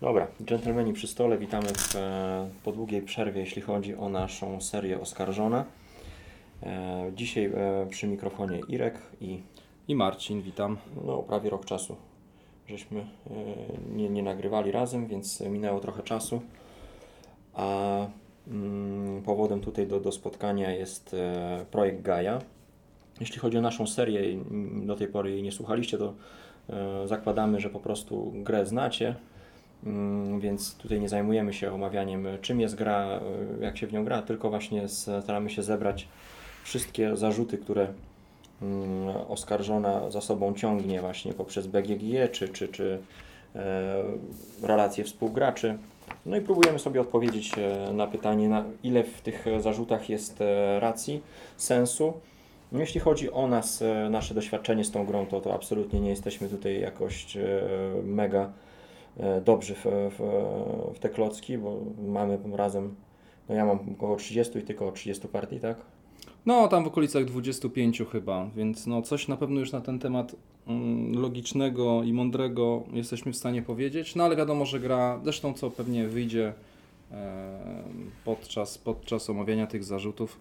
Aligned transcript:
Dobra, 0.00 0.26
dżentelmeni 0.44 0.92
przy 0.92 1.06
stole, 1.06 1.38
witamy 1.38 1.68
w, 1.68 1.96
e, 1.96 2.48
po 2.64 2.72
długiej 2.72 3.02
przerwie, 3.02 3.40
jeśli 3.40 3.62
chodzi 3.62 3.94
o 3.94 4.08
naszą 4.08 4.60
serię 4.60 5.00
Oskarżona. 5.00 5.64
E, 6.62 7.10
dzisiaj 7.16 7.44
e, 7.44 7.86
przy 7.90 8.06
mikrofonie 8.06 8.60
Irek 8.68 8.98
i 9.20 9.42
I 9.88 9.94
Marcin, 9.94 10.42
witam. 10.42 10.76
no, 11.06 11.18
prawie 11.22 11.50
rok 11.50 11.64
czasu 11.64 11.96
żeśmy 12.68 13.00
e, 13.00 13.04
nie, 13.96 14.08
nie 14.08 14.22
nagrywali 14.22 14.70
razem, 14.70 15.06
więc 15.06 15.40
minęło 15.40 15.80
trochę 15.80 16.02
czasu. 16.02 16.42
A 17.54 17.96
mm, 18.48 19.22
powodem 19.22 19.60
tutaj 19.60 19.86
do, 19.86 20.00
do 20.00 20.12
spotkania 20.12 20.70
jest 20.70 21.16
projekt 21.70 22.02
Gaia. 22.02 22.38
Jeśli 23.20 23.38
chodzi 23.38 23.58
o 23.58 23.60
naszą 23.60 23.86
serię, 23.86 24.38
do 24.86 24.96
tej 24.96 25.08
pory 25.08 25.30
jej 25.30 25.42
nie 25.42 25.52
słuchaliście, 25.52 25.98
to 25.98 26.14
zakładamy, 27.04 27.60
że 27.60 27.70
po 27.70 27.80
prostu 27.80 28.32
grę 28.34 28.66
znacie. 28.66 29.14
Mm, 29.86 30.40
Więc 30.40 30.74
tutaj 30.74 31.00
nie 31.00 31.08
zajmujemy 31.08 31.52
się 31.52 31.72
omawianiem, 31.72 32.26
e, 32.26 32.38
czym 32.38 32.60
jest 32.60 32.74
gra, 32.74 33.20
e, 33.60 33.64
jak 33.64 33.78
się 33.78 33.86
w 33.86 33.92
nią 33.92 34.04
gra, 34.04 34.22
tylko 34.22 34.50
właśnie 34.50 34.88
staramy 34.88 35.50
się 35.50 35.62
zebrać 35.62 36.08
wszystkie 36.64 37.16
zarzuty, 37.16 37.58
które 37.58 37.88
mm, 38.62 39.16
oskarżona 39.28 40.10
za 40.10 40.20
sobą 40.20 40.54
ciągnie 40.54 41.00
właśnie 41.00 41.32
poprzez 41.34 41.66
BGG 41.66 42.32
czy, 42.32 42.48
czy, 42.48 42.68
czy 42.68 42.98
e, 43.56 44.02
relacje 44.62 45.04
współgraczy. 45.04 45.78
No 46.26 46.36
i 46.36 46.40
próbujemy 46.40 46.78
sobie 46.78 47.00
odpowiedzieć 47.00 47.52
e, 47.58 47.92
na 47.92 48.06
pytanie, 48.06 48.48
na 48.48 48.64
ile 48.82 49.04
w 49.04 49.20
tych 49.20 49.46
e, 49.46 49.60
zarzutach 49.60 50.08
jest 50.08 50.40
e, 50.40 50.80
racji, 50.80 51.22
sensu. 51.56 52.12
No 52.72 52.80
jeśli 52.80 53.00
chodzi 53.00 53.30
o 53.32 53.46
nas, 53.46 53.82
e, 53.82 54.08
nasze 54.10 54.34
doświadczenie 54.34 54.84
z 54.84 54.90
tą 54.90 55.06
grą, 55.06 55.26
to, 55.26 55.40
to 55.40 55.54
absolutnie 55.54 56.00
nie 56.00 56.10
jesteśmy 56.10 56.48
tutaj 56.48 56.80
jakoś 56.80 57.36
e, 57.36 57.42
mega 58.04 58.40
e, 58.40 58.67
dobrzy 59.44 59.74
w, 59.74 59.84
w, 59.84 60.22
w 60.94 60.98
te 60.98 61.08
klocki, 61.08 61.58
bo 61.58 61.80
mamy 62.08 62.38
razem, 62.52 62.94
no 63.48 63.54
ja 63.54 63.64
mam 63.64 63.78
około 63.92 64.16
30 64.16 64.58
i 64.58 64.62
tylko 64.62 64.84
około 64.84 64.96
30 64.96 65.28
partii, 65.28 65.60
tak? 65.60 65.76
No, 66.46 66.68
tam 66.68 66.84
w 66.84 66.86
okolicach 66.86 67.24
25 67.24 68.02
chyba, 68.12 68.50
więc 68.56 68.86
no 68.86 69.02
coś 69.02 69.28
na 69.28 69.36
pewno 69.36 69.60
już 69.60 69.72
na 69.72 69.80
ten 69.80 69.98
temat 69.98 70.36
mm, 70.66 71.20
logicznego 71.20 72.02
i 72.02 72.12
mądrego 72.12 72.82
jesteśmy 72.92 73.32
w 73.32 73.36
stanie 73.36 73.62
powiedzieć. 73.62 74.14
No 74.14 74.24
ale 74.24 74.36
wiadomo, 74.36 74.66
że 74.66 74.80
gra, 74.80 75.20
zresztą 75.24 75.54
co 75.54 75.70
pewnie 75.70 76.08
wyjdzie 76.08 76.52
e, 77.12 77.82
podczas, 78.24 78.78
podczas 78.78 79.30
omawiania 79.30 79.66
tych 79.66 79.84
zarzutów, 79.84 80.40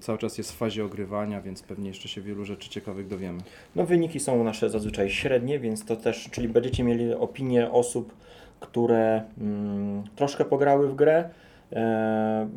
cały 0.00 0.18
czas 0.18 0.38
jest 0.38 0.52
w 0.52 0.56
fazie 0.56 0.84
ogrywania, 0.84 1.40
więc 1.40 1.62
pewnie 1.62 1.88
jeszcze 1.88 2.08
się 2.08 2.20
wielu 2.20 2.44
rzeczy 2.44 2.70
ciekawych 2.70 3.08
dowiemy. 3.08 3.40
No 3.76 3.86
wyniki 3.86 4.20
są 4.20 4.44
nasze 4.44 4.70
zazwyczaj 4.70 5.10
średnie, 5.10 5.58
więc 5.58 5.84
to 5.84 5.96
też, 5.96 6.28
czyli 6.30 6.48
będziecie 6.48 6.84
mieli 6.84 7.14
opinie 7.14 7.70
osób, 7.70 8.14
które 8.60 9.22
mm, 9.40 10.02
troszkę 10.16 10.44
pograły 10.44 10.88
w 10.88 10.94
grę, 10.94 11.30
e, 11.72 12.48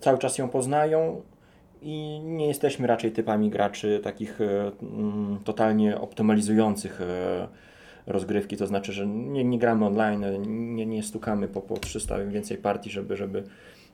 cały 0.00 0.18
czas 0.18 0.38
ją 0.38 0.48
poznają 0.48 1.22
i 1.82 2.20
nie 2.24 2.46
jesteśmy 2.46 2.86
raczej 2.86 3.12
typami 3.12 3.50
graczy 3.50 4.00
takich 4.04 4.40
e, 4.40 4.72
mm, 4.82 5.38
totalnie 5.44 6.00
optymalizujących 6.00 7.00
e, 7.00 7.48
rozgrywki, 8.06 8.56
to 8.56 8.66
znaczy, 8.66 8.92
że 8.92 9.06
nie, 9.06 9.44
nie 9.44 9.58
gramy 9.58 9.86
online, 9.86 10.24
nie, 10.74 10.86
nie 10.86 11.02
stukamy 11.02 11.48
po, 11.48 11.60
po 11.60 11.76
300 11.76 12.22
i 12.22 12.28
więcej 12.28 12.58
partii, 12.58 12.90
żeby, 12.90 13.16
żeby 13.16 13.44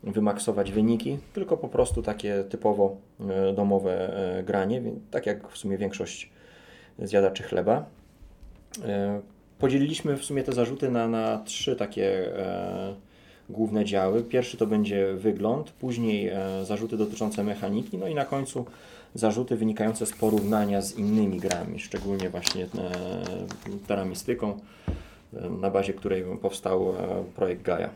wymaksować 0.03 0.73
wyniki, 0.73 1.19
tylko 1.33 1.57
po 1.57 1.69
prostu 1.69 2.03
takie 2.03 2.45
typowo 2.45 2.97
e, 3.31 3.53
domowe 3.53 4.17
e, 4.39 4.43
granie, 4.43 4.83
tak 5.11 5.27
jak 5.27 5.49
w 5.49 5.59
sumie 5.59 5.79
większość 5.79 6.31
zjadaczy 6.99 7.43
chleba. 7.43 7.85
E, 8.85 9.21
Podzieliliśmy 9.59 10.17
w 10.17 10.25
sumie 10.25 10.43
te 10.43 10.53
zarzuty 10.53 10.91
na, 10.91 11.09
na 11.09 11.39
trzy 11.39 11.77
takie 11.77 12.33
główne 13.51 13.85
działy. 13.85 14.23
Pierwszy 14.23 14.57
to 14.57 14.67
będzie 14.67 15.15
wygląd, 15.15 15.71
później 15.71 16.31
zarzuty 16.63 16.97
dotyczące 16.97 17.45
mechaniki, 17.45 17.99
no 17.99 18.09
i 18.09 18.15
na 18.15 18.25
końcu 18.25 18.65
zarzuty 19.15 19.57
wynikające 19.57 20.07
z 20.07 20.13
porównania 20.13 20.83
z 20.83 20.97
innymi 20.97 21.39
grami, 21.39 21.81
szczególnie 21.81 22.31
właśnie 22.31 22.67
teramistyką, 23.87 24.61
e, 25.35 25.51
na 25.51 25.71
bazie 25.71 25.93
której 25.93 26.25
powstał 26.43 26.95
projekt 27.37 27.63
Gaia. 27.63 27.91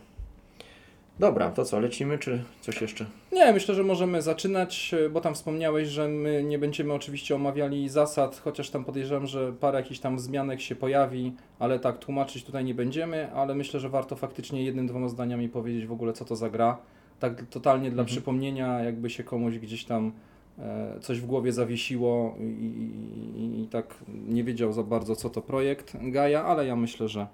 Dobra, 1.18 1.50
to 1.50 1.64
co, 1.64 1.80
lecimy, 1.80 2.18
czy 2.18 2.42
coś 2.60 2.80
jeszcze? 2.80 3.06
Nie, 3.32 3.52
myślę, 3.52 3.74
że 3.74 3.82
możemy 3.84 4.22
zaczynać, 4.22 4.94
e, 5.06 5.10
bo 5.10 5.20
tam 5.20 5.34
wspomniałeś, 5.34 5.88
że 5.88 6.08
my 6.08 6.44
nie 6.44 6.58
będziemy 6.58 6.92
oczywiście 6.92 7.34
omawiali 7.34 7.88
zasad, 7.88 8.40
chociaż 8.44 8.70
tam 8.70 8.84
podejrzewam, 8.84 9.26
że 9.26 9.52
parę 9.52 9.78
jakichś 9.78 10.00
tam 10.00 10.18
zmianek 10.18 10.60
się 10.60 10.74
pojawi, 10.76 11.32
ale 11.58 11.78
tak, 11.78 11.98
tłumaczyć 11.98 12.44
tutaj 12.44 12.64
nie 12.64 12.74
będziemy, 12.74 13.32
ale 13.32 13.54
myślę, 13.54 13.80
że 13.80 13.88
warto 13.88 14.16
faktycznie 14.16 14.64
jednym, 14.64 14.86
dwoma 14.86 15.08
zdaniami 15.08 15.48
powiedzieć 15.48 15.86
w 15.86 15.92
ogóle, 15.92 16.12
co 16.12 16.24
to 16.24 16.36
za 16.36 16.50
gra. 16.50 16.78
Tak 17.20 17.42
totalnie 17.50 17.90
dla 17.90 18.02
Mhm. 18.02 18.06
przypomnienia, 18.06 18.80
jakby 18.80 19.10
się 19.10 19.24
komuś 19.24 19.58
gdzieś 19.58 19.84
tam 19.84 20.12
e, 20.58 21.00
coś 21.00 21.20
w 21.20 21.26
głowie 21.26 21.52
zawiesiło 21.52 22.34
i, 22.40 22.42
i, 22.42 23.40
i, 23.40 23.62
i 23.62 23.68
tak 23.68 23.94
nie 24.28 24.44
wiedział 24.44 24.72
za 24.72 24.82
bardzo, 24.82 25.16
co 25.16 25.30
to 25.30 25.42
projekt 25.42 25.96
Gaia, 26.10 26.44
ale 26.44 26.66
ja 26.66 26.76
myślę, 26.76 27.08
że 27.08 27.26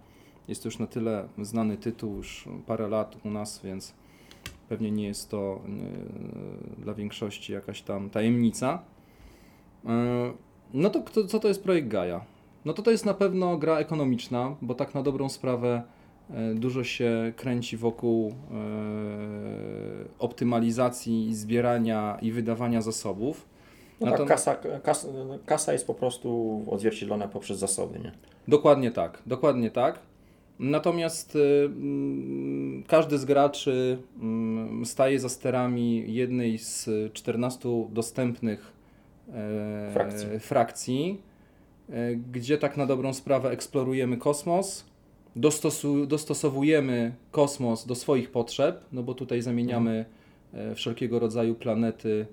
jest 0.51 0.63
to 0.63 0.67
już 0.67 0.79
na 0.79 0.87
tyle 0.87 1.29
znany 1.39 1.77
tytuł, 1.77 2.17
już 2.17 2.49
parę 2.67 2.89
lat 2.89 3.17
u 3.25 3.31
nas, 3.31 3.61
więc 3.65 3.95
pewnie 4.69 4.91
nie 4.91 5.07
jest 5.07 5.31
to 5.31 5.61
e, 6.79 6.83
dla 6.83 6.95
większości 6.95 7.53
jakaś 7.53 7.83
tam 7.83 8.11
tajemnica. 8.11 8.83
E, 9.87 10.33
No 10.75 10.91
to 10.91 11.25
co 11.27 11.41
to 11.41 11.49
jest 11.49 11.63
projekt 11.63 11.89
Gaia? 11.89 12.25
No 12.65 12.73
to 12.73 12.83
to 12.83 12.91
jest 12.91 13.05
na 13.07 13.15
pewno 13.15 13.59
gra 13.59 13.79
ekonomiczna, 13.79 14.57
bo 14.63 14.75
tak 14.75 14.95
na 14.95 15.03
dobrą 15.03 15.29
sprawę 15.29 15.83
e, 16.31 16.55
dużo 16.55 16.85
się 16.85 17.33
kręci 17.37 17.77
wokół 17.77 18.35
optymalizacji, 20.19 21.35
zbierania 21.35 22.19
i 22.23 22.33
wydawania 22.33 22.83
zasobów. 22.83 23.47
No 24.01 24.17
tak, 24.17 24.27
kasa, 24.27 24.57
kasa, 24.83 25.09
kasa 25.47 25.73
jest 25.73 25.87
po 25.87 25.95
prostu 25.95 26.63
odzwierciedlona 26.71 27.29
poprzez 27.29 27.59
zasoby, 27.59 27.99
nie? 27.99 28.13
Dokładnie 28.49 28.91
tak, 28.91 29.23
dokładnie 29.27 29.71
tak. 29.71 29.99
Natomiast 30.61 31.37
y, 31.37 31.65
mm, 31.65 32.83
każdy 32.87 33.19
z 33.19 33.25
graczy 33.25 33.99
mm, 34.23 34.87
staje 34.87 35.21
za 35.21 35.29
sterami 35.29 36.15
jednej 36.15 36.59
z 36.59 36.89
14 37.13 37.69
dostępnych 37.91 38.73
e, 39.33 39.91
Frakcji. 39.93 40.41
frakcji, 40.41 41.23
e, 41.91 42.15
gdzie 42.17 42.59
tak 42.59 42.77
na 42.77 42.87
dobrą 42.87 43.13
sprawę 43.13 43.51
eksplorujemy 43.51 44.17
kosmos, 44.17 44.85
dostosu, 45.37 46.07
dostosowujemy 46.07 47.13
kosmos 47.31 47.87
do 47.87 47.95
swoich 47.95 48.31
potrzeb, 48.31 48.85
no 48.93 49.03
bo 49.03 49.15
tutaj 49.15 49.43
zamieniamy 49.43 50.05
e, 50.55 50.75
wszelkiego 50.75 51.19
rodzaju 51.19 51.55
planety 51.55 52.27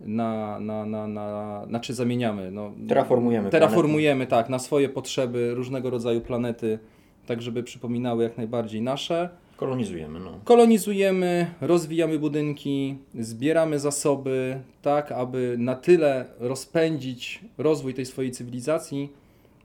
na, 0.00 0.60
na, 0.60 0.86
na, 0.86 1.06
na, 1.06 1.64
znaczy 1.68 1.94
zamieniamy, 1.94 2.50
no, 2.50 2.72
Terraformujemy 2.88 3.50
Terraformujemy, 3.50 4.26
tak, 4.26 4.48
na 4.48 4.58
swoje 4.58 4.88
potrzeby 4.88 5.54
różnego 5.54 5.90
rodzaju 5.90 6.20
planety, 6.20 6.78
tak 7.26 7.42
żeby 7.42 7.62
przypominały 7.62 8.24
jak 8.24 8.36
najbardziej 8.36 8.82
nasze. 8.82 9.28
Kolonizujemy, 9.56 10.20
no. 10.20 10.38
Kolonizujemy, 10.44 11.46
rozwijamy 11.60 12.18
budynki, 12.18 12.96
zbieramy 13.14 13.78
zasoby, 13.78 14.60
tak 14.82 15.12
aby 15.12 15.56
na 15.58 15.74
tyle 15.74 16.24
rozpędzić 16.40 17.40
rozwój 17.58 17.94
tej 17.94 18.06
swojej 18.06 18.30
cywilizacji, 18.30 19.12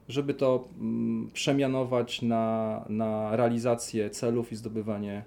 żeby 0.08 0.34
to 0.34 0.64
mm, 0.80 1.30
przemianować 1.32 2.22
na, 2.22 2.84
na 2.88 3.36
realizację 3.36 4.10
celów 4.10 4.52
i 4.52 4.56
zdobywanie 4.56 5.22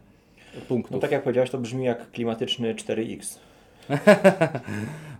punktów. 0.68 0.92
No 0.92 1.00
tak 1.00 1.12
jak 1.12 1.24
powiedziałeś, 1.24 1.50
to 1.50 1.58
brzmi 1.58 1.86
jak 1.86 2.12
klimatyczny 2.12 2.76
4X. 2.76 3.38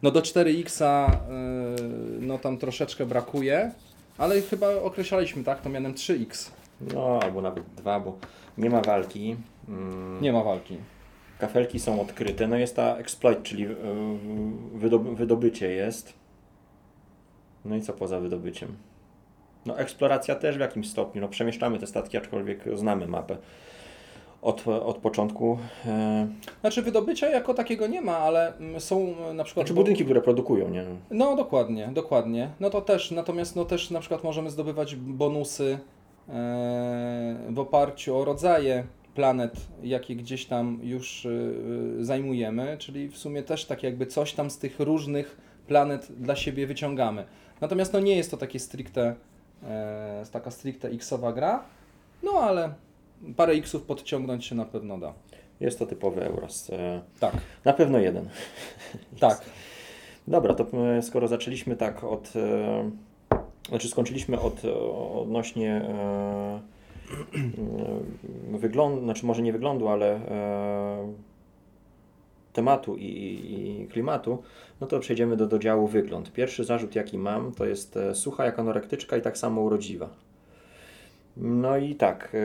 No 0.04 0.12
do 0.12 0.22
4X 0.22 0.84
y, 0.84 2.22
no 2.22 2.38
tam 2.38 2.58
troszeczkę 2.58 3.06
brakuje, 3.06 3.72
ale 4.18 4.42
chyba 4.42 4.76
określaliśmy 4.76 5.44
tak 5.44 5.62
to 5.62 5.70
mianem 5.70 5.94
3X. 5.94 6.50
No, 6.94 7.20
albo 7.24 7.42
nawet 7.42 7.64
dwa, 7.78 8.00
bo 8.00 8.18
nie 8.58 8.70
ma 8.70 8.82
walki. 8.82 9.36
Mm, 9.70 10.22
Nie 10.22 10.34
ma 10.34 10.44
walki. 10.44 10.78
Kafelki 11.40 11.80
są 11.80 12.02
odkryte. 12.02 12.48
No 12.48 12.56
jest 12.58 12.76
ta 12.76 12.96
exploit, 12.98 13.44
czyli 13.44 13.64
yy, 13.64 13.70
wydob- 14.80 15.16
wydobycie 15.16 15.72
jest. 15.72 16.14
No 17.66 17.76
i 17.76 17.82
co 17.82 17.94
poza 17.94 18.20
wydobyciem? 18.20 18.70
No 19.66 19.80
eksploracja 19.80 20.36
też 20.36 20.58
w 20.58 20.60
jakimś 20.60 20.90
stopniu. 20.90 21.22
No 21.22 21.28
przemieszczamy 21.28 21.80
te 21.80 21.88
statki, 21.88 22.18
aczkolwiek 22.18 22.64
znamy 22.78 23.08
mapę 23.08 23.38
od, 24.42 24.68
od 24.68 24.98
początku. 24.98 25.58
E, 25.86 26.28
Znaczy 26.62 26.82
wydobycia 26.82 27.30
jako 27.30 27.54
takiego 27.54 27.88
nie 27.88 28.02
ma, 28.02 28.18
ale 28.18 28.58
mm, 28.58 28.82
są 28.82 29.00
mm, 29.00 29.38
na 29.38 29.44
przykład... 29.44 29.68
znaczy 29.68 29.74
budynki, 29.76 30.04
które 30.06 30.22
produkują, 30.22 30.70
nie? 30.70 30.84
No 31.12 31.36
dokładnie, 31.36 31.88
dokładnie. 31.94 32.50
No 32.60 32.70
to 32.70 32.82
też, 32.82 33.12
natomiast 33.12 33.56
no 33.56 33.66
też 33.66 33.92
na 33.92 34.00
przykład 34.00 34.24
możemy 34.24 34.50
zdobywać 34.50 34.96
bonusy 34.96 35.80
w 37.50 37.54
oparciu 37.60 38.18
o 38.18 38.26
rodzaje 38.26 38.84
planet, 39.16 39.54
jakie 39.84 40.16
gdzieś 40.16 40.46
tam 40.46 40.80
już 40.84 41.26
e, 41.26 41.30
zajmujemy, 42.06 42.78
czyli 42.78 43.08
w 43.10 43.18
sumie 43.18 43.44
też 43.44 43.66
tak 43.66 43.84
jakby 43.84 44.06
coś 44.06 44.34
tam 44.34 44.50
z 44.50 44.58
tych 44.58 44.80
różnych 44.80 45.38
planet 45.68 46.08
dla 46.20 46.36
siebie 46.36 46.68
wyciągamy. 46.68 47.26
Natomiast 47.62 47.94
no 47.94 48.00
nie 48.00 48.16
jest 48.16 48.32
to 48.32 48.38
takie 48.38 48.60
stricte, 48.60 49.16
e, 49.64 50.24
taka 50.32 50.52
stricte 50.52 50.88
X-owa 50.90 51.34
gra, 51.34 51.64
no 52.24 52.32
ale 52.32 52.74
parę 53.38 53.54
X-ów 53.54 53.84
podciągnąć 53.84 54.46
się 54.46 54.56
na 54.56 54.66
pewno 54.66 54.98
da. 54.98 55.14
Jest 55.60 55.80
to 55.80 55.86
typowy 55.86 56.24
Euros. 56.26 56.70
E, 56.70 57.02
Tak, 57.20 57.34
Na 57.66 57.74
pewno 57.74 58.00
jeden. 58.00 58.30
tak. 59.20 59.42
Dobra, 60.28 60.54
to 60.54 60.66
e, 60.98 61.02
skoro 61.02 61.28
zaczęliśmy 61.28 61.76
tak 61.76 62.04
od. 62.04 62.34
Znaczy 63.72 63.88
skończyliśmy 63.88 64.40
od 64.40 64.66
e, 64.66 64.74
odnośnie 65.22 65.72
e, 65.72 66.62
e, 68.54 68.58
wyglądu, 68.58 69.04
znaczy 69.04 69.26
może 69.26 69.42
nie 69.42 69.54
wyglądu, 69.54 69.88
ale 69.88 70.16
e, 70.16 71.14
tematu 72.54 72.98
i, 72.98 73.06
i 73.06 73.88
klimatu, 73.88 74.44
no 74.82 74.88
to 74.88 75.00
przejdziemy 75.00 75.38
do, 75.38 75.48
do 75.48 75.60
działu 75.60 75.88
wygląd. 75.88 76.34
Pierwszy 76.34 76.64
zarzut, 76.64 76.96
jaki 76.96 77.18
mam, 77.18 77.52
to 77.52 77.66
jest 77.66 77.98
e, 77.98 78.16
sucha 78.16 78.46
jak 78.46 78.60
anorektyczka 78.60 79.18
i 79.18 79.22
tak 79.22 79.38
samo 79.38 79.62
urodziwa. 79.62 80.10
No 81.38 81.78
i 81.78 81.96
tak, 81.96 82.36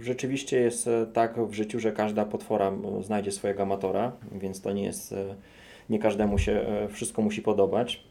rzeczywiście 0.00 0.60
jest 0.60 0.88
tak 1.12 1.40
w 1.40 1.52
życiu, 1.52 1.80
że 1.80 1.92
każda 1.92 2.24
potwora 2.24 2.72
znajdzie 3.00 3.32
swojego 3.32 3.62
amatora, 3.62 4.12
więc 4.32 4.60
to 4.60 4.72
nie 4.72 4.84
jest, 4.84 5.14
nie 5.90 5.98
każdemu 5.98 6.38
się 6.38 6.66
wszystko 6.90 7.22
musi 7.22 7.42
podobać. 7.42 8.04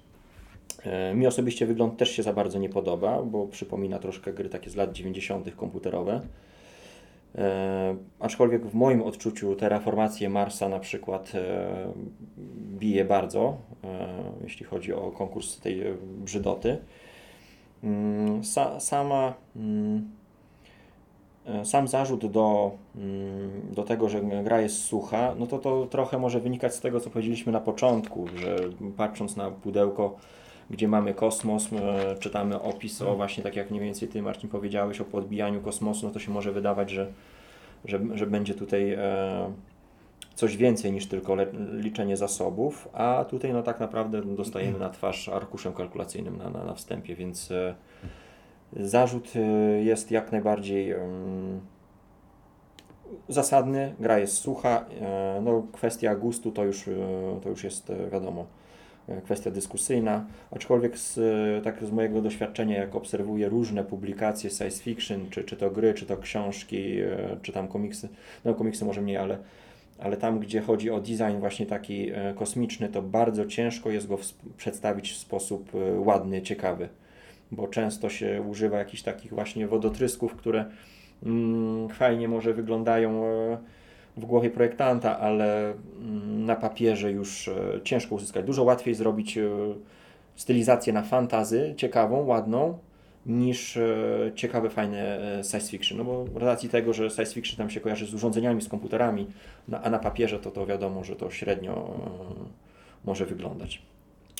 E, 0.85 1.15
Mi 1.15 1.27
osobiście 1.27 1.65
wygląd 1.65 1.97
też 1.97 2.11
się 2.11 2.23
za 2.23 2.33
bardzo 2.33 2.59
nie 2.59 2.69
podoba, 2.69 3.21
bo 3.21 3.47
przypomina 3.47 3.99
troszkę 3.99 4.33
gry 4.33 4.49
takie 4.49 4.69
z 4.69 4.75
lat 4.75 4.93
90. 4.93 5.55
komputerowe. 5.55 6.21
E, 7.37 7.95
aczkolwiek 8.19 8.65
w 8.65 8.73
moim 8.73 9.01
odczuciu 9.01 9.55
terraformację 9.55 10.29
Marsa 10.29 10.69
na 10.69 10.79
przykład 10.79 11.31
e, 11.35 11.91
bije 12.79 13.05
bardzo, 13.05 13.57
e, 13.83 14.07
jeśli 14.43 14.65
chodzi 14.65 14.93
o 14.93 15.11
konkurs 15.11 15.59
tej 15.59 15.87
e, 15.87 15.93
brzydoty. 16.03 16.77
Mm, 17.83 18.43
Sa, 18.43 18.79
sama, 18.79 19.33
mm, 19.55 20.09
e, 21.45 21.65
sam 21.65 21.87
zarzut 21.87 22.25
do, 22.25 22.71
mm, 22.95 23.73
do 23.73 23.83
tego, 23.83 24.09
że 24.09 24.21
gra 24.21 24.61
jest 24.61 24.83
sucha, 24.83 25.35
no 25.39 25.47
to 25.47 25.59
to 25.59 25.85
trochę 25.85 26.17
może 26.17 26.39
wynikać 26.39 26.75
z 26.75 26.81
tego, 26.81 26.99
co 26.99 27.09
powiedzieliśmy 27.09 27.51
na 27.51 27.61
początku, 27.61 28.27
że 28.35 28.55
patrząc 28.97 29.35
na 29.35 29.51
pudełko, 29.51 30.15
gdzie 30.69 30.87
mamy 30.87 31.13
kosmos, 31.13 31.73
e, 31.73 32.15
czytamy 32.19 32.61
opis 32.61 33.01
o 33.01 33.15
właśnie 33.15 33.43
tak 33.43 33.55
jak 33.55 33.71
mniej 33.71 33.83
więcej 33.83 34.07
Ty 34.07 34.21
Marcin 34.21 34.49
powiedziałeś 34.49 35.01
o 35.01 35.05
podbijaniu 35.05 35.61
kosmosu, 35.61 36.07
no 36.07 36.13
to 36.13 36.19
się 36.19 36.31
może 36.31 36.51
wydawać, 36.51 36.89
że, 36.89 37.07
że, 37.85 37.99
że 38.13 38.27
będzie 38.27 38.53
tutaj 38.53 38.93
e, 38.93 39.51
coś 40.35 40.57
więcej 40.57 40.91
niż 40.91 41.07
tylko 41.07 41.37
liczenie 41.73 42.17
zasobów, 42.17 42.89
a 42.93 43.25
tutaj 43.29 43.53
no 43.53 43.63
tak 43.63 43.79
naprawdę 43.79 44.21
dostajemy 44.21 44.79
na 44.79 44.89
twarz 44.89 45.29
arkuszem 45.29 45.73
kalkulacyjnym 45.73 46.37
na, 46.37 46.49
na, 46.49 46.63
na 46.63 46.73
wstępie, 46.73 47.15
więc 47.15 47.51
e, 47.51 47.75
zarzut 48.73 49.33
jest 49.83 50.11
jak 50.11 50.31
najbardziej 50.31 50.95
zasadny, 53.29 53.95
gra 53.99 54.19
jest 54.19 54.33
sucha, 54.33 54.85
no 55.41 55.63
kwestia 55.71 56.15
gustu 56.15 56.51
to 56.51 56.63
już, 56.63 56.89
to 57.43 57.49
już 57.49 57.63
jest 57.63 57.91
wiadomo 58.11 58.45
kwestia 59.23 59.51
dyskusyjna, 59.51 60.25
aczkolwiek 60.51 60.97
z, 60.97 61.17
e, 61.17 61.61
tak 61.61 61.85
z 61.85 61.91
mojego 61.91 62.21
doświadczenia, 62.21 62.77
jak 62.77 62.95
obserwuję 62.95 63.49
różne 63.49 63.83
publikacje 63.83 64.49
science 64.49 64.83
fiction, 64.83 65.29
czy, 65.29 65.43
czy 65.43 65.55
to 65.55 65.71
gry, 65.71 65.93
czy 65.93 66.05
to 66.05 66.17
książki, 66.17 66.99
e, 66.99 67.37
czy 67.41 67.51
tam 67.51 67.67
komiksy, 67.67 68.09
no 68.45 68.53
komiksy 68.53 68.85
może 68.85 69.01
mniej, 69.01 69.17
ale, 69.17 69.37
ale 69.99 70.17
tam, 70.17 70.39
gdzie 70.39 70.61
chodzi 70.61 70.89
o 70.89 70.99
design 70.99 71.39
właśnie 71.39 71.65
taki 71.65 72.09
e, 72.09 72.33
kosmiczny, 72.33 72.89
to 72.89 73.01
bardzo 73.01 73.45
ciężko 73.45 73.89
jest 73.89 74.07
go 74.07 74.17
w, 74.17 74.33
przedstawić 74.57 75.11
w 75.11 75.17
sposób 75.17 75.71
e, 75.75 75.99
ładny, 75.99 76.41
ciekawy, 76.41 76.89
bo 77.51 77.67
często 77.67 78.09
się 78.09 78.41
używa 78.49 78.77
jakichś 78.77 79.03
takich 79.03 79.33
właśnie 79.33 79.67
wodotrysków, 79.67 80.35
które 80.35 80.65
mm, 81.23 81.89
fajnie 81.89 82.27
może 82.27 82.53
wyglądają 82.53 83.25
e, 83.25 83.57
w 84.17 84.25
głowie 84.25 84.49
projektanta, 84.49 85.19
ale 85.19 85.71
mm, 85.71 86.45
na 86.45 86.55
papierze 86.55 87.11
już 87.11 87.47
e, 87.47 87.53
ciężko 87.83 88.15
uzyskać. 88.15 88.45
Dużo 88.45 88.63
łatwiej 88.63 88.95
zrobić 88.95 89.37
e, 89.37 89.49
stylizację 90.35 90.93
na 90.93 91.01
fantazy, 91.01 91.73
ciekawą, 91.77 92.25
ładną, 92.25 92.77
niż 93.25 93.77
e, 93.77 94.31
ciekawe, 94.35 94.69
fajne 94.69 95.19
science 95.49 95.71
fiction. 95.71 95.97
No 95.97 96.03
bo 96.03 96.25
z 96.39 96.43
racji 96.43 96.69
tego, 96.69 96.93
że 96.93 97.09
science 97.09 97.33
fiction 97.33 97.57
tam 97.57 97.69
się 97.69 97.79
kojarzy 97.79 98.05
z 98.05 98.13
urządzeniami, 98.13 98.61
z 98.61 98.69
komputerami, 98.69 99.27
no, 99.67 99.79
a 99.81 99.89
na 99.89 99.99
papierze 99.99 100.39
to, 100.39 100.51
to 100.51 100.65
wiadomo, 100.65 101.03
że 101.03 101.15
to 101.15 101.31
średnio 101.31 101.99
może 103.05 103.25
wyglądać. 103.25 103.81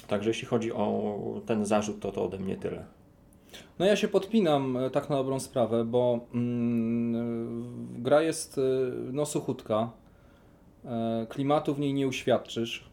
Także 0.08 0.30
jeśli 0.30 0.48
chodzi 0.48 0.72
o 0.74 1.42
ten 1.46 1.66
zarzut, 1.66 2.00
to 2.00 2.12
to 2.12 2.24
ode 2.24 2.40
mnie 2.40 2.56
tyle. 2.56 2.86
No 3.80 3.86
ja 3.86 3.96
się 3.96 4.08
podpinam 4.08 4.78
e, 4.78 4.90
tak 4.90 5.10
na 5.10 5.16
dobrą 5.16 5.40
sprawę, 5.40 5.86
bo 5.86 6.20
mm, 6.34 8.04
gra 8.04 8.22
jest 8.22 8.58
e, 8.58 8.62
no 9.12 9.26
suchutka, 9.26 9.92
e, 10.86 11.26
klimatu 11.30 11.74
w 11.74 11.80
niej 11.80 11.94
nie 11.94 12.08
uświadczysz. 12.08 12.90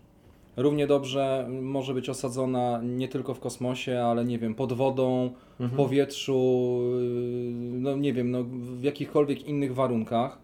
Równie 0.57 0.87
dobrze 0.87 1.49
może 1.63 1.95
być 1.95 2.09
osadzona 2.09 2.81
nie 2.85 3.09
tylko 3.09 3.35
w 3.35 3.41
kosmosie, 3.41 4.01
ale 4.05 4.25
nie 4.25 4.39
wiem, 4.39 4.55
pod 4.55 4.73
wodą, 4.73 5.31
w 5.59 5.61
Mhm. 5.63 5.77
powietrzu, 5.77 6.81
y, 7.01 7.53
no 7.73 7.97
nie 7.97 8.13
wiem, 8.13 8.31
no 8.31 8.45
w 8.45 8.83
jakichkolwiek 8.83 9.49
innych 9.49 9.75
warunkach. 9.75 10.39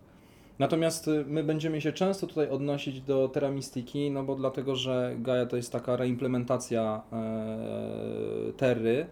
Natomiast 0.58 1.10
my 1.26 1.44
będziemy 1.44 1.80
się 1.80 1.92
często 1.92 2.26
tutaj 2.26 2.48
odnosić 2.50 3.00
do 3.00 3.28
Terra 3.28 3.50
Mystiki, 3.50 4.10
no 4.10 4.22
bo 4.24 4.34
dlatego, 4.34 4.76
że 4.76 5.16
Gaia 5.18 5.46
to 5.46 5.56
jest 5.56 5.72
taka 5.72 5.96
reimplementacja 5.96 7.02
e, 7.12 8.52
Terry. 8.56 9.06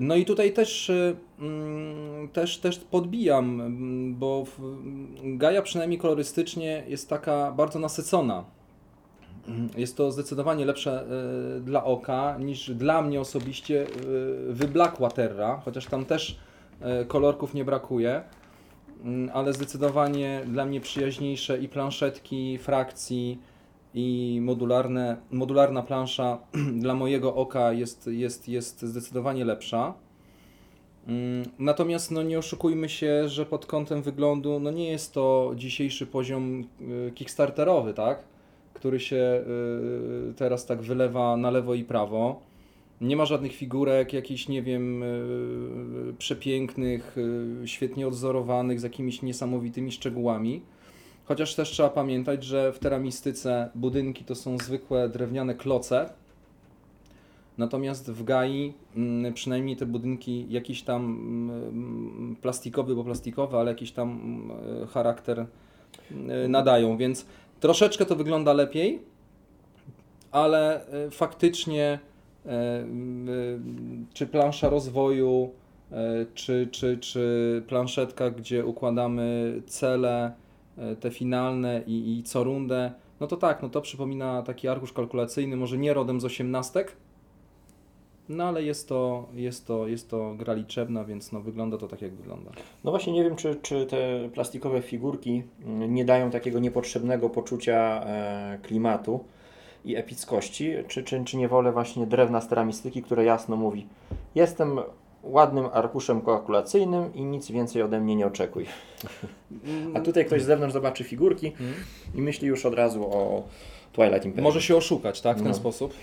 No 0.00 0.16
i 0.16 0.24
tutaj 0.24 0.52
też, 0.52 0.90
y, 0.90 1.16
mm, 1.40 2.28
też, 2.28 2.58
też 2.58 2.78
podbijam, 2.78 3.60
mm, 3.60 4.14
bo 4.14 4.44
w, 4.44 4.58
Gaia 5.36 5.62
przynajmniej 5.62 5.98
kolorystycznie 5.98 6.84
jest 6.88 7.08
taka 7.08 7.52
bardzo 7.52 7.78
nasycona. 7.78 8.44
Mm, 9.48 9.68
Jest 9.76 9.96
to 9.96 10.12
zdecydowanie 10.12 10.64
lepsze 10.64 11.04
y, 11.56 11.60
dla 11.60 11.84
oka 11.84 12.36
niż 12.38 12.70
dla 12.70 13.02
mnie 13.02 13.20
osobiście 13.20 13.86
y, 13.86 14.52
wyblakła 14.52 15.10
Terra, 15.10 15.62
chociaż 15.64 15.86
tam 15.86 16.04
też 16.04 16.38
kolorków 17.08 17.54
nie 17.54 17.64
brakuje, 17.64 18.22
Mm, 19.04 19.30
ale 19.34 19.52
zdecydowanie 19.52 20.42
dla 20.46 20.64
mnie 20.64 20.80
przyjaźniejsze 20.80 21.58
i 21.58 21.68
planszetki 21.68 22.58
frakcji 22.58 23.38
i 23.94 24.38
modularne, 24.42 25.16
modularna 25.30 25.82
plansza 25.82 26.38
dla 26.82 26.94
mojego 26.94 27.34
oka 27.34 27.72
jest, 27.72 28.06
jest, 28.06 28.48
jest 28.48 28.82
zdecydowanie 28.82 29.44
lepsza. 29.44 29.94
Mm, 31.06 31.44
Natomiast 31.58 32.10
no 32.10 32.22
nie 32.22 32.38
oszukujmy 32.38 32.88
się, 32.88 33.28
że 33.28 33.46
pod 33.46 33.66
kątem 33.66 34.02
wyglądu 34.02 34.60
no 34.60 34.70
nie 34.70 34.90
jest 34.90 35.14
to 35.14 35.52
dzisiejszy 35.56 36.06
poziom 36.06 36.64
y, 36.80 37.12
kickstarterowy, 37.14 37.94
tak? 37.94 38.24
który 38.74 39.00
się 39.00 39.44
y, 40.30 40.34
teraz 40.34 40.66
tak 40.66 40.82
wylewa 40.82 41.36
na 41.36 41.50
lewo 41.50 41.74
i 41.74 41.84
prawo. 41.84 42.40
Nie 43.00 43.16
ma 43.16 43.24
żadnych 43.24 43.52
figurek, 43.52 44.12
jakichś, 44.12 44.48
nie 44.48 44.62
wiem, 44.62 45.02
y, 45.02 46.14
przepięknych, 46.18 47.16
świetnie 47.64 48.08
odzorowanych, 48.08 48.80
z 48.80 48.82
jakimiś 48.82 49.22
niesamowitymi 49.22 49.92
szczegółami. 49.92 50.62
Chociaż 51.24 51.54
też 51.54 51.70
trzeba 51.70 51.88
pamiętać, 51.88 52.44
że 52.44 52.72
w 52.72 52.78
teramistyce 52.78 53.70
budynki 53.74 54.24
to 54.24 54.34
są 54.34 54.58
zwykłe 54.58 55.08
drewniane 55.08 55.54
kloce, 55.54 56.10
natomiast 57.58 58.10
w 58.10 58.24
Gai 58.24 58.74
mm, 58.96 59.34
przynajmniej 59.34 59.76
te 59.76 59.86
budynki 59.86 60.46
jakiś 60.50 60.82
tam 60.82 61.02
mm, 61.02 62.36
plastikowy, 62.42 62.94
bo 62.94 63.04
plastikowy, 63.04 63.56
ale 63.56 63.70
jakiś 63.70 63.92
tam 63.92 64.10
mm, 64.10 64.86
charakter 64.86 65.46
y, 66.10 66.48
nadają, 66.48 66.96
więc 66.96 67.26
troszeczkę 67.60 68.06
to 68.06 68.16
wygląda 68.16 68.52
lepiej, 68.52 69.02
ale 70.30 70.86
y, 71.06 71.10
faktycznie 71.10 71.98
y, 72.46 72.48
czy 74.14 74.26
plansza 74.26 74.68
rozwoju, 74.68 75.50
czy, 76.34 76.68
czy, 76.70 76.98
czy 76.98 77.62
planszetka, 77.68 78.30
gdzie 78.30 78.66
układamy 78.66 79.54
cele, 79.66 80.32
te 81.00 81.10
finalne 81.10 81.82
i, 81.86 82.18
i 82.18 82.22
co 82.22 82.44
rundę, 82.44 82.92
no 83.20 83.26
to 83.26 83.36
tak, 83.36 83.62
no 83.62 83.68
to 83.68 83.80
przypomina 83.80 84.42
taki 84.42 84.68
arkusz 84.68 84.92
kalkulacyjny, 84.92 85.56
może 85.56 85.78
nie 85.78 85.94
rodem 85.94 86.20
z 86.20 86.24
osiemnastek, 86.24 86.96
no 88.28 88.44
ale 88.44 88.62
jest 88.62 88.88
to, 88.88 89.28
jest 89.34 89.66
to, 89.66 89.88
jest 89.88 90.10
to 90.10 90.34
gra 90.34 90.54
liczebna, 90.54 91.04
więc 91.04 91.32
no 91.32 91.40
wygląda 91.40 91.78
to 91.78 91.88
tak 91.88 92.02
jak 92.02 92.14
wygląda. 92.14 92.50
No 92.84 92.90
właśnie 92.90 93.12
nie 93.12 93.24
wiem, 93.24 93.36
czy, 93.36 93.56
czy 93.62 93.86
te 93.86 94.28
plastikowe 94.34 94.82
figurki 94.82 95.42
mm, 95.64 95.94
nie 95.94 96.04
dają 96.04 96.30
takiego 96.30 96.58
niepotrzebnego 96.58 97.30
poczucia 97.30 98.04
e, 98.06 98.58
klimatu 98.62 99.24
i 99.84 99.96
epickości, 99.96 100.72
czy, 100.88 101.02
czy, 101.02 101.24
czy 101.24 101.36
nie 101.36 101.48
wolę 101.48 101.72
właśnie 101.72 102.06
drewna 102.06 102.40
z 102.40 102.48
które 103.02 103.24
jasno 103.24 103.56
mówi 103.56 103.86
jestem 104.34 104.80
ładnym 105.22 105.66
arkuszem 105.72 106.20
kalkulacyjnym 106.22 107.14
i 107.14 107.24
nic 107.24 107.50
więcej 107.50 107.82
ode 107.82 108.00
mnie 108.00 108.16
nie 108.16 108.26
oczekuj. 108.26 108.66
A 109.94 110.00
tutaj 110.00 110.24
ktoś 110.26 110.42
z 110.42 110.46
zewnątrz 110.46 110.72
zobaczy 110.74 111.04
figurki 111.04 111.52
i 112.14 112.22
myśli 112.22 112.48
już 112.48 112.66
od 112.66 112.74
razu 112.74 113.04
o 113.04 113.42
Twilight 113.92 114.24
Imperium. 114.24 114.44
Może 114.44 114.62
się 114.62 114.76
oszukać, 114.76 115.20
tak, 115.20 115.36
w 115.36 115.40
ten 115.40 115.48
No. 115.48 115.54
sposób. 115.54 115.94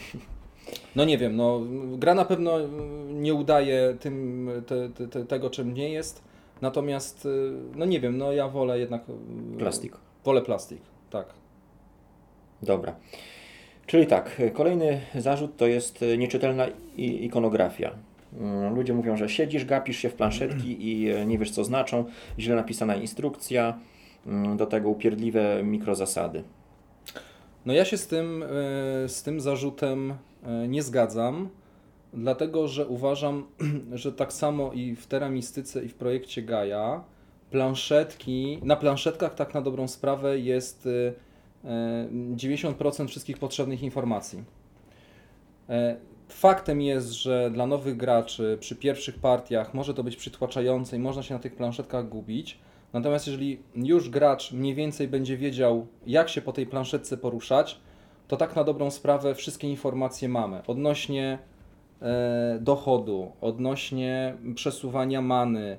No 0.96 1.06
nie 1.06 1.18
wiem, 1.18 1.36
no 1.36 1.62
gra 1.98 2.14
na 2.14 2.26
pewno 2.26 2.58
nie 3.10 3.34
udaje 3.34 3.96
tym, 4.00 4.50
te, 4.68 4.90
te, 4.90 5.08
te, 5.08 5.26
tego, 5.26 5.50
czym 5.50 5.74
nie 5.74 5.90
jest. 5.90 6.24
Natomiast, 6.62 7.26
y, 7.26 7.52
no 7.76 7.86
nie 7.86 8.00
wiem, 8.00 8.18
no 8.18 8.32
ja 8.32 8.48
wolę 8.48 8.80
jednak... 8.80 9.02
y, 9.54 9.58
Plastik. 9.58 9.94
Wolę 10.26 10.42
plastik, 10.42 10.82
tak. 11.10 11.26
Dobra. 12.62 12.96
Czyli 13.86 14.08
tak, 14.08 14.42
kolejny 14.54 15.02
zarzut 15.16 15.58
to 15.58 15.68
jest 15.68 16.06
nieczytelna 16.18 16.68
ikonografia. 16.98 17.92
Mm, 18.34 18.76
Ludzie 18.76 18.94
mówią, 18.94 19.18
że 19.18 19.30
siedzisz, 19.30 19.66
gapisz 19.66 19.98
się 19.98 20.10
w 20.10 20.14
planszetki 20.14 20.88
i 20.88 21.10
e, 21.10 21.26
nie 21.26 21.38
wiesz 21.38 21.52
co 21.52 21.64
znaczą, 21.64 22.06
źle 22.40 22.56
napisana 22.56 22.96
instrukcja, 22.96 23.80
mm, 24.28 24.58
do 24.58 24.66
tego 24.66 24.90
upierdliwe 24.90 25.64
mikrozasady. 25.64 26.44
No 27.66 27.74
ja 27.74 27.86
się 27.86 27.98
z 27.98 28.08
tym, 28.08 28.44
y, 28.44 28.46
z 29.10 29.24
tym 29.24 29.42
zarzutem 29.42 30.12
y, 30.12 30.68
nie 30.68 30.84
zgadzam, 30.84 31.50
dlatego 32.14 32.68
że 32.68 32.88
uważam, 32.88 33.46
że 33.94 34.14
tak 34.14 34.34
samo 34.34 34.74
i 34.74 34.96
w 34.96 35.08
teramistyce 35.08 35.86
i 35.86 35.88
w 35.88 35.96
projekcie 35.96 36.42
Gaia 36.42 37.04
planszetki, 37.52 38.60
na 38.64 38.76
planszetkach 38.76 39.36
tak 39.36 39.54
na 39.54 39.62
dobrą 39.62 39.88
sprawę 39.88 40.40
jest 40.40 40.86
y, 40.86 41.14
y, 41.66 41.68
90% 42.36 43.08
wszystkich 43.08 43.38
potrzebnych 43.38 43.84
informacji. 43.84 44.44
Faktem 46.30 46.82
jest, 46.82 47.12
że 47.12 47.52
dla 47.52 47.68
nowych 47.68 47.98
graczy 47.98 48.58
przy 48.60 48.76
pierwszych 48.76 49.20
partiach 49.20 49.74
może 49.74 49.94
to 49.94 50.04
być 50.04 50.16
przytłaczające 50.16 50.96
i 50.96 51.00
można 51.00 51.24
się 51.24 51.34
na 51.34 51.40
tych 51.40 51.56
planszetkach 51.56 52.10
gubić. 52.10 52.60
Natomiast 52.94 53.28
jeżeli 53.28 53.60
już 53.76 54.10
gracz 54.10 54.52
mniej 54.52 54.76
więcej 54.76 55.08
będzie 55.08 55.38
wiedział, 55.38 55.88
jak 56.08 56.30
się 56.30 56.42
po 56.42 56.54
tej 56.54 56.66
planszetce 56.66 57.18
poruszać, 57.18 57.80
to 58.28 58.38
tak 58.38 58.56
na 58.56 58.64
dobrą 58.64 58.92
sprawę 58.92 59.36
wszystkie 59.36 59.70
informacje 59.70 60.30
mamy 60.30 60.62
odnośnie 60.68 61.40
e, 62.02 62.58
dochodu, 62.62 63.32
odnośnie 63.42 64.38
przesuwania 64.56 65.22
many, 65.22 65.78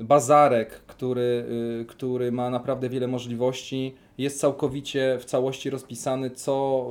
bazarek, 0.00 0.70
który, 0.70 1.46
y, 1.80 1.84
który 1.84 2.32
ma 2.32 2.50
naprawdę 2.50 2.88
wiele 2.88 3.06
możliwości, 3.08 3.94
jest 4.18 4.40
całkowicie 4.40 5.18
w 5.20 5.24
całości 5.24 5.70
rozpisany, 5.70 6.30
co, 6.30 6.86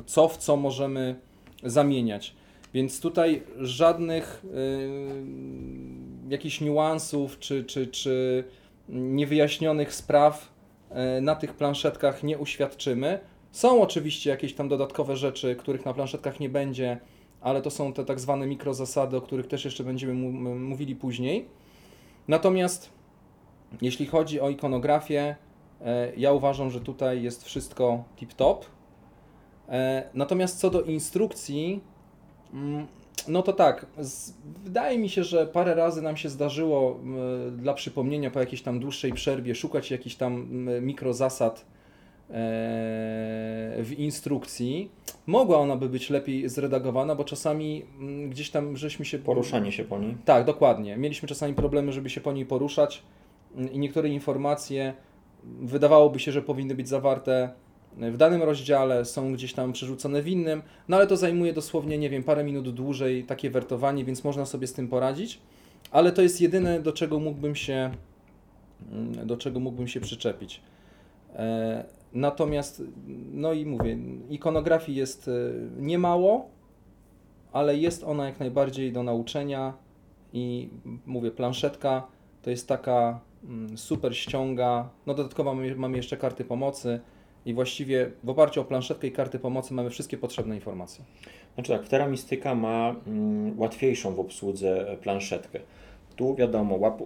y, 0.00 0.04
co 0.04 0.28
w 0.28 0.36
co 0.36 0.56
możemy 0.56 1.20
zamieniać. 1.62 2.34
Więc 2.74 3.00
tutaj 3.00 3.42
żadnych 3.56 4.44
y, 4.44 6.32
jakichś 6.32 6.60
niuansów 6.60 7.38
czy, 7.38 7.64
czy, 7.64 7.86
czy 7.86 8.44
niewyjaśnionych 8.88 9.94
spraw 9.94 10.52
y, 11.18 11.20
na 11.20 11.34
tych 11.34 11.54
planszetkach 11.54 12.22
nie 12.22 12.38
uświadczymy. 12.38 13.20
Są 13.52 13.82
oczywiście 13.82 14.30
jakieś 14.30 14.54
tam 14.54 14.68
dodatkowe 14.68 15.16
rzeczy, 15.16 15.56
których 15.56 15.84
na 15.84 15.94
planszetkach 15.94 16.40
nie 16.40 16.48
będzie, 16.48 17.00
ale 17.40 17.62
to 17.62 17.70
są 17.70 17.92
te 17.92 18.04
tak 18.04 18.20
zwane 18.20 18.46
mikrozasady, 18.46 19.16
o 19.16 19.20
których 19.20 19.46
też 19.46 19.64
jeszcze 19.64 19.84
będziemy 19.84 20.14
mówili 20.54 20.96
później. 20.96 21.48
Natomiast 22.28 22.90
jeśli 23.82 24.06
chodzi 24.06 24.40
o 24.40 24.50
ikonografię, 24.50 25.36
e, 25.80 26.12
ja 26.16 26.32
uważam, 26.32 26.70
że 26.70 26.80
tutaj 26.80 27.22
jest 27.22 27.44
wszystko 27.44 28.04
tip-top. 28.16 28.56
E, 29.70 30.02
Natomiast 30.14 30.58
co 30.58 30.70
do 30.70 30.82
instrukcji, 30.82 31.80
mm, 32.54 32.86
no 33.28 33.42
to 33.42 33.52
tak, 33.52 33.86
z, 33.98 34.32
wydaje 34.64 34.98
mi 34.98 35.08
się, 35.08 35.24
że 35.24 35.46
parę 35.46 35.74
razy 35.74 36.02
nam 36.02 36.16
się 36.16 36.28
zdarzyło 36.28 37.00
dla 37.52 37.74
przypomnienia 37.74 38.30
po 38.30 38.40
jakiejś 38.40 38.62
tam 38.62 38.80
dłuższej 38.80 39.12
przerwie 39.12 39.54
szukać 39.54 39.90
jakichś 39.90 40.16
tam 40.16 40.46
mikrozasad 40.82 41.60
e, 41.60 42.32
w 43.84 43.94
instrukcji. 43.98 44.90
Mogła 45.26 45.58
ona 45.58 45.76
by 45.76 45.88
być 45.88 46.10
lepiej 46.10 46.48
zredagowana, 46.48 47.14
bo 47.14 47.24
czasami 47.24 47.84
gdzieś 48.28 48.50
tam 48.50 48.76
żeśmy 48.76 49.04
się 49.04 49.18
Poruszanie 49.18 49.72
się 49.72 49.84
po 49.84 49.98
niej. 49.98 50.16
tak, 50.24 50.44
dokładnie. 50.44 50.96
Mieliśmy 50.96 51.28
czasami 51.28 51.54
problemy, 51.54 51.92
żeby 51.92 52.10
się 52.10 52.20
po 52.20 52.32
niej 52.32 52.46
poruszać 52.46 53.02
i 53.72 53.78
niektóre 53.78 54.08
informacje 54.08 54.94
wydawałoby 55.44 56.18
się, 56.18 56.32
że 56.32 56.42
powinny 56.42 56.74
być 56.74 56.88
zawarte 56.88 57.50
w 57.96 58.16
danym 58.16 58.42
rozdziale, 58.42 59.04
są 59.04 59.32
gdzieś 59.32 59.52
tam 59.52 59.72
przerzucone 59.72 60.22
w 60.22 60.28
innym, 60.28 60.62
no 60.88 60.96
ale 60.96 61.06
to 61.06 61.16
zajmuje 61.16 61.52
dosłownie, 61.52 61.98
nie 61.98 62.10
wiem, 62.10 62.22
parę 62.22 62.44
minut 62.44 62.74
dłużej 62.74 63.24
takie 63.24 63.50
wertowanie, 63.50 64.04
więc 64.04 64.24
można 64.24 64.46
sobie 64.46 64.66
z 64.66 64.72
tym 64.72 64.88
poradzić, 64.88 65.40
ale 65.90 66.12
to 66.12 66.22
jest 66.22 66.40
jedyne, 66.40 66.80
do 66.80 66.92
czego 66.92 67.18
mógłbym 67.18 67.54
się, 67.54 67.90
mm, 68.92 69.26
do 69.26 69.36
czego 69.36 69.60
mógłbym 69.60 69.88
się 69.88 70.00
przyczepić. 70.00 70.60
E, 71.34 71.84
Natomiast, 72.12 72.82
no 73.32 73.52
i 73.52 73.66
mówię, 73.66 73.98
ikonografii 74.30 74.98
jest 74.98 75.28
e, 75.28 75.32
niemało, 75.82 76.48
ale 77.52 77.76
jest 77.76 78.04
ona 78.04 78.26
jak 78.26 78.40
najbardziej 78.40 78.92
do 78.92 79.02
nauczenia 79.02 79.74
i 80.32 80.70
mówię, 81.06 81.30
planszetka 81.30 82.06
to 82.42 82.50
jest 82.50 82.68
taka 82.68 83.20
mm, 83.44 83.78
super 83.78 84.16
ściąga. 84.16 84.88
No 85.06 85.14
dodatkowo 85.14 85.54
mamy 85.76 85.96
jeszcze 85.96 86.16
karty 86.16 86.44
pomocy 86.44 87.00
i 87.46 87.54
właściwie 87.54 88.10
w 88.24 88.30
oparciu 88.30 88.60
o 88.60 88.64
planszetkę 88.64 89.06
i 89.06 89.12
karty 89.12 89.38
pomocy 89.38 89.74
mamy 89.74 89.90
wszystkie 89.90 90.18
potrzebne 90.18 90.54
informacje. 90.54 91.04
Znaczy 91.54 91.72
tak, 91.72 91.88
Teramistyka 91.88 92.54
ma 92.54 92.94
mm, 93.06 93.60
łatwiejszą 93.60 94.14
w 94.14 94.20
obsłudze 94.20 94.96
planszetkę. 95.02 95.60
Tu 96.16 96.34
wiadomo, 96.34 96.76
łap, 96.76 97.02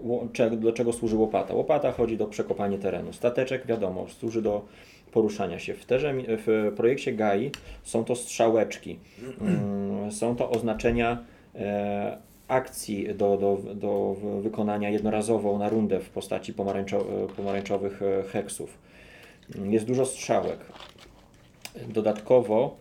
do 0.57 0.73
czego 0.73 0.93
służy 0.93 1.17
łopata. 1.17 1.55
Łopata 1.55 1.93
chodzi 1.93 2.17
do 2.17 2.26
przekopania 2.26 2.79
terenu. 2.79 3.12
Stateczek 3.12 3.67
wiadomo, 3.67 4.07
służy 4.09 4.43
do 4.43 4.64
poruszania 5.12 5.59
się. 5.59 5.75
W, 5.75 5.85
terze, 5.85 6.14
w 6.29 6.73
projekcie 6.76 7.12
GAI 7.12 7.50
są 7.83 8.05
to 8.05 8.17
strzałeczki, 8.17 8.99
mm, 9.41 10.12
są 10.12 10.37
to 10.37 10.50
oznaczenia 10.50 11.19
e, 11.55 12.19
akcji 12.49 13.14
do, 13.14 13.37
do, 13.37 13.75
do 13.75 14.17
wykonania 14.41 14.91
jednorazowo 14.91 15.59
na 15.59 15.69
rundę 15.69 16.00
w 16.00 16.11
postaci 16.11 16.55
pomarańczo, 16.55 17.07
pomarańczowych 17.37 18.03
e, 18.03 18.23
heksów. 18.23 18.79
Jest 19.71 19.87
dużo 19.87 20.07
strzałek. 20.07 20.59
Dodatkowo 21.89 22.77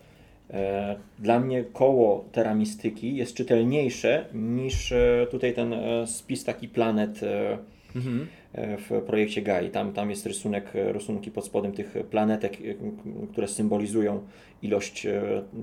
e, 0.50 0.96
dla 1.18 1.40
mnie 1.40 1.64
koło 1.72 2.24
teramistyki 2.32 3.16
jest 3.16 3.34
czytelniejsze 3.34 4.24
niż 4.34 4.92
e, 4.92 5.26
tutaj 5.30 5.54
ten 5.54 5.72
e, 5.72 6.06
spis 6.06 6.44
taki 6.44 6.68
planet 6.68 7.22
e, 7.22 7.58
Mhm. 7.96 8.26
e, 8.52 8.76
w 8.76 9.02
projekcie 9.06 9.42
GAI. 9.42 9.70
Tam, 9.70 9.92
tam 9.92 10.10
jest 10.10 10.26
rysunek, 10.26 10.76
e, 10.76 10.92
rysunki 10.92 11.30
pod 11.30 11.44
spodem 11.44 11.72
tych 11.72 11.94
planetek, 12.10 12.56
które 13.32 13.48
symbolizują 13.48 14.22
ilość 14.62 15.06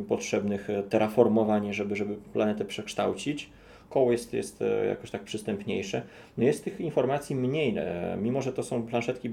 potrzebnych 0.08 0.68
terraformowań, 0.90 1.74
żeby, 1.74 1.96
żeby 1.96 2.16
planetę 2.34 2.66
przekształcić. 2.66 3.50
Koło 3.92 4.12
jest, 4.12 4.34
jest 4.34 4.64
jakoś 4.88 5.12
tak 5.12 5.24
przystępniejsze. 5.24 6.02
No 6.38 6.44
jest 6.44 6.64
tych 6.64 6.82
informacji 6.82 7.36
mniej, 7.36 7.78
e, 7.78 8.18
mimo 8.22 8.42
że 8.42 8.54
to 8.54 8.64
są 8.64 8.84
planszetki 8.84 9.30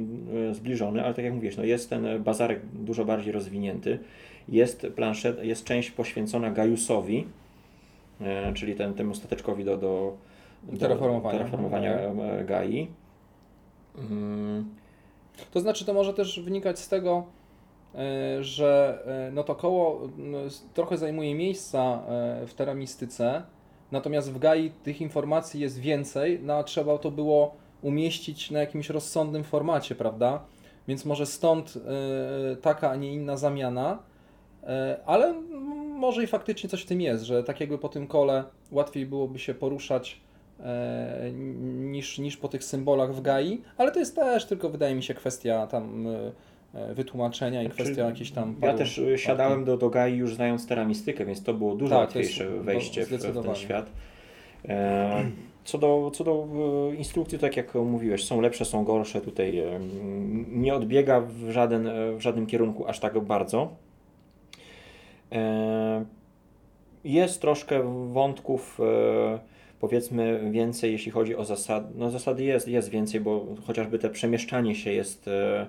e, 0.51 0.55
zbliżone, 0.55 1.05
ale 1.05 1.15
tak 1.15 1.25
jak 1.25 1.35
mówisz, 1.35 1.57
no 1.57 1.65
jest 1.65 1.91
ten 1.91 2.07
e, 2.07 2.19
bazarek 2.19 2.61
dużo 2.73 3.05
bardziej 3.05 3.33
rozwinięty. 3.33 3.99
Jest, 4.49 4.87
planszet, 4.97 5.45
jest 5.45 5.65
część 5.65 5.91
poświęcona 5.91 6.51
Gaiusowi, 6.51 7.27
czyli 8.55 8.75
ten, 8.75 8.95
temu 8.95 9.15
stateczkowi 9.15 9.65
do, 9.65 9.77
do, 9.77 10.17
do 10.63 10.79
Terraformowania. 10.79 11.39
terraformowania 11.39 11.93
e, 11.93 12.45
Gai. 12.45 12.89
Mm, 13.99 14.69
To 15.53 15.61
znaczy, 15.61 15.85
to 15.85 15.95
może 15.95 16.15
też 16.15 16.41
wynikać 16.41 16.79
z 16.79 16.89
tego, 16.89 17.25
że 18.41 18.99
no 19.33 19.45
to 19.45 19.55
koło 19.55 20.09
trochę 20.75 20.99
zajmuje 20.99 21.35
miejsca 21.35 22.03
w 22.47 22.55
teramistyce, 22.57 23.43
natomiast 23.93 24.33
w 24.33 24.39
GAI 24.39 24.71
tych 24.71 25.01
informacji 25.01 25.61
jest 25.61 25.79
więcej, 25.79 26.41
no 26.43 26.55
a 26.55 26.65
trzeba 26.65 26.99
to 26.99 27.11
było 27.11 27.55
umieścić 27.83 28.51
na 28.51 28.61
jakimś 28.61 28.91
rozsądnym 28.91 29.45
formacie, 29.45 29.95
prawda? 29.95 30.45
Więc 30.89 31.05
może 31.05 31.27
stąd 31.27 31.75
e, 31.77 32.57
taka, 32.57 32.91
a 32.91 32.97
nie 32.97 33.13
inna 33.13 33.37
zamiana, 33.37 33.99
e, 34.63 35.01
ale 35.07 35.35
może 35.95 36.25
i 36.25 36.27
faktycznie 36.27 36.69
coś 36.69 36.83
w 36.83 36.87
tym 36.87 37.01
jest, 37.01 37.25
że 37.25 37.45
tak 37.45 37.61
jakby 37.61 37.79
po 37.79 37.89
tym 37.89 38.07
kole 38.07 38.45
łatwiej 38.71 39.07
byłoby 39.07 39.39
się 39.39 39.55
poruszać 39.55 40.21
e, 40.61 41.31
niż, 41.69 42.19
niż 42.19 42.37
po 42.37 42.49
tych 42.49 42.65
symbolach 42.65 43.15
w 43.15 43.23
GAI, 43.23 43.63
ale 43.77 43.93
to 43.93 43.99
jest 43.99 44.15
też 44.15 44.45
tylko 44.45 44.69
wydaje 44.69 44.95
mi 44.95 45.03
się 45.03 45.15
kwestia 45.15 45.67
tam 45.67 46.07
wytłumaczenia 46.95 47.63
i 47.63 47.67
Znaczy, 47.67 47.83
kwestia 47.83 48.07
jakichś 48.07 48.31
tam 48.31 48.55
Ja 48.61 48.67
paru 48.67 48.79
też 48.79 48.99
e, 48.99 49.19
siadałem 49.19 49.65
do, 49.65 49.77
do 49.77 49.91
Gai 49.91 50.17
już 50.17 50.35
znając 50.35 50.67
teramistykę, 50.67 51.25
więc 51.25 51.43
to 51.43 51.55
było 51.55 51.75
dużo 51.75 51.95
Tak, 51.95 52.15
jest- 52.15 52.17
łatwiejsze 52.17 52.57
no, 52.57 52.63
wejście 52.63 53.07
w, 53.07 53.09
w 53.09 53.43
ten 53.45 53.55
świat. 53.55 53.91
E, 54.69 55.25
Co 55.65 55.79
do, 55.79 56.11
co 56.15 56.25
do 56.25 56.49
e, 56.93 56.95
instrukcji, 56.95 57.39
tak 57.39 57.57
jak 57.57 57.75
mówiłeś, 57.75 58.25
są 58.25 58.41
lepsze, 58.41 58.65
są 58.65 58.85
gorsze. 58.85 59.21
Tutaj 59.21 59.59
e, 59.59 59.81
nie 60.49 60.75
odbiega 60.75 61.21
w, 61.21 61.51
żaden, 61.51 61.87
e, 61.87 62.13
w 62.13 62.21
żadnym 62.21 62.47
kierunku 62.47 62.87
aż 62.87 63.01
tak 63.01 63.21
bardzo. 63.21 63.69
E, 65.33 66.05
Jest 67.05 67.41
troszkę 67.41 67.83
wątków, 68.13 68.81
e, 68.81 69.39
powiedzmy 69.81 70.51
więcej, 70.51 70.93
jeśli 70.93 71.13
chodzi 71.13 71.37
o 71.37 71.45
zasady. 71.45 71.87
No 71.95 72.11
zasady 72.11 72.45
jest, 72.45 72.69
jest 72.69 72.89
więcej, 72.89 73.21
bo 73.21 73.47
chociażby 73.67 73.99
te 73.99 74.11
przemieszczanie 74.11 74.75
się 74.75 74.93
jest 74.93 75.29
e, 75.29 75.67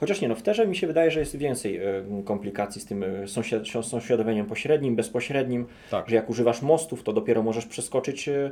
chociaż 0.00 0.20
nie, 0.20 0.28
no 0.28 0.34
w 0.34 0.42
terze 0.42 0.66
mi 0.66 0.76
się 0.76 0.86
wydaje, 0.86 1.10
że 1.10 1.20
jest 1.20 1.36
więcej 1.36 1.76
e, 1.76 1.82
komplikacji 2.24 2.80
z 2.80 2.86
tym 2.86 3.02
e, 3.02 3.28
sąsiad, 3.28 3.62
sąsiadowaniem 3.82 4.46
pośrednim, 4.46 4.96
bezpośrednim, 4.96 5.66
Tak. 5.90 6.08
że 6.08 6.16
jak 6.16 6.30
używasz 6.30 6.62
mostów, 6.62 7.02
to 7.02 7.12
dopiero 7.12 7.42
możesz 7.42 7.66
przeskoczyć 7.66 8.28
e, 8.28 8.50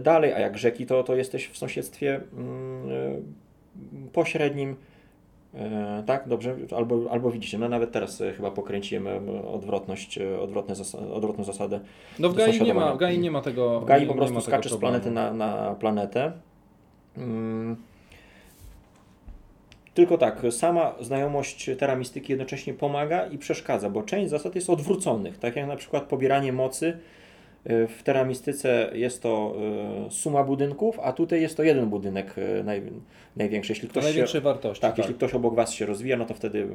dalej, 0.00 0.32
a 0.32 0.38
jak 0.38 0.58
rzeki, 0.58 0.86
to, 0.86 1.02
to 1.02 1.16
jesteś 1.16 1.48
w 1.48 1.58
sąsiedztwie 1.58 2.20
mm, 2.36 3.34
pośrednim. 4.12 4.76
Tak, 6.06 6.28
dobrze, 6.28 6.56
albo, 6.76 7.10
albo 7.10 7.30
widzicie, 7.30 7.58
no 7.58 7.68
nawet 7.68 7.92
teraz 7.92 8.22
chyba 8.36 8.50
pokręciłem 8.50 9.06
odwrotność, 9.52 10.18
odwrotne 10.18 10.74
zas- 10.74 11.12
odwrotną 11.12 11.44
zasadę. 11.44 11.80
No 12.18 12.28
w 12.28 12.34
Gai 12.34 12.60
nie 12.62 12.74
ma, 12.74 12.94
w 12.94 12.98
Gai 12.98 13.18
nie 13.18 13.30
ma 13.30 13.40
tego 13.40 13.80
W 13.80 13.84
Gai 13.84 14.06
po 14.06 14.14
prostu 14.14 14.40
skaczesz 14.40 14.72
z 14.72 14.76
planety 14.76 15.10
na, 15.10 15.32
na 15.32 15.74
planetę. 15.74 16.32
Mm. 17.16 17.76
Tylko 20.00 20.18
tak, 20.18 20.42
sama 20.50 20.94
znajomość 21.00 21.70
teramistyki 21.78 22.32
jednocześnie 22.32 22.74
pomaga 22.74 23.26
i 23.26 23.38
przeszkadza, 23.38 23.90
bo 23.90 24.02
część 24.02 24.30
zasad 24.30 24.54
jest 24.54 24.70
odwróconych, 24.70 25.38
tak 25.38 25.56
jak 25.56 25.66
na 25.68 25.76
przykład 25.76 26.04
pobieranie 26.04 26.52
mocy. 26.52 26.98
Y, 27.70 27.86
W 27.88 28.02
teramistyce 28.02 28.90
jest 28.94 29.22
to 29.22 29.54
y, 30.08 30.10
suma 30.10 30.44
budynków, 30.44 31.00
a 31.02 31.12
tutaj 31.12 31.42
jest 31.42 31.56
to 31.56 31.62
jeden 31.62 31.86
budynek 31.90 32.38
y, 32.38 32.64
naj, 32.64 32.82
największy. 33.36 33.72
Jeśli 33.72 33.88
To 33.88 33.92
ktoś 33.92 34.04
największej 34.04 34.40
wartości. 34.40 34.82
tak, 34.82 34.90
Tak, 34.90 34.98
jeśli 34.98 35.14
ktoś 35.14 35.34
obok 35.34 35.54
Was 35.54 35.72
się 35.72 35.86
rozwija, 35.86 36.16
no 36.16 36.24
to 36.24 36.34
wtedy... 36.34 36.66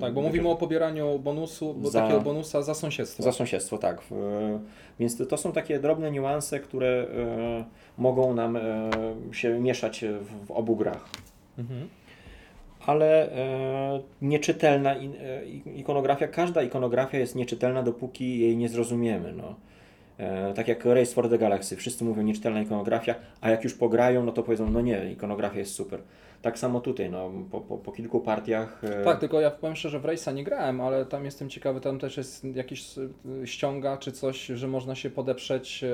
tak, 0.00 0.14
bo 0.14 0.22
mówimy 0.22 0.48
o 0.48 0.56
pobieraniu 0.56 1.18
bonusu, 1.18 1.74
bo 1.74 1.90
Za- 1.90 2.00
takiego 2.00 2.20
bonusa 2.20 2.62
za 2.62 2.74
sąsiedztwo. 2.74 3.22
Za 3.22 3.32
sąsiedztwo, 3.32 3.78
tak. 3.78 4.02
Więc 5.00 5.28
to, 5.28 5.36
są 5.36 5.52
takie 5.52 5.78
drobne 5.78 6.10
niuanse, 6.10 6.60
które 6.60 6.88
e, 6.88 7.64
mogą 7.98 8.34
nam 8.34 8.56
e, 8.56 8.60
się 9.32 9.60
mieszać 9.60 10.04
w, 10.20 10.46
w 10.46 10.50
obu 10.50 10.76
grach. 10.76 11.08
Mhm. 11.58 11.88
Ale 12.86 13.32
e, 13.32 14.00
nieczytelna 14.22 14.94
e, 14.94 15.00
ikonografia, 15.76 16.28
każda 16.28 16.62
ikonografia 16.62 17.18
jest 17.18 17.34
nieczytelna, 17.34 17.82
dopóki 17.82 18.38
jej 18.38 18.56
nie 18.56 18.68
zrozumiemy. 18.68 19.32
No. 19.32 19.54
E, 20.18 20.54
tak 20.54 20.68
jak 20.68 20.84
Race 20.84 21.14
for 21.14 21.28
the 21.30 21.38
Galaxy, 21.38 21.76
wszyscy 21.76 22.04
mówią 22.04 22.22
nieczytelna 22.22 22.60
ikonografia, 22.62 23.14
a 23.40 23.50
jak 23.50 23.64
już 23.64 23.74
pograją, 23.74 24.24
no 24.24 24.32
to 24.32 24.42
powiedzą, 24.42 24.70
no 24.70 24.80
nie, 24.80 25.12
ikonografia 25.12 25.58
jest 25.58 25.74
super. 25.74 26.00
Tak 26.42 26.58
samo 26.58 26.80
tutaj, 26.80 27.10
no, 27.10 27.30
po, 27.50 27.60
po, 27.60 27.78
po 27.78 27.92
kilku 27.92 28.20
partiach. 28.20 28.82
Tak, 29.04 29.20
tylko 29.20 29.40
ja 29.40 29.50
powiem 29.50 29.76
szczerze, 29.76 30.00
w 30.00 30.04
Race'a 30.04 30.34
nie 30.34 30.44
grałem, 30.44 30.80
ale 30.80 31.06
tam 31.06 31.24
jestem 31.24 31.48
ciekawy, 31.48 31.80
tam 31.80 31.98
też 31.98 32.16
jest 32.16 32.44
jakiś 32.44 32.84
ściąga 33.44 33.96
czy 33.96 34.12
coś, 34.12 34.46
że 34.46 34.68
można 34.68 34.94
się 34.94 35.10
podeprzeć, 35.10 35.84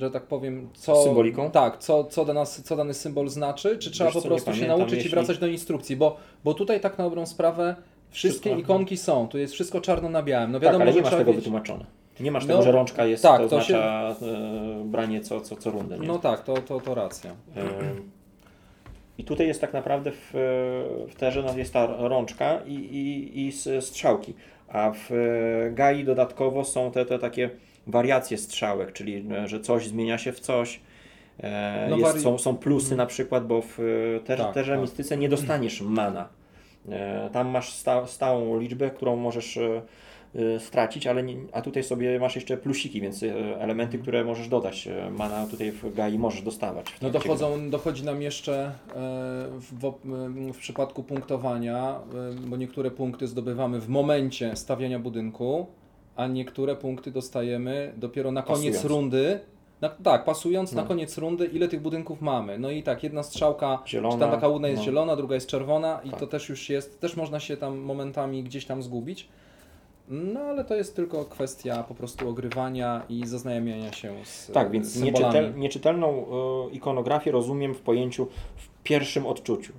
że 0.00 0.10
tak 0.10 0.22
powiem, 0.22 0.68
co... 0.74 1.02
Symboliką? 1.02 1.50
Tak, 1.50 1.78
co, 1.78 2.04
co, 2.04 2.24
dana, 2.24 2.44
co 2.44 2.76
dany 2.76 2.94
symbol 2.94 3.28
znaczy, 3.28 3.78
czy 3.78 3.90
trzeba 3.90 4.10
Wiesz 4.10 4.22
po 4.22 4.28
prostu 4.28 4.50
się 4.50 4.54
pamiętam, 4.54 4.78
nauczyć 4.78 4.94
jeśli- 4.96 5.10
i 5.10 5.14
wracać 5.14 5.38
do 5.38 5.46
instrukcji, 5.46 5.96
bo, 5.96 6.16
bo 6.44 6.54
tutaj 6.54 6.80
tak 6.80 6.98
na 6.98 7.04
dobrą 7.04 7.26
sprawę 7.26 7.76
wszystkie 8.10 8.50
Wszystko. 8.50 8.60
ikonki 8.72 8.96
są, 8.96 9.28
tu 9.28 9.38
jest 9.38 9.54
wszystko 9.54 9.80
czarno 9.80 10.08
na 10.08 10.22
białym. 10.22 10.52
No 10.52 10.58
tak, 10.58 10.64
wiadomo, 10.64 10.82
ale 10.82 10.92
że 10.92 10.96
nie 10.98 11.02
masz 11.02 11.10
tego 11.12 11.24
wiedzieć- 11.24 11.36
wytłumaczone. 11.36 11.84
Nie 12.20 12.30
masz 12.30 12.44
No, 12.46 12.48
tego, 12.48 12.62
że 12.62 12.72
rączka 12.72 13.04
jest, 13.06 13.22
tak, 13.22 13.40
to 13.40 13.48
to 13.48 13.60
się- 13.60 13.76
oznacza 13.78 14.26
e, 14.26 14.84
branie 14.84 15.20
co, 15.20 15.40
co, 15.40 15.56
co 15.56 15.70
rundę. 15.70 15.98
Nie? 15.98 16.06
No 16.08 16.18
tak, 16.18 16.44
to, 16.44 16.54
to, 16.56 16.80
to 16.80 16.94
racja. 16.94 17.30
Ym, 17.56 18.10
I 19.18 19.24
tutaj 19.24 19.46
jest 19.46 19.60
tak 19.60 19.72
naprawdę 19.72 20.10
w, 20.12 20.30
w 21.10 21.14
terze 21.14 21.42
no 21.42 21.58
jest 21.58 21.72
ta 21.72 21.86
rączka 21.86 22.58
i, 22.66 22.72
i, 22.74 23.46
i 23.46 23.52
strzałki, 23.80 24.34
a 24.68 24.90
w 24.94 25.12
e, 25.12 25.70
Gai 25.70 26.04
dodatkowo 26.04 26.64
są 26.64 26.90
te, 26.90 27.06
te 27.06 27.18
takie 27.18 27.50
wariacje 27.86 28.38
strzałek, 28.38 28.92
czyli 28.92 29.26
e, 29.32 29.48
że 29.48 29.60
coś 29.60 29.86
zmienia 29.88 30.18
się 30.18 30.32
w 30.32 30.40
coś. 30.40 30.80
E, 31.40 31.86
No 31.90 31.96
jest, 31.96 32.08
wari- 32.12 32.22
są, 32.22 32.38
są 32.38 32.56
plusy 32.56 32.96
na 32.96 33.06
przykład, 33.06 33.46
bo 33.46 33.62
w 33.62 33.78
e, 33.80 34.20
terze, 34.20 34.44
Tak, 34.44 34.54
terze 34.54 34.72
tak. 34.72 34.80
mistyce 34.80 35.16
nie 35.16 35.28
dostaniesz 35.28 35.80
mana. 35.80 36.28
Tam 37.32 37.48
masz 37.48 37.72
sta, 37.72 38.06
stałą 38.06 38.58
liczbę, 38.60 38.90
którą 38.90 39.16
możesz 39.16 39.58
stracić, 40.58 41.06
ale 41.06 41.22
nie, 41.22 41.36
a 41.52 41.62
tutaj 41.62 41.82
sobie 41.84 42.20
masz 42.20 42.34
jeszcze 42.34 42.56
plusiki, 42.56 43.00
więc 43.00 43.22
elementy, 43.58 43.98
które 43.98 44.24
możesz 44.24 44.48
dodać. 44.48 44.88
Mana 45.18 45.46
tutaj 45.46 45.72
w 45.72 45.94
Gai 45.94 46.18
możesz 46.18 46.42
dostawać. 46.42 46.86
No 47.02 47.10
dochodzą, 47.10 47.70
dochodzi 47.70 48.04
nam 48.04 48.22
jeszcze 48.22 48.72
w, 49.50 49.72
w, 49.80 49.92
w 50.54 50.58
przypadku 50.58 51.02
punktowania, 51.02 51.98
bo 52.46 52.56
niektóre 52.56 52.90
punkty 52.90 53.26
zdobywamy 53.26 53.80
w 53.80 53.88
momencie 53.88 54.56
stawiania 54.56 54.98
budynku, 54.98 55.66
a 56.16 56.26
niektóre 56.26 56.76
punkty 56.76 57.10
dostajemy 57.10 57.92
dopiero 57.96 58.32
na 58.32 58.42
koniec 58.42 58.74
Pasując. 58.74 58.84
rundy. 58.84 59.40
Na, 59.80 59.88
tak, 59.88 60.24
pasując 60.24 60.72
No. 60.72 60.82
na 60.82 60.88
koniec 60.88 61.18
rundy, 61.18 61.46
ile 61.46 61.68
tych 61.68 61.80
budynków 61.80 62.20
mamy. 62.20 62.58
No 62.58 62.70
i 62.70 62.82
tak, 62.82 63.02
jedna 63.02 63.22
strzałka, 63.22 63.78
Zielona, 63.86 64.14
czy 64.14 64.20
tam 64.20 64.30
taka 64.30 64.48
łudna 64.48 64.68
jest 64.68 64.80
no. 64.80 64.84
zielona, 64.84 65.16
druga 65.16 65.34
jest 65.34 65.46
czerwona 65.48 66.00
i 66.04 66.10
Tak. 66.10 66.20
to 66.20 66.26
też 66.26 66.48
już 66.48 66.70
jest, 66.70 67.00
też 67.00 67.16
można 67.16 67.40
się 67.40 67.56
tam 67.56 67.78
momentami 67.78 68.42
gdzieś 68.42 68.64
tam 68.64 68.82
zgubić. 68.82 69.28
No 70.08 70.40
ale 70.40 70.64
to 70.64 70.74
jest 70.74 70.96
tylko 70.96 71.24
kwestia 71.24 71.82
po 71.82 71.94
prostu 71.94 72.28
ogrywania 72.28 73.02
i 73.08 73.26
zaznajamiania 73.26 73.92
się 73.92 74.14
z 74.24 74.50
Tak, 74.52 74.70
więc 74.70 74.92
symbolami. 74.92 75.24
nieczytel, 75.24 75.54
nieczytelną 75.58 76.26
y, 76.68 76.70
ikonografię 76.70 77.30
rozumiem 77.30 77.74
w 77.74 77.80
pojęciu 77.80 78.26
w 78.56 78.68
pierwszym 78.82 79.26
odczuciu. 79.26 79.72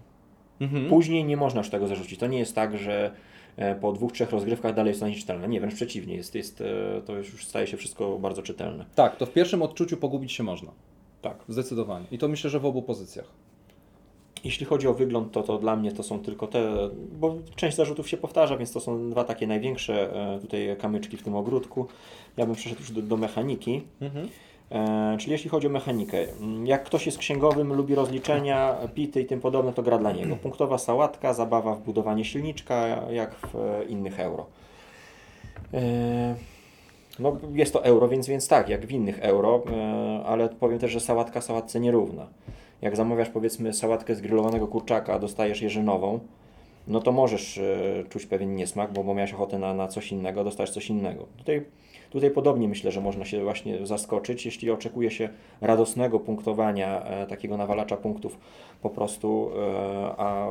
Mhm. 0.62 0.89
Później 0.89 1.26
nie 1.26 1.38
można 1.38 1.60
już 1.60 1.69
tego 1.69 1.88
zarzucić. 1.88 2.19
To 2.19 2.28
nie 2.28 2.39
jest 2.39 2.56
tak, 2.56 2.78
że 2.78 3.12
po 3.82 3.91
dwóch, 3.91 4.12
trzech 4.12 4.32
rozgrywkach 4.32 4.76
dalej 4.76 4.89
jest 4.89 5.00
to 5.00 5.08
nieczytelne. 5.08 5.48
Nie, 5.48 5.60
wręcz 5.60 5.76
przeciwnie, 5.76 6.15
jest, 6.15 6.36
jest, 6.36 6.62
e, 6.62 7.02
to 7.06 7.15
już 7.15 7.46
staje 7.46 7.67
się 7.67 7.78
wszystko 7.78 8.20
bardzo 8.20 8.41
czytelne. 8.41 8.86
Tak, 8.96 9.15
to 9.15 9.26
w 9.26 9.34
pierwszym 9.34 9.62
odczuciu 9.62 9.98
pogubić 9.98 10.32
się 10.32 10.43
można. 10.43 10.72
Tak. 11.22 11.43
Zdecydowanie. 11.50 12.06
I 12.12 12.17
to 12.17 12.28
myślę, 12.28 12.50
że 12.50 12.60
w 12.60 12.65
obu 12.65 12.82
pozycjach. 12.82 13.26
Jeśli 14.43 14.65
chodzi 14.65 14.88
o 14.88 14.93
wygląd, 14.93 15.32
to, 15.32 15.43
to 15.43 15.58
dla 15.58 15.76
mnie 15.76 15.91
to 15.91 16.04
są 16.04 16.20
tylko 16.20 16.48
te, 16.48 16.89
bo 17.20 17.36
część 17.56 17.78
zarzutów 17.78 18.10
się 18.10 18.17
powtarza, 18.17 18.58
więc 18.58 18.72
to 18.72 18.80
są 18.80 19.10
dwa 19.10 19.24
takie 19.24 19.48
największe 19.48 20.13
e, 20.36 20.39
tutaj 20.39 20.76
kamyczki 20.80 21.17
w 21.17 21.24
tym 21.24 21.36
ogródku. 21.36 21.88
Ja 22.38 22.46
bym 22.46 22.56
przeszedł 22.56 22.82
już 22.82 22.91
do, 22.91 23.02
do 23.02 23.17
mechaniki. 23.17 23.82
E, 24.02 24.12
czyli 25.19 25.32
jeśli 25.32 25.49
chodzi 25.49 25.67
o 25.67 25.69
mechanikę, 25.69 26.17
mm, 26.39 26.67
jak 26.67 26.84
ktoś 26.84 27.06
jest 27.06 27.17
księgowym, 27.17 27.73
lubi 27.73 27.95
rozliczenia, 27.95 28.75
pity 28.95 29.21
i 29.21 29.25
tym 29.25 29.39
podobne, 29.39 29.73
to 29.73 29.84
gra 29.84 29.97
dla 29.97 30.12
niego. 30.12 30.36
Punktowa 30.36 30.77
sałatka, 30.77 31.34
zabawa 31.34 31.75
w 31.75 31.82
budowanie 31.82 32.25
silniczka, 32.25 32.88
jak 33.12 33.36
w 33.36 33.56
e, 33.56 33.84
innych 33.84 34.19
euro. 34.19 34.45
E, 35.73 36.36
no, 37.19 37.38
jest 37.53 37.73
to 37.73 37.84
euro, 37.84 38.08
więc, 38.08 38.27
więc 38.27 38.47
tak, 38.47 38.69
jak 38.69 38.86
w 38.86 38.91
innych 38.91 39.19
euro, 39.19 39.63
e, 39.71 40.23
ale 40.25 40.49
powiem 40.49 40.80
też, 40.80 40.91
że 40.91 40.99
sałatka 40.99 41.41
sałatce 41.41 41.80
nierówna. 41.80 42.27
Jak 42.82 42.95
zamawiasz 42.95 43.30
powiedzmy 43.30 43.73
sałatkę 43.73 44.15
z 44.15 44.21
grillowanego 44.21 44.67
kurczaka, 44.67 45.13
a 45.13 45.19
dostajesz 45.19 45.62
jeżynową, 45.62 46.19
no 46.88 47.01
to 47.01 47.12
możesz 47.12 47.58
e, 47.58 48.03
czuć 48.10 48.25
pewien 48.25 48.56
niesmak, 48.56 48.93
bo, 48.93 49.03
bo 49.03 49.13
miałeś 49.13 49.34
ochotę 49.34 49.60
na, 49.60 49.73
na 49.73 49.88
coś 49.88 50.12
innego, 50.12 50.43
dostajesz 50.43 50.71
coś 50.71 50.89
innego. 50.89 51.25
Tutaj 51.38 51.65
Tutaj 52.10 52.32
podobnie 52.32 52.67
myślę, 52.67 52.91
że 52.91 53.02
można 53.02 53.26
się 53.26 53.43
właśnie 53.43 53.88
zaskoczyć, 53.88 54.46
jeśli 54.46 54.72
oczekuje 54.72 55.12
się 55.12 55.30
radosnego 55.62 56.20
punktowania, 56.20 57.04
e, 57.04 57.28
takiego 57.28 57.58
nawalacza 57.58 57.98
punktów 57.98 58.38
po 58.82 58.89
prostu, 58.89 59.52
e, 59.56 60.15
a, 60.17 60.48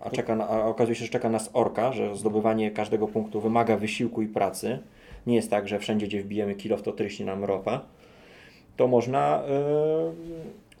a, 0.00 0.10
czeka 0.10 0.48
a 0.48 0.66
okazuje 0.66 0.96
się, 0.96 1.04
że 1.04 1.10
czeka 1.10 1.28
nas 1.28 1.50
orka, 1.52 1.92
że 1.92 2.16
zdobywanie 2.16 2.70
każdego 2.70 3.08
punktu 3.08 3.40
wymaga 3.40 3.76
wysiłku 3.76 4.22
i 4.22 4.26
pracy. 4.28 4.78
Nie 5.26 5.34
jest 5.34 5.50
tak, 5.50 5.68
że 5.68 5.78
wszędzie, 5.78 6.06
gdzie 6.06 6.22
wbijemy 6.22 6.54
kilof, 6.54 6.82
to 6.82 6.92
tryśnie 6.92 7.26
nam 7.26 7.44
ropa. 7.44 7.80
To 8.76 8.88
można, 8.88 9.42
e, 9.42 10.12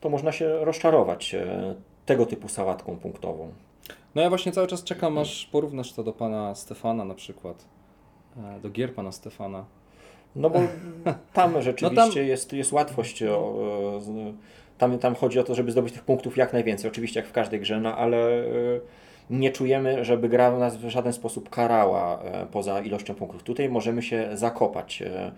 to 0.00 0.08
można 0.08 0.32
się 0.32 0.64
rozczarować 0.64 1.36
tego 2.06 2.26
typu 2.26 2.48
sałatką 2.48 2.96
punktową. 2.96 3.48
No 4.14 4.22
ja 4.22 4.28
właśnie 4.28 4.52
cały 4.52 4.66
czas 4.66 4.84
czekam, 4.84 5.18
aż 5.18 5.46
porównasz 5.46 5.92
to 5.92 6.02
do 6.02 6.12
pana 6.12 6.54
Stefana 6.54 7.04
na 7.04 7.14
przykład. 7.14 7.64
Do 8.62 8.70
gier 8.70 8.94
pana 8.94 9.12
Stefana. 9.12 9.64
No 10.36 10.50
bo 10.50 10.60
tam 11.32 11.62
rzeczywiście 11.62 12.02
No 12.02 12.12
tam- 12.12 12.22
jest, 12.26 12.52
jest 12.52 12.72
łatwość. 12.72 13.22
O, 13.22 14.00
tam, 14.78 14.98
tam 14.98 15.14
chodzi 15.14 15.38
o 15.38 15.44
to, 15.44 15.54
żeby 15.54 15.72
zdobyć 15.72 15.92
tych 15.92 16.04
punktów 16.04 16.36
jak 16.36 16.52
najwięcej. 16.52 16.90
Oczywiście 16.90 17.20
jak 17.20 17.28
w 17.28 17.32
każdej 17.32 17.60
grze, 17.60 17.80
no 17.80 17.96
ale 17.96 18.44
y, 18.44 18.80
nie 19.30 19.50
czujemy, 19.50 20.04
żeby 20.04 20.28
gra 20.28 20.58
nas 20.58 20.76
w 20.76 20.88
żaden 20.88 21.12
sposób 21.12 21.50
karała 21.50 22.22
e, 22.22 22.46
poza 22.46 22.80
ilością 22.80 23.14
punktów. 23.14 23.42
Tutaj 23.42 23.68
możemy 23.68 24.02
się 24.02 24.28
zakopać. 24.32 25.02
e, 25.02 25.32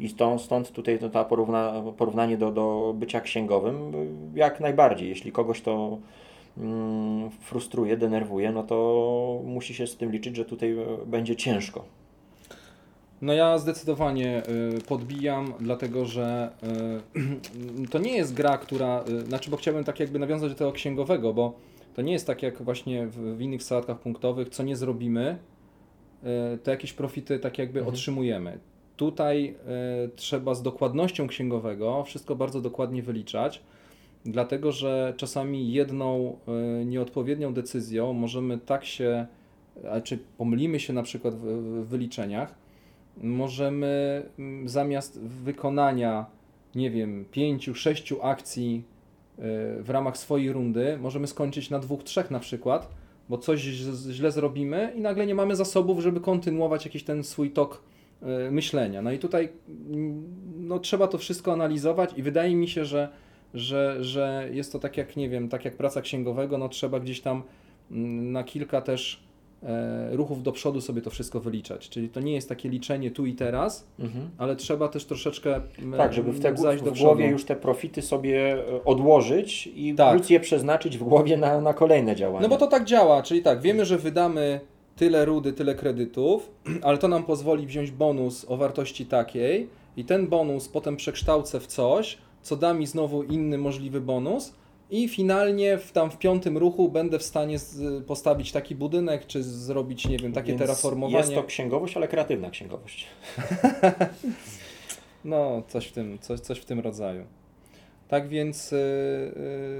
I 0.00 0.08
stąd, 0.08 0.42
stąd 0.42 0.72
tutaj 0.72 0.98
to, 0.98 1.10
ta 1.10 1.24
porówna, 1.24 1.82
porównanie 1.96 2.36
do, 2.36 2.52
do 2.52 2.94
bycia 2.96 3.20
księgowym 3.20 3.92
jak 4.34 4.60
najbardziej. 4.60 5.08
Jeśli 5.08 5.32
kogoś 5.32 5.60
to 5.60 5.98
mm, 6.58 7.30
frustruje, 7.30 7.96
denerwuje, 7.96 8.52
no 8.52 8.62
to 8.62 9.40
musi 9.44 9.74
się 9.74 9.86
z 9.86 9.96
tym 9.96 10.12
liczyć, 10.12 10.36
że 10.36 10.44
tutaj 10.44 10.72
e, 10.78 10.84
będzie 11.06 11.36
ciężko. 11.36 11.84
No 13.22 13.32
ja 13.32 13.58
zdecydowanie 13.58 14.42
y, 14.78 14.80
podbijam, 14.80 15.52
dlatego 15.60 16.04
że 16.04 16.50
y, 17.86 17.88
to 17.92 17.98
nie 17.98 18.16
jest 18.16 18.34
gra, 18.34 18.58
która, 18.58 19.04
y, 19.08 19.20
znaczy 19.20 19.50
bo 19.50 19.56
chciałbym 19.56 19.84
tak 19.84 20.00
jakby 20.00 20.18
nawiązać 20.18 20.50
do 20.50 20.56
tego 20.56 20.72
księgowego, 20.72 21.34
bo 21.34 21.54
to 21.94 22.02
nie 22.02 22.12
jest 22.12 22.26
tak 22.26 22.42
jak 22.42 22.62
właśnie 22.62 23.06
w, 23.06 23.40
innych 23.40 23.62
sałatkach 23.62 23.98
punktowych, 23.98 24.48
co 24.48 24.62
nie 24.62 24.76
zrobimy, 24.76 25.38
to 26.62 26.70
jakieś 26.70 26.92
profity 26.92 27.38
tak 27.38 27.58
jakby 27.58 27.78
Mhm. 27.78 27.94
otrzymujemy. 27.94 28.58
Tutaj 28.96 29.54
trzeba 30.16 30.54
z 30.54 30.62
dokładnością 30.62 31.26
księgowego 31.26 32.04
wszystko 32.04 32.36
bardzo 32.36 32.60
dokładnie 32.60 33.02
wyliczać. 33.02 33.62
dlatego 34.24 34.72
że 34.72 35.14
czasami 35.16 35.72
jedną 35.72 36.38
nieodpowiednią 36.84 37.54
decyzją 37.54 38.12
możemy 38.12 38.58
tak 38.58 38.84
się, 38.84 39.26
czy 40.04 40.18
pomylimy 40.38 40.80
się 40.80 40.92
na 40.92 41.02
przykład 41.02 41.34
w 41.34 41.86
wyliczeniach, 41.86 42.54
możemy 43.16 44.22
mm, 44.38 44.68
zamiast 44.68 45.20
wykonania, 45.20 46.26
nie 46.74 46.90
wiem, 46.90 47.24
pięciu, 47.30 47.74
sześciu 47.74 48.22
akcji 48.22 48.84
y, 49.38 49.42
w 49.82 49.90
ramach 49.90 50.16
swojej 50.16 50.52
rundy, 50.52 50.98
możemy 51.00 51.26
skończyć 51.26 51.70
na 51.70 51.78
dwóch, 51.78 52.04
trzech 52.04 52.30
na 52.30 52.40
przykład, 52.40 52.88
bo 53.28 53.38
coś 53.38 53.60
źle- 53.60 54.30
zrobimy 54.30 54.92
i 54.96 55.00
nagle 55.00 55.26
nie 55.26 55.34
mamy 55.34 55.56
zasobów, 55.56 56.00
żeby 56.00 56.20
kontynuować 56.20 56.84
jakiś 56.84 57.04
ten 57.04 57.24
swój 57.24 57.50
tok 57.50 57.82
y, 58.22 58.50
myślenia. 58.50 59.02
No 59.02 59.12
i 59.12 59.18
tutaj 59.18 59.48
mm, 59.68 60.24
no, 60.58 60.78
trzeba 60.78 61.08
to 61.08 61.18
wszystko 61.18 61.52
analizować 61.52 62.10
i 62.16 62.22
wydaje 62.22 62.56
mi 62.56 62.68
się, 62.68 62.84
że, 62.84 63.08
że, 63.54 64.04
że 64.04 64.48
jest 64.52 64.72
to 64.72 64.78
tak 64.78 64.96
jak, 64.96 65.16
nie 65.16 65.28
wiem, 65.28 65.48
tak 65.48 65.64
jak 65.64 65.76
praca 65.76 66.00
księgowego, 66.00 66.58
no 66.58 66.68
trzeba 66.68 67.00
gdzieś 67.00 67.20
tam 67.20 67.42
mm, 67.90 68.32
na 68.32 68.44
kilka 68.44 68.80
też 68.80 69.22
e, 69.22 69.25
ruchów 70.12 70.42
do 70.42 70.52
przodu 70.52 70.80
sobie 70.80 71.02
to 71.02 71.10
wszystko 71.10 71.40
wyliczać. 71.40 71.88
Czyli 71.88 72.08
to 72.08 72.20
nie 72.20 72.34
jest 72.34 72.48
takie 72.48 72.68
liczenie 72.68 73.10
tu 73.10 73.26
i 73.26 73.34
teraz, 73.34 73.86
Mhm. 73.98 74.30
ale 74.38 74.56
trzeba 74.56 74.88
też 74.88 75.04
troszeczkę 75.04 75.60
Tak, 75.96 76.12
żeby 76.12 76.32
w, 76.32 76.40
te, 76.40 76.52
w 76.52 76.54
przodu. 76.82 76.92
głowie 76.94 77.28
już 77.28 77.44
te 77.44 77.56
profity 77.56 78.02
sobie 78.02 78.52
e, 78.54 78.84
odłożyć 78.84 79.66
i 79.66 79.94
Tak. 79.94 80.16
móc 80.16 80.30
je 80.30 80.40
przeznaczyć 80.40 80.98
w 80.98 81.02
głowie 81.04 81.36
na, 81.36 81.60
na 81.60 81.74
kolejne 81.74 82.16
działania. 82.16 82.40
No 82.42 82.48
bo 82.48 82.56
to 82.56 82.66
tak 82.66 82.84
działa, 82.84 83.22
czyli 83.22 83.42
tak, 83.42 83.60
wiemy, 83.60 83.84
że 83.84 83.98
wydamy 83.98 84.60
tyle 84.96 85.24
rudy, 85.24 85.52
tyle 85.52 85.74
kredytów, 85.74 86.50
ale 86.86 86.98
to 86.98 87.08
nam 87.08 87.24
pozwoli 87.24 87.66
wziąć 87.66 87.90
bonus 87.90 88.46
o 88.48 88.56
wartości 88.56 89.06
takiej 89.06 89.68
i 89.96 90.04
ten 90.04 90.26
bonus 90.26 90.68
potem 90.68 90.96
przekształcę 90.96 91.60
w 91.60 91.66
coś, 91.66 92.18
co 92.42 92.56
da 92.56 92.74
mi 92.74 92.86
znowu 92.86 93.22
inny 93.22 93.58
możliwy 93.58 94.00
bonus 94.00 94.54
i 94.90 95.08
finalnie 95.08 95.78
w, 95.78 95.92
tam 95.92 96.10
w 96.10 96.18
piątym 96.18 96.58
ruchu 96.58 96.88
będę 96.88 97.18
w 97.18 97.22
stanie 97.22 97.58
z, 97.58 98.04
postawić 98.04 98.52
taki 98.52 98.74
budynek, 98.74 99.26
czy 99.26 99.42
zrobić, 99.42 100.08
nie 100.08 100.18
wiem, 100.18 100.32
takie 100.32 100.48
Więc 100.48 100.60
terraformowanie. 100.60 101.18
Jest 101.18 101.34
to 101.34 101.44
księgowość, 101.44 101.96
ale 101.96 102.08
kreatywna 102.08 102.50
księgowość. 102.50 103.06
No, 105.24 105.62
coś 105.68 105.86
w 105.86 105.92
tym, 105.92 106.18
coś, 106.18 106.40
coś 106.40 106.58
w 106.58 106.64
tym 106.64 106.80
rodzaju. 106.80 107.24
Tak 108.08 108.28
więc, 108.28 108.72
yy, 108.72 108.78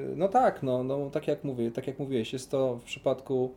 yy, 0.08 0.16
no 0.16 0.28
tak, 0.28 0.62
no, 0.62 0.84
no 0.84 1.10
tak 1.10 1.28
jak 1.28 1.44
mówię, 1.44 1.70
tak 1.70 1.86
jak 1.86 1.98
mówiłeś, 1.98 2.32
jest 2.32 2.50
to 2.50 2.76
w 2.76 2.82
przypadku, 2.82 3.54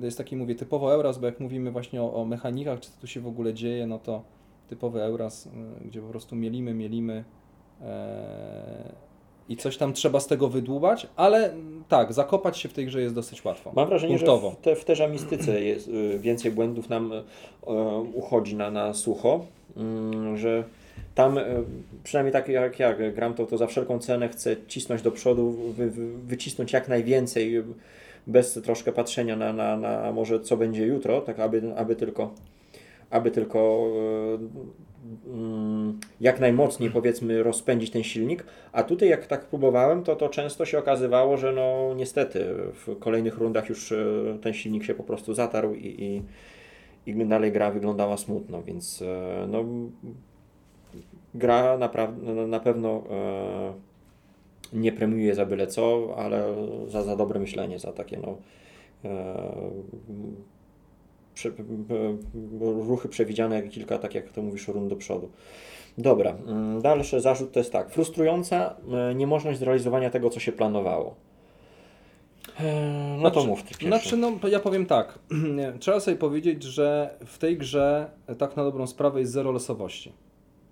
to 0.00 0.04
jest 0.04 0.18
taki, 0.18 0.36
mówię, 0.36 0.54
typowo 0.54 0.94
Euras, 0.94 1.18
bo 1.18 1.26
jak 1.26 1.40
mówimy 1.40 1.70
właśnie 1.70 2.02
o, 2.02 2.14
o 2.14 2.24
mechanikach, 2.24 2.80
czy 2.80 2.90
tu 3.00 3.06
się 3.06 3.20
w 3.20 3.26
ogóle 3.26 3.54
dzieje, 3.54 3.86
no 3.86 3.98
to 3.98 4.22
typowy 4.68 5.02
Euras, 5.02 5.48
gdzie 5.84 6.00
po 6.00 6.08
prostu 6.08 6.36
mielimy, 6.36 6.74
mielimy 6.74 7.24
yy, 7.80 7.86
i 9.48 9.56
coś 9.56 9.76
tam 9.76 9.92
trzeba 9.92 10.20
z 10.20 10.26
tego 10.26 10.48
wydłubać, 10.48 11.06
ale 11.16 11.52
mm, 11.52 11.84
tak, 11.88 12.12
zakopać 12.12 12.58
się 12.58 12.68
w 12.68 12.72
tej 12.72 12.86
grze 12.86 13.02
jest 13.02 13.14
dosyć 13.14 13.44
łatwo. 13.44 13.72
Mam 13.76 13.88
wrażenie, 13.88 14.14
Punktowo. 14.16 14.50
że 14.50 14.56
w, 14.56 14.60
te, 14.60 14.76
w 14.76 14.84
teżamistyce 14.84 15.62
jest 15.64 15.88
y, 15.88 16.18
więcej 16.18 16.50
błędów 16.50 16.88
nam 16.88 17.12
y, 17.12 17.22
uchodzi 18.14 18.56
na, 18.56 18.70
na 18.70 18.94
sucho, 18.94 19.46
mm, 19.76 20.36
że 20.36 20.64
tam, 21.14 21.38
y, 21.38 21.44
przynajmniej 22.04 22.32
tak 22.32 22.48
jak 22.48 22.78
ja 22.78 22.94
gram, 22.94 23.34
to, 23.34 23.46
to 23.46 23.58
za 23.58 23.66
wszelką 23.66 23.98
cenę 23.98 24.28
chcę 24.28 24.56
cisnąć 24.68 25.02
do 25.02 25.10
przodu, 25.10 25.50
wy, 25.50 25.90
wy, 25.90 26.18
wycisnąć 26.18 26.72
jak 26.72 26.88
najwięcej, 26.88 27.56
y, 27.56 27.64
bez 28.26 28.52
troszkę 28.52 28.92
patrzenia 28.92 29.36
na, 29.36 29.52
na, 29.52 29.76
na 29.76 30.12
może 30.12 30.40
co 30.40 30.56
będzie 30.56 30.86
jutro, 30.86 31.20
tak 31.20 31.40
aby, 31.40 31.62
aby 31.76 31.96
tylko, 31.96 32.34
aby 33.10 33.30
tylko 33.30 33.88
y, 35.26 35.30
mm, 35.30 36.00
jak 36.20 36.40
najmocniej 36.40 36.90
powiedzmy 36.90 37.42
rozpędzić 37.42 37.90
ten 37.90 38.02
silnik, 38.02 38.46
a 38.72 38.82
tutaj 38.82 39.08
jak 39.08 39.26
tak 39.26 39.46
próbowałem, 39.46 40.02
to, 40.02 40.16
to 40.16 40.28
często 40.28 40.64
się 40.64 40.78
okazywało, 40.78 41.36
że 41.36 41.52
no 41.52 41.94
niestety 41.96 42.44
w 42.72 42.98
kolejnych 42.98 43.38
rundach 43.38 43.68
już 43.68 43.92
y, 43.92 44.38
ten 44.42 44.52
silnik 44.52 44.84
się 44.84 44.94
po 44.94 45.04
prostu 45.04 45.34
zatarł 45.34 45.74
i, 45.74 45.86
i, 45.86 47.10
i 47.10 47.26
dalej 47.26 47.52
gra 47.52 47.70
wyglądała 47.70 48.16
smutno, 48.16 48.62
więc 48.62 49.02
y, 49.02 49.06
no 49.48 49.64
gra 51.34 51.78
naprawdę 51.78 52.46
na 52.46 52.60
pewno 52.60 53.02
e, 53.10 53.72
nie 54.72 54.92
premiuje 54.92 55.34
za 55.34 55.46
byle 55.46 55.66
co, 55.66 56.14
ale 56.16 56.54
za, 56.88 57.02
za 57.02 57.16
dobre 57.16 57.40
myślenie, 57.40 57.78
za 57.78 57.92
takie 57.92 58.18
no 58.18 58.36
e, 59.04 59.70
prze, 61.34 61.50
ruchy 62.60 63.08
przewidziane, 63.08 63.62
kilka, 63.62 63.98
tak 63.98 64.14
jak 64.14 64.32
to 64.32 64.42
mówisz, 64.42 64.68
rund 64.68 64.88
do 64.88 64.96
przodu. 64.96 65.30
Dobra, 65.98 66.36
mm, 66.46 66.82
dalszy 66.82 67.20
zarzut 67.20 67.52
to 67.52 67.60
jest 67.60 67.72
tak. 67.72 67.90
Frustrująca 67.90 68.76
e, 69.10 69.14
niemożność 69.14 69.58
zrealizowania 69.58 70.10
tego, 70.10 70.30
co 70.30 70.40
się 70.40 70.52
planowało. 70.52 71.14
E, 72.60 73.16
No 73.22 73.30
to 73.30 73.40
Znaczy- 73.40 73.48
mów 73.48 73.62
ty 73.62 73.68
pierwszy. 73.68 73.86
Znaczy, 73.86 74.16
no 74.16 74.48
ja 74.48 74.60
powiem 74.60 74.86
tak. 74.86 75.18
Trzeba 75.80 76.00
sobie 76.00 76.16
powiedzieć, 76.16 76.62
że 76.62 77.18
w 77.26 77.38
tej 77.38 77.58
grze 77.58 78.10
e, 78.26 78.34
tak 78.34 78.56
na 78.56 78.64
dobrą 78.64 78.86
sprawę 78.86 79.20
jest 79.20 79.32
zero 79.32 79.52
losowości. 79.52 80.12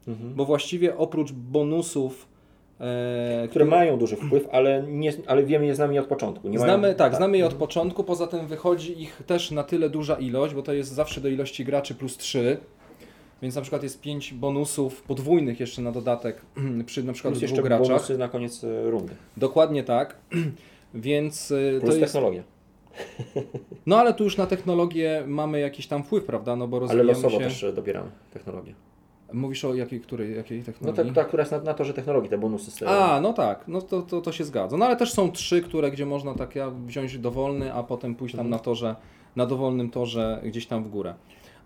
Mhm. 0.09 0.35
Bo 0.35 0.45
właściwie 0.45 0.97
oprócz 0.97 1.33
bonusów, 1.33 2.29
Które 3.51 3.65
mają 3.65 3.99
duży 3.99 4.17
wpływ, 4.17 4.49
ale, 4.53 4.85
nie, 4.89 5.13
ale 5.27 5.43
wiemy 5.45 5.67
je 5.67 5.75
z 5.75 5.79
nami 5.79 5.99
od 5.99 6.07
początku. 6.07 6.49
Nie 6.49 6.59
znamy, 6.59 6.83
mają, 6.83 6.95
tak, 6.95 7.15
znamy 7.15 7.39
je 7.39 7.47
od 7.47 7.55
początku, 7.55 8.05
poza 8.05 8.27
tym 8.27 8.47
wychodzi 8.47 9.03
ich 9.03 9.23
też 9.27 9.51
na 9.51 9.63
tyle 9.65 9.91
duża 9.91 10.15
ilość, 10.15 10.55
bo 10.55 10.63
to 10.63 10.73
jest 10.73 10.93
zawsze 10.93 11.21
do 11.21 11.29
ilości 11.29 11.65
graczy 11.65 11.95
plus 11.95 12.17
3. 12.17 12.57
Więc 13.43 13.55
na 13.55 13.61
przykład 13.63 13.83
jest 13.83 14.01
5 14.01 14.35
bonusów 14.35 15.03
podwójnych 15.03 15.61
jeszcze 15.61 15.83
na 15.83 15.93
dodatek 15.93 16.43
przy 16.87 17.03
na 17.03 17.13
przykład 17.13 17.33
Plus 17.33 17.39
dwóch 17.41 17.51
jeszcze 17.51 17.63
graczach. 17.63 17.89
bonusy 17.89 18.19
na 18.19 18.29
koniec 18.29 18.65
e, 18.65 18.91
rundy. 18.91 19.15
Dokładnie 19.37 19.85
tak. 19.85 20.17
Więc 20.95 21.53
e, 21.53 21.81
Plus 21.81 21.91
to 21.95 21.97
jest. 21.97 22.13
technologia. 22.13 22.43
No 23.87 23.99
ale 23.99 24.15
tu 24.15 24.25
już 24.25 24.37
na 24.37 24.47
technologię 24.47 25.25
mamy 25.27 25.61
jakiś 25.61 25.87
tam 25.87 26.03
wpływ, 26.03 26.25
prawda? 26.25 26.57
No 26.57 26.69
bo 26.69 26.87
Ale 26.89 27.03
losowo 27.03 27.39
się. 27.39 27.45
też 27.45 27.65
e, 27.65 27.73
dobieramy 27.73 28.11
technologię. 28.33 28.75
Mówisz 29.33 29.65
o 29.65 29.75
jakiej, 29.75 30.01
której, 30.01 30.37
jakiej 30.37 30.59
No 30.59 30.65
technologii? 30.65 31.05
ta, 31.13 31.23
ta, 31.23 31.25
która 31.29 31.41
jest 31.43 31.53
na, 31.53 31.61
na 31.61 31.75
torze 31.75 31.95
technologii, 31.95 32.31
te 32.31 32.39
bonusy. 32.39 32.71
z- 32.71 32.83
A, 32.83 33.21
no 33.21 33.33
tak, 33.33 33.65
no 33.69 33.83
to, 33.83 34.03
to, 34.03 34.21
to 34.21 34.33
się 34.33 34.45
zgadza. 34.45 34.77
No 34.77 34.87
ale 34.87 34.97
też 34.97 35.13
są 35.13 35.33
trzy, 35.33 35.63
które, 35.63 35.91
gdzie 35.91 36.07
można 36.07 36.35
tak 36.35 36.57
ja 36.57 36.71
wziąć 36.71 37.19
dowolny, 37.19 37.75
a 37.75 37.83
potem 37.83 38.15
pójść 38.15 38.35
tam 38.35 38.47
Mhm. 38.47 38.51
na 38.51 38.59
torze, 38.65 38.97
na 39.37 39.47
dowolnym 39.47 39.91
torze 39.91 40.41
gdzieś 40.45 40.67
tam 40.67 40.85
w 40.85 40.89
górę. 40.89 41.15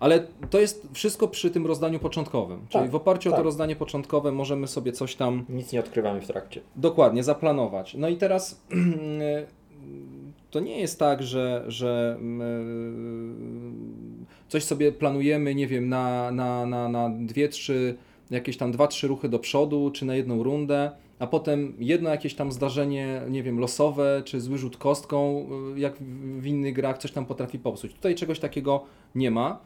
Ale 0.00 0.26
to 0.50 0.60
jest 0.60 0.88
wszystko 0.92 1.28
przy 1.28 1.50
tym 1.50 1.66
rozdaniu 1.66 1.98
początkowym. 1.98 2.66
Czyli 2.68 2.82
Tak, 2.84 2.90
w 2.90 2.94
oparciu 2.94 3.28
o 3.28 3.32
to 3.32 3.36
tak. 3.36 3.44
rozdanie 3.44 3.76
początkowe 3.76 4.32
możemy 4.32 4.66
sobie 4.66 4.92
coś 4.92 5.14
tam 5.16 5.44
Nic 5.48 5.72
nie 5.72 5.80
odkrywamy 5.80 6.20
w 6.20 6.26
trakcie. 6.26 6.60
dokładnie 6.76 7.24
zaplanować. 7.24 7.94
No 7.94 8.08
i 8.08 8.16
teraz 8.16 8.60
to 10.50 10.60
nie 10.60 10.80
jest 10.80 10.98
tak, 10.98 11.22
że, 11.22 11.64
że 11.68 12.16
mm, 12.18 14.05
coś 14.48 14.64
sobie 14.64 14.92
planujemy, 14.92 15.54
nie 15.54 15.66
wiem, 15.66 15.88
na, 15.88 16.30
na, 16.30 16.66
na, 16.66 16.88
na 16.88 17.10
dwie, 17.10 17.48
trzy, 17.48 17.96
jakieś 18.30 18.56
tam 18.56 18.72
dwa, 18.72 18.86
trzy 18.86 19.08
ruchy 19.08 19.28
do 19.28 19.38
przodu, 19.38 19.90
czy 19.90 20.04
na 20.04 20.14
jedną 20.14 20.42
rundę, 20.42 20.90
a 21.18 21.26
potem 21.26 21.72
jedno 21.78 22.10
jakieś 22.10 22.34
tam 22.34 22.52
zdarzenie, 22.52 23.22
nie 23.30 23.42
wiem, 23.42 23.58
losowe, 23.58 24.22
czy 24.24 24.40
zły 24.40 24.58
rzut 24.58 24.76
kostką, 24.76 25.46
y, 25.76 25.80
jak 25.80 25.98
w 26.38 26.46
innych 26.46 26.74
grach 26.74 26.98
coś 26.98 27.12
tam 27.12 27.26
potrafi 27.26 27.58
popsuć. 27.58 27.94
Tutaj 27.94 28.14
czegoś 28.14 28.38
takiego 28.38 28.84
nie 29.14 29.30
ma, 29.30 29.60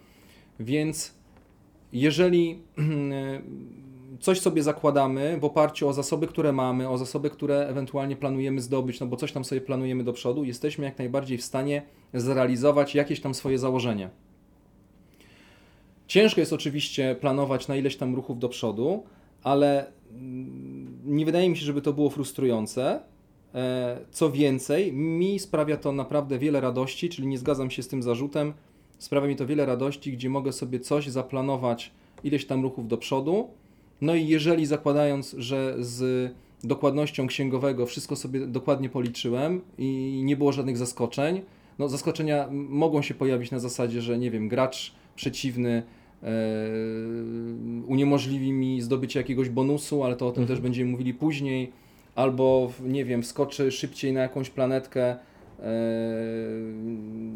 więc 0.61 1.15
jeżeli 1.93 2.59
coś 4.21 4.41
sobie 4.41 4.63
zakładamy 4.63 5.39
w 5.41 5.45
oparciu 5.45 5.89
o 5.89 5.93
zasoby, 5.93 6.27
które 6.27 6.53
mamy, 6.53 6.89
o 6.89 6.99
zasoby, 6.99 7.31
które 7.31 7.69
ewentualnie 7.69 8.17
planujemy 8.17 8.61
zdobyć, 8.61 9.01
no 9.01 9.07
bo 9.07 9.17
coś 9.17 9.33
tam 9.33 9.45
sobie 9.45 9.61
planujemy 9.61 10.05
do 10.05 10.13
przodu, 10.13 10.45
jesteśmy 10.45 10.85
jak 10.85 10.99
najbardziej 10.99 11.39
w 11.39 11.45
stanie 11.45 11.83
zrealizować 12.15 12.95
jakieś 12.95 13.21
tam 13.21 13.35
swoje 13.35 13.59
założenie. 13.59 14.11
Ciężko 16.11 16.41
jest 16.41 16.53
oczywiście 16.53 17.17
planować 17.21 17.69
na 17.69 17.77
ileś 17.77 17.97
tam 17.97 18.15
ruchów 18.15 18.39
do 18.39 18.49
przodu, 18.49 19.03
ale 19.43 19.93
mm, 20.13 20.99
nie 21.05 21.25
wydaje 21.25 21.51
mi 21.51 21.57
się, 21.57 21.65
żeby 21.65 21.83
to 21.83 21.93
było 21.93 22.11
frustrujące. 22.11 23.01
E, 23.55 23.99
Co 24.11 24.31
więcej, 24.31 24.93
mi 24.93 25.39
sprawia 25.39 25.77
to 25.77 25.93
naprawdę 25.93 26.39
wiele 26.39 26.61
radości, 26.61 27.09
czyli 27.09 27.29
nie 27.29 27.39
zgadzam 27.39 27.71
się 27.71 27.83
z 27.83 27.89
tym 27.89 28.03
zarzutem. 28.03 28.53
Sprawia 28.99 29.29
mi 29.29 29.37
to 29.37 29.47
wiele 29.47 29.67
radości, 29.67 30.13
gdzie 30.13 30.31
mogę 30.31 30.53
sobie 30.53 30.81
coś 30.81 31.09
zaplanować, 31.09 31.93
ileś 32.25 32.47
tam 32.47 32.63
ruchów 32.63 32.89
do 32.89 32.97
przodu. 32.97 33.49
No 34.01 34.15
i 34.15 34.27
jeżeli 34.27 34.67
zakładając, 34.67 35.35
że 35.39 35.75
z 35.79 36.33
dokładnością 36.65 37.27
księgowego 37.27 37.87
wszystko 37.87 38.17
sobie 38.17 38.47
dokładnie 38.47 38.89
policzyłem 38.89 39.61
i 39.79 40.21
nie 40.25 40.37
było 40.37 40.53
żadnych 40.53 40.77
zaskoczeń, 40.77 41.43
no 41.79 41.89
zaskoczenia 41.89 42.49
mogą 42.53 43.03
się 43.03 43.15
pojawić 43.15 43.51
na 43.51 43.59
zasadzie, 43.59 44.03
że 44.03 44.19
nie 44.19 44.31
wiem, 44.31 44.49
gracz 44.49 44.93
przeciwny 45.17 45.83
uniemożliwi 47.87 48.53
mi 48.53 48.81
zdobycie 48.81 49.21
jakiegoś 49.21 49.49
bonusu, 49.49 50.05
ale 50.05 50.17
to 50.17 50.27
o 50.27 50.33
tym 50.33 50.43
Mhm. 50.43 50.57
też 50.57 50.63
będziemy 50.63 50.91
mówili 50.91 51.15
później, 51.15 51.73
albo 52.15 52.73
nie 52.85 53.05
wiem, 53.05 53.23
wskoczy 53.23 53.73
szybciej 53.73 54.13
na 54.13 54.21
jakąś 54.21 54.51
planetkę 54.51 55.03
e, 55.07 55.17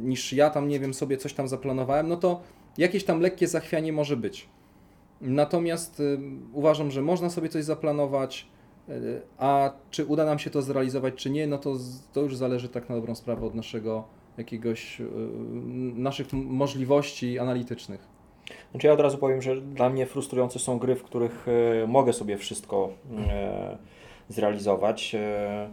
niż 0.03 0.33
ja 0.33 0.51
tam, 0.51 0.69
nie 0.69 0.81
wiem, 0.81 0.95
sobie 0.95 1.17
coś 1.17 1.33
tam 1.35 1.49
zaplanowałem, 1.49 2.09
no 2.09 2.17
to 2.17 2.41
jakieś 2.79 3.05
tam 3.05 3.21
lekkie 3.21 3.49
zachwianie 3.49 3.93
może 3.93 4.17
być. 4.17 4.49
Natomiast 5.21 6.01
y, 6.01 6.19
uważam, 6.53 6.91
że 6.91 7.03
można 7.03 7.31
sobie 7.31 7.49
coś 7.49 7.65
zaplanować, 7.65 8.47
A 9.39 9.73
czy 9.91 10.07
uda 10.07 10.25
nam 10.25 10.39
się 10.39 10.51
to 10.51 10.63
zrealizować, 10.63 11.15
czy 11.15 11.31
nie, 11.31 11.47
no 11.47 11.59
to, 11.59 11.77
to 12.13 12.21
już 12.21 12.37
zależy 12.37 12.69
tak 12.69 12.89
na 12.89 12.95
dobrą 12.95 13.15
sprawę 13.15 13.47
od 13.47 13.55
naszego 13.55 14.05
jakiegoś, 14.39 15.03
naszych 15.95 16.33
możliwości 16.33 17.39
analitycznych. 17.39 18.14
Znaczy 18.71 18.87
ja 18.87 18.93
od 18.93 19.01
razu 19.01 19.19
powiem, 19.19 19.43
że 19.43 19.61
dla 19.61 19.91
mnie 19.91 20.07
frustrujące 20.07 20.59
są 20.59 20.79
gry, 20.79 20.97
w 20.97 21.03
których 21.03 21.47
e, 21.83 21.87
mogę 21.87 22.13
sobie 22.13 22.37
wszystko 22.37 22.91
e, 23.29 23.79
zrealizować. 24.29 25.15
E, 25.15 25.69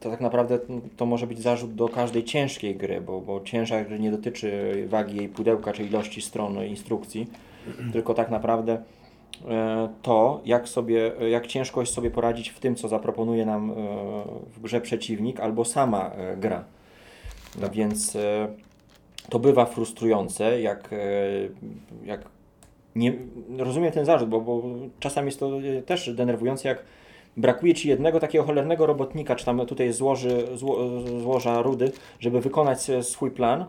to 0.00 0.10
tak 0.10 0.20
naprawdę 0.20 0.58
to 0.96 1.06
może 1.06 1.26
być 1.26 1.38
zarzut 1.38 1.74
do 1.74 1.88
każdej 1.88 2.24
ciężkiej 2.24 2.76
gry, 2.76 3.00
bo, 3.00 3.20
bo 3.20 3.40
ciężar 3.40 4.00
nie 4.00 4.10
dotyczy 4.10 4.74
wagi 4.88 5.16
jej 5.16 5.28
pudełka 5.28 5.72
czy 5.72 5.84
ilości 5.84 6.22
stron 6.22 6.64
instrukcji, 6.64 7.26
tylko 7.92 8.14
tak 8.14 8.30
naprawdę 8.30 8.82
to, 10.02 10.40
jak, 10.44 10.68
sobie, 10.68 11.12
jak 11.30 11.46
ciężko 11.46 11.80
jest 11.80 11.92
sobie 11.92 12.10
poradzić 12.10 12.48
w 12.48 12.60
tym, 12.60 12.74
co 12.74 12.88
zaproponuje 12.88 13.46
nam 13.46 13.74
w 14.54 14.60
grze 14.60 14.80
przeciwnik 14.80 15.40
albo 15.40 15.64
sama 15.64 16.10
gra. 16.36 16.64
Tak. 17.60 17.72
Więc 17.72 18.16
to 19.30 19.38
bywa 19.38 19.66
frustrujące, 19.66 20.60
jak, 20.60 20.92
e, 20.92 20.96
jak 22.04 22.24
nie, 22.96 23.12
rozumiem 23.58 23.92
ten 23.92 24.04
zarzut, 24.04 24.28
bo, 24.28 24.40
bo 24.40 24.62
czasami 25.00 25.26
jest 25.26 25.40
to 25.40 25.58
e, 25.78 25.82
też 25.82 26.14
denerwujące, 26.14 26.68
jak 26.68 26.84
brakuje 27.36 27.74
Ci 27.74 27.88
jednego 27.88 28.20
takiego 28.20 28.44
cholernego 28.44 28.86
robotnika, 28.86 29.36
czy 29.36 29.44
tam 29.44 29.66
tutaj 29.66 29.92
złoży, 29.92 30.46
zło, 30.54 31.00
złoża 31.20 31.62
rudy, 31.62 31.92
żeby 32.20 32.40
wykonać 32.40 32.90
swój 33.02 33.30
plan, 33.30 33.64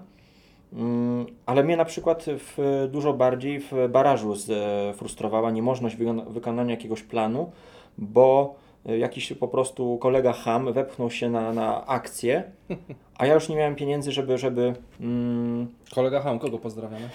mm, 0.73 1.25
ale 1.45 1.63
mnie 1.63 1.77
na 1.77 1.85
przykład 1.85 2.25
w, 2.27 2.87
dużo 2.91 3.13
bardziej 3.13 3.59
w 3.59 3.71
barażu 3.89 4.35
zfrustrowała 4.35 5.51
niemożność 5.51 5.97
wykonania 6.29 6.71
jakiegoś 6.71 7.03
planu, 7.03 7.51
bo 7.97 8.55
jakiś 8.85 9.33
po 9.33 9.47
prostu 9.47 9.97
kolega 9.97 10.33
ham 10.33 10.73
wepchnął 10.73 11.11
się 11.11 11.29
na, 11.29 11.53
na 11.53 11.85
akcję, 11.85 12.43
a 13.19 13.25
ja 13.25 13.33
już 13.33 13.49
nie 13.49 13.55
miałem 13.55 13.75
pieniędzy, 13.75 14.11
żeby... 14.11 14.37
żeby 14.37 14.73
mm, 14.99 15.67
kolega 15.95 16.21
ham, 16.21 16.39
kogo 16.39 16.57
pozdrawiamy? 16.57 17.09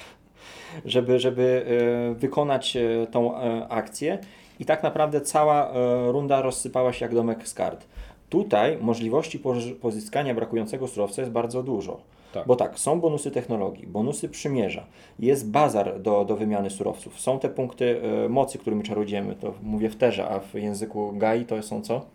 żeby, 0.84 1.18
żeby 1.18 1.66
y, 2.12 2.14
wykonać 2.14 2.76
y, 2.76 3.06
tą 3.10 3.38
akcję 3.68 4.18
i 4.60 4.64
tak 4.64 4.82
naprawdę 4.82 5.20
cała 5.20 5.72
runda 6.12 6.42
rozsypała 6.42 6.92
się 6.92 7.04
jak 7.04 7.14
domek 7.14 7.48
z 7.48 7.54
kart. 7.54 7.86
Tutaj 8.30 8.78
możliwości 8.80 9.40
pozyskania 9.80 10.34
brakującego 10.34 10.88
surowca 10.88 11.22
jest 11.22 11.32
bardzo 11.32 11.62
dużo. 11.62 12.00
Tak. 12.36 12.46
Bo 12.46 12.56
tak, 12.56 12.78
są 12.78 13.00
bonusy 13.00 13.30
technologii, 13.30 13.86
bonusy 13.86 14.28
przymierza, 14.28 14.86
jest 15.18 15.50
bazar 15.50 16.00
do, 16.00 16.24
do 16.24 16.36
wymiany 16.36 16.70
surowców, 16.70 17.20
są 17.20 17.38
te 17.38 17.48
punkty 17.48 18.00
y, 18.24 18.28
mocy, 18.28 18.58
którymi 18.58 18.82
czarodziejemy, 18.82 19.34
to 19.34 19.54
mówię 19.62 19.90
w 19.90 19.96
terze, 19.96 20.28
a 20.28 20.40
w 20.40 20.54
języku 20.54 21.12
GAI 21.12 21.44
to 21.44 21.62
są 21.62 21.82
co? 21.82 22.06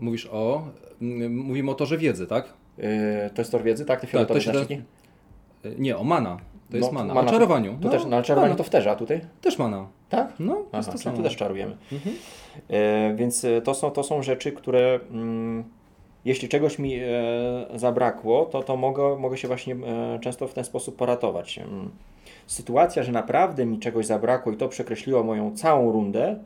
Mówisz 0.00 0.28
o, 0.32 0.62
mówimy 1.30 1.70
o 1.70 1.74
torze 1.74 1.98
wiedzy, 1.98 2.26
tak? 2.26 2.52
Yy, 2.78 2.84
to 3.34 3.40
jest 3.40 3.52
tor 3.52 3.62
wiedzy, 3.62 3.84
tak? 3.84 4.00
Te 4.00 4.06
fioletowe 4.06 4.40
tak, 4.40 4.52
to 4.52 4.68
się 4.68 4.82
Nie, 5.78 5.96
o 5.96 6.04
mana. 6.04 6.38
To 6.70 6.76
jest 6.76 6.92
no, 6.92 6.98
mana. 6.98 7.14
mana. 7.14 7.28
O 7.28 7.32
czarowaniu. 7.32 7.72
To, 7.72 7.78
no, 7.80 7.90
też, 7.90 8.04
no, 8.04 8.16
ale 8.16 8.24
czarowanie 8.24 8.48
mana. 8.48 8.58
to 8.58 8.64
w 8.64 8.70
terze, 8.70 8.90
a 8.90 8.96
tutaj? 8.96 9.20
Też 9.40 9.58
mana. 9.58 9.86
Tak? 10.08 10.32
No, 10.38 10.62
Aha, 10.72 10.92
to, 10.92 10.98
to 10.98 11.16
tu 11.16 11.22
też 11.22 11.36
czarujemy. 11.36 11.76
Mhm. 11.92 12.16
E, 12.68 13.14
więc 13.14 13.46
to 13.64 13.74
są, 13.74 13.90
to 13.90 14.02
są 14.02 14.22
rzeczy, 14.22 14.52
które... 14.52 15.00
Mm, 15.10 15.64
jeśli 16.26 16.48
czegoś 16.48 16.78
mi 16.78 16.94
e, 16.94 17.08
zabrakło, 17.74 18.44
to, 18.44 18.62
to 18.62 18.76
mogę, 18.76 19.16
mogę 19.16 19.36
się 19.36 19.48
właśnie 19.48 19.74
e, 19.74 20.18
często 20.20 20.48
w 20.48 20.54
ten 20.54 20.64
sposób 20.64 20.96
poratować. 20.96 21.58
Mm. 21.58 21.90
Sytuacja, 22.46 23.02
że 23.02 23.12
naprawdę 23.12 23.66
mi 23.66 23.78
czegoś 23.78 24.06
zabrakło 24.06 24.52
i 24.52 24.56
to 24.56 24.68
przekreśliło 24.68 25.22
moją 25.22 25.56
całą 25.56 25.92
rundę, 25.92 26.38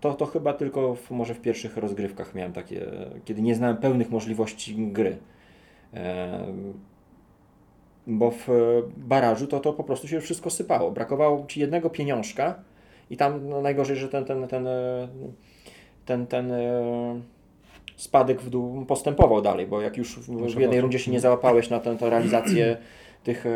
to, 0.00 0.14
to 0.14 0.26
chyba 0.26 0.52
tylko 0.52 0.94
w, 0.94 1.10
może 1.10 1.34
w 1.34 1.40
pierwszych 1.40 1.76
rozgrywkach 1.76 2.34
miałem 2.34 2.52
takie, 2.52 2.86
kiedy 3.24 3.42
nie 3.42 3.54
znałem 3.54 3.76
pełnych 3.76 4.10
możliwości 4.10 4.74
gry. 4.76 5.16
E, 5.94 6.46
bo 8.06 8.30
w 8.30 8.48
barażu 8.96 9.46
to, 9.46 9.60
to 9.60 9.72
po 9.72 9.84
prostu 9.84 10.08
się 10.08 10.20
wszystko 10.20 10.50
sypało. 10.50 10.90
Brakowało 10.90 11.46
ci 11.46 11.60
jednego 11.60 11.90
pieniążka 11.90 12.54
i 13.10 13.16
tam 13.16 13.48
no, 13.48 13.60
najgorzej, 13.60 13.96
że 13.96 14.08
ten, 14.08 14.24
ten, 14.24 14.48
ten, 14.48 14.66
e, 14.66 15.08
ten, 16.06 16.26
ten, 16.26 16.48
ten 16.48 17.35
spadek 17.96 18.42
w 18.42 18.50
dół 18.50 18.84
postępował 18.84 19.42
dalej, 19.42 19.66
bo 19.66 19.80
jak 19.80 19.96
już 19.96 20.18
w, 20.18 20.54
w 20.54 20.60
jednej 20.60 20.80
rundzie 20.80 20.98
się 20.98 21.10
nie 21.10 21.20
załapałeś 21.20 21.70
na 21.70 21.80
tę, 21.80 21.96
realizację 22.00 22.76
tych 23.24 23.46
e, 23.46 23.50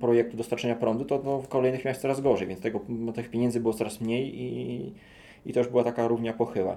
projektów 0.00 0.36
dostarczenia 0.36 0.74
prądu, 0.74 1.04
to 1.04 1.20
no, 1.24 1.38
w 1.38 1.48
kolejnych 1.48 1.84
miałeś 1.84 1.98
coraz 1.98 2.20
gorzej, 2.20 2.48
więc 2.48 2.60
tego, 2.60 2.80
tych 3.14 3.30
pieniędzy 3.30 3.60
było 3.60 3.74
coraz 3.74 4.00
mniej 4.00 4.42
i, 4.42 4.92
i 5.46 5.52
to 5.52 5.60
już 5.60 5.68
była 5.68 5.84
taka 5.84 6.08
równia 6.08 6.32
pochyła. 6.32 6.76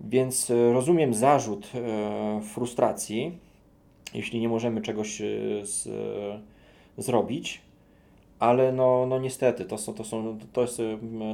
Więc 0.00 0.50
e, 0.50 0.72
rozumiem 0.72 1.14
zarzut 1.14 1.70
e, 1.74 2.40
frustracji, 2.54 3.38
jeśli 4.14 4.40
nie 4.40 4.48
możemy 4.48 4.80
czegoś 4.80 5.20
e, 5.20 5.24
z, 5.62 5.86
e, 5.86 7.02
zrobić, 7.02 7.60
ale 8.38 8.72
no, 8.72 9.06
no 9.06 9.18
niestety, 9.18 9.64
to, 9.64 9.78
są, 9.78 9.94
to, 9.94 10.04
są, 10.04 10.38
to 10.52 10.60
jest 10.60 10.82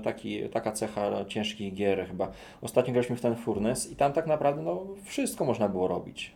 taki, 0.04 0.48
taka 0.48 0.72
cecha 0.72 1.24
ciężkich 1.24 1.74
gier 1.74 2.06
chyba. 2.06 2.30
Ostatnio 2.62 2.92
graliśmy 2.92 3.16
w 3.16 3.20
ten 3.20 3.36
Furnace 3.36 3.88
i 3.88 3.96
tam 3.96 4.12
tak 4.12 4.26
naprawdę 4.26 4.62
no, 4.62 4.86
wszystko 5.04 5.44
można 5.44 5.68
było 5.68 5.88
robić. 5.88 6.32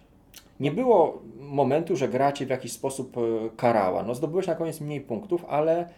Nie 0.61 0.70
było 0.70 1.22
momentu, 1.38 1.96
że 1.96 2.09
gra 2.09 2.33
Cię 2.33 2.46
w 2.46 2.50
jakiś 2.50 2.72
sposób 2.72 3.16
e, 3.18 3.20
karała. 3.57 4.02
No 4.02 4.14
zdobyłeś 4.14 4.46
na 4.46 4.55
koniec 4.55 4.81
mniej 4.81 5.00
punktów, 5.00 5.44
ale... 5.48 5.88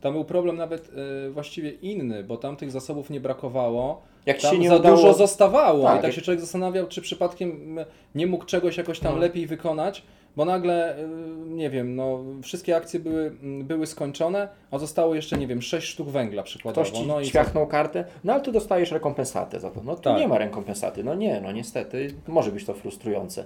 Tam 0.00 0.12
był 0.12 0.24
problem 0.24 0.56
nawet 0.56 0.90
y, 1.28 1.30
właściwie 1.30 1.70
inny, 1.70 2.24
bo 2.24 2.36
tam 2.36 2.56
tych 2.56 2.70
zasobów 2.70 3.10
nie 3.10 3.20
brakowało. 3.20 4.02
Jak 4.26 4.40
tam 4.40 4.50
się 4.50 4.58
nie 4.58 4.68
za 4.68 4.76
udało... 4.76 4.96
dużo 4.96 5.14
zostawało 5.14 5.84
tak, 5.84 5.98
i 5.98 6.02
tak 6.02 6.12
się 6.12 6.22
człowiek 6.22 6.40
zastanawiał, 6.40 6.86
czy 6.86 7.00
przypadkiem 7.00 7.78
nie 8.14 8.26
mógł 8.26 8.44
czegoś 8.44 8.76
jakoś 8.76 8.98
tam 8.98 9.12
hmm. 9.12 9.22
lepiej 9.22 9.46
wykonać, 9.46 10.02
bo 10.36 10.44
nagle, 10.44 10.98
y, 10.98 11.08
nie 11.46 11.70
wiem, 11.70 11.96
no, 11.96 12.24
wszystkie 12.42 12.76
akcje 12.76 13.00
były, 13.00 13.26
mm, 13.26 13.64
były 13.66 13.86
skończone, 13.86 14.48
a 14.70 14.78
zostało 14.78 15.14
jeszcze, 15.14 15.38
nie 15.38 15.46
wiem, 15.46 15.62
6 15.62 15.88
sztuk 15.88 16.08
węgla 16.08 16.42
przykładowo. 16.42 16.86
Ktoś 16.86 17.00
ci 17.00 17.06
no 17.06 17.24
świachnął 17.24 17.66
kartę, 17.66 18.04
no 18.24 18.32
ale 18.32 18.42
tu 18.42 18.52
dostajesz 18.52 18.92
rekompensatę 18.92 19.60
za 19.60 19.70
to. 19.70 19.80
No 19.84 19.96
tu 19.96 20.02
tak. 20.02 20.18
nie 20.18 20.28
ma 20.28 20.38
rekompensaty. 20.38 21.04
No 21.04 21.14
nie, 21.14 21.40
no 21.40 21.52
niestety, 21.52 22.14
może 22.28 22.52
być 22.52 22.64
to 22.64 22.74
frustrujące. 22.74 23.44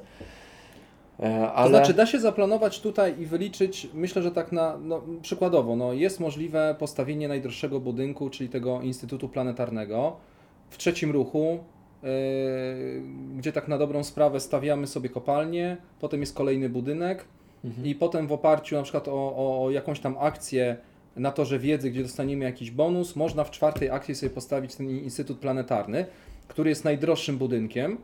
E, 1.21 1.53
ale... 1.53 1.71
To 1.71 1.77
znaczy, 1.77 1.95
da 1.95 2.07
się 2.07 2.21
zaplanować 2.21 2.81
tutaj 2.81 3.21
i 3.21 3.27
wyliczyć, 3.27 3.89
myślę, 3.95 4.23
że 4.23 4.31
tak 4.31 4.53
na 4.53 4.79
no, 4.79 5.03
przykładowo, 5.23 5.77
no, 5.77 5.93
jest 5.93 6.21
możliwe 6.21 6.77
postawienie 6.79 7.29
najdroższego 7.29 7.81
budynku, 7.81 8.31
czyli 8.31 8.49
tego 8.49 8.81
Instytutu 8.81 9.29
Planetarnego 9.29 10.17
w 10.71 10.79
trzecim 10.79 11.11
ruchu, 11.11 11.59
gdzie 13.37 13.53
tak 13.53 13.69
na 13.69 13.79
dobrą 13.79 14.05
sprawę 14.05 14.41
stawiamy 14.41 14.87
sobie 14.87 15.09
kopalnię, 15.09 15.77
potem 16.01 16.21
jest 16.21 16.37
kolejny 16.37 16.69
budynek 16.69 17.25
mhm. 17.65 17.87
i 17.87 17.95
potem 17.95 18.27
w 18.27 18.33
oparciu 18.33 18.77
na 18.77 18.83
przykład 18.83 19.09
o, 19.09 19.65
o 19.65 19.71
jakąś 19.71 20.01
tam 20.01 20.17
akcję 20.21 20.77
na 21.17 21.33
to, 21.33 21.45
że 21.45 21.59
wiedzy, 21.59 21.91
gdzie 21.91 22.03
dostaniemy 22.03 22.45
jakiś 22.45 22.71
bonus, 22.71 23.17
można 23.17 23.45
w 23.45 23.51
czwartej 23.51 23.91
akcji 23.91 24.15
sobie 24.15 24.31
postawić 24.31 24.75
ten 24.75 24.91
Instytut 24.91 25.39
Planetarny, 25.39 26.07
który 26.49 26.71
jest 26.71 26.85
najdroższym 26.85 27.39
budynkiem, 27.39 27.99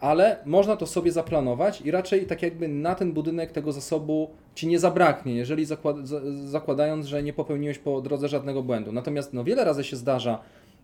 ale 0.00 0.38
można 0.44 0.76
to 0.76 0.86
sobie 0.86 1.12
zaplanować 1.12 1.80
i 1.80 1.90
raczej 1.90 2.26
tak 2.26 2.42
jakby 2.42 2.68
na 2.68 2.94
ten 2.94 3.12
budynek 3.12 3.52
tego 3.52 3.72
zasobu 3.72 4.30
Ci 4.54 4.66
nie 4.66 4.78
zabraknie, 4.78 5.34
jeżeli 5.34 5.64
zakład 5.64 5.96
zakładając, 6.44 7.06
że 7.06 7.22
nie 7.22 7.32
popełniłeś 7.32 7.78
po 7.78 8.00
drodze 8.00 8.28
żadnego 8.28 8.62
błędu. 8.62 8.92
Natomiast 8.92 9.32
no, 9.32 9.44
wiele 9.44 9.64
razy 9.64 9.84
się 9.84 9.96
zdarza, 9.96 10.38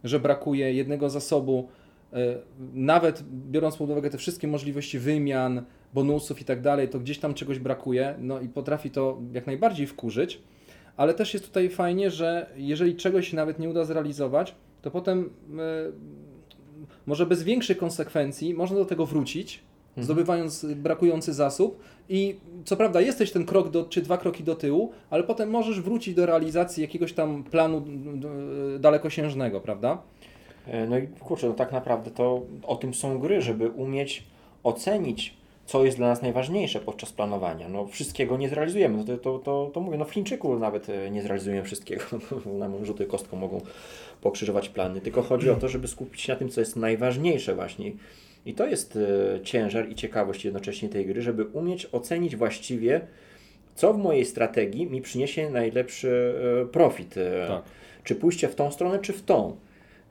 że 0.05 0.21
brakuje 0.21 0.73
jednego 0.73 1.11
zasobu, 1.11 1.69
nawet 2.75 3.23
biorąc 3.51 3.77
pod 3.77 3.91
uwagę 3.91 4.11
te 4.11 4.19
wszystkie 4.19 4.49
możliwości 4.49 4.99
wymian, 4.99 5.65
bonusów 5.95 6.41
i 6.41 6.45
tak 6.45 6.61
dalej, 6.61 6.89
to 6.89 7.01
gdzieś 7.01 7.19
tam 7.19 7.35
czegoś 7.35 7.59
brakuje, 7.59 8.15
no 8.19 8.41
i 8.41 8.49
potrafi 8.49 8.91
to 8.91 9.19
jak 9.33 9.47
najbardziej 9.47 9.87
wkurzyć, 9.87 10.43
ale 10.97 11.15
też 11.15 11.35
jest 11.35 11.47
tutaj 11.47 11.69
fajnie, 11.69 12.11
że 12.11 12.47
jeżeli 12.57 12.97
czegoś 12.97 13.29
się 13.29 13.37
nawet 13.37 13.59
nie 13.59 13.71
uda 13.71 13.85
zrealizować, 13.85 14.55
to 14.83 14.91
potem 14.91 15.31
e, 15.59 15.93
może 17.07 17.27
bez 17.27 17.43
większych 17.43 17.79
konsekwencji 17.79 18.55
można 18.55 18.77
do 18.77 18.85
tego 18.85 19.07
wrócić, 19.07 19.63
mhm. 19.89 20.05
zdobywając 20.05 20.65
brakujący 20.65 21.33
zasób 21.35 21.81
i 22.09 22.37
co 22.65 22.77
prawda 22.77 23.01
jesteś 23.01 23.33
ten 23.33 23.47
krok 23.47 23.71
do, 23.71 23.85
czy 23.85 24.03
dwa 24.03 24.19
kroki 24.19 24.45
do 24.45 24.55
tyłu, 24.55 24.93
ale 25.11 25.23
potem 25.23 25.51
możesz 25.51 25.81
wrócić 25.81 26.15
do 26.15 26.27
realizacji 26.27 26.83
jakiegoś 26.83 27.13
tam 27.13 27.45
planu 27.45 27.85
dalekosiężnego, 28.81 29.61
prawda? 29.61 30.03
E, 30.71 30.87
no 30.87 30.99
i 30.99 31.07
kurczę, 31.07 31.49
no 31.49 31.55
tak 31.55 31.73
naprawdę 31.73 32.11
to 32.11 32.43
o 32.63 32.77
tym 32.77 32.95
są 32.95 33.19
gry, 33.19 33.43
żeby 33.43 33.69
umieć 33.69 34.23
ocenić, 34.63 35.35
co 35.67 35.85
jest 35.85 35.97
dla 35.97 36.09
nas 36.09 36.23
najważniejsze 36.23 36.81
podczas 36.81 37.13
planowania. 37.13 37.69
No 37.69 37.87
wszystkiego 37.87 38.37
nie 38.37 38.49
zrealizujemy, 38.49 38.97
no 38.97 39.05
to, 39.05 39.19
to, 39.19 39.39
to, 39.39 39.71
to 39.75 39.81
mówię, 39.81 39.99
no 39.99 40.05
w 40.05 40.11
Chińczyku 40.11 40.59
nawet 40.59 40.89
e, 40.89 41.11
nie 41.11 41.23
zrealizujemy 41.23 41.63
wszystkiego, 41.63 42.05
nam 42.59 42.85
rzuty 42.85 43.07
kostką 43.07 43.37
mogą 43.37 43.61
pokrzyżować 44.21 44.69
plany, 44.69 45.01
tylko 45.01 45.23
chodzi 45.23 45.51
o 45.51 45.57
to, 45.57 45.69
żeby 45.69 45.89
skupić 45.89 46.21
się 46.21 46.33
na 46.33 46.39
tym, 46.39 46.49
co 46.49 46.61
jest 46.61 46.77
najważniejsze 46.77 47.55
właśnie. 47.55 47.93
I 48.47 48.55
to 48.55 48.67
jest 48.67 48.97
e, 48.97 49.41
ciężar 49.41 49.89
i 49.89 49.95
ciekawość 49.95 50.45
jednocześnie 50.45 50.89
tej 50.89 51.07
gry, 51.07 51.23
żeby 51.23 51.45
umieć 51.45 51.89
ocenić 51.93 52.37
właściwie, 52.37 53.01
co 53.75 53.95
w 53.95 53.99
mojej 53.99 54.25
strategii 54.25 54.87
mi 54.87 55.03
przyniesie 55.03 55.51
najlepszy 55.51 56.35
profit. 56.73 57.15
Tak. 57.49 57.63
Czy 58.05 58.15
pójście 58.15 58.49
w 58.49 58.55
tą 58.55 58.73
stronę, 58.73 58.99
czy 58.99 59.13
w 59.13 59.23
tą. 59.23 59.57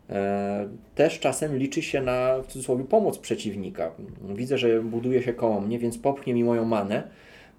E, 0.10 0.68
też 0.96 1.20
czasem 1.20 1.58
liczy 1.58 1.82
się 1.82 2.02
na 2.02 2.38
w 2.44 2.48
cudzysłowie 2.48 2.84
pomoc 2.84 3.18
przeciwnika. 3.18 3.92
Widzę, 4.36 4.58
że 4.58 4.82
buduje 4.82 5.24
się 5.24 5.34
koło 5.34 5.62
mnie, 5.62 5.80
więc 5.80 5.98
popchnie 5.98 6.34
mi 6.34 6.44
moją 6.44 6.66
manę, 6.66 7.04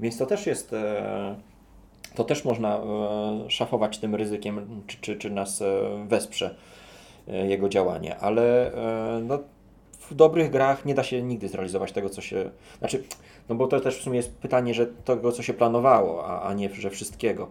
więc 0.01 0.19
to 0.19 0.27
też 0.27 0.47
jest. 0.47 0.73
E, 0.73 1.35
to 2.15 2.25
też 2.25 2.45
można 2.45 2.77
e, 2.77 3.51
szafować 3.51 3.99
tym 3.99 4.15
ryzykiem, 4.15 4.83
czy, 4.87 4.97
czy, 5.01 5.17
czy 5.17 5.31
nas 5.31 5.63
wesprze 6.07 6.55
jego 7.27 7.69
działanie, 7.69 8.17
ale 8.17 8.73
no, 9.23 9.39
w 10.11 10.15
dobrych 10.15 10.51
grach 10.51 10.85
nie 10.85 10.95
da 10.95 11.03
się 11.03 11.23
nigdy 11.23 11.49
zrealizować 11.49 11.93
tego, 11.93 12.11
co 12.11 12.21
się. 12.21 12.51
Znaczy, 12.79 13.03
no 13.49 13.55
bo 13.55 13.67
to 13.67 13.81
też 13.81 13.99
w 13.99 14.03
sumie 14.03 14.17
jest 14.17 14.35
pytanie, 14.35 14.75
że 14.75 14.87
tego, 14.87 15.33
co 15.33 15.43
się 15.43 15.55
planowało, 15.55 16.27
a, 16.27 16.43
a 16.43 16.55
nie, 16.55 16.75
że 16.75 16.91
wszystkiego. 16.91 17.51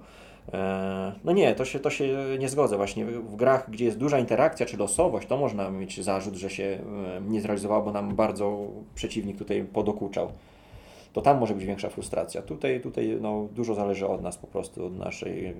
E, 0.53 1.11
no 1.23 1.31
nie, 1.31 1.55
to 1.55 1.65
się, 1.65 1.79
to 1.79 1.89
się 1.89 2.37
nie 2.39 2.49
zgodzę. 2.49 2.77
Właśnie 2.77 3.05
w 3.05 3.35
grach, 3.35 3.69
gdzie 3.69 3.85
jest 3.85 3.97
duża 3.97 4.19
interakcja 4.19 4.65
czy 4.65 4.77
losowość, 4.77 5.27
to 5.27 5.37
można 5.37 5.69
mieć 5.69 6.03
zarzut, 6.03 6.35
że 6.35 6.49
się 6.49 6.63
e, 6.63 7.21
nie 7.21 7.41
zrealizowało, 7.41 7.83
bo 7.83 7.91
nam 7.91 8.15
bardzo 8.15 8.67
przeciwnik 8.95 9.37
tutaj 9.37 9.63
podokuczał. 9.73 10.31
To 11.13 11.21
tam 11.21 11.39
może 11.39 11.53
być 11.53 11.65
większa 11.65 11.89
frustracja. 11.89 12.41
Tutaj, 12.41 12.81
tutaj 12.81 13.17
no, 13.21 13.47
dużo 13.55 13.73
zależy 13.75 14.07
od 14.07 14.21
nas 14.21 14.37
po 14.37 14.47
prostu, 14.47 14.85
od 14.85 14.97
naszej 14.97 15.53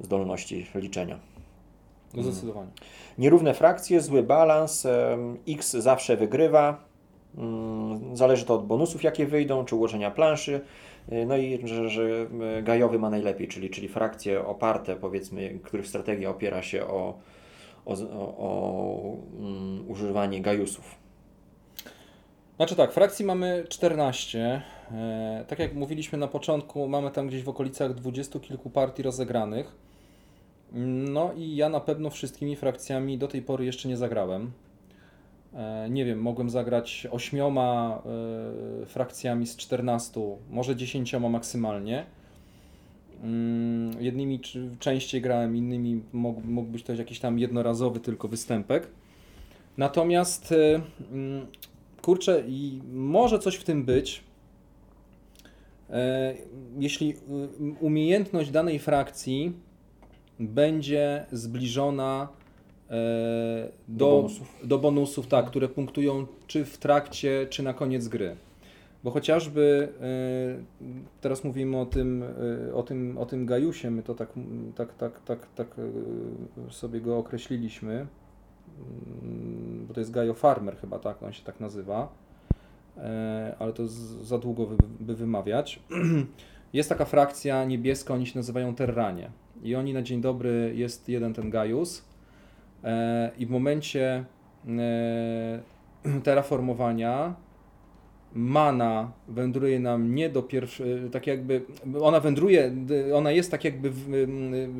zdolności 0.00 0.66
liczenia. 0.74 1.18
No 2.14 2.22
zdecydowanie. 2.22 2.70
Nierówne 3.18 3.54
frakcje, 3.54 4.00
zły 4.00 4.22
balans, 4.22 4.86
X 5.48 5.70
zawsze 5.72 6.16
wygrywa. 6.16 6.85
Mm, 7.36 8.16
zależy 8.16 8.44
to 8.44 8.54
od 8.54 8.66
bonusów, 8.66 9.02
jakie 9.02 9.26
wyjdą, 9.26 9.64
czy 9.64 9.76
ułożenia 9.76 10.10
planszy. 10.10 10.60
Y, 11.12 11.26
no 11.26 11.36
i 11.36 11.60
że, 11.64 11.88
że 11.88 12.02
y, 12.58 12.62
gajowy 12.62 12.98
ma 12.98 13.10
najlepiej, 13.10 13.48
czyli, 13.48 13.70
czyli 13.70 13.88
frakcje 13.88 14.46
oparte, 14.46 14.96
powiedzmy, 14.96 15.58
których 15.62 15.86
strategia 15.86 16.30
opiera 16.30 16.62
się 16.62 16.86
o, 16.86 17.18
o, 17.86 17.94
o 18.38 19.16
um, 19.38 19.84
używanie 19.90 20.40
gajusów. 20.40 21.06
Znaczy 22.56 22.76
tak, 22.76 22.92
frakcji 22.92 23.24
mamy 23.24 23.64
14. 23.68 24.62
E, 24.92 25.44
tak 25.48 25.58
jak 25.58 25.74
mówiliśmy 25.74 26.18
na 26.18 26.28
początku, 26.28 26.88
mamy 26.88 27.10
tam 27.10 27.28
gdzieś 27.28 27.42
w 27.42 27.48
okolicach 27.48 27.94
dwudziestu 27.94 28.40
kilku 28.40 28.70
partii 28.70 29.02
rozegranych. 29.02 29.76
No 30.72 31.32
i 31.36 31.56
ja 31.56 31.68
na 31.68 31.80
pewno 31.80 32.10
wszystkimi 32.10 32.56
frakcjami 32.56 33.18
do 33.18 33.28
tej 33.28 33.42
pory 33.42 33.64
jeszcze 33.64 33.88
nie 33.88 33.96
zagrałem. 33.96 34.52
E, 35.56 35.90
nie 35.90 36.04
wiem, 36.04 36.22
mogłem 36.22 36.50
zagrać 36.50 37.06
ośmioma 37.10 38.02
e, 38.82 38.86
frakcjami 38.86 39.46
z 39.46 39.56
14, 39.56 40.20
może 40.50 40.76
dziesięcioma 40.76 41.28
maksymalnie. 41.28 42.06
Mm, 43.22 44.02
jednymi 44.02 44.40
częściej 44.78 45.20
grałem, 45.20 45.56
innymi 45.56 46.02
mógł, 46.12 46.62
być 46.62 46.82
to 46.82 46.94
jakiś 46.94 47.20
tam 47.20 47.38
jednorazowy 47.38 48.00
tylko 48.00 48.28
występek. 48.28 48.88
Natomiast 49.76 50.52
e, 50.52 50.80
mm, 51.12 51.46
kurczę, 52.02 52.44
i 52.48 52.80
może 52.92 53.38
coś 53.38 53.56
w 53.56 53.64
tym 53.64 53.84
być, 53.84 54.26
jeśli 56.78 57.14
umiejętność 57.80 58.50
danej 58.50 58.78
frakcji 58.78 59.52
będzie 60.40 61.26
zbliżona 61.32 62.28
do, 62.88 64.06
do, 64.06 64.10
bonusów. 64.10 64.54
do 64.64 64.78
bonusów, 64.78 65.26
tak, 65.26 65.46
które 65.46 65.68
punktują 65.68 66.26
czy 66.46 66.64
w 66.64 66.78
trakcie, 66.78 67.46
czy 67.50 67.62
na 67.62 67.74
koniec 67.74 68.08
gry. 68.08 68.36
Bo 69.04 69.10
chociażby 69.10 69.88
e, 70.00 71.20
teraz 71.20 71.44
mówimy 71.44 71.78
o 71.78 71.86
tym, 71.86 72.24
e, 72.68 72.74
o 72.74 72.82
tym, 72.82 73.18
o 73.18 73.26
tym 73.26 73.46
Gajusie, 73.46 73.90
my 73.90 74.02
to 74.02 74.14
tak, 74.14 74.28
tak, 74.74 74.94
tak, 74.94 75.20
tak, 75.24 75.46
tak 75.54 75.74
sobie 76.70 77.00
go 77.00 77.18
określiliśmy, 77.18 77.92
mm, 77.92 79.84
bo 79.88 79.94
to 79.94 80.00
jest 80.00 80.10
Gajo 80.10 80.34
Farmer 80.34 80.76
chyba, 80.76 80.98
tak, 80.98 81.22
on 81.22 81.32
się 81.32 81.44
tak 81.44 81.60
nazywa, 81.60 82.08
ale 83.58 83.72
to 83.72 83.88
za 84.22 84.38
długo 84.38 84.66
by, 84.66 84.76
by 85.00 85.14
wymawiać. 85.14 85.80
Jest 86.72 86.88
taka 86.88 87.04
frakcja 87.04 87.64
niebieska, 87.64 88.14
oni 88.14 88.26
się 88.26 88.38
nazywają 88.38 88.74
Terranie 88.74 89.30
i 89.62 89.74
oni 89.74 89.92
na 89.92 90.02
dzień 90.02 90.20
dobry 90.20 90.72
jest 90.74 91.08
jeden 91.08 91.34
ten 91.34 91.50
Gajus, 91.50 92.02
E, 92.02 92.15
I 93.38 93.46
w 93.46 93.50
momencie 93.50 94.24
e, 94.68 95.60
terraformowania 96.24 97.34
mana 98.34 99.12
wędruje 99.28 99.80
nam 99.80 100.14
nie 100.14 100.30
do 100.30 100.42
pierwszego, 100.42 101.10
tak 101.10 101.26
jakby, 101.26 101.62
ona 102.00 102.20
wędruje, 102.20 102.72
ona 103.14 103.30
jest 103.30 103.50
tak 103.50 103.64
jakby 103.64 103.92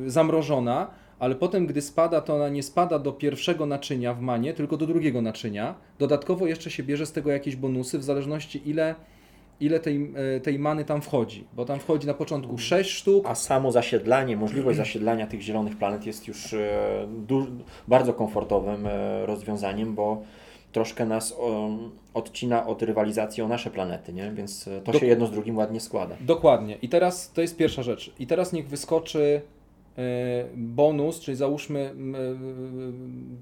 zamrożona, 0.07 0.87
ale 1.19 1.35
potem 1.35 1.67
gdy 1.67 1.81
spada, 1.81 2.21
to 2.21 2.35
ona 2.35 2.49
nie 2.49 2.63
spada 2.63 2.99
do 2.99 3.11
pierwszego 3.11 3.65
naczynia 3.65 4.13
w 4.13 4.21
manie, 4.21 4.53
tylko 4.53 4.77
do 4.77 4.87
drugiego 4.87 5.21
naczynia. 5.21 5.75
Dodatkowo 5.99 6.47
jeszcze 6.47 6.71
się 6.71 6.83
bierze 6.83 7.05
z 7.05 7.11
tego 7.11 7.31
jakieś 7.31 7.55
bonusy, 7.55 7.99
w 7.99 8.03
zależności 8.03 8.69
ile 8.69 8.95
ile 9.59 9.79
tej, 9.79 10.13
e, 10.35 10.39
tej 10.39 10.59
many 10.59 10.85
tam 10.85 11.01
wchodzi, 11.01 11.47
bo 11.53 11.65
tam 11.65 11.79
wchodzi 11.79 12.07
na 12.07 12.13
początku 12.13 12.57
6 12.57 12.89
sztuk. 12.89 13.25
A 13.27 13.35
samo 13.35 13.71
zasiedlanie, 13.71 14.37
możliwość 14.37 14.77
zasiedlania 14.77 15.27
tych 15.27 15.41
zielonych 15.41 15.77
planet 15.77 16.05
jest 16.05 16.27
już 16.27 16.53
e, 16.53 17.07
bardzo 17.87 18.13
komfortowym 18.13 18.87
e, 18.87 19.25
rozwiązaniem, 19.25 19.95
bo 19.95 20.21
troszkę 20.71 21.05
nas 21.05 21.35
odcina 22.13 22.67
od 22.67 22.81
rywalizacji 22.81 23.43
o 23.43 23.47
nasze 23.47 23.71
planety, 23.71 24.13
nie? 24.13 24.31
więc 24.31 24.69
to 24.85 24.91
Dok 24.91 25.01
się 25.01 25.07
jedno 25.07 25.27
z 25.27 25.31
drugim 25.31 25.57
ładnie 25.57 25.79
składa. 25.79 26.15
Dokładnie. 26.21 26.77
I 26.81 26.89
teraz 26.89 27.31
to 27.31 27.41
jest 27.41 27.57
pierwsza 27.57 27.83
rzecz. 27.83 28.11
I 28.19 28.27
teraz 28.27 28.53
niech 28.53 28.67
wyskoczy 28.67 29.41
bonus, 30.55 31.19
czyli 31.19 31.37
załóżmy, 31.37 31.93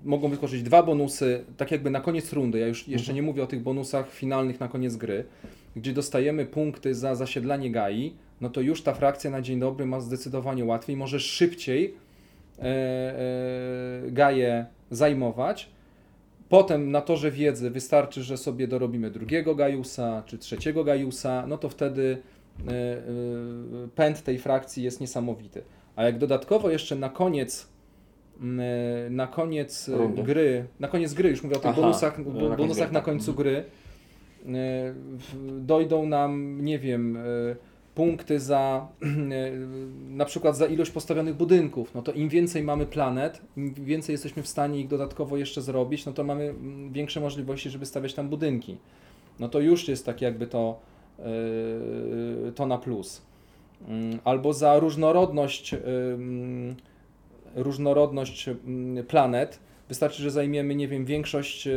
mogą 0.06 0.30
wyskoczyć 0.30 0.64
dwa 0.64 0.84
bonusy, 0.84 1.46
tak 1.58 1.72
jakby 1.72 1.90
na 1.90 2.02
koniec 2.02 2.34
rundy. 2.34 2.60
Ja 2.60 2.68
już 2.68 2.88
jeszcze 2.88 3.12
mhm. 3.12 3.16
nie 3.16 3.22
mówię 3.22 3.44
o 3.44 3.48
tych 3.48 3.64
bonusach 3.64 4.12
finalnych 4.12 4.60
na 4.60 4.68
koniec 4.68 4.96
gry 4.96 5.26
gdzie 5.76 5.94
dostajemy 5.94 6.46
punkty 6.46 6.96
za 6.96 7.16
zasiedlanie 7.16 7.72
gai, 7.72 8.14
no 8.42 8.50
to 8.50 8.62
już 8.62 8.82
ta 8.82 8.94
frakcja 8.94 9.32
na 9.32 9.42
dzień 9.42 9.60
dobry 9.60 9.86
ma 9.86 10.00
zdecydowanie 10.00 10.66
łatwiej, 10.66 10.98
może 10.98 11.20
szybciej 11.20 11.94
e, 12.60 12.64
e, 12.64 14.12
gaje 14.12 14.66
zajmować. 14.92 15.70
Potem 16.50 16.92
na 16.92 17.02
torze 17.02 17.32
wiedzy 17.32 17.70
wystarczy, 17.70 18.24
że 18.24 18.38
sobie 18.38 18.68
dorobimy 18.68 19.12
drugiego 19.12 19.56
gajusa 19.56 20.24
czy 20.26 20.38
trzeciego 20.38 20.84
gajusa, 20.84 21.48
no 21.48 21.58
to 21.58 21.70
wtedy 21.70 22.18
e, 22.68 22.72
e, 22.72 22.98
pęd 23.96 24.24
tej 24.24 24.40
frakcji 24.40 24.84
jest 24.84 25.02
niesamowity. 25.02 25.62
A 25.96 26.04
jak 26.04 26.18
dodatkowo 26.18 26.70
jeszcze 26.70 26.96
na 26.96 27.10
koniec 27.10 27.68
e, 28.42 29.10
na 29.10 29.28
koniec 29.28 29.88
Rundy. 29.88 30.24
gry, 30.24 30.66
na 30.80 30.88
koniec 30.88 31.14
gry, 31.14 31.30
już 31.30 31.44
mówię 31.44 31.56
o 31.56 31.60
tych 31.60 31.72
Aha, 31.72 31.82
bonusach, 31.82 32.24
bonusach 32.58 32.92
na 32.92 33.02
końcu 33.02 33.32
tak. 33.34 33.36
gry, 33.38 33.64
dojdą 35.60 36.06
nam, 36.06 36.62
nie 36.66 36.80
wiem, 36.80 37.18
e, 37.18 37.22
punkty 37.96 38.40
za 38.40 38.88
e, 39.02 39.08
na 40.10 40.26
przykład 40.26 40.58
za 40.58 40.66
ilość 40.66 40.92
postawionych 40.92 41.36
budynków, 41.36 41.96
no 41.96 42.02
to 42.02 42.12
im 42.12 42.30
więcej 42.30 42.64
mamy 42.64 42.86
planet, 42.86 43.42
im 43.58 43.74
więcej 43.74 44.14
jesteśmy 44.14 44.44
w 44.44 44.48
stanie 44.48 44.80
ich 44.80 44.88
dodatkowo 44.88 45.38
jeszcze 45.38 45.62
zrobić, 45.62 46.06
no 46.06 46.14
to 46.14 46.24
mamy 46.24 46.44
mm, 46.44 46.92
większe 46.94 47.20
możliwości, 47.20 47.70
żeby 47.70 47.86
stawiać 47.86 48.14
tam 48.14 48.30
budynki. 48.30 48.78
No 49.40 49.50
to 49.50 49.60
już 49.60 49.88
jest 49.88 50.06
tak 50.06 50.22
jakby 50.22 50.48
to, 50.48 50.80
to 52.56 52.66
na 52.66 52.78
plus. 52.78 53.22
Mm, 53.88 54.20
albo 54.24 54.54
za 54.54 54.80
różnorodność, 54.80 55.74
mm, 55.74 56.76
różnorodność 57.56 58.50
planet, 59.08 59.60
wystarczy, 59.90 60.24
że 60.24 60.32
zajmiemy, 60.32 60.76
nie 60.76 60.88
wiem, 60.88 61.06
większość 61.06 61.68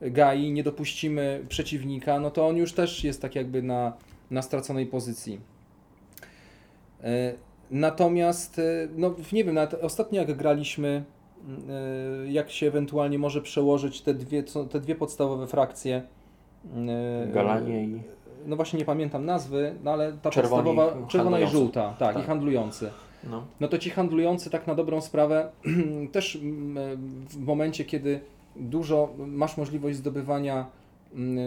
gai, 0.00 0.52
nie 0.52 0.62
dopuścimy 0.62 1.44
przeciwnika, 1.48 2.20
no 2.20 2.30
to 2.30 2.46
on 2.46 2.56
już 2.56 2.72
też 2.72 3.04
jest 3.04 3.22
tak 3.22 3.34
jakby 3.34 3.62
na, 3.62 3.92
na 4.30 4.42
straconej 4.42 4.86
pozycji. 4.86 5.40
E, 7.02 7.32
natomiast, 7.70 8.58
e, 8.58 8.62
no 8.96 9.14
nie 9.32 9.44
wiem, 9.44 9.54
nawet 9.54 9.74
ostatnio 9.74 10.20
jak 10.20 10.36
graliśmy, 10.36 11.04
e, 11.68 12.32
jak 12.32 12.50
się 12.50 12.66
ewentualnie 12.66 13.18
może 13.18 13.42
przełożyć 13.42 14.00
te 14.00 14.14
dwie, 14.14 14.42
te 14.70 14.80
dwie 14.80 14.94
podstawowe 14.94 15.46
frakcje. 15.46 16.02
Galanie 17.32 17.84
i... 17.84 18.02
No 18.46 18.56
właśnie 18.56 18.78
nie 18.78 18.84
pamiętam 18.84 19.24
nazwy, 19.24 19.74
no 19.84 19.90
ale 19.92 20.12
ta 20.12 20.30
Czerwoni, 20.30 20.76
podstawowa, 20.76 21.06
czerwona 21.06 21.40
i 21.40 21.46
żółta, 21.46 21.94
tak, 21.98 22.14
tak, 22.14 22.24
i 22.24 22.26
handlujący. 22.26 22.90
No. 23.30 23.44
no 23.60 23.68
to 23.68 23.78
ci 23.78 23.90
handlujący 23.90 24.50
tak 24.50 24.66
na 24.66 24.74
dobrą 24.74 25.00
sprawę 25.00 25.50
też 26.12 26.38
w 27.30 27.38
momencie, 27.38 27.84
kiedy 27.84 28.20
dużo 28.56 29.14
masz 29.18 29.56
możliwość 29.56 29.96
zdobywania, 29.96 30.66
mm, 31.14 31.38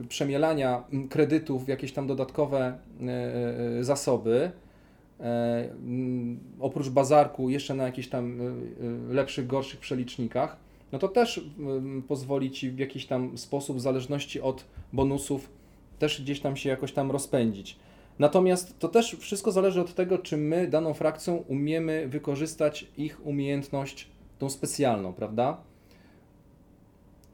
y, 0.00 0.08
przemielania 0.08 0.84
kredytów 1.10 1.64
w 1.64 1.68
jakieś 1.68 1.92
tam 1.92 2.06
dodatkowe 2.06 2.78
y, 3.00 3.78
y, 3.78 3.84
zasoby. 3.84 4.50
E, 5.20 5.70
mm, 5.70 6.38
oprócz 6.60 6.88
bazarku 6.88 7.50
jeszcze 7.50 7.74
na 7.74 7.84
jakichś 7.84 8.08
tam 8.08 8.38
lepszych, 9.10 9.46
gorszych 9.46 9.80
przelicznikach, 9.80 10.56
no 10.92 10.98
to 10.98 11.08
też 11.08 11.40
pozwoli 12.08 12.50
Ci 12.50 12.70
w 12.70 12.78
jakiś 12.78 13.06
tam 13.06 13.38
sposób, 13.38 13.76
w 13.76 13.80
zależności 13.80 14.40
od 14.40 14.64
bonusów, 14.92 15.50
też 15.98 16.22
gdzieś 16.22 16.40
tam 16.40 16.56
się 16.56 16.68
jakoś 16.68 16.92
tam 16.92 17.10
rozpędzić. 17.10 17.76
Natomiast 18.18 18.78
to 18.78 18.88
też 18.88 19.16
wszystko 19.20 19.52
zależy 19.52 19.80
od 19.80 19.94
tego, 19.94 20.18
czy 20.18 20.36
my 20.36 20.68
daną 20.68 20.94
frakcją 20.94 21.36
umiemy 21.36 22.08
wykorzystać 22.08 22.86
ich 22.96 23.26
umiejętność, 23.26 24.08
tą 24.38 24.50
specjalną, 24.50 25.12
prawda? 25.12 25.60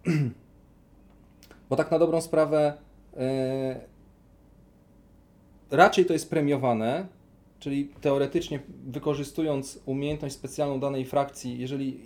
bo 1.70 1.76
tak 1.76 1.90
na 1.90 1.98
dobrą 1.98 2.20
sprawę 2.20 2.72
e, 3.16 3.80
raczej 5.70 6.04
to 6.04 6.12
jest 6.12 6.30
premiowane, 6.30 7.06
czyli 7.58 7.88
teoretycznie 8.00 8.60
wykorzystując 8.86 9.80
umiejętność 9.86 10.34
specjalną 10.34 10.80
danej 10.80 11.04
frakcji, 11.04 11.58
jeżeli 11.58 12.00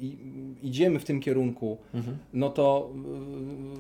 idziemy 0.63 0.99
w 0.99 1.05
tym 1.05 1.21
kierunku, 1.21 1.79
mhm. 1.95 2.19
no 2.33 2.51
to 2.51 2.91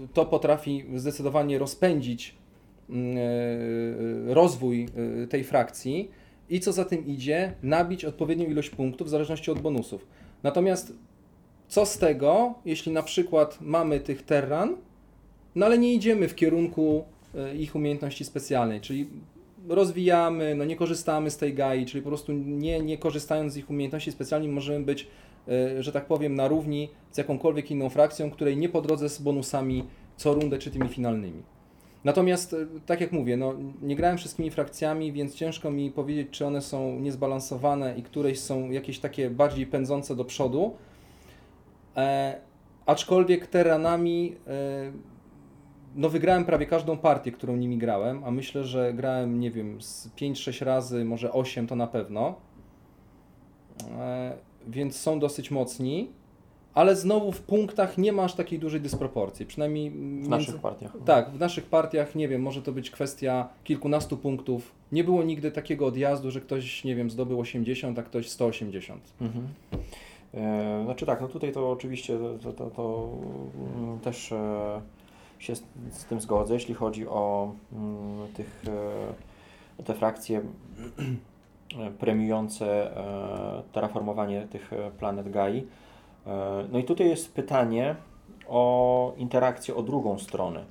y, 0.05 0.09
to 0.15 0.27
potrafi 0.27 0.85
zdecydowanie 0.97 1.59
rozpędzić 1.59 2.35
e, 2.91 2.95
rozwój 4.35 4.89
e, 5.23 5.27
tej 5.27 5.45
frakcji 5.45 6.11
i 6.51 6.61
co 6.61 6.73
za 6.73 6.85
tym 6.85 7.07
idzie, 7.07 7.55
nabić 7.63 8.05
odpowiednią 8.05 8.47
ilość 8.47 8.71
punktów 8.71 9.07
w 9.07 9.11
zależności 9.11 9.51
od 9.51 9.59
bonusów. 9.59 10.07
Natomiast 10.43 10.93
co 11.73 11.87
z 11.87 11.99
tego, 11.99 12.55
jeśli 12.65 12.93
na 12.93 13.03
przykład 13.03 13.59
mamy 13.61 14.01
tych 14.01 14.23
terran, 14.23 14.77
no 15.55 15.67
ale 15.67 15.79
nie 15.79 15.95
idziemy 15.95 16.29
w 16.29 16.35
kierunku 16.35 17.05
e, 17.35 17.57
ich 17.57 17.77
umiejętności 17.77 18.25
specjalnej, 18.25 18.81
czyli 18.81 19.09
rozwijamy, 19.69 20.55
no 20.55 20.65
nie 20.65 20.77
korzystamy 20.77 21.31
z 21.31 21.37
tej 21.37 21.55
GAI, 21.55 21.87
czyli 21.87 22.03
po 22.03 22.09
prostu 22.09 22.33
nie, 22.33 22.81
nie 22.81 22.99
korzystając 22.99 23.53
z 23.53 23.57
ich 23.57 23.71
umiejętności 23.71 24.13
specjalnych 24.13 24.51
możemy 24.51 24.85
być, 24.85 25.07
e, 25.49 25.83
że 25.83 25.93
tak 25.93 26.07
powiem, 26.07 26.35
na 26.35 26.49
równi 26.49 26.89
z 27.11 27.19
jakąkolwiek 27.19 27.71
inną 27.71 27.89
frakcją, 27.89 28.31
której 28.31 28.57
nie 28.57 28.69
po 28.69 28.83
drodze 28.83 29.09
z 29.09 29.23
bonusami 29.23 29.85
co 30.17 30.35
rundę 30.35 30.59
czy 30.59 30.71
tymi 30.71 30.89
finalnymi. 30.89 31.43
Natomiast, 32.05 32.55
e, 32.55 32.67
tak 32.87 33.01
jak 33.01 33.13
mówię, 33.13 33.37
no, 33.37 33.55
nie 33.83 33.97
grałem 33.97 34.19
wszystkimi 34.19 34.51
frakcjami, 34.51 35.13
więc 35.13 35.35
ciężko 35.35 35.71
mi 35.71 35.91
powiedzieć, 35.91 36.29
czy 36.31 36.47
one 36.47 36.63
są 36.63 37.01
niezbalansowane 37.01 37.99
i 37.99 38.03
któreś 38.03 38.41
są 38.41 38.71
jakieś 38.71 38.99
takie 38.99 39.31
bardziej 39.31 39.67
pędzące 39.67 40.17
do 40.17 40.25
przodu. 40.25 40.75
E, 41.97 42.41
aczkolwiek 42.87 43.47
teranami 43.47 44.37
e, 44.47 44.93
no 45.95 46.09
wygrałem 46.09 46.45
prawie 46.45 46.67
każdą 46.67 46.99
partię, 46.99 47.33
którą 47.33 47.57
nimi 47.57 47.79
grałem, 47.79 48.25
a 48.25 48.31
myślę, 48.31 48.65
że 48.65 48.95
grałem, 48.95 49.41
nie 49.41 49.51
wiem, 49.51 49.83
z 49.83 50.09
5-6 50.09 50.65
razy, 50.65 51.05
może 51.05 51.33
8 51.33 51.67
to 51.67 51.77
na 51.77 51.87
pewno. 51.87 52.35
E, 53.99 54.33
więc 54.67 54.97
są 54.97 55.19
dosyć 55.19 55.51
mocni, 55.51 56.11
ale 56.75 56.97
znowu 56.97 57.33
w 57.33 57.41
punktach 57.41 57.99
nie 57.99 58.13
masz 58.13 58.35
takiej 58.35 58.59
dużej 58.59 58.81
dysproporcji. 58.81 59.47
Przynajmniej 59.47 59.91
w 59.91 59.95
między... 59.95 60.31
naszych 60.31 60.61
partiach. 60.61 60.93
Tak, 61.05 61.31
w 61.31 61.39
naszych 61.39 61.67
partiach, 61.67 62.15
nie 62.15 62.29
wiem, 62.29 62.43
może 62.43 62.63
to 62.63 62.73
być 62.73 62.91
kwestia 62.91 63.49
kilkunastu 63.65 64.17
punktów. 64.17 64.75
Nie 64.93 65.05
było 65.05 65.23
nigdy 65.23 65.53
takiego 65.53 65.87
odjazdu, 65.87 66.31
że 66.31 66.41
ktoś, 66.41 66.85
nie 66.85 66.97
wiem, 66.97 67.11
zdobył 67.11 67.41
80, 67.41 67.99
a 67.99 68.03
ktoś 68.03 68.29
180. 68.29 69.13
Mhm. 69.21 69.49
E, 70.35 70.83
znaczy 70.85 71.07
tak, 71.07 71.21
no 71.21 71.29
tutaj 71.29 71.53
to 71.53 71.71
oczywiście 71.71 72.19
to, 72.43 72.53
to, 72.53 72.71
to 72.71 73.09
mm, 73.77 74.01
też 74.01 74.33
e, 74.33 74.81
się 75.39 75.57
z, 75.91 76.05
tym 76.09 76.21
zgodzę, 76.21 76.55
jeśli 76.55 76.75
chodzi 76.75 77.09
o 77.09 77.53
mm, 77.73 78.33
tych, 78.35 78.65
e, 79.79 79.83
te 79.83 79.95
frakcje 79.95 80.43
premiujące 81.99 82.91
terraformowanie 83.73 84.47
tych 84.51 84.71
planet 84.99 85.31
Gai. 85.31 85.67
No 86.73 86.79
i 86.79 86.85
tutaj 86.85 87.09
jest 87.09 87.35
pytanie 87.35 87.97
o 88.49 89.13
interakcję 89.17 89.75
o 89.75 89.83
drugą 89.83 90.19
stronę. 90.19 90.65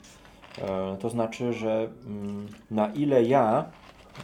To 0.99 1.09
znaczy, 1.09 1.53
że 1.53 1.89
mm, 2.05 2.47
na 2.71 2.87
ile 2.87 3.23
ja, 3.23 3.65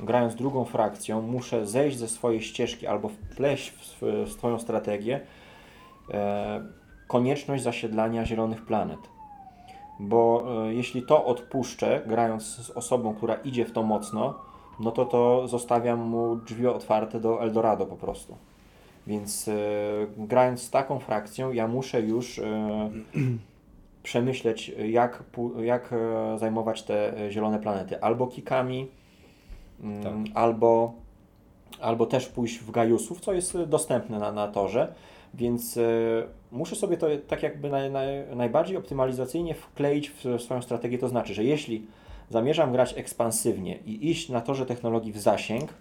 grając 0.03 0.35
drugą 0.35 0.65
frakcją, 0.65 1.21
muszę 1.21 1.65
zejść 1.65 1.97
ze 1.97 2.07
swojej 2.07 2.41
ścieżki 2.41 2.88
albo 2.88 3.09
wpleść 3.09 3.69
w, 3.69 4.01
w 4.01 4.31
swoją 4.31 4.59
strategię 4.59 5.19
e, 6.11 6.63
konieczność 7.07 7.63
zasiedlania 7.63 8.25
zielonych 8.25 8.65
planet. 8.65 8.99
Bo 9.99 10.45
jeśli 10.69 11.03
to 11.03 11.25
odpuszczę, 11.25 12.01
grając 12.05 12.43
z 12.43 12.69
osobą, 12.69 13.15
która 13.15 13.35
idzie 13.35 13.65
w 13.65 13.71
to 13.71 13.83
mocno, 13.83 14.35
no 14.79 14.91
to 14.91 15.05
to 15.05 15.47
zostawiam 15.47 15.99
mu 15.99 16.35
drzwi 16.35 16.67
otwarte 16.67 17.19
do 17.19 17.41
Eldorado 17.41 17.85
po 17.85 17.95
prostu. 17.95 18.38
Więc 19.07 19.47
e, 19.47 19.53
grając 20.17 20.61
z 20.61 20.69
taką 20.69 20.99
frakcją, 20.99 21.51
ja 21.51 21.67
muszę 21.67 22.01
już 22.01 22.39
e, 22.39 22.89
przemyśleć, 24.03 24.71
jak, 24.89 25.23
jak 25.63 25.93
e, 25.93 26.38
zajmować 26.39 26.83
te 26.83 27.13
zielone 27.29 27.59
planety. 27.59 28.01
Albo 28.01 28.27
kikami, 28.27 28.91
tak. 30.03 30.13
albo, 30.34 30.93
albo 31.82 32.05
też 32.05 32.28
pójść 32.28 32.59
w 32.59 32.71
Gajusów, 32.71 33.21
co 33.21 33.34
jest 33.34 33.57
dostępne 33.63 34.19
na, 34.19 34.32
na 34.32 34.47
torze. 34.47 34.93
Więc 35.34 35.80
muszę 36.51 36.75
sobie 36.75 36.97
to 36.97 37.07
tak 37.28 37.43
jakby 37.43 37.69
naj, 37.69 37.91
naj, 37.91 38.07
najbardziej 38.36 38.78
optymalizacyjnie 38.78 39.53
wkleić 39.53 40.09
w 40.09 40.41
swoją 40.41 40.61
strategię. 40.61 40.97
To 40.97 41.07
znaczy, 41.07 41.34
że 41.34 41.43
jeśli 41.43 41.86
zamierzam 42.30 42.71
grać 42.71 42.97
ekspansywnie 42.97 43.78
i 43.86 44.09
iść 44.09 44.30
na 44.30 44.41
torze 44.41 44.65
technologii 44.65 45.11
w 45.11 45.17
zasięg, 45.17 45.73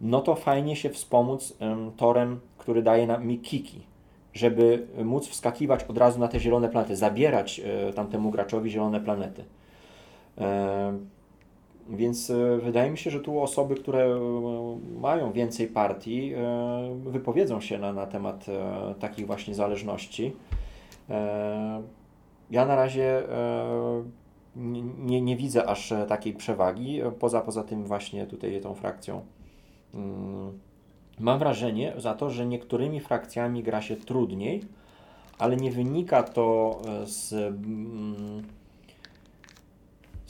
no 0.00 0.20
to 0.20 0.34
fajnie 0.34 0.76
się 0.76 0.90
wspomóc 0.90 1.56
torem, 1.96 2.40
który 2.58 2.82
daje 2.82 3.06
nam 3.06 3.26
mi 3.26 3.38
kiki, 3.38 3.80
żeby 4.34 4.86
móc 5.04 5.28
wskakiwać 5.28 5.84
od 5.84 5.98
razu 5.98 6.20
na 6.20 6.28
te 6.28 6.40
zielone 6.40 6.68
planety, 6.68 6.96
zabierać 6.96 7.60
e, 7.60 7.92
tamtemu 7.92 8.30
graczowi 8.30 8.70
zielone 8.70 9.00
planety. 9.00 9.44
E, 10.38 10.98
więc 11.90 12.30
e, 12.30 12.58
wydaje 12.58 12.90
mi 12.90 12.98
się, 12.98 13.10
że 13.10 13.20
tu 13.20 13.40
osoby, 13.40 13.74
które 13.74 14.04
e, 14.04 14.18
mają 15.00 15.32
więcej 15.32 15.66
partii, 15.66 16.32
e, 16.34 17.00
wypowiedzą 17.04 17.60
się 17.60 17.78
na, 17.78 17.92
na 17.92 18.06
temat 18.06 18.46
takich 18.98 19.26
właśnie 19.26 19.54
zależności. 19.54 20.36
Ja 22.50 22.66
na 22.66 22.76
razie 22.76 23.22
nie, 24.98 25.20
nie 25.22 25.36
widzę 25.36 25.66
aż 25.66 25.92
takiej 26.08 26.32
przewagi, 26.32 27.00
poza, 27.18 27.40
poza 27.40 27.64
tym 27.64 27.84
właśnie 27.84 28.26
tutaj 28.26 28.60
tą 28.60 28.74
frakcją 28.74 29.22
Mm, 29.94 30.58
mam 31.20 31.38
wrażenie 31.38 31.92
za 31.96 32.14
to, 32.14 32.30
że 32.30 32.46
niektórymi 32.46 33.00
frakcjami 33.00 33.62
gra 33.62 33.82
się 33.82 33.96
trudniej, 33.96 34.64
ale 35.38 35.56
nie 35.56 35.70
wynika 35.70 36.22
to 36.22 36.80
z, 37.04 37.32
mm, 37.32 38.42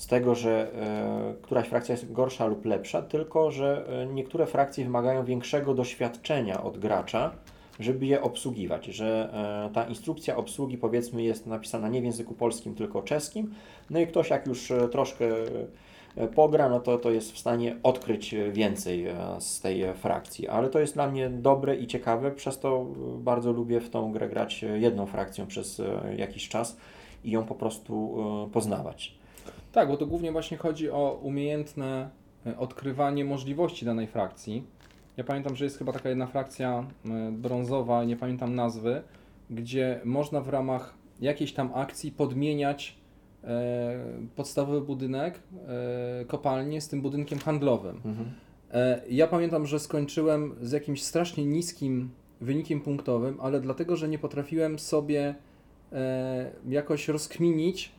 z 0.02 0.06
tego, 0.06 0.34
że 0.34 0.72
e, 0.72 1.42
któraś 1.42 1.68
frakcja 1.68 1.92
jest 1.92 2.12
gorsza 2.12 2.46
lub 2.46 2.64
lepsza, 2.64 3.02
tylko 3.02 3.50
że 3.50 3.86
e, 4.02 4.06
niektóre 4.06 4.46
frakcje 4.46 4.84
wymagają 4.84 5.24
większego 5.24 5.74
doświadczenia 5.74 6.62
od 6.62 6.78
gracza, 6.78 7.30
żeby 7.80 8.06
je 8.06 8.22
obsługiwać, 8.22 8.86
że 8.86 9.34
ta 9.74 9.84
instrukcja 9.84 10.36
obsługi 10.36 10.78
powiedzmy 10.78 11.22
jest 11.22 11.46
napisana 11.46 11.88
nie 11.88 12.00
w 12.00 12.04
języku 12.04 12.34
polskim, 12.34 12.74
tylko 12.74 13.02
czeskim, 13.02 13.54
no 13.90 14.00
i 14.00 14.06
ktoś 14.06 14.30
jak 14.30 14.46
już 14.46 14.72
troszkę 14.90 15.26
E, 16.16 16.28
pogra, 16.28 16.68
no 16.68 16.80
to, 16.80 16.98
to 16.98 17.10
jest 17.10 17.32
w 17.32 17.38
stanie 17.38 17.76
odkryć 17.82 18.34
więcej 18.52 19.06
e, 19.06 19.16
z 19.38 19.60
tej 19.60 19.94
frakcji. 19.94 20.48
Ale 20.48 20.68
to 20.68 20.78
jest 20.78 20.94
dla 20.94 21.10
mnie 21.10 21.30
dobre 21.30 21.76
i 21.76 21.86
ciekawe, 21.86 22.30
przez 22.30 22.58
to 22.58 22.86
bardzo 23.18 23.52
lubię 23.52 23.80
w 23.80 23.90
tą 23.90 24.12
grę 24.12 24.28
grać 24.28 24.62
jedną 24.62 25.06
frakcją 25.06 25.46
przez 25.46 25.80
e, 25.80 26.14
jakiś 26.16 26.48
czas 26.48 26.76
i 27.24 27.30
ją 27.30 27.44
po 27.44 27.54
prostu 27.54 28.16
poznawać. 28.52 29.14
Tak, 29.72 29.88
bo 29.88 29.96
to 29.96 30.06
głównie 30.06 30.32
właśnie 30.32 30.56
chodzi 30.56 30.90
o 30.90 31.20
umiejętne 31.22 32.10
odkrywanie 32.58 33.24
możliwości 33.24 33.84
danej 33.84 34.06
frakcji. 34.06 34.64
Ja 35.16 35.24
pamiętam, 35.24 35.56
że 35.56 35.64
jest 35.64 35.78
chyba 35.78 35.92
taka 35.92 36.08
jedna 36.08 36.26
frakcja 36.26 36.86
brązowa, 37.32 38.04
nie 38.04 38.16
pamiętam 38.16 38.54
nazwy, 38.54 39.02
gdzie 39.50 40.00
można 40.04 40.40
w 40.40 40.48
ramach 40.48 40.94
jakiejś 41.20 41.52
tam 41.52 41.70
akcji 41.74 42.12
podmieniać 42.12 43.02
E, 43.44 44.04
podstawowy 44.36 44.80
budynek, 44.80 45.40
e, 45.68 46.24
kopalnię 46.24 46.80
z 46.80 46.88
tym 46.88 47.02
budynkiem 47.02 47.38
handlowym. 47.38 48.00
Mhm. 48.04 48.32
E, 48.72 49.02
ja 49.10 49.26
pamiętam, 49.26 49.66
że 49.66 49.78
skończyłem 49.78 50.54
z 50.60 50.72
jakimś 50.72 51.02
strasznie 51.02 51.44
niskim 51.44 52.10
wynikiem 52.40 52.80
punktowym, 52.80 53.38
ale 53.40 53.60
dlatego, 53.60 53.96
że 53.96 54.08
nie 54.08 54.18
potrafiłem 54.18 54.78
sobie 54.78 55.34
jakoś 56.68 57.08
rozkminić, 57.08 57.92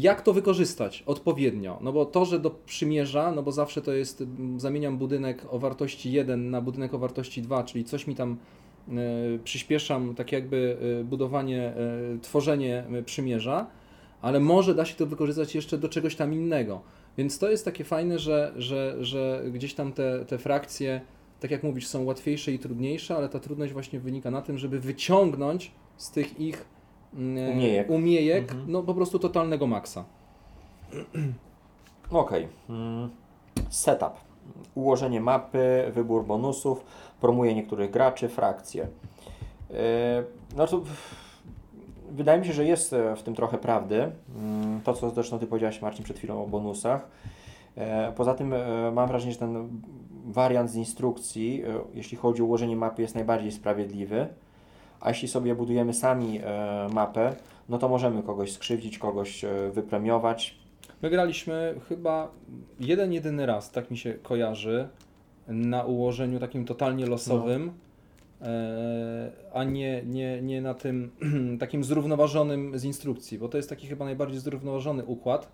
jak 0.00 0.22
to 0.22 0.32
wykorzystać 0.32 1.02
odpowiednio. 1.06 1.78
No 1.82 1.92
bo 1.92 2.06
to, 2.06 2.24
że 2.24 2.38
do 2.38 2.50
przymierza, 2.50 3.32
no 3.32 3.42
bo 3.42 3.52
zawsze 3.52 3.82
to 3.82 3.92
jest, 3.92 4.24
zamieniam 4.56 4.98
budynek 4.98 5.46
o 5.50 5.58
wartości 5.58 6.12
1 6.12 6.50
na 6.50 6.60
budynek 6.60 6.94
o 6.94 6.98
wartości 6.98 7.42
2, 7.42 7.64
czyli 7.64 7.84
coś 7.84 8.06
mi 8.06 8.14
tam 8.14 8.36
przyspieszam, 9.44 10.14
tak 10.14 10.32
jakby 10.32 10.76
budowanie, 11.04 11.72
tworzenie 12.22 12.84
przymierza 13.04 13.66
ale 14.24 14.40
może 14.40 14.74
da 14.74 14.84
się 14.84 14.94
to 14.94 15.06
wykorzystać 15.06 15.54
jeszcze 15.54 15.78
do 15.78 15.88
czegoś 15.88 16.16
tam 16.16 16.34
innego. 16.34 16.82
Więc 17.18 17.38
to 17.38 17.50
jest 17.50 17.64
takie 17.64 17.84
fajne, 17.84 18.18
że, 18.18 18.52
że, 18.56 18.96
że 19.00 19.44
gdzieś 19.52 19.74
tam 19.74 19.92
te, 19.92 20.24
te 20.24 20.38
frakcje, 20.38 21.00
tak 21.40 21.50
jak 21.50 21.62
mówisz, 21.62 21.86
są 21.86 22.04
łatwiejsze 22.04 22.52
i 22.52 22.58
trudniejsze, 22.58 23.16
ale 23.16 23.28
ta 23.28 23.40
trudność 23.40 23.72
właśnie 23.72 24.00
wynika 24.00 24.30
na 24.30 24.42
tym, 24.42 24.58
żeby 24.58 24.80
wyciągnąć 24.80 25.72
z 25.96 26.10
tych 26.10 26.40
ich 26.40 26.64
umiejek, 27.16 27.90
umiejek 27.90 28.52
mhm. 28.52 28.72
no 28.72 28.82
po 28.82 28.94
prostu 28.94 29.18
totalnego 29.18 29.66
maksa. 29.66 30.04
Okej. 32.10 32.44
Okay. 32.44 32.48
Mm, 32.76 33.10
setup. 33.68 34.12
Ułożenie 34.74 35.20
mapy, 35.20 35.90
wybór 35.94 36.24
bonusów, 36.24 36.84
promuje 37.20 37.54
niektórych 37.54 37.90
graczy, 37.90 38.28
frakcje. 38.28 38.88
Yy, 39.70 39.76
no 40.56 40.66
to 40.66 40.80
wydaje 42.14 42.40
mi 42.40 42.46
się, 42.46 42.52
że 42.52 42.64
jest 42.64 42.92
e, 42.92 43.16
w 43.16 43.22
tym 43.22 43.34
trochę 43.34 43.58
prawdy. 43.58 44.12
Mm, 44.36 44.80
To, 44.80 44.92
co 44.92 45.10
zresztą 45.10 45.38
Ty 45.38 45.46
powiedziałeś, 45.46 45.82
Marcin, 45.82 46.04
przed 46.04 46.18
chwilą 46.18 46.42
o 46.42 46.46
bonusach. 46.46 47.08
E, 47.76 48.12
Poza 48.12 48.34
tym 48.34 48.52
e, 48.52 48.90
mam 48.92 49.08
wrażenie, 49.08 49.32
że 49.32 49.38
ten 49.38 49.68
wariant 50.24 50.70
z 50.70 50.74
instrukcji, 50.74 51.62
e, 51.64 51.80
jeśli 51.94 52.16
chodzi 52.16 52.42
o 52.42 52.44
ułożenie 52.44 52.76
mapy, 52.76 53.02
jest 53.02 53.14
najbardziej 53.14 53.52
sprawiedliwy. 53.52 54.26
A 55.04 55.08
jeśli 55.08 55.28
sobie 55.28 55.54
budujemy 55.54 55.94
sami 55.94 56.40
e, 56.44 56.88
mapę, 56.92 57.34
no 57.68 57.78
to 57.78 57.88
możemy 57.88 58.22
kogoś 58.22 58.52
skrzywdzić, 58.52 58.98
kogoś 58.98 59.44
e, 59.44 59.70
wypremiować. 59.74 60.58
My 61.02 61.10
graliśmy 61.10 61.74
chyba 61.88 62.30
jeden, 62.80 63.12
jedyny 63.12 63.46
raz, 63.46 63.70
tak 63.70 63.90
mi 63.90 63.98
się 63.98 64.14
kojarzy, 64.14 64.88
na 65.48 65.84
ułożeniu 65.84 66.40
takim 66.40 66.64
totalnie 66.64 67.06
losowym, 67.06 67.72
e, 68.42 69.32
a 69.54 69.64
nie, 69.64 70.02
nie, 70.06 70.42
nie 70.42 70.62
na 70.62 70.74
tym 70.74 71.10
takim 71.60 71.84
zrównoważonym 71.84 72.78
z 72.78 72.84
instrukcji, 72.84 73.38
bo 73.38 73.48
to 73.48 73.56
jest 73.56 73.70
taki 73.70 73.86
chyba 73.86 74.04
najbardziej 74.04 74.40
zrównoważony 74.40 75.04
układ, 75.04 75.52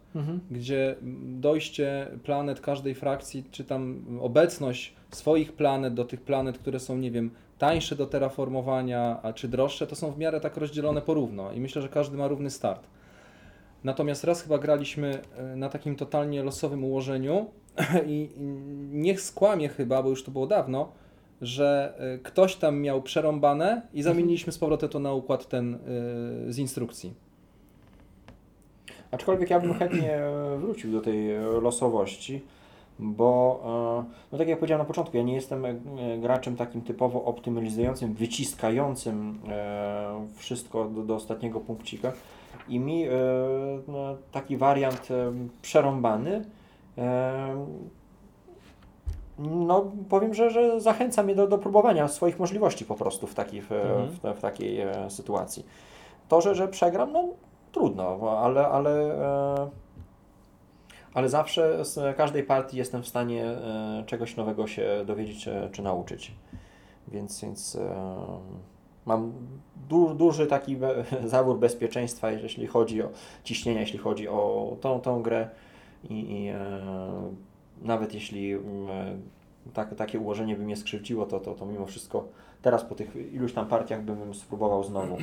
gdzie 0.51 0.97
dojście 1.23 2.07
planet 2.23 2.61
każdej 2.61 2.95
frakcji, 2.95 3.45
czy 3.51 3.65
tam 3.65 4.05
obecność 4.21 4.95
swoich 5.11 5.53
planet 5.53 5.95
do 5.95 6.05
tych 6.05 6.21
planet, 6.21 6.59
które 6.59 6.81
są, 6.81 6.99
nie 6.99 7.11
wiem, 7.11 7.31
tańsze 7.61 7.97
do 7.97 8.07
terraformowania, 8.07 9.21
a 9.23 9.33
czy 9.33 9.49
droższe, 9.49 9.87
to 9.87 9.97
są 9.97 10.11
w 10.11 10.19
miarę 10.19 10.41
tak 10.41 10.57
rozdzielone 10.57 11.03
porówno 11.03 11.53
i 11.53 11.61
myślę, 11.61 11.83
że 11.83 11.89
każdy 11.89 12.17
ma 12.17 12.29
równy 12.29 12.51
start. 12.51 12.87
Natomiast 13.85 14.25
raz 14.25 14.43
chyba 14.43 14.59
graliśmy 14.59 15.23
e, 15.37 15.57
na 15.57 15.69
takim 15.69 15.97
totalnie 15.97 16.43
losowym 16.43 16.85
ułożeniu 16.85 17.47
i 18.07 18.29
niech 18.93 19.21
skłamie 19.21 19.69
chyba, 19.69 20.03
bo 20.03 20.09
już 20.09 20.25
to 20.25 20.31
było 20.31 20.47
dawno, 20.47 20.93
że 21.41 21.95
e, 21.99 22.19
ktoś 22.19 22.57
tam 22.57 22.81
miał 22.81 23.03
przerąbane 23.03 23.83
i 23.93 24.03
zamieniliśmy 24.03 24.53
z 24.53 24.59
powrotem 24.59 24.89
to 24.89 24.99
na 24.99 25.13
układ 25.13 25.49
ten 25.49 25.75
e, 25.75 25.79
z 26.53 26.59
instrukcji. 26.59 27.15
Aczkolwiek 29.11 29.51
ja 29.51 29.61
bym 29.61 29.75
chętnie 29.75 30.21
wrócił 30.59 30.93
do 30.93 31.01
tej 31.01 31.29
losowości, 31.63 32.43
bo 33.01 33.61
e, 34.07 34.13
no 34.33 34.39
tak 34.39 34.49
jak 34.49 34.59
powiedziałem 34.59 34.79
na 34.79 34.87
początku, 34.87 35.17
ja 35.17 35.23
nie 35.23 35.35
jestem 35.35 35.65
e, 35.67 35.75
graczem 36.19 36.57
takim 36.57 36.83
typowo 36.83 37.25
optymalizującym, 37.25 38.15
wyciskającym 38.15 39.39
e, 39.49 40.27
wszystko 40.37 40.85
do, 40.85 41.03
do 41.03 41.15
ostatniego 41.15 41.61
punkcika 41.61 42.13
i 42.69 42.79
mi 42.79 43.05
no, 43.89 44.17
taki 44.33 44.57
wariant 44.57 45.09
przerąbany 45.63 46.45
no 49.39 49.91
powiem, 50.09 50.35
że, 50.35 50.51
że 50.51 50.81
zachęca 50.81 51.23
mnie 51.23 51.35
do, 51.35 51.47
do 51.47 51.59
próbowania 51.59 52.09
swoich 52.09 52.39
możliwości 52.39 52.85
po 52.85 52.95
prostu 52.95 53.27
w, 53.27 53.35
taki, 53.35 53.61
w, 53.61 53.73
Mhm. 53.73 54.09
w, 54.11 54.39
w 54.39 54.41
takiej 54.41 54.79
sytuacji. 55.09 55.67
To, 56.29 56.41
że, 56.41 56.55
że 56.55 56.69
przegram, 56.69 57.13
no 57.13 57.29
trudno, 57.73 58.39
ale, 58.39 58.69
ale, 58.69 59.15
ale 61.15 61.29
zawsze 61.29 61.85
z 61.85 62.17
każdej 62.17 62.43
partii 62.43 62.77
jestem 62.77 63.03
w 63.03 63.09
stanie 63.09 63.45
e, 63.45 64.05
czegoś 64.07 64.37
nowego 64.37 64.67
się 64.67 65.05
dowiedzieć 65.07 65.45
czy, 65.45 65.69
czy 65.73 65.83
nauczyć. 65.83 66.35
Więc, 67.09 67.41
więc 67.41 67.77
e, 67.77 68.17
mam 69.07 69.33
du, 69.89 70.15
duży 70.15 70.47
taki 70.47 70.79
zawór 71.25 71.59
bezpieczeństwa, 71.59 72.31
jeśli 72.31 72.67
chodzi 72.67 73.03
o 73.03 73.09
ciśnienia, 73.45 73.81
jeśli 73.81 73.99
chodzi 73.99 74.29
o 74.29 74.77
tą, 74.81 75.01
tą 75.01 75.23
grę 75.23 75.49
i, 76.11 76.15
i 76.15 76.49
e, 76.49 76.81
nawet 77.83 78.15
jeśli 78.15 78.53
mm, 78.53 78.89
e, 78.89 79.19
tak, 79.73 79.95
takie 79.95 80.21
ułożenie 80.21 80.57
by 80.57 80.65
mnie 80.65 80.77
skrzywdziło, 80.77 81.27
to, 81.27 81.41
to, 81.41 81.55
to 81.55 81.67
mimo 81.67 81.87
wszystko 81.87 82.29
teraz 82.63 82.85
po 82.85 82.95
tych 82.95 83.17
iluś 83.33 83.53
tam 83.53 83.67
partiach 83.67 84.03
bym 84.03 84.35
spróbował 84.35 84.85
znowu 84.85 85.17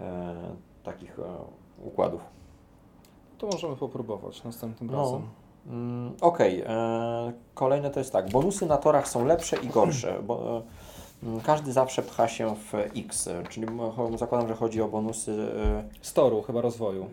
e, 0.00 0.34
takich 0.82 1.18
e, 1.18 1.22
układów. 1.84 2.20
To 3.44 3.50
możemy 3.50 3.76
popróbować 3.76 4.44
następnym 4.44 4.90
No. 4.90 4.98
razem. 4.98 5.22
Mm, 5.66 6.12
Okej, 6.20 6.60
e, 6.66 7.32
kolejne 7.54 7.90
to 7.90 8.00
jest 8.00 8.12
tak. 8.12 8.30
Bonusy 8.30 8.66
na 8.66 8.76
torach 8.76 9.08
są 9.08 9.24
lepsze 9.24 9.56
i 9.56 9.66
gorsze, 9.66 10.22
bo 10.26 10.62
e, 11.22 11.26
mm, 11.26 11.40
każdy 11.40 11.72
zawsze 11.72 12.02
pcha 12.02 12.28
się 12.28 12.54
w 12.56 12.74
X, 12.96 13.28
e, 13.28 13.42
czyli 13.48 13.66
zakładam, 14.16 14.48
że 14.48 14.54
chodzi 14.54 14.82
o 14.82 14.88
bonusy 14.88 15.48
Z 16.02 16.12
toru 16.12 16.42
chyba 16.42 16.60
rozwoju. 16.60 17.06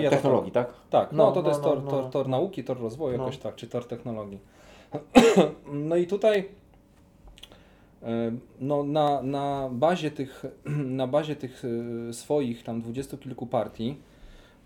e, 0.00 0.10
technologii, 0.10 0.52
tak? 0.52 0.68
Tak, 0.90 1.12
no, 1.12 1.26
No, 1.26 1.32
to, 1.32 1.34
to 1.34 1.42
no, 1.42 1.48
jest 1.48 1.62
no, 1.62 1.68
tor, 1.68 1.82
no. 1.84 1.90
tor, 1.90 2.10
tor 2.10 2.28
nauki, 2.28 2.64
tor 2.64 2.80
rozwoju, 2.80 3.16
No. 3.18 3.24
jakoś 3.24 3.38
tak, 3.38 3.54
czy 3.54 3.66
tor 3.66 3.86
technologii. 3.88 4.38
No 5.72 5.96
i 5.96 6.06
tutaj 6.06 6.48
e, 8.02 8.32
no, 8.60 8.82
na, 8.82 9.22
na 9.22 9.68
bazie 9.72 10.10
tych, 10.10 10.44
na 11.00 11.06
bazie 11.06 11.36
tych 11.36 11.62
e, 12.08 12.12
swoich 12.12 12.62
tam 12.64 12.80
dwudziestu 12.80 13.18
kilku 13.18 13.46
partii, 13.46 13.96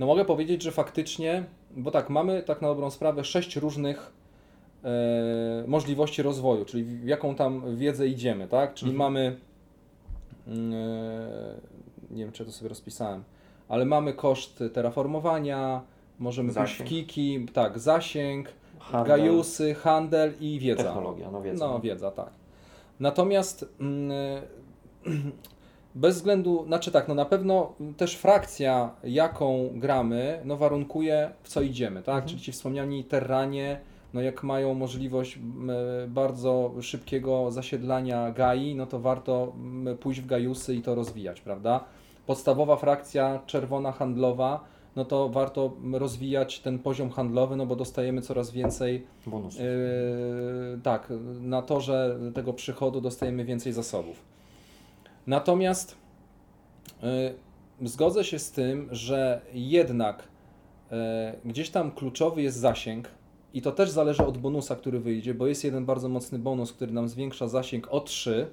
no 0.01 0.07
mogę 0.07 0.25
powiedzieć, 0.25 0.63
że 0.63 0.73
faktycznie, 0.73 1.45
bo 1.77 1.91
tak, 1.91 2.11
mamy 2.11 2.43
tak 2.43 2.63
na 2.63 2.69
dobrą 2.69 2.91
sprawę 2.91 3.25
sześć 3.25 3.57
różnych 3.57 4.13
e, 4.85 5.65
możliwości 5.67 6.23
rozwoju, 6.23 6.65
czyli 6.65 6.85
w 6.85 7.05
jaką 7.07 7.35
tam 7.35 7.77
wiedzę 7.77 8.09
idziemy, 8.09 8.49
tak? 8.49 8.75
Czyli 8.75 8.91
Mhm. 8.93 9.13
mamy, 9.13 9.37
mm, 10.47 10.73
e, 10.75 12.15
nie 12.15 12.25
wiem 12.25 12.33
czy 12.33 12.43
ja 12.43 12.47
to 12.47 12.53
sobie 12.53 12.69
rozpisałem, 12.69 13.25
ale 13.69 13.85
mamy 13.85 14.13
koszt 14.13 14.63
terraformowania, 14.73 15.83
możemy 16.19 16.53
pójść 16.55 16.73
w 16.75 16.79
Zasięg. 16.79 16.91
kiki, 16.91 17.47
tak, 17.53 17.79
zasięg, 17.79 18.49
Handel, 18.79 19.09
gajusy, 19.19 19.75
handel 19.75 20.33
i 20.41 20.59
wiedza. 20.59 20.83
Technologia, 20.85 21.31
no 21.31 21.43
wiedza. 21.43 21.69
No, 21.69 21.81
wiedza, 21.81 22.11
tak. 22.11 22.31
Natomiast 23.01 23.69
mm, 23.81 24.11
bez 25.95 26.17
względu, 26.17 26.65
znaczy 26.67 26.91
tak, 26.91 27.09
no 27.09 27.15
na 27.15 27.25
pewno 27.25 27.73
też 27.97 28.17
frakcja, 28.17 28.91
jaką 29.05 29.71
gramy, 29.75 30.41
no 30.45 30.57
warunkuje 30.57 31.31
w 31.43 31.49
co 31.49 31.63
idziemy, 31.63 32.03
tak? 32.03 32.15
Mhm. 32.15 32.29
Czyli 32.29 32.41
ci 32.41 32.53
wspomniani 32.53 33.05
terranie, 33.05 33.81
no 34.15 34.21
jak 34.21 34.43
mają 34.43 34.75
możliwość 34.75 35.39
bardzo 36.09 36.73
szybkiego 36.81 37.51
zasiedlania 37.51 38.31
gai, 38.31 38.75
no 38.75 38.87
to 38.87 39.01
warto 39.01 39.53
pójść 40.01 40.21
w 40.21 40.27
gajusy 40.27 40.75
i 40.75 40.83
to 40.83 40.95
rozwijać, 40.95 41.41
prawda? 41.41 41.85
Podstawowa 42.27 42.77
frakcja 42.77 43.41
czerwona 43.47 43.93
handlowa, 43.93 44.65
no 44.97 45.05
to 45.05 45.29
warto 45.29 45.73
rozwijać 45.93 46.61
ten 46.61 46.79
poziom 46.79 47.11
handlowy, 47.11 47.57
no 47.57 47.67
bo 47.67 47.77
dostajemy 47.77 48.23
coraz 48.23 48.51
więcej 48.51 49.07
Bonusy. 49.27 49.63
Yy, 49.63 50.81
tak, 50.83 51.13
na 51.41 51.63
torze 51.63 52.19
tego 52.35 52.53
przychodu 52.53 53.01
dostajemy 53.01 53.45
więcej 53.45 53.73
zasobów. 53.73 54.23
Natomiast 55.27 55.97
yy, 57.81 57.89
zgodzę 57.89 58.25
się 58.25 58.39
z 58.39 58.53
tym, 58.53 58.89
że 58.91 59.41
jednak 59.53 60.29
yy, 60.91 60.97
gdzieś 61.45 61.71
tam 61.71 61.91
kluczowy 61.91 62.43
jest 62.43 62.59
zasięg 62.59 63.09
i 63.55 63.63
to 63.63 63.73
też 63.73 63.91
zależy 63.91 64.27
od 64.27 64.39
bonusa, 64.39 64.77
który 64.77 65.01
wyjdzie, 65.01 65.35
bo 65.35 65.47
jest 65.47 65.65
jeden 65.65 65.87
bardzo 65.87 66.09
mocny 66.09 66.39
bonus, 66.39 66.73
który 66.73 66.93
nam 66.93 67.09
zwiększa 67.09 67.49
zasięg 67.49 67.89
o 67.91 68.01
3. 68.01 68.47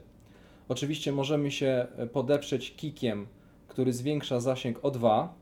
Oczywiście 0.70 1.12
możemy 1.12 1.52
się 1.52 1.88
podeprzeć 2.14 2.76
kikiem, 2.76 3.28
który 3.68 3.94
zwiększa 3.94 4.40
zasięg 4.40 4.86
o 4.86 4.92
2, 4.92 5.34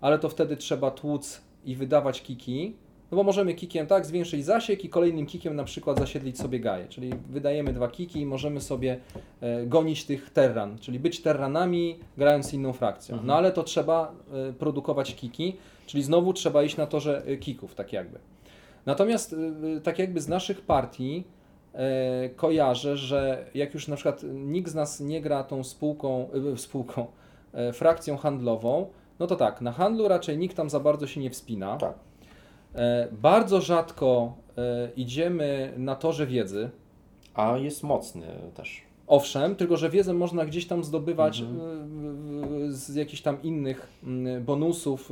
ale 0.00 0.18
to 0.18 0.28
wtedy 0.28 0.56
trzeba 0.56 0.90
tłuc 0.90 1.40
i 1.64 1.76
wydawać 1.76 2.22
kiki, 2.22 2.76
no 3.14 3.16
bo 3.16 3.24
możemy 3.24 3.54
kikiem 3.54 3.86
tak 3.86 4.06
zwiększyć 4.06 4.44
zasięg 4.44 4.84
i 4.84 4.88
kolejnym 4.88 5.26
kikiem 5.26 5.56
na 5.56 5.64
przykład 5.64 5.98
zasiedlić 5.98 6.38
sobie 6.38 6.60
gaję, 6.60 6.86
czyli 6.88 7.12
wydajemy 7.30 7.72
dwa 7.72 7.88
kiki 7.88 8.20
i 8.20 8.26
możemy 8.26 8.60
sobie 8.60 9.00
e, 9.40 9.66
gonić 9.66 10.04
tych 10.04 10.30
terran, 10.30 10.78
czyli 10.78 10.98
być 10.98 11.22
terranami 11.22 11.98
grając 12.16 12.54
inną 12.54 12.72
frakcją. 12.72 13.12
Mhm. 13.12 13.26
No 13.26 13.34
ale 13.36 13.52
to 13.52 13.62
trzeba 13.62 14.12
e, 14.32 14.52
produkować 14.52 15.14
kiki, 15.14 15.56
czyli 15.86 16.02
znowu 16.02 16.32
trzeba 16.32 16.62
iść 16.62 16.76
na 16.76 16.86
torze 16.86 17.22
e, 17.26 17.36
kików, 17.36 17.74
tak 17.74 17.92
jakby. 17.92 18.18
Natomiast 18.86 19.32
e, 19.76 19.80
tak 19.80 19.98
jakby 19.98 20.20
z 20.20 20.28
naszych 20.28 20.60
partii 20.60 21.24
e, 21.74 22.28
kojarzę, 22.28 22.96
że 22.96 23.46
jak 23.54 23.74
już 23.74 23.88
na 23.88 23.96
przykład 23.96 24.22
nikt 24.34 24.70
z 24.70 24.74
nas 24.74 25.00
nie 25.00 25.20
gra 25.20 25.44
tą 25.44 25.64
spółką, 25.64 26.28
e, 26.54 26.58
spółką 26.58 27.06
e, 27.52 27.72
frakcją 27.72 28.16
handlową, 28.16 28.86
no 29.18 29.26
to 29.26 29.36
tak, 29.36 29.60
na 29.60 29.72
handlu 29.72 30.08
raczej 30.08 30.38
nikt 30.38 30.56
tam 30.56 30.70
za 30.70 30.80
bardzo 30.80 31.06
się 31.06 31.20
nie 31.20 31.30
wspina. 31.30 31.76
Tak. 31.76 31.94
E, 32.74 33.08
Bardzo 33.12 33.60
rzadko 33.60 34.36
e, 34.58 34.90
idziemy 34.96 35.72
na 35.76 35.96
torze 35.96 36.26
wiedzy. 36.26 36.70
A 37.34 37.56
jest 37.58 37.82
mocny 37.82 38.26
też. 38.54 38.82
Owszem, 39.06 39.56
tylko 39.56 39.76
że 39.76 39.90
wiedzę 39.90 40.14
można 40.14 40.44
gdzieś 40.44 40.66
tam 40.66 40.84
zdobywać 40.84 41.40
Mhm. 41.40 42.64
e, 42.68 42.72
z 42.72 42.94
jakichś 42.94 43.22
tam 43.22 43.42
innych 43.42 43.88
bonusów 44.40 45.10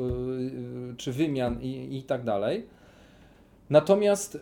czy 0.97 1.13
wymian 1.13 1.63
i, 1.63 1.97
i 1.99 2.03
tak 2.03 2.25
dalej. 2.25 2.67
Natomiast 3.71 4.39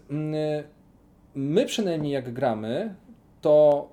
my 1.34 1.66
przynajmniej 1.66 2.12
jak 2.12 2.32
gramy, 2.32 2.94
to, 3.40 3.88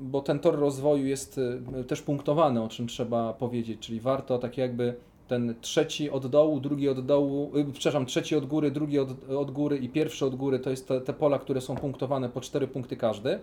bo 0.00 0.20
ten 0.20 0.38
tor 0.38 0.58
rozwoju 0.58 1.06
jest 1.06 1.40
też 1.88 2.02
punktowany, 2.02 2.62
o 2.62 2.68
czym 2.68 2.86
trzeba 2.86 3.32
powiedzieć, 3.32 3.80
czyli 3.80 4.00
warto 4.00 4.38
tak 4.38 4.58
jakby 4.58 4.94
ten 5.28 5.54
trzeci 5.60 6.10
od 6.10 6.26
dołu, 6.26 6.60
drugi 6.60 6.88
od 6.88 7.06
dołu, 7.06 7.52
y, 7.56 7.72
przepraszam, 7.72 8.06
trzeci 8.06 8.36
od 8.36 8.46
góry, 8.46 8.70
drugi 8.70 8.98
od, 8.98 9.30
od 9.30 9.50
góry 9.50 9.78
i 9.78 9.88
pierwszy 9.88 10.26
od 10.26 10.34
góry, 10.34 10.58
to 10.58 10.70
jest 10.70 10.88
te, 10.88 11.00
te 11.00 11.12
pola, 11.12 11.38
które 11.38 11.60
są 11.60 11.76
punktowane 11.76 12.28
po 12.28 12.40
4 12.40 12.68
punkty 12.68 12.96
każdy. 12.96 13.38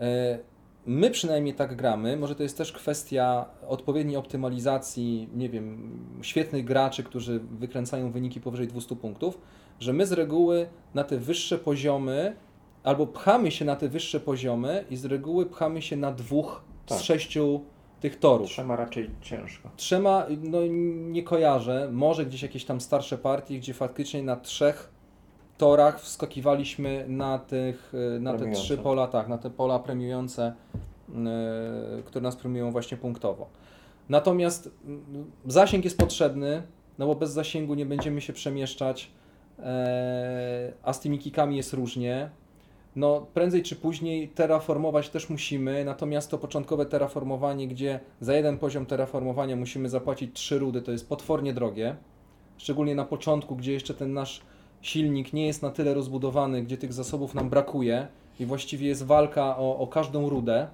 E, 0.00 0.38
my 0.86 1.10
przynajmniej 1.10 1.54
tak 1.54 1.76
gramy, 1.76 2.16
może 2.16 2.34
to 2.34 2.42
jest 2.42 2.58
też 2.58 2.72
kwestia 2.72 3.46
odpowiedniej 3.68 4.16
optymalizacji, 4.16 5.28
nie 5.34 5.48
wiem, 5.48 5.90
świetnych 6.22 6.64
graczy, 6.64 7.02
którzy 7.02 7.40
wykręcają 7.40 8.10
wyniki 8.10 8.40
powyżej 8.40 8.68
200 8.68 8.96
punktów, 8.96 9.38
że 9.80 9.92
my 9.92 10.06
z 10.06 10.12
reguły 10.12 10.68
na 10.94 11.04
te 11.04 11.18
wyższe 11.18 11.58
poziomy 11.58 12.36
albo 12.84 13.06
pchamy 13.06 13.50
się 13.50 13.64
na 13.64 13.76
te 13.76 13.88
wyższe 13.88 14.20
poziomy 14.20 14.84
i 14.90 14.96
z 14.96 15.04
reguły 15.04 15.46
pchamy 15.46 15.82
się 15.82 15.96
na 15.96 16.12
dwóch 16.12 16.64
Tak. 16.86 16.98
z 16.98 17.02
sześciu 17.02 17.60
tych 18.00 18.18
torów. 18.18 18.48
Trzema 18.48 18.76
raczej 18.76 19.10
ciężko. 19.20 19.70
Trzema, 19.76 20.26
no 20.42 20.58
nie 21.10 21.22
kojarzę, 21.22 21.88
może 21.92 22.26
gdzieś 22.26 22.42
jakieś 22.42 22.64
tam 22.64 22.80
starsze 22.80 23.18
partie, 23.18 23.58
gdzie 23.58 23.74
faktycznie 23.74 24.22
na 24.22 24.36
trzech 24.36 24.96
torach 25.58 26.00
wskakiwaliśmy 26.00 27.04
na 27.08 27.38
tych, 27.38 27.92
e, 28.16 28.20
na 28.20 28.38
te 28.38 28.50
trzy 28.50 28.78
pola, 28.78 29.06
tak, 29.06 29.28
na 29.28 29.38
te 29.38 29.50
pola 29.50 29.78
premiujące, 29.78 30.54
e, 31.14 32.02
które 32.04 32.22
nas 32.22 32.36
premiują 32.36 32.72
właśnie 32.72 32.96
punktowo. 32.96 33.48
Natomiast 34.08 34.70
mm, 34.84 35.30
zasięg 35.46 35.84
jest 35.84 35.98
potrzebny, 35.98 36.62
no 36.98 37.06
bo 37.06 37.14
bez 37.14 37.30
zasięgu 37.30 37.74
nie 37.74 37.86
będziemy 37.86 38.20
się 38.20 38.32
przemieszczać, 38.32 39.10
e, 39.58 40.72
a 40.82 40.92
z 40.92 41.00
tymi 41.00 41.18
kikami 41.18 41.56
jest 41.56 41.72
różnie. 41.72 42.30
No, 42.96 43.26
prędzej 43.34 43.62
czy 43.62 43.76
później 43.76 44.28
terraformować 44.28 45.08
też 45.08 45.30
musimy, 45.30 45.84
natomiast 45.84 46.30
to 46.30 46.38
początkowe 46.38 46.86
terraformowanie, 46.86 47.68
gdzie 47.68 48.00
za 48.20 48.34
jeden 48.34 48.58
poziom 48.58 48.86
terraformowania 48.86 49.56
musimy 49.56 49.88
zapłacić 49.88 50.30
3 50.32 50.58
rudy, 50.58 50.82
to 50.82 50.92
jest 50.92 51.08
potwornie 51.08 51.52
drogie. 51.52 51.96
Szczególnie 52.58 52.94
na 52.94 53.04
początku, 53.04 53.56
gdzie 53.56 53.72
jeszcze 53.72 53.94
ten 53.94 54.12
nasz 54.12 54.40
silnik 54.80 55.32
nie 55.32 55.46
jest 55.46 55.62
na 55.62 55.70
tyle 55.70 55.94
rozbudowany, 55.94 56.62
gdzie 56.62 56.76
tych 56.76 56.92
zasobów 56.92 57.34
nam 57.34 57.50
brakuje 57.50 58.08
i 58.40 58.46
właściwie 58.46 58.88
jest 58.88 59.02
walka 59.02 59.56
o, 59.56 59.78
o 59.78 59.86
każdą 59.86 60.28
rudę. 60.28 60.68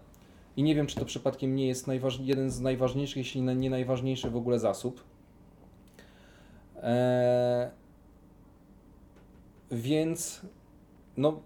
I 0.56 0.62
nie 0.62 0.74
wiem, 0.74 0.86
czy 0.86 0.96
to 0.96 1.04
przypadkiem 1.04 1.56
nie 1.56 1.66
jest 1.66 1.88
jeden 2.20 2.50
z 2.50 2.60
najważniejszych, 2.60 3.16
jeśli 3.16 3.42
nie 3.42 3.70
najważniejszy 3.70 4.30
w 4.30 4.36
ogóle 4.36 4.58
zasób. 4.58 5.04
Eee... 6.82 7.68
Więc 9.70 10.40
no, 11.16 11.40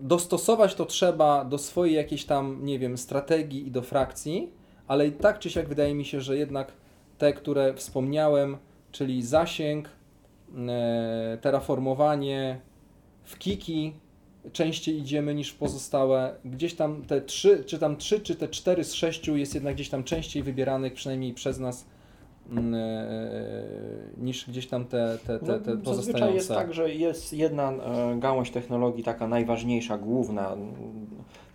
dostosować 0.00 0.74
to 0.74 0.86
trzeba 0.86 1.44
do 1.44 1.58
swojej 1.58 1.94
jakiejś 1.94 2.24
tam, 2.24 2.64
nie 2.64 2.78
wiem, 2.78 2.98
strategii 2.98 3.66
i 3.66 3.70
do 3.70 3.82
frakcji, 3.82 4.52
ale 4.86 5.06
i 5.06 5.12
tak 5.12 5.38
czy 5.38 5.50
siak 5.50 5.68
wydaje 5.68 5.94
mi 5.94 6.04
się, 6.04 6.20
że 6.20 6.36
jednak 6.36 6.72
te, 7.18 7.32
które 7.32 7.74
wspomniałem, 7.74 8.56
czyli 8.92 9.22
zasięg, 9.22 9.88
e, 10.68 11.38
terraformowanie, 11.40 12.60
w 13.24 13.38
kiki 13.38 13.92
częściej 14.52 14.98
idziemy 14.98 15.34
niż 15.34 15.50
w 15.50 15.56
pozostałe. 15.56 16.34
Gdzieś 16.44 16.74
tam 16.74 17.02
te 17.02 17.20
trzy, 17.20 17.64
czy 17.64 17.78
tam 17.78 17.96
trzy, 17.96 18.20
czy 18.20 18.36
te 18.36 18.48
cztery 18.48 18.84
z 18.84 18.94
sześciu 18.94 19.36
jest 19.36 19.54
jednak 19.54 19.74
gdzieś 19.74 19.88
tam 19.88 20.04
częściej 20.04 20.42
wybieranych, 20.42 20.92
przynajmniej 20.92 21.34
przez 21.34 21.58
nas, 21.58 21.86
niż 24.18 24.48
gdzieś 24.48 24.66
tam 24.66 24.84
te, 24.84 25.18
te, 25.26 25.38
te, 25.38 25.60
te 25.60 25.74
No, 25.84 25.94
Zazwyczaj 25.94 26.34
jest 26.34 26.48
tak, 26.48 26.74
że 26.74 26.94
jest 26.94 27.32
jedna 27.32 27.72
e, 27.72 28.16
gałąź 28.18 28.50
technologii, 28.50 29.04
taka 29.04 29.28
najważniejsza, 29.28 29.98
główna, 29.98 30.56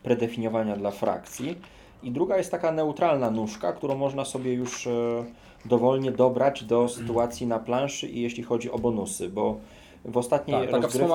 predefiniowania 0.04 0.78
dla 0.78 0.92
frakcji. 0.92 1.58
I 2.04 2.12
druga 2.12 2.38
jest 2.38 2.52
taka 2.52 2.72
neutralna 2.72 3.32
nóżka, 3.32 3.74
którą 3.74 3.96
można 3.96 4.26
sobie 4.26 4.54
już 4.54 4.88
e, 4.88 4.92
dowolnie 5.66 6.12
dobrać 6.12 6.64
do 6.64 6.88
sytuacji 6.88 7.48
na 7.48 7.60
planszy 7.60 8.08
i 8.08 8.22
jeśli 8.22 8.44
chodzi 8.44 8.72
o 8.72 8.80
bonusy, 8.80 9.30
bo 9.30 9.58
w 10.06 10.18
ostatniej 10.18 10.58
tak, 10.62 10.66
taka 10.66 10.84
rozgrywce 10.84 11.08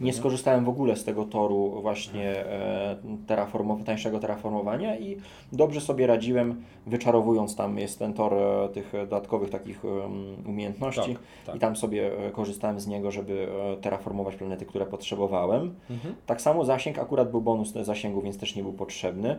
nie 0.00 0.12
skorzystałem 0.12 0.64
w 0.64 0.68
ogóle 0.68 0.96
z 0.96 1.04
tego 1.04 1.24
toru 1.24 1.78
właśnie 1.82 2.46
e, 2.46 2.96
terraformow- 3.26 3.84
tańszego 3.84 4.18
terraformowania 4.18 4.98
i 4.98 5.16
dobrze 5.52 5.80
sobie 5.80 6.06
radziłem, 6.06 6.62
wyczarowując 6.86 7.56
tam 7.56 7.78
jest 7.78 7.98
ten 7.98 8.14
tor 8.14 8.34
e, 8.34 8.68
tych 8.68 8.92
dodatkowych 8.92 9.50
takich 9.50 9.82
umiejętności 10.46 11.14
Tak, 11.14 11.22
tak. 11.46 11.56
i 11.56 11.58
tam 11.58 11.76
sobie 11.76 12.26
e, 12.26 12.30
korzystałem 12.30 12.80
z 12.80 12.86
niego, 12.86 13.10
żeby 13.10 13.48
terraformować 13.80 14.36
planety, 14.36 14.66
które 14.66 14.86
potrzebowałem. 14.86 15.74
Mhm. 15.90 16.14
Tak 16.26 16.40
samo 16.40 16.64
zasięg, 16.64 16.98
akurat 16.98 17.30
był 17.30 17.40
bonus 17.40 17.72
zasięgu, 17.72 18.22
więc 18.22 18.38
też 18.38 18.56
nie 18.56 18.62
był 18.62 18.72
potrzebny. 18.72 19.36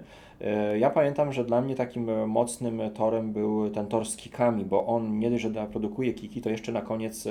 Ja 0.79 0.89
pamiętam, 0.89 1.33
że 1.33 1.45
dla 1.45 1.61
mnie 1.61 1.75
takim 1.75 2.27
mocnym 2.27 2.81
torem 2.93 3.33
był 3.33 3.69
ten 3.69 3.87
tor 3.87 4.05
z 4.05 4.15
kikami, 4.15 4.65
bo 4.65 4.85
on 4.85 5.19
nie 5.19 5.29
dość, 5.29 5.43
że 5.43 5.67
produkuje 5.71 6.13
kiki, 6.13 6.41
to 6.41 6.49
jeszcze 6.49 6.71
na 6.71 6.81
koniec 6.81 7.27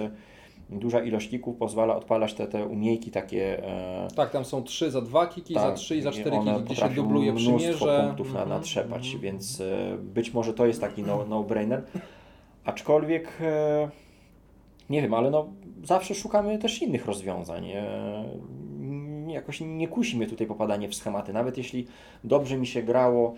duża 0.70 1.00
ilość 1.02 1.30
kików 1.30 1.56
pozwala 1.56 1.96
odpalać 1.96 2.34
te, 2.34 2.46
te 2.46 2.66
umiejki 2.66 3.10
takie 3.10 3.64
e, 3.64 4.08
Tak, 4.16 4.30
tam 4.30 4.44
są 4.44 4.62
trzy 4.62 4.90
za 4.90 5.00
dwa 5.00 5.26
kiki, 5.26 5.54
za 5.54 5.60
tak, 5.60 5.74
trzy 5.74 5.96
i 5.96 6.02
za 6.02 6.12
cztery 6.12 6.36
kiki, 6.38 6.62
gdzie 6.64 6.76
się 6.76 6.88
dubluje 6.88 7.32
mnóstwo 7.32 7.56
przymierze. 7.56 8.04
punktów 8.06 8.32
na, 8.32 8.46
natrzepać, 8.46 9.04
mhm. 9.04 9.20
więc 9.20 9.60
e, 9.60 9.98
być 9.98 10.34
może 10.34 10.54
to 10.54 10.66
jest 10.66 10.80
taki 10.80 11.02
no- 11.02 11.24
no-brainer. 11.28 11.82
Aczkolwiek 12.64 13.28
e, 13.40 13.88
nie 14.90 15.02
wiem, 15.02 15.14
ale 15.14 15.30
no, 15.30 15.46
zawsze 15.84 16.14
szukamy 16.14 16.58
też 16.58 16.82
innych 16.82 17.06
rozwiązań. 17.06 17.70
E, 17.70 18.24
jakoś 19.28 19.60
nie 19.60 19.88
kusi 19.88 20.16
mnie 20.16 20.26
tutaj 20.26 20.46
popadanie 20.46 20.88
w 20.88 20.94
schematy. 20.94 21.32
Nawet 21.32 21.58
jeśli 21.58 21.86
dobrze 22.24 22.56
mi 22.56 22.66
się 22.66 22.82
grało 22.82 23.34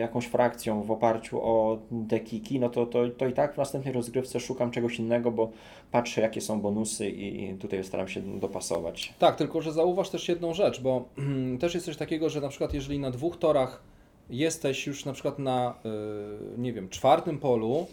jakąś 0.00 0.26
frakcją 0.26 0.82
w 0.82 0.90
oparciu 0.90 1.42
o 1.42 1.78
te 2.08 2.20
kiki, 2.20 2.60
no 2.60 2.68
to, 2.68 2.86
to, 2.86 3.08
to 3.08 3.26
i 3.26 3.32
tak 3.32 3.54
w 3.54 3.56
następnej 3.56 3.94
rozgrywce 3.94 4.40
szukam 4.40 4.70
czegoś 4.70 4.98
innego, 4.98 5.30
bo 5.30 5.50
patrzę 5.90 6.20
jakie 6.20 6.40
są 6.40 6.60
bonusy 6.60 7.10
i, 7.10 7.44
i 7.44 7.54
tutaj 7.54 7.84
staram 7.84 8.08
się 8.08 8.20
dopasować. 8.40 9.14
Tak, 9.18 9.36
tylko 9.36 9.62
że 9.62 9.72
zauważ 9.72 10.10
też 10.10 10.28
jedną 10.28 10.54
rzecz, 10.54 10.80
bo 10.80 11.04
też 11.60 11.74
jest 11.74 11.86
coś 11.86 11.96
takiego, 11.96 12.30
że 12.30 12.40
na 12.40 12.48
przykład 12.48 12.74
jeżeli 12.74 12.98
na 12.98 13.10
dwóch 13.10 13.36
torach 13.36 13.82
jesteś 14.30 14.86
już 14.86 15.04
na 15.04 15.12
przykład 15.12 15.38
na, 15.38 15.74
y, 16.56 16.58
nie 16.58 16.72
wiem, 16.72 16.88
czwartym 16.88 17.38
polu, 17.38 17.86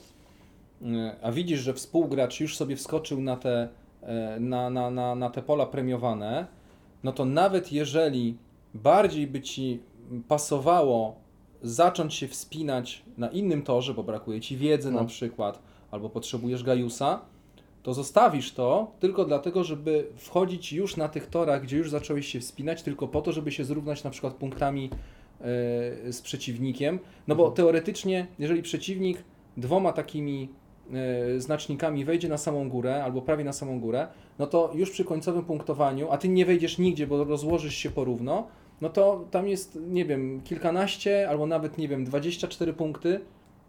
y, 0.81 0.85
a 1.21 1.31
widzisz, 1.31 1.59
że 1.59 1.73
współgracz 1.73 2.39
już 2.39 2.57
sobie 2.57 2.75
wskoczył 2.75 3.21
na 3.21 3.37
te, 3.37 3.69
na, 4.39 4.69
na, 4.69 4.91
na, 4.91 5.15
na 5.15 5.29
te 5.29 5.41
pola 5.41 5.65
premiowane, 5.65 6.45
no 7.03 7.11
to 7.11 7.25
nawet 7.25 7.71
jeżeli 7.71 8.37
bardziej 8.73 9.27
by 9.27 9.41
Ci 9.41 9.79
pasowało 10.27 11.15
zacząć 11.61 12.13
się 12.13 12.27
wspinać 12.27 13.03
na 13.17 13.27
innym 13.29 13.61
torze, 13.61 13.93
bo 13.93 14.03
brakuje 14.03 14.41
Ci 14.41 14.57
wiedzy 14.57 14.91
No. 14.91 14.99
na 15.01 15.05
przykład, 15.07 15.59
albo 15.91 16.09
potrzebujesz 16.09 16.63
Gajusa, 16.63 17.21
to 17.83 17.93
zostawisz 17.93 18.51
to 18.53 18.91
tylko 18.99 19.25
dlatego, 19.25 19.63
żeby 19.63 20.07
wchodzić 20.17 20.73
już 20.73 20.97
na 20.97 21.09
tych 21.09 21.27
torach, 21.27 21.63
gdzie 21.63 21.77
już 21.77 21.89
zacząłeś 21.89 22.27
się 22.27 22.39
wspinać, 22.39 22.83
tylko 22.83 23.07
po 23.07 23.21
to, 23.21 23.31
żeby 23.31 23.51
się 23.51 23.63
zrównać 23.65 24.03
na 24.03 24.09
przykład 24.09 24.33
punktami 24.33 24.89
e, 25.41 25.43
z 26.13 26.21
przeciwnikiem. 26.21 26.99
No 27.27 27.35
bo 27.35 27.43
Mhm. 27.43 27.55
teoretycznie, 27.55 28.27
jeżeli 28.39 28.61
przeciwnik 28.61 29.23
dwoma 29.57 29.93
takimi 29.93 30.49
e, 31.35 31.39
znacznikami 31.39 32.05
wejdzie 32.05 32.29
na 32.29 32.37
samą 32.37 32.69
górę, 32.69 33.03
albo 33.03 33.21
prawie 33.21 33.43
na 33.43 33.53
samą 33.53 33.79
górę, 33.79 34.07
no 34.39 34.47
to 34.47 34.71
już 34.75 34.91
przy 34.91 35.05
końcowym 35.05 35.45
punktowaniu, 35.45 36.11
a 36.11 36.17
ty 36.17 36.29
nie 36.29 36.45
wejdziesz 36.45 36.77
nigdzie, 36.77 37.07
bo 37.07 37.23
rozłożysz 37.23 37.75
się 37.75 37.89
porówno, 37.89 38.47
no 38.81 38.89
to 38.89 39.25
tam 39.31 39.47
jest, 39.47 39.79
nie 39.87 40.05
wiem, 40.05 40.41
kilkanaście, 40.43 41.29
albo 41.29 41.45
nawet, 41.45 41.77
nie 41.77 41.87
wiem, 41.87 42.05
24 42.05 42.73
punkty, 42.73 43.19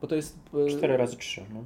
bo 0.01 0.07
to 0.07 0.15
jest... 0.15 0.39
e, 0.67 0.71
4 0.71 0.97
razy 0.97 1.17
3. 1.17 1.45
No. 1.55 1.61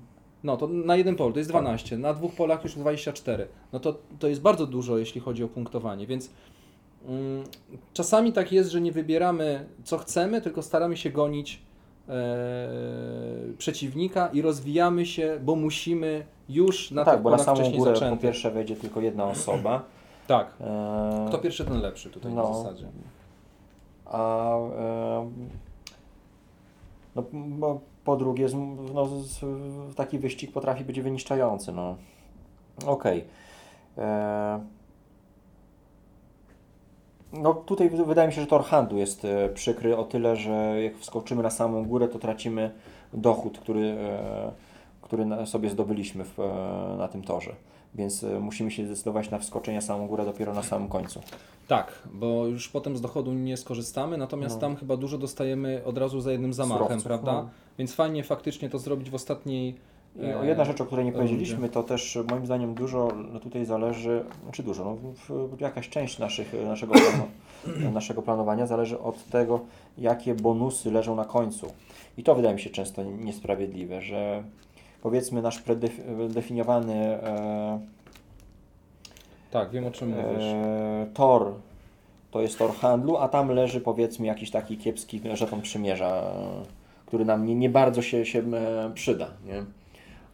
no 0.44 0.56
to 0.56 0.66
na 0.68 0.96
jeden 0.96 1.16
polu 1.16 1.32
to 1.32 1.38
jest 1.38 1.50
12, 1.50 1.98
na 1.98 2.14
dwóch 2.14 2.34
polach 2.34 2.64
już 2.64 2.74
24. 2.74 3.46
No 3.72 3.80
to, 3.80 3.98
to 4.18 4.28
jest 4.28 4.40
bardzo 4.40 4.66
dużo, 4.66 4.98
jeśli 4.98 5.20
chodzi 5.20 5.44
o 5.44 5.48
punktowanie, 5.48 6.06
więc 6.06 6.30
mm, 7.08 7.44
czasami 7.92 8.32
tak 8.32 8.52
jest, 8.52 8.70
że 8.70 8.80
nie 8.80 8.92
wybieramy 8.92 9.66
co 9.84 9.98
chcemy, 9.98 10.40
tylko 10.40 10.62
staramy 10.62 10.96
się 10.96 11.10
gonić 11.10 11.62
e, 12.08 12.68
przeciwnika 13.58 14.26
i 14.28 14.42
rozwijamy 14.42 15.06
się, 15.06 15.38
bo 15.44 15.56
musimy 15.56 16.24
już 16.48 16.90
na 16.90 17.00
No 17.00 17.04
tak, 17.04 17.14
tych 17.14 17.22
bo 17.22 17.30
na 17.30 17.38
samą 17.38 17.56
wcześniej 17.56 17.78
górę 17.78 17.94
po 18.10 18.16
pierwsze 18.16 18.50
wejdzie 18.50 18.76
tylko 18.76 19.00
jedna 19.00 19.24
osoba. 19.24 19.82
Tak. 20.26 20.54
E, 20.60 21.24
Kto 21.28 21.38
pierwszy, 21.38 21.64
ten 21.64 21.80
lepszy 21.80 22.10
tutaj 22.10 22.32
No. 22.34 22.52
w 22.52 22.56
zasadzie. 22.56 22.86
A 24.06 24.50
no, 27.58 27.80
po 28.04 28.16
drugie, 28.16 28.46
no, 28.94 29.08
taki 29.96 30.18
wyścig 30.18 30.52
potrafi 30.52 30.84
być 30.84 31.00
wyniszczający. 31.00 31.72
No. 31.72 31.96
Okej. 32.86 33.24
E, 33.98 34.60
No 37.32 37.54
tutaj 37.54 37.90
wy- 37.90 38.04
wydaje 38.04 38.28
mi 38.28 38.34
się, 38.34 38.40
że 38.40 38.46
tor 38.46 38.64
handlu 38.64 38.98
jest 38.98 39.24
e, 39.24 39.48
przykry 39.48 39.96
o 39.96 40.04
tyle, 40.04 40.36
że 40.36 40.82
jak 40.82 40.96
wskoczymy 40.98 41.42
na 41.42 41.50
samą 41.50 41.84
górę, 41.84 42.08
to 42.08 42.18
tracimy 42.18 42.70
dochód, 43.12 43.58
który, 43.58 43.80
e, 44.00 44.52
który 45.02 45.26
sobie 45.46 45.70
zdobyliśmy 45.70 46.24
w, 46.24 46.38
na 46.98 47.08
tym 47.08 47.22
torze. 47.22 47.54
Więc 47.94 48.24
e, 48.24 48.40
musimy 48.40 48.70
się 48.70 48.86
zdecydować 48.86 49.30
na 49.30 49.38
wskoczenie 49.38 49.78
na 49.78 49.82
samą 49.82 50.06
górę 50.06 50.24
dopiero 50.24 50.54
na 50.54 50.62
samym 50.62 50.88
końcu. 50.88 51.20
Tak, 51.68 52.02
bo 52.12 52.46
już 52.46 52.68
potem 52.68 52.96
z 52.96 53.00
dochodu 53.00 53.32
nie 53.32 53.56
skorzystamy, 53.56 54.16
natomiast 54.18 54.54
No. 54.54 54.60
tam 54.60 54.76
chyba 54.76 54.96
dużo 54.96 55.18
dostajemy 55.18 55.82
od 55.84 55.98
razu 55.98 56.20
za 56.20 56.32
jednym 56.32 56.52
zamachem, 56.52 56.86
Surowców, 56.86 57.04
prawda? 57.04 57.32
no. 57.32 57.48
Więc 57.78 57.94
fajnie 57.94 58.24
faktycznie 58.24 58.70
to 58.70 58.78
zrobić 58.78 59.10
w 59.10 59.14
ostatniej 59.14 59.74
I 60.16 60.34
o 60.34 60.44
jedna 60.44 60.64
rzecz, 60.64 60.80
o 60.80 60.86
której 60.86 61.04
nie 61.04 61.12
powiedzieliśmy, 61.12 61.68
to 61.68 61.82
też 61.82 62.18
moim 62.30 62.46
zdaniem 62.46 62.74
dużo 62.74 63.08
no 63.32 63.40
tutaj 63.40 63.64
zależy, 63.64 64.24
czy 64.52 64.62
dużo, 64.62 64.84
no, 64.84 65.34
jakaś 65.60 65.88
część 65.88 66.18
naszych, 66.18 66.54
naszego, 66.64 66.92
planu, 66.94 67.26
naszego 67.92 68.22
planowania 68.22 68.66
zależy 68.66 68.98
od 69.00 69.24
tego, 69.24 69.60
jakie 69.98 70.34
bonusy 70.34 70.90
leżą 70.90 71.16
na 71.16 71.24
końcu. 71.24 71.66
I 72.18 72.22
to 72.22 72.34
wydaje 72.34 72.54
mi 72.54 72.60
się 72.60 72.70
często 72.70 73.02
niesprawiedliwe, 73.04 74.02
że 74.02 74.44
powiedzmy 75.04 75.42
nasz 75.42 75.62
predefiniowany 75.62 76.94
e, 76.94 77.80
tak, 79.50 79.70
wiem 79.70 79.86
o 79.86 79.90
czym 79.90 80.08
mówisz. 80.08 80.44
E, 80.44 81.06
tor 81.14 81.52
to 82.30 82.40
jest 82.40 82.58
tor 82.58 82.74
handlu, 82.74 83.16
a 83.16 83.28
tam 83.28 83.48
leży 83.48 83.80
powiedzmy 83.80 84.26
jakiś 84.26 84.50
taki 84.50 84.78
kiepski 84.78 85.20
żeton 85.34 85.62
przymierza, 85.62 86.22
który 87.06 87.24
nam 87.24 87.46
nie, 87.46 87.54
nie 87.54 87.70
bardzo 87.70 88.02
się, 88.02 88.26
się 88.26 88.38
e, 88.38 88.90
przyda. 88.94 89.30
Nie? 89.46 89.64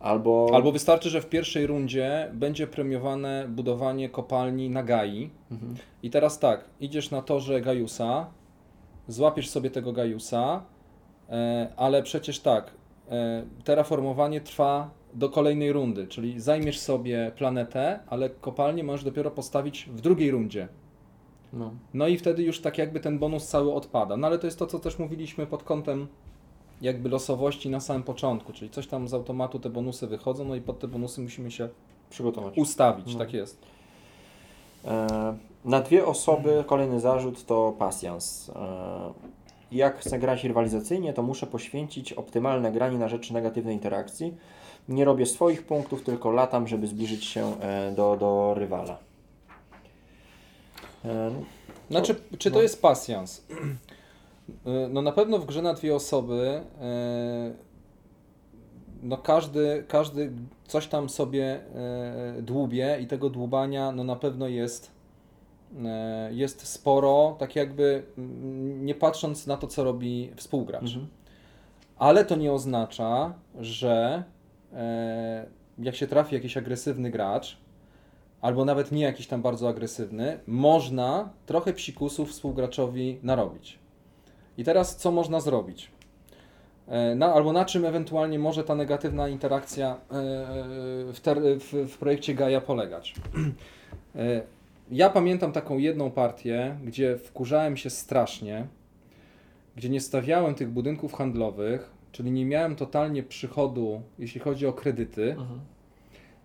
Albo... 0.00 0.50
Albo 0.54 0.72
wystarczy, 0.72 1.10
że 1.10 1.20
w 1.20 1.28
pierwszej 1.28 1.66
rundzie 1.66 2.30
będzie 2.32 2.66
premiowane 2.66 3.46
budowanie 3.48 4.08
kopalni 4.08 4.70
na 4.70 4.82
Gai. 4.82 5.30
Mhm. 5.50 5.74
I 6.02 6.10
teraz 6.10 6.38
tak, 6.38 6.64
idziesz 6.80 7.10
na 7.10 7.22
torze 7.22 7.60
Gajusa, 7.60 8.26
złapiesz 9.08 9.50
sobie 9.50 9.70
tego 9.70 9.92
Gajusa, 9.92 10.62
e, 11.30 11.68
ale 11.76 12.02
przecież 12.02 12.40
tak, 12.40 12.79
terraformowanie 13.64 14.40
trwa 14.40 14.90
do 15.14 15.28
kolejnej 15.28 15.72
rundy, 15.72 16.06
czyli 16.06 16.40
zajmiesz 16.40 16.78
sobie 16.78 17.32
planetę, 17.36 18.00
ale 18.06 18.30
kopalnię 18.30 18.84
możesz 18.84 19.04
dopiero 19.04 19.30
postawić 19.30 19.88
w 19.92 20.00
drugiej 20.00 20.30
rundzie. 20.30 20.68
No. 21.52 21.70
no 21.94 22.08
i 22.08 22.18
wtedy 22.18 22.42
już 22.42 22.60
tak 22.60 22.78
jakby 22.78 23.00
ten 23.00 23.18
bonus 23.18 23.48
cały 23.48 23.74
odpada. 23.74 24.16
No 24.16 24.26
ale 24.26 24.38
to 24.38 24.46
jest 24.46 24.58
to, 24.58 24.66
co 24.66 24.78
też 24.78 24.98
mówiliśmy 24.98 25.46
pod 25.46 25.62
kątem 25.62 26.06
jakby 26.80 27.08
losowości 27.08 27.70
na 27.70 27.80
samym 27.80 28.02
początku, 28.02 28.52
czyli 28.52 28.70
coś 28.70 28.86
tam 28.86 29.08
z 29.08 29.14
automatu 29.14 29.58
te 29.58 29.70
bonusy 29.70 30.06
wychodzą, 30.06 30.44
no 30.44 30.54
i 30.54 30.60
pod 30.60 30.78
te 30.78 30.88
bonusy 30.88 31.20
musimy 31.20 31.50
się 31.50 31.68
przygotować, 32.10 32.58
ustawić, 32.58 33.12
no. 33.12 33.18
tak 33.18 33.32
jest. 33.32 33.58
E, 34.84 35.36
na 35.64 35.80
dwie 35.80 36.06
osoby 36.06 36.64
kolejny 36.66 37.00
zarzut 37.00 37.46
to 37.46 37.74
pasjans. 37.78 38.50
E, 38.56 39.12
jak 39.72 39.98
chcę 39.98 40.18
grać 40.18 40.44
rywalizacyjnie, 40.44 41.12
to 41.12 41.22
muszę 41.22 41.46
poświęcić 41.46 42.12
optymalne 42.12 42.72
granie 42.72 42.98
na 42.98 43.08
rzecz 43.08 43.30
negatywnej 43.30 43.74
interakcji. 43.74 44.34
Nie 44.88 45.04
robię 45.04 45.26
swoich 45.26 45.66
punktów, 45.66 46.02
tylko 46.02 46.30
latam, 46.30 46.68
żeby 46.68 46.86
zbliżyć 46.86 47.24
się 47.24 47.60
e, 47.60 47.92
do, 47.92 48.16
do 48.16 48.54
rywala. 48.54 48.98
E, 51.04 51.30
znaczy, 51.90 52.14
czy 52.38 52.50
to 52.50 52.56
no. 52.56 52.62
jest 52.62 52.82
pasjans? 52.82 53.42
E, 54.66 54.88
no 54.88 55.02
na 55.02 55.12
pewno 55.12 55.38
w 55.38 55.46
grze 55.46 55.62
na 55.62 55.74
dwie 55.74 55.94
osoby 55.94 56.60
no 59.02 59.16
każdy, 59.16 59.84
każdy 59.88 60.32
coś 60.66 60.86
tam 60.86 61.08
sobie 61.08 61.60
dłubie 62.42 62.98
i 63.00 63.06
tego 63.06 63.30
dłubania 63.30 63.92
no 63.92 64.04
na 64.04 64.16
pewno 64.16 64.48
jest, 64.48 64.90
jest 66.30 66.66
sporo, 66.66 67.36
tak 67.38 67.56
jakby 67.56 68.02
mm, 68.18 68.86
nie 68.86 68.94
patrząc 68.94 69.46
na 69.46 69.56
to, 69.56 69.66
co 69.66 69.84
robi 69.84 70.30
współgracz. 70.36 70.82
Mhm. 70.82 71.06
Ale 71.98 72.24
to 72.24 72.36
nie 72.36 72.52
oznacza, 72.52 73.34
że 73.60 74.24
jak 75.78 75.96
się 75.96 76.06
trafi 76.06 76.34
jakiś 76.34 76.56
agresywny 76.56 77.10
gracz, 77.10 77.56
albo 78.40 78.64
nawet 78.64 78.92
nie 78.92 79.02
jakiś 79.02 79.26
tam 79.26 79.42
bardzo 79.42 79.68
agresywny, 79.68 80.38
można 80.46 81.28
trochę 81.46 81.72
psikusów 81.72 82.30
współgraczowi 82.30 83.18
narobić. 83.22 83.78
I 84.58 84.64
teraz 84.64 84.96
co 84.96 85.10
można 85.10 85.40
zrobić? 85.40 85.90
E, 86.88 87.14
na, 87.14 87.34
albo 87.34 87.52
na 87.52 87.64
czym 87.64 87.84
ewentualnie 87.84 88.38
może 88.38 88.64
ta 88.64 88.74
negatywna 88.74 89.28
interakcja 89.28 89.90
e, 89.90 89.98
w, 91.12 91.18
ter, 91.22 91.38
w, 91.40 91.92
w 91.92 91.98
projekcie 91.98 92.34
Gaia 92.34 92.60
polegać? 92.60 93.14
Ja 94.90 95.10
pamiętam 95.10 95.52
taką 95.52 95.78
jedną 95.78 96.10
partię, 96.10 96.76
gdzie 96.84 97.18
wkurzałem 97.18 97.76
się 97.76 97.90
strasznie, 97.90 98.66
gdzie 99.76 99.88
nie 99.88 100.00
stawiałem 100.00 100.54
tych 100.54 100.70
budynków 100.70 101.14
handlowych, 101.14 101.90
czyli 102.12 102.30
nie 102.30 102.46
miałem 102.46 102.76
totalnie 102.76 103.22
przychodu, 103.22 104.02
jeśli 104.18 104.40
chodzi 104.40 104.66
o 104.66 104.72
kredyty. 104.72 105.30
Mhm 105.30 105.60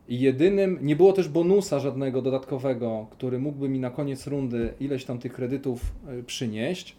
i 0.08 0.20
jedynym, 0.20 0.80
nie 0.82 0.96
było 0.96 1.14
też 1.14 1.30
bonusa 1.30 1.80
żadnego 1.80 2.22
dodatkowego, 2.22 3.08
który 3.12 3.40
mógłby 3.40 3.70
mi 3.70 3.80
na 3.80 3.90
koniec 3.90 4.28
rundy 4.28 4.74
ileś 4.80 5.06
tam 5.06 5.20
tych 5.20 5.34
kredytów 5.34 5.82
e, 6.08 6.24
przynieść. 6.24 6.96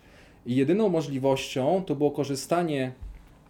I 0.47 0.57
jedyną 0.57 0.89
możliwością 0.89 1.83
to 1.87 1.95
było 1.95 2.11
korzystanie 2.11 2.93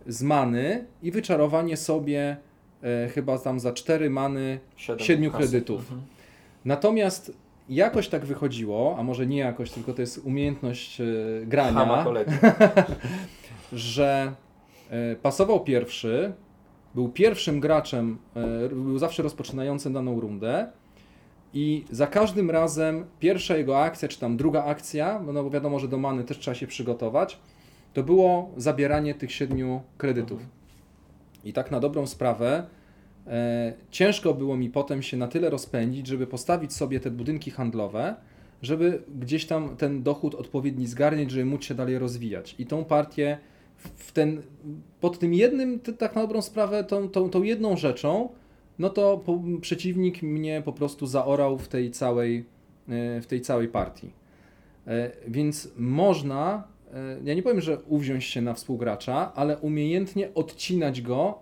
z 0.07 0.23
many 0.23 0.85
i 1.03 1.11
wyczarowanie 1.11 1.77
sobie 1.77 2.37
e, 2.83 3.09
chyba 3.09 3.39
tam 3.39 3.61
za 3.61 3.73
cztery 3.73 4.11
many 4.11 4.59
siedmiu 4.99 5.31
kredytów. 5.31 5.81
Mhm. 5.81 6.03
Natomiast 6.65 7.33
jakoś 7.69 8.09
tak 8.09 8.25
wychodziło, 8.25 8.97
a 8.99 9.03
może 9.03 9.27
nie 9.27 9.39
jakoś, 9.39 9.71
tylko 9.71 9.93
to 9.93 10.01
jest 10.01 10.19
umiejętność 10.19 11.01
e, 11.01 11.05
grania, 11.47 12.05
że 13.73 14.33
e, 14.91 15.17
pasował 15.17 15.65
pierwszy, 15.65 16.33
był 16.95 17.09
pierwszym 17.09 17.61
graczem, 17.61 18.19
e, 18.37 18.69
był 18.69 18.99
zawsze 18.99 19.23
rozpoczynającym 19.23 19.93
daną 19.93 20.21
rundę 20.21 20.67
i 21.55 21.85
za 21.91 22.07
każdym 22.07 22.51
razem 22.51 23.05
pierwsza 23.21 23.57
jego 23.57 23.83
akcja, 23.83 24.09
czy 24.09 24.21
tam 24.21 24.37
druga 24.37 24.65
akcja, 24.65 25.23
no 25.27 25.45
bo 25.45 25.51
wiadomo, 25.51 25.79
że 25.79 25.89
do 25.89 25.99
many 25.99 26.25
też 26.25 26.39
trzeba 26.39 26.55
się 26.55 26.67
przygotować, 26.67 27.39
to 27.95 28.03
było 28.03 28.51
zabieranie 28.57 29.15
tych 29.15 29.33
siedmiu 29.33 29.83
kredytów. 29.99 30.41
I 31.45 31.53
tak 31.53 31.71
na 31.71 31.81
dobrą 31.81 32.07
sprawę 32.07 32.67
ciężko 33.91 34.35
było 34.35 34.57
mi 34.57 34.71
potem 34.71 35.03
się 35.03 35.17
na 35.17 35.29
tyle 35.29 35.51
rozpędzić, 35.51 36.07
żeby 36.07 36.27
postawić 36.27 36.73
sobie 36.73 37.01
te 37.01 37.11
budynki 37.11 37.51
handlowe, 37.51 38.15
żeby 38.63 39.03
gdzieś 39.19 39.47
tam 39.47 39.77
ten 39.77 40.03
dochód 40.03 40.35
odpowiedni 40.35 40.87
zgarniać, 40.87 41.31
żeby 41.31 41.45
móc 41.45 41.65
się 41.65 41.75
dalej 41.75 41.99
rozwijać. 41.99 42.55
I 42.59 42.67
tą 42.67 42.85
partię 42.85 43.39
w 43.77 44.13
ten, 44.13 44.43
pod 45.01 45.19
tym 45.19 45.35
jednym, 45.35 45.81
tak 45.81 46.15
na 46.15 46.23
dobrą 46.23 46.43
sprawę, 46.43 46.85
tą, 46.85 47.09
tą, 47.09 47.31
tą 47.31 47.43
jedną 47.43 47.77
rzeczą, 47.77 48.29
no 48.79 48.91
to 48.91 49.19
po, 49.19 49.41
przeciwnik 49.61 50.23
mnie 50.23 50.63
po 50.65 50.73
prostu 50.73 51.07
zaorał 51.07 51.59
w 51.59 51.69
tej 51.69 51.91
całej, 51.91 52.45
e, 52.89 53.21
w 53.21 53.27
tej 53.27 53.41
całej 53.41 53.69
partii. 53.69 54.11
E, 54.87 55.11
więc 55.29 55.69
można, 55.77 56.65
e, 56.95 57.19
ja 57.25 57.35
nie 57.35 57.43
powiem, 57.43 57.61
że 57.61 57.79
uwziąć 57.79 58.25
się 58.25 58.43
na 58.43 58.55
współgracza, 58.55 59.33
ale 59.35 59.59
umiejętnie 59.59 60.35
odcinać 60.35 61.03
go 61.03 61.39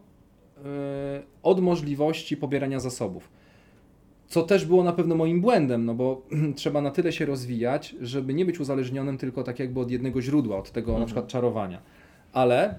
od 1.43 1.61
możliwości 1.61 2.37
pobierania 2.37 2.81
zasobów. 2.81 3.29
Co 4.29 4.43
też 4.43 4.67
było 4.67 4.85
na 4.85 4.93
pewno 4.93 5.15
moim 5.15 5.41
błędem, 5.41 5.85
no 5.85 5.95
bo 5.95 6.23
trzeba 6.57 6.81
na 6.81 6.91
tyle 6.91 7.13
się 7.13 7.27
rozwijać, 7.27 7.95
żeby 8.01 8.35
nie 8.35 8.45
być 8.45 8.61
uzależnionym 8.61 9.19
tylko 9.19 9.43
tak 9.43 9.59
jakby 9.59 9.81
od 9.81 9.91
jednego 9.91 10.23
źródła, 10.23 10.59
od 10.59 10.71
tego 10.71 10.91
mhm. 10.91 11.01
na 11.01 11.07
przykład 11.07 11.27
czarowania 11.27 11.83
ale 12.35 12.75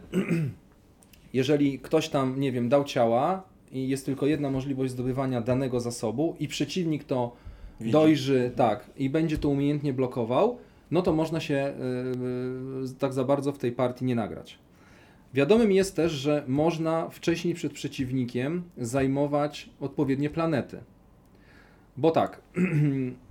jeżeli 1.33 1.79
ktoś 1.79 2.09
tam, 2.09 2.39
nie 2.39 2.51
wiem, 2.51 2.69
dał 2.69 2.83
ciała 2.83 3.43
i 3.71 3.87
jest 3.87 4.05
tylko 4.05 4.25
jedna 4.25 4.51
możliwość 4.51 4.91
zdobywania 4.91 5.41
danego 5.41 5.79
zasobu 5.79 6.35
i 6.39 6.47
przeciwnik 6.47 7.03
to 7.03 7.35
Widzi. 7.79 7.91
dojrzy, 7.91 8.51
tak, 8.55 8.89
i 8.97 9.09
będzie 9.09 9.37
to 9.37 9.49
umiejętnie 9.49 9.93
blokował, 9.93 10.57
no 10.91 11.01
to 11.01 11.13
można 11.13 11.39
się 11.39 11.73
yy, 12.81 12.95
tak 12.99 13.13
za 13.13 13.23
bardzo 13.23 13.51
w 13.51 13.57
tej 13.57 13.71
partii 13.71 14.05
nie 14.05 14.15
nagrać. 14.15 14.59
Wiadomym 15.35 15.71
jest 15.71 15.95
też, 15.95 16.11
że 16.11 16.43
można 16.47 17.09
wcześniej 17.09 17.53
przed 17.53 17.73
przeciwnikiem 17.73 18.63
zajmować 18.77 19.69
odpowiednie 19.79 20.29
planety. 20.29 20.79
Bo 21.97 22.11
tak, 22.11 22.41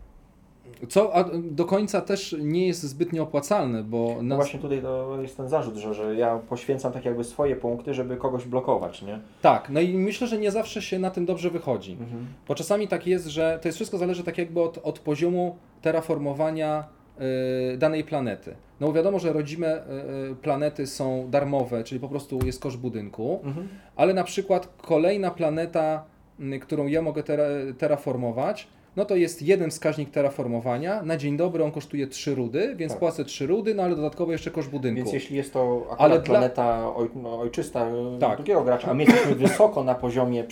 Co 0.88 1.12
do 1.42 1.64
końca 1.64 2.00
też 2.00 2.36
nie 2.40 2.66
jest 2.66 2.82
zbytnio 2.82 3.22
opłacalne, 3.22 3.82
bo... 3.82 4.16
No 4.22 4.36
właśnie 4.36 4.60
tutaj 4.60 4.82
to 4.82 5.22
jest 5.22 5.36
ten 5.36 5.48
zarzut, 5.48 5.76
że, 5.76 5.94
że 5.94 6.14
ja 6.14 6.38
poświęcam 6.38 6.92
tak 6.92 7.04
jakby 7.04 7.24
swoje 7.24 7.56
punkty, 7.56 7.94
żeby 7.94 8.16
kogoś 8.16 8.44
blokować, 8.44 9.02
nie? 9.02 9.18
Tak, 9.42 9.70
no 9.70 9.80
i 9.80 9.94
myślę, 9.94 10.26
że 10.26 10.38
nie 10.38 10.50
zawsze 10.50 10.82
się 10.82 10.98
na 10.98 11.10
tym 11.10 11.26
dobrze 11.26 11.50
wychodzi. 11.50 11.92
Mhm. 11.92 12.26
Bo 12.48 12.54
czasami 12.54 12.88
tak 12.88 13.06
jest, 13.06 13.26
że 13.26 13.58
to 13.62 13.68
jest 13.68 13.78
wszystko 13.78 13.98
zależy 13.98 14.24
tak 14.24 14.38
jakby 14.38 14.60
od, 14.60 14.78
od 14.82 14.98
poziomu 14.98 15.56
terraformowania 15.82 16.84
danej 17.78 18.04
planety. 18.04 18.54
No 18.80 18.86
bo 18.86 18.92
wiadomo, 18.92 19.18
że 19.18 19.32
rodzime 19.32 19.82
yy, 20.28 20.36
planety 20.36 20.86
są 20.86 21.30
darmowe, 21.30 21.84
czyli 21.84 22.00
po 22.00 22.08
prostu 22.08 22.46
jest 22.46 22.60
koszt 22.60 22.76
budynku, 22.76 23.40
mhm. 23.44 23.68
ale 23.96 24.14
na 24.14 24.24
przykład 24.24 24.68
kolejna 24.76 25.30
planeta, 25.30 26.04
którą 26.60 26.86
ja 26.86 27.02
mogę 27.02 27.22
terraformować, 27.78 28.68
no 28.96 29.04
to 29.04 29.16
jest 29.16 29.42
jeden 29.42 29.70
wskaźnik 29.70 30.10
terraformowania. 30.10 31.02
Na 31.02 31.16
dzień 31.16 31.36
dobry 31.36 31.64
on 31.64 31.72
kosztuje 31.72 32.06
3 32.06 32.34
rudy, 32.34 32.74
więc 32.76 32.92
tak. 32.92 32.98
płacę 32.98 33.24
3 33.24 33.46
rudy, 33.46 33.74
no 33.74 33.82
ale 33.82 33.96
dodatkowo 33.96 34.32
jeszcze 34.32 34.50
koszt 34.50 34.70
budynku. 34.70 34.96
Więc 34.96 35.12
jeśli 35.12 35.36
jest 35.36 35.52
to 35.52 35.82
akurat 35.84 36.00
ale 36.00 36.20
planeta 36.20 36.76
dla... 36.76 36.94
oj, 36.94 37.08
no, 37.14 37.38
ojczysta 37.40 37.86
tak. 38.20 38.36
drugiego 38.36 38.64
gracza, 38.64 38.90
a 38.90 38.94
my 38.94 39.04
jesteśmy 39.04 39.34
wysoko 39.46 39.84
na 39.84 39.94
poziomie 39.94 40.44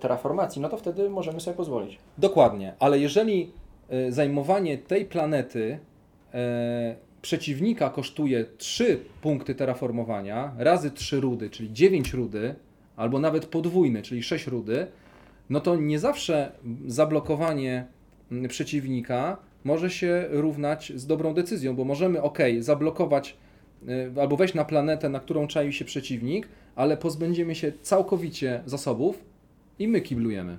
terraformacji, 0.00 0.62
no 0.62 0.68
to 0.68 0.76
wtedy 0.76 1.10
możemy 1.10 1.40
sobie 1.40 1.56
pozwolić. 1.56 1.98
Dokładnie, 2.18 2.74
ale 2.78 2.98
jeżeli 2.98 3.52
y, 3.92 4.12
zajmowanie 4.12 4.78
tej 4.78 5.04
planety 5.04 5.60
y, 5.62 5.95
przeciwnika 7.22 7.90
kosztuje 7.90 8.44
3 8.58 9.00
punkty 9.22 9.54
terraformowania 9.54 10.54
razy 10.58 10.90
3 10.90 11.20
rudy, 11.20 11.50
czyli 11.50 11.72
9 11.72 12.12
rudy, 12.12 12.54
albo 12.96 13.18
nawet 13.18 13.46
podwójny, 13.46 14.02
czyli 14.02 14.22
6 14.22 14.46
rudy, 14.46 14.86
no 15.50 15.60
to 15.60 15.76
nie 15.76 15.98
zawsze 15.98 16.52
zablokowanie 16.86 17.86
mm, 18.32 18.48
przeciwnika 18.48 19.36
może 19.64 19.90
się 19.90 20.26
równać 20.30 20.92
z 20.96 21.06
dobrą 21.06 21.34
decyzją, 21.34 21.76
bo 21.76 21.84
możemy 21.84 22.22
ok, 22.22 22.38
zablokować 22.60 23.36
y, 23.88 24.20
albo 24.20 24.36
wejść 24.36 24.54
na 24.54 24.64
planetę, 24.64 25.08
na 25.08 25.20
którą 25.20 25.46
czaił 25.46 25.72
się 25.72 25.84
przeciwnik, 25.84 26.48
ale 26.76 26.96
pozbędziemy 26.96 27.54
się 27.54 27.72
całkowicie 27.82 28.62
zasobów 28.66 29.24
i 29.78 29.88
my 29.88 30.00
kiblujemy. 30.00 30.58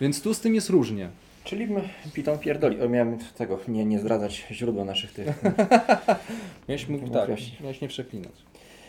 Więc 0.00 0.22
tu 0.22 0.34
z 0.34 0.40
tym 0.40 0.54
jest 0.54 0.70
różnie. 0.70 1.10
Czyli 1.48 1.68
Piton 2.12 2.38
pierdoli. 2.38 2.80
O, 2.80 2.88
miałem 2.88 3.18
tego, 3.18 3.58
nie, 3.68 3.84
nie 3.84 3.98
zdradzać 3.98 4.46
źródła 4.50 4.84
naszych 4.84 5.12
tych. 5.12 5.42
Miałeś, 6.68 6.88
mógł, 6.88 7.08
tak, 7.08 7.30
miałeś 7.60 7.80
nie 7.80 7.88
przeklinać. 7.88 8.32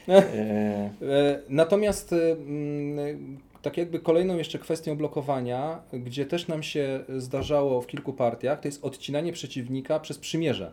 E, 0.09 0.23
E, 1.01 1.39
Natomiast 1.49 2.13
mm, 2.13 3.37
tak 3.61 3.77
jakby 3.77 3.99
kolejną 3.99 4.37
jeszcze 4.37 4.59
kwestią 4.59 4.97
blokowania, 4.97 5.81
gdzie 5.93 6.25
też 6.25 6.47
nam 6.47 6.63
się 6.63 6.99
zdarzało 7.17 7.81
w 7.81 7.87
kilku 7.87 8.13
partiach, 8.13 8.59
to 8.59 8.67
jest 8.67 8.85
odcinanie 8.85 9.33
przeciwnika 9.33 9.99
przez 9.99 10.17
przymierze, 10.17 10.71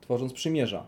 tworząc 0.00 0.32
przymierza. 0.32 0.86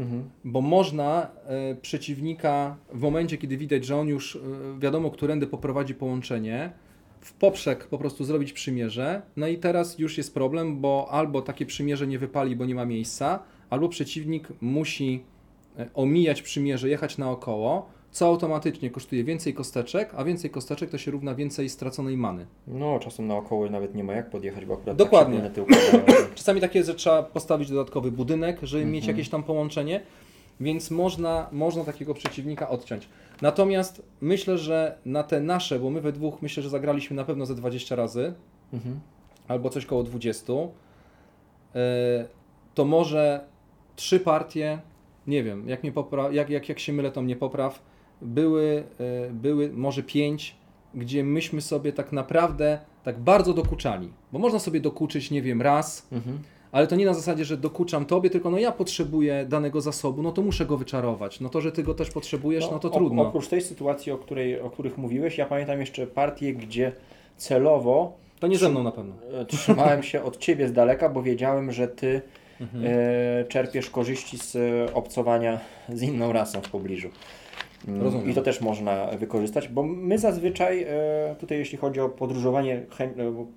mhm. 0.00 0.30
Bo 0.44 0.60
można 0.60 1.30
e, 1.46 1.74
przeciwnika 1.74 2.76
w 2.92 3.00
momencie, 3.00 3.38
kiedy 3.38 3.56
widać, 3.56 3.84
że 3.84 3.96
on 3.96 4.08
już 4.08 4.36
e, 4.36 4.38
wiadomo, 4.78 5.10
którędy 5.10 5.46
poprowadzi 5.46 5.94
połączenie, 5.94 6.70
w 7.20 7.32
poprzek 7.32 7.86
po 7.86 7.98
prostu 7.98 8.24
zrobić 8.24 8.52
przymierze. 8.52 9.22
No 9.36 9.46
i 9.46 9.58
teraz 9.58 9.98
już 9.98 10.18
jest 10.18 10.34
problem, 10.34 10.80
bo 10.80 11.08
albo 11.10 11.42
takie 11.42 11.66
przymierze 11.66 12.06
nie 12.06 12.18
wypali, 12.18 12.56
bo 12.56 12.66
nie 12.66 12.74
ma 12.74 12.84
miejsca, 12.84 13.38
albo 13.70 13.88
przeciwnik 13.88 14.48
musi 14.60 15.22
e, 15.78 15.88
omijać 15.94 16.42
przymierze, 16.42 16.88
jechać 16.88 17.18
naokoło, 17.18 17.86
co 18.10 18.26
automatycznie 18.26 18.90
kosztuje 18.90 19.24
więcej 19.24 19.54
kosteczek, 19.54 20.10
a 20.16 20.24
więcej 20.24 20.50
kosteczek 20.50 20.90
to 20.90 20.98
się 20.98 21.10
równa 21.10 21.34
więcej 21.34 21.68
straconej 21.68 22.16
many. 22.16 22.46
No, 22.66 22.98
czasem 22.98 23.26
naokoło 23.26 23.70
nawet 23.70 23.94
nie 23.94 24.04
ma 24.04 24.12
jak 24.12 24.30
podjechać, 24.30 24.64
bo 24.64 24.74
akurat 24.74 24.96
Dokładnie. 24.96 25.40
tak 25.40 25.52
planety 25.52 25.62
układają. 25.62 26.28
Czasami 26.34 26.60
takie 26.60 26.78
jest, 26.78 26.88
że 26.90 26.94
trzeba 26.94 27.22
postawić 27.22 27.68
dodatkowy 27.68 28.12
budynek, 28.12 28.58
żeby 28.62 28.84
mieć 28.84 29.04
Mhm. 29.04 29.16
jakieś 29.16 29.30
tam 29.30 29.42
połączenie, 29.42 30.00
więc 30.60 30.90
można, 30.90 31.48
można 31.52 31.84
takiego 31.84 32.14
przeciwnika 32.14 32.68
odciąć. 32.68 33.08
Natomiast 33.42 34.02
myślę, 34.20 34.58
że 34.58 34.98
na 35.04 35.22
te 35.22 35.40
nasze, 35.40 35.78
bo 35.78 35.90
my 35.90 36.00
we 36.00 36.12
dwóch 36.12 36.42
myślę, 36.42 36.62
że 36.62 36.68
zagraliśmy 36.68 37.16
na 37.16 37.24
pewno 37.24 37.46
ze 37.46 37.54
20 37.54 37.96
razy, 37.96 38.34
Mhm. 38.72 39.00
albo 39.48 39.70
coś 39.70 39.86
koło 39.86 40.02
20, 40.02 40.52
yy, 40.52 41.80
to 42.74 42.84
może 42.84 43.40
trzy 43.96 44.20
partie, 44.20 44.78
nie 45.26 45.42
wiem, 45.42 45.68
jak, 45.68 45.82
mnie 45.82 45.92
popra- 45.92 46.32
jak, 46.32 46.50
jak, 46.50 46.68
jak 46.68 46.78
się 46.78 46.92
mylę, 46.92 47.10
to 47.10 47.22
mnie 47.22 47.36
popraw, 47.36 47.82
były, 48.22 48.84
yy, 48.98 49.30
były 49.32 49.70
może 49.72 50.02
pięć, 50.02 50.56
gdzie 50.94 51.24
myśmy 51.24 51.60
sobie 51.60 51.92
tak 51.92 52.12
naprawdę 52.12 52.78
tak 53.04 53.18
bardzo 53.18 53.54
dokuczali. 53.54 54.12
Bo 54.32 54.38
można 54.38 54.58
sobie 54.58 54.80
dokuczyć, 54.80 55.30
nie 55.30 55.42
wiem, 55.42 55.62
raz, 55.62 56.08
Mhm. 56.12 56.38
Ale 56.72 56.86
to 56.86 56.96
nie 56.96 57.06
na 57.06 57.14
zasadzie, 57.14 57.44
że 57.44 57.56
dokuczam 57.56 58.04
tobie, 58.06 58.30
tylko 58.30 58.50
no 58.50 58.58
ja 58.58 58.72
potrzebuję 58.72 59.46
danego 59.48 59.80
zasobu, 59.80 60.22
no 60.22 60.32
to 60.32 60.42
muszę 60.42 60.66
go 60.66 60.76
wyczarować. 60.76 61.40
No 61.40 61.48
to, 61.48 61.60
że 61.60 61.72
ty 61.72 61.82
go 61.82 61.94
też 61.94 62.10
potrzebujesz, 62.10 62.70
no, 62.70 62.78
to 62.78 62.88
op- 62.88 62.92
trudno. 62.94 63.22
Oprócz 63.22 63.48
tej 63.48 63.60
sytuacji, 63.60 64.12
o, 64.12 64.18
której, 64.18 64.60
o 64.60 64.70
których 64.70 64.98
mówiłeś, 64.98 65.38
ja 65.38 65.46
pamiętam 65.46 65.80
jeszcze 65.80 66.06
partię, 66.06 66.52
gdzie 66.54 66.92
celowo 67.36 68.12
To 68.40 68.46
nie 68.46 68.58
ze 68.58 68.68
mną 68.68 68.82
na 68.82 68.92
pewno. 68.92 69.14
e, 69.40 69.44
trzymałem 69.44 70.02
się 70.02 70.22
od 70.22 70.36
ciebie 70.38 70.68
z 70.68 70.72
daleka, 70.72 71.08
bo 71.08 71.22
wiedziałem, 71.22 71.72
że 71.72 71.88
ty 71.88 72.22
Mhm. 72.60 72.84
e, 72.86 73.44
czerpiesz 73.44 73.90
korzyści 73.90 74.38
z 74.38 74.56
e, 74.56 74.94
obcowania 74.94 75.60
z 75.88 76.02
inną 76.02 76.32
rasą 76.32 76.60
w 76.60 76.70
pobliżu. 76.70 77.08
Mm, 77.88 78.02
Rozumiem. 78.02 78.30
I 78.30 78.34
to 78.34 78.42
też 78.42 78.60
można 78.60 79.06
wykorzystać, 79.06 79.68
bo 79.68 79.82
my 79.82 80.18
zazwyczaj, 80.18 80.82
e, 80.82 81.36
tutaj 81.38 81.58
jeśli 81.58 81.78
chodzi 81.78 82.00
o 82.00 82.08
podróżowanie, 82.08 82.74
e, 83.00 83.12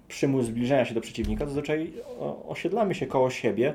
przymus 0.07 0.45
zbliżenia 0.45 0.85
się 0.85 0.93
do 0.93 1.01
przeciwnika, 1.01 1.45
zazwyczaj 1.45 1.93
o- 2.19 2.45
osiedlamy 2.49 2.95
się 2.95 3.07
koło 3.07 3.29
siebie, 3.29 3.73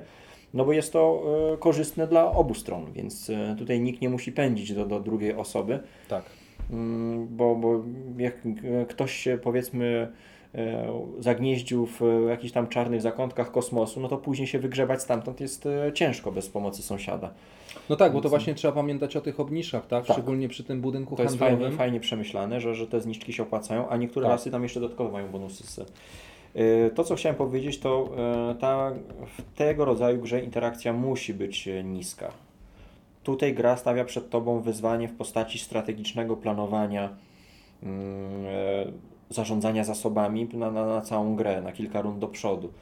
no 0.55 0.65
bo 0.65 0.73
jest 0.73 0.93
to 0.93 1.23
e, 1.55 1.57
korzystne 1.57 2.07
dla 2.07 2.31
obu 2.33 2.55
stron, 2.55 2.93
więc 2.93 3.31
tutaj 3.59 3.81
nikt 3.81 4.01
nie 4.01 4.09
musi 4.09 4.33
pędzić 4.33 4.73
do, 4.73 4.87
do 4.87 5.01
drugiej 5.01 5.35
osoby. 5.35 5.79
Tak. 6.09 6.25
Mm, 6.71 7.27
bo, 7.31 7.55
bo 7.57 7.83
jak 8.19 8.35
ktoś 8.89 9.13
się 9.13 9.39
powiedzmy 9.43 10.09
zagnieździł 11.19 11.87
w 11.87 12.01
jakichś 12.29 12.53
tam 12.53 12.69
czarnych 12.69 13.03
zakątkach 13.03 13.51
kosmosu, 13.53 14.01
no 14.01 14.09
to 14.09 14.17
później 14.17 14.47
się 14.49 14.59
wygrzebać 14.59 15.03
stamtąd 15.03 15.41
jest 15.41 15.69
ciężko 15.95 16.33
bez 16.33 16.49
pomocy 16.49 16.83
sąsiada. 16.83 17.31
No 17.91 17.97
tak, 17.97 18.12
bo 18.12 18.20
to 18.20 18.29
właśnie 18.29 18.55
trzeba 18.55 18.74
pamiętać 18.74 19.16
o 19.16 19.20
tych 19.20 19.41
obniżach, 19.41 19.87
tak? 19.87 20.07
Tak. 20.07 20.16
Szczególnie 20.16 20.49
przy 20.49 20.64
tym 20.64 20.81
budynku 20.81 21.16
To 21.16 21.22
jest 21.22 21.39
handlowym. 21.39 21.64
fajnie, 21.64 21.77
fajnie 21.77 22.01
przemyślane, 22.01 22.61
że, 22.61 22.74
że 22.74 22.87
te 22.87 23.01
zniczki 23.01 23.33
się 23.33 23.43
opłacają, 23.43 23.89
a 23.89 23.97
niektóre 23.97 24.24
Tak. 24.27 24.33
rasy 24.33 24.51
tam 24.51 24.62
jeszcze 24.62 24.81
dodatkowo 24.81 25.11
mają 25.11 25.29
bonusy. 25.29 25.85
E, 26.55 26.91
To, 26.91 27.05
co 27.05 27.14
chciałem 27.14 27.37
powiedzieć, 27.37 27.79
to 27.79 28.09
e, 28.51 28.55
ta, 28.55 28.93
w 29.39 29.59
tego 29.59 29.85
rodzaju 29.85 30.22
grze 30.22 30.41
interakcja 30.41 30.93
musi 30.93 31.35
być 31.35 31.68
e, 31.68 31.85
niska. 31.85 32.31
Tutaj 33.22 33.55
gra 33.55 33.77
stawia 33.77 34.05
przed 34.05 34.31
Tobą 34.31 34.61
wyzwanie 34.61 35.09
w 35.09 35.16
postaci 35.16 35.59
strategicznego 35.59 36.37
planowania, 36.37 37.09
mm, 37.83 37.95
zarządzania 39.31 39.85
zasobami 39.85 40.49
na, 40.53 40.70
na, 40.70 40.87
na 40.87 41.01
całą 41.01 41.37
grę, 41.37 41.61
na 41.62 41.72
kilka 41.72 42.01
rund 42.03 42.18
do 42.18 42.29
przodu. 42.29 42.72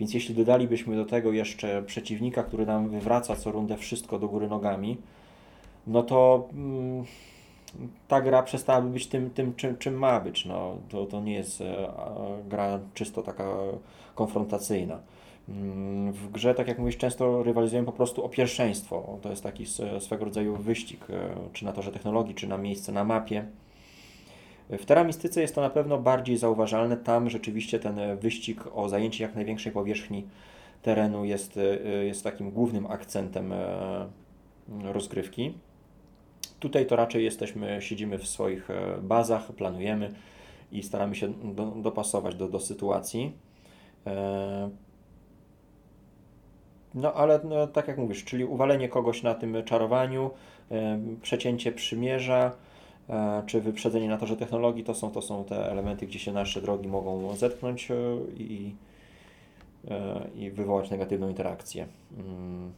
Więc 0.00 0.14
jeśli 0.14 0.34
dodalibyśmy 0.34 0.96
do 0.96 1.04
tego 1.04 1.32
jeszcze 1.32 1.82
przeciwnika, 1.82 2.42
który 2.42 2.66
nam 2.66 2.88
wywraca 2.88 3.36
co 3.36 3.52
rundę 3.52 3.76
wszystko 3.76 4.18
do 4.18 4.28
góry 4.28 4.48
nogami, 4.48 4.96
no 5.86 6.02
to 6.02 6.48
mm, 6.54 7.04
ta 8.08 8.20
gra 8.20 8.42
przestałaby 8.42 8.90
być 8.90 9.06
tym, 9.06 9.30
tym 9.30 9.54
czym, 9.54 9.78
czym 9.78 9.94
ma 9.94 10.20
być. 10.20 10.44
No, 10.46 10.76
to, 10.88 11.06
to 11.06 11.20
nie 11.20 11.34
jest 11.34 11.60
e, 11.60 11.92
gra 12.48 12.78
czysto 12.94 13.22
taka 13.22 13.44
konfrontacyjna. 14.14 14.98
Mm, 15.48 16.12
W 16.12 16.30
grze, 16.30 16.54
tak 16.54 16.68
jak 16.68 16.78
mówisz, 16.78 16.96
często 16.96 17.42
rywalizujemy 17.42 17.86
po 17.86 17.92
prostu 17.92 18.24
o 18.24 18.28
pierwszeństwo. 18.28 19.18
To 19.22 19.30
jest 19.30 19.42
taki 19.42 19.66
swego 19.98 20.24
rodzaju 20.24 20.56
wyścig, 20.56 21.10
e, 21.10 21.30
czy 21.52 21.64
na 21.64 21.72
torze 21.72 21.92
technologii, 21.92 22.34
czy 22.34 22.46
na 22.48 22.58
miejsce 22.58 22.92
na 22.92 23.04
mapie. 23.04 23.44
W 24.70 24.84
teramistyce 24.84 25.40
jest 25.40 25.54
to 25.54 25.60
na 25.60 25.70
pewno 25.70 25.98
bardziej 25.98 26.36
zauważalne. 26.36 26.96
Tam 26.96 27.30
rzeczywiście 27.30 27.78
ten 27.78 27.98
e, 27.98 28.16
wyścig 28.16 28.64
o 28.74 28.88
zajęcie 28.88 29.24
jak 29.24 29.34
największej 29.34 29.72
powierzchni 29.72 30.26
terenu 30.82 31.24
jest, 31.24 31.56
e, 31.56 32.04
jest 32.04 32.24
takim 32.24 32.50
głównym 32.50 32.86
akcentem 32.86 33.52
e, 33.52 34.06
rozgrywki. 34.82 35.54
Tutaj 36.60 36.86
to 36.86 36.96
raczej 36.96 37.24
jesteśmy, 37.24 37.82
siedzimy 37.82 38.18
w 38.18 38.26
swoich 38.26 38.70
e, 38.70 38.98
bazach, 39.02 39.52
planujemy 39.52 40.12
i 40.72 40.82
staramy 40.82 41.14
się 41.14 41.32
do, 41.54 41.66
dopasować 41.66 42.34
do, 42.34 42.48
do 42.48 42.60
sytuacji. 42.60 43.32
E, 44.06 44.70
No 46.94 47.14
ale 47.14 47.40
no, 47.44 47.66
tak 47.66 47.88
jak 47.88 47.98
mówisz, 47.98 48.24
czyli 48.24 48.44
uwalenie 48.44 48.88
kogoś 48.88 49.22
na 49.22 49.34
tym 49.34 49.64
czarowaniu, 49.64 50.30
e, 50.70 50.98
przecięcie 51.22 51.72
przymierza, 51.72 52.52
e, 52.52 52.67
czy 53.46 53.60
wyprzedzenie 53.60 54.08
na 54.08 54.18
torze 54.18 54.36
technologii, 54.36 54.84
to 54.84 54.94
są, 54.94 55.10
to 55.10 55.22
są 55.22 55.44
te 55.44 55.70
elementy, 55.70 56.06
gdzie 56.06 56.18
się 56.18 56.32
nasze 56.32 56.62
drogi 56.62 56.88
mogą 56.88 57.36
zetknąć 57.36 57.90
e, 57.90 57.94
i, 58.36 58.74
e, 59.90 60.28
i 60.36 60.50
wywołać 60.50 60.90
negatywną 60.90 61.28
interakcję. 61.28 61.86
Mm. 62.18 62.72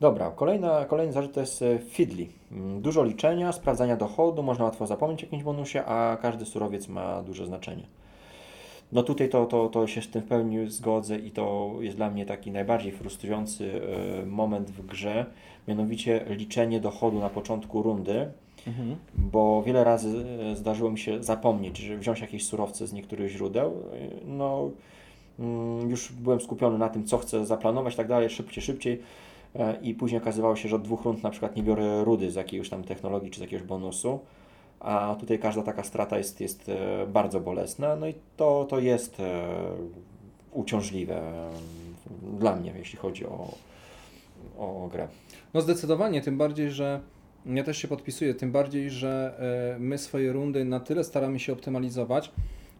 Dobra, 0.00 0.30
kolejna, 0.30 0.84
kolejny 0.84 1.12
zarzut 1.12 1.32
to 1.32 1.40
jest 1.40 1.62
e, 1.62 1.78
Fidli. 1.78 2.28
Mm, 2.52 2.80
Dużo 2.80 3.04
liczenia, 3.04 3.52
sprawdzania 3.52 3.96
dochodu, 3.96 4.42
można 4.42 4.64
łatwo 4.64 4.86
zapomnieć 4.86 5.22
o 5.22 5.26
jakimś 5.26 5.42
bonusie, 5.42 5.84
a 5.84 6.16
każdy 6.22 6.46
surowiec 6.46 6.88
ma 6.88 7.22
duże 7.22 7.46
znaczenie. 7.46 7.86
No 8.92 9.02
tutaj 9.02 9.28
to, 9.28 9.46
to, 9.46 9.68
to 9.68 9.86
się 9.86 10.02
z 10.02 10.10
tym 10.10 10.22
w 10.22 10.26
pełni 10.26 10.70
zgodzę 10.70 11.18
i 11.18 11.30
to 11.30 11.74
jest 11.80 11.96
dla 11.96 12.10
mnie 12.10 12.26
taki 12.26 12.50
najbardziej 12.50 12.92
frustrujący 12.92 13.80
e, 14.22 14.26
moment 14.26 14.70
w 14.70 14.86
grze, 14.86 15.26
mianowicie 15.68 16.24
liczenie 16.28 16.80
dochodu 16.80 17.18
na 17.18 17.30
początku 17.30 17.82
rundy, 17.82 18.30
Mhm. 18.66 18.96
bo 19.16 19.62
wiele 19.62 19.84
razy 19.84 20.24
e, 20.52 20.56
zdarzyło 20.56 20.90
mi 20.90 20.98
się 20.98 21.22
zapomnieć, 21.22 21.78
że 21.78 21.96
wziąć 21.96 22.20
jakieś 22.20 22.46
surowce 22.46 22.86
z 22.86 22.92
niektórych 22.92 23.30
źródeł. 23.30 23.72
E, 23.92 24.26
No, 24.26 24.70
mm, 25.38 25.90
już 25.90 26.12
byłem 26.12 26.40
skupiony 26.40 26.78
na 26.78 26.88
tym, 26.88 27.04
co 27.04 27.18
chcę 27.18 27.46
zaplanować, 27.46 27.96
tak 27.96 28.08
dalej, 28.08 28.30
szybciej, 28.30 28.62
szybciej. 28.62 29.02
E, 29.56 29.76
I 29.82 29.94
później 29.94 30.20
okazywało 30.20 30.56
się, 30.56 30.68
że 30.68 30.76
od 30.76 30.82
dwóch 30.82 31.04
rund 31.04 31.22
na 31.22 31.30
przykład 31.30 31.56
nie 31.56 31.62
biorę 31.62 32.04
rudy 32.04 32.30
z 32.30 32.34
jakiejś 32.34 32.68
tam 32.68 32.84
technologii 32.84 33.30
czy 33.30 33.38
z 33.38 33.40
jakiegoś 33.40 33.66
bonusu. 33.66 34.18
A 34.80 35.16
tutaj 35.20 35.38
każda 35.38 35.62
taka 35.62 35.84
strata 35.84 36.18
jest, 36.18 36.40
jest 36.40 36.70
bardzo 37.08 37.40
bolesna. 37.40 37.96
No 37.96 38.08
i 38.08 38.14
to, 38.36 38.66
to 38.68 38.78
jest 38.78 39.22
uciążliwe 40.52 41.16
e, 41.16 41.50
dla 42.38 42.56
mnie, 42.56 42.72
jeśli 42.78 42.98
chodzi 42.98 43.26
o, 43.26 43.54
o 44.58 44.88
grę. 44.92 45.08
No 45.54 45.60
zdecydowanie, 45.60 46.20
tym 46.20 46.38
bardziej, 46.38 46.70
że 46.70 47.00
ja 47.46 47.64
też 47.64 47.78
się 47.78 47.88
podpisuję, 47.88 48.34
tym 48.34 48.52
bardziej, 48.52 48.90
że 48.90 49.34
e, 49.76 49.78
my 49.78 49.98
swoje 49.98 50.32
rundy 50.32 50.64
na 50.64 50.80
tyle 50.80 51.04
staramy 51.04 51.38
się 51.38 51.52
optymalizować, 51.52 52.32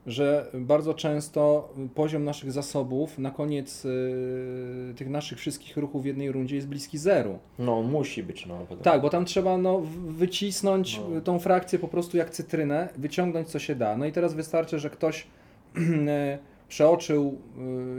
że 0.07 0.47
bardzo 0.55 0.95
często 0.95 1.69
poziom 1.95 2.25
naszych 2.25 2.53
zasobów 2.53 3.19
na 3.19 3.31
koniec 3.31 3.85
y, 3.85 4.95
tych 4.97 5.09
naszych 5.09 5.39
wszystkich 5.39 5.77
ruchów 5.77 6.03
w 6.03 6.07
jednej 6.07 6.33
rundzie 6.33 6.57
jest 6.57 6.69
bliski 6.69 6.99
zeru. 6.99 7.39
No, 7.59 7.83
musi 7.83 8.23
być, 8.23 8.47
no. 8.47 8.67
Tak, 8.83 9.03
bo 9.03 9.11
tam 9.11 9.25
trzeba 9.25 9.59
no, 9.59 9.83
wycisnąć 10.09 11.01
No. 11.15 11.21
tą 11.21 11.39
frakcję 11.39 11.79
po 11.79 11.89
prostu 11.89 12.17
jak 12.17 12.31
cytrynę, 12.31 12.89
wyciągnąć 12.97 13.49
co 13.49 13.59
się 13.59 13.75
da. 13.75 13.97
No 13.97 14.07
i 14.07 14.13
teraz 14.13 14.35
wystarczy, 14.35 14.79
że 14.79 14.91
ktoś 14.91 15.27
e, 16.09 16.39
przeoczył 16.69 17.39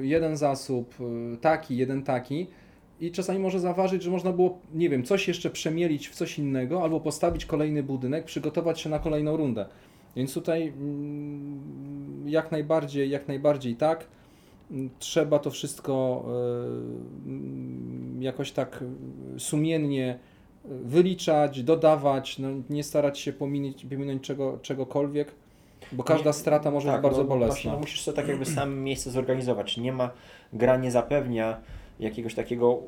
jeden 0.02 0.38
zasób, 0.38 0.96
taki, 1.42 1.78
jeden 1.78 2.04
taki 2.04 2.48
i 3.02 3.12
czasami 3.12 3.40
może 3.40 3.60
zaważyć, 3.60 4.04
że 4.04 4.12
można 4.12 4.32
było, 4.32 4.58
nie 4.74 4.90
wiem, 4.90 5.04
coś 5.04 5.28
jeszcze 5.28 5.50
przemielić 5.50 6.10
w 6.10 6.16
coś 6.16 6.40
innego 6.40 6.84
albo 6.84 7.00
postawić 7.00 7.46
kolejny 7.46 7.84
budynek, 7.84 8.26
przygotować 8.26 8.82
się 8.82 8.90
na 8.90 9.00
kolejną 9.00 9.38
rundę. 9.38 9.66
Więc 10.16 10.34
tutaj 10.34 10.68
mm, 10.68 12.24
jak 12.26 12.52
najbardziej, 12.52 13.10
jak 13.10 13.28
najbardziej 13.28 13.76
tak. 13.76 14.06
Trzeba 15.00 15.40
to 15.40 15.52
wszystko 15.52 16.26
e, 18.20 18.24
jakoś 18.24 18.52
tak 18.52 18.84
sumiennie 19.38 20.20
wyliczać, 20.66 21.64
dodawać, 21.64 22.40
no, 22.40 22.48
nie 22.70 22.84
starać 22.84 23.20
się 23.20 23.34
pominąć, 23.34 23.86
pominąć 23.86 24.24
czego, 24.24 24.60
czegokolwiek, 24.62 25.32
bo 25.92 26.04
każda 26.04 26.30
Nie- 26.30 26.34
strata 26.34 26.72
może 26.72 26.88
tak, 26.88 26.96
być 26.96 27.04
bardzo 27.04 27.24
no, 27.24 27.28
Właśnie, 27.28 27.40
bolesna. 27.48 27.72
no, 27.72 27.80
musisz 27.80 28.02
sobie 28.02 28.16
tak 28.16 28.28
jakby 28.28 28.46
sam 28.56 28.80
miejsce 28.80 29.12
zorganizować. 29.12 29.78
Nie 29.78 29.94
ma, 29.94 30.10
gra 30.54 30.78
nie 30.78 30.92
zapewnia 30.92 31.58
jakiegoś 32.02 32.36
takiego 32.36 32.80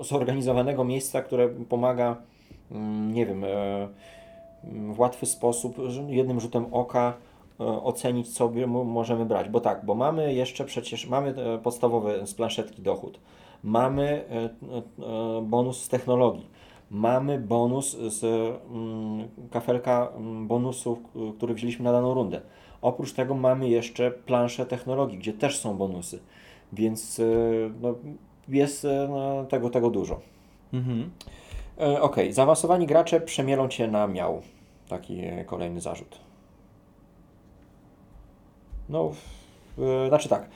zorganizowanego 0.00 0.84
miejsca, 0.84 1.22
które 1.22 1.48
pomaga, 1.48 2.16
mm, 2.70 3.14
nie 3.14 3.26
wiem, 3.26 3.44
e, 3.44 3.88
w 4.94 5.00
łatwy 5.00 5.26
sposób, 5.26 5.76
jednym 6.08 6.40
rzutem 6.40 6.66
oka 6.72 7.14
e, 7.60 7.64
ocenić, 7.64 8.28
co 8.28 8.50
możemy 8.84 9.26
brać. 9.26 9.48
Bo 9.48 9.60
tak, 9.60 9.84
bo 9.84 9.94
mamy 9.94 10.34
jeszcze 10.34 10.64
przecież, 10.64 11.06
mamy 11.06 11.34
e, 11.36 11.58
podstawowy 11.58 12.26
z 12.26 12.34
planszetki 12.34 12.82
dochód, 12.82 13.20
mamy 13.62 14.24
bonus 15.42 15.82
z 15.82 15.88
technologii, 15.88 16.46
mamy 16.90 17.38
bonus 17.38 17.96
z 17.96 18.24
mm, 18.24 19.28
kafelka 19.50 20.08
mm, 20.16 20.46
bonusów, 20.46 20.98
który 21.36 21.54
wzięliśmy 21.54 21.84
na 21.84 21.92
daną 21.92 22.14
rundę. 22.14 22.40
Oprócz 22.82 23.12
tego 23.12 23.34
mamy 23.34 23.68
jeszcze 23.68 24.10
planszę 24.10 24.66
technologii, 24.66 25.18
gdzie 25.18 25.32
też 25.32 25.58
są 25.58 25.76
bonusy, 25.76 26.20
więc 26.72 27.20
no, 27.80 27.94
jest 28.48 28.84
e, 28.84 29.06
no, 29.10 29.44
tego, 29.44 29.70
tego 29.70 29.90
dużo. 29.90 30.20
Mhm. 30.72 31.10
E, 31.80 32.02
Okej, 32.02 32.32
zaawansowani 32.32 32.86
gracze 32.86 33.20
przemielą 33.20 33.68
Cię 33.68 33.88
na 33.88 34.06
miał. 34.06 34.42
Taki 34.88 35.20
e, 35.20 35.44
kolejny 35.44 35.80
zarzut. 35.80 36.18
No, 38.88 39.12
e, 39.78 40.08
znaczy 40.08 40.28
tak. 40.28 40.48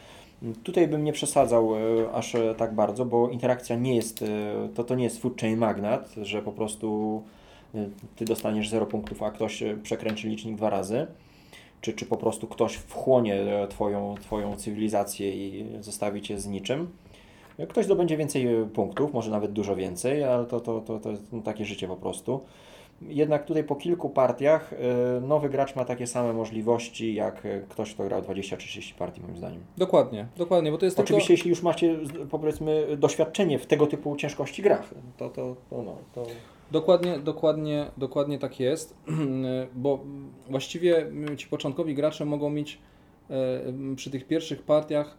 Tutaj 0.62 0.88
bym 0.88 1.04
nie 1.04 1.12
przesadzał 1.12 1.70
aż 2.12 2.36
tak 2.56 2.74
bardzo, 2.74 3.04
bo 3.04 3.28
interakcja 3.28 3.76
nie 3.76 3.96
jest, 3.96 4.24
to, 4.74 4.84
to 4.84 4.94
nie 4.94 5.04
jest 5.04 5.22
food 5.22 5.40
chain 5.40 5.58
magnat, 5.58 6.14
że 6.22 6.42
po 6.42 6.52
prostu 6.52 7.22
Ty 8.16 8.24
dostaniesz 8.24 8.68
0 8.68 8.86
punktów, 8.86 9.22
a 9.22 9.30
ktoś 9.30 9.62
przekręci 9.82 10.28
licznik 10.28 10.56
dwa 10.56 10.70
razy. 10.70 11.06
Czy, 11.80 11.92
czy 11.92 12.06
po 12.06 12.16
prostu 12.16 12.46
ktoś 12.46 12.74
wchłonie 12.74 13.44
twoją, 13.68 14.14
twoją 14.20 14.56
cywilizację 14.56 15.30
i 15.30 15.66
zostawi 15.80 16.22
Cię 16.22 16.40
z 16.40 16.46
niczym. 16.46 16.90
Ktoś 17.68 17.84
zdobędzie 17.84 18.16
więcej 18.16 18.46
e, 18.46 18.66
punktów, 18.66 19.12
może 19.12 19.30
nawet 19.30 19.52
dużo 19.52 19.76
więcej, 19.76 20.24
ale 20.24 20.46
to, 20.46 20.60
to, 20.60 20.80
to, 20.80 20.98
to 20.98 21.10
jest 21.10 21.32
no, 21.32 21.42
takie 21.42 21.64
życie 21.64 21.88
po 21.88 21.96
prostu. 21.96 22.40
Jednak 23.02 23.44
tutaj 23.44 23.64
po 23.64 23.76
kilku 23.76 24.10
partiach 24.10 24.72
e, 24.72 25.20
nowy 25.20 25.48
gracz 25.48 25.76
ma 25.76 25.84
takie 25.84 26.06
same 26.06 26.32
możliwości 26.32 27.14
jak 27.14 27.46
e, 27.46 27.60
ktoś, 27.68 27.94
kto 27.94 28.04
grał 28.04 28.22
20 28.22 28.56
czy 28.56 28.68
30 28.68 28.94
partii, 28.94 29.20
moim 29.20 29.36
zdaniem. 29.36 29.60
Dokładnie, 29.76 30.26
dokładnie, 30.36 30.70
bo 30.70 30.78
to 30.78 30.84
jest 30.84 31.00
Oczywiście, 31.00 31.26
tylko... 31.26 31.32
jeśli 31.32 31.50
już 31.50 31.62
macie, 31.62 31.98
powiedzmy, 32.30 32.96
doświadczenie 32.96 33.58
w 33.58 33.66
tego 33.66 33.86
typu 33.86 34.16
ciężkości 34.16 34.62
grach, 34.62 34.94
to, 35.16 35.30
to, 35.30 35.56
to, 35.70 35.82
no, 35.82 35.96
to 36.14 36.26
Dokładnie, 36.70 37.18
dokładnie, 37.18 37.90
dokładnie 37.96 38.38
tak 38.38 38.60
jest, 38.60 38.94
bo 39.74 39.98
właściwie 40.50 41.06
ci 41.36 41.46
początkowi 41.46 41.94
gracze 41.94 42.24
mogą 42.24 42.50
mieć 42.50 42.78
przy 43.96 44.10
tych 44.10 44.26
pierwszych 44.26 44.62
partiach 44.62 45.16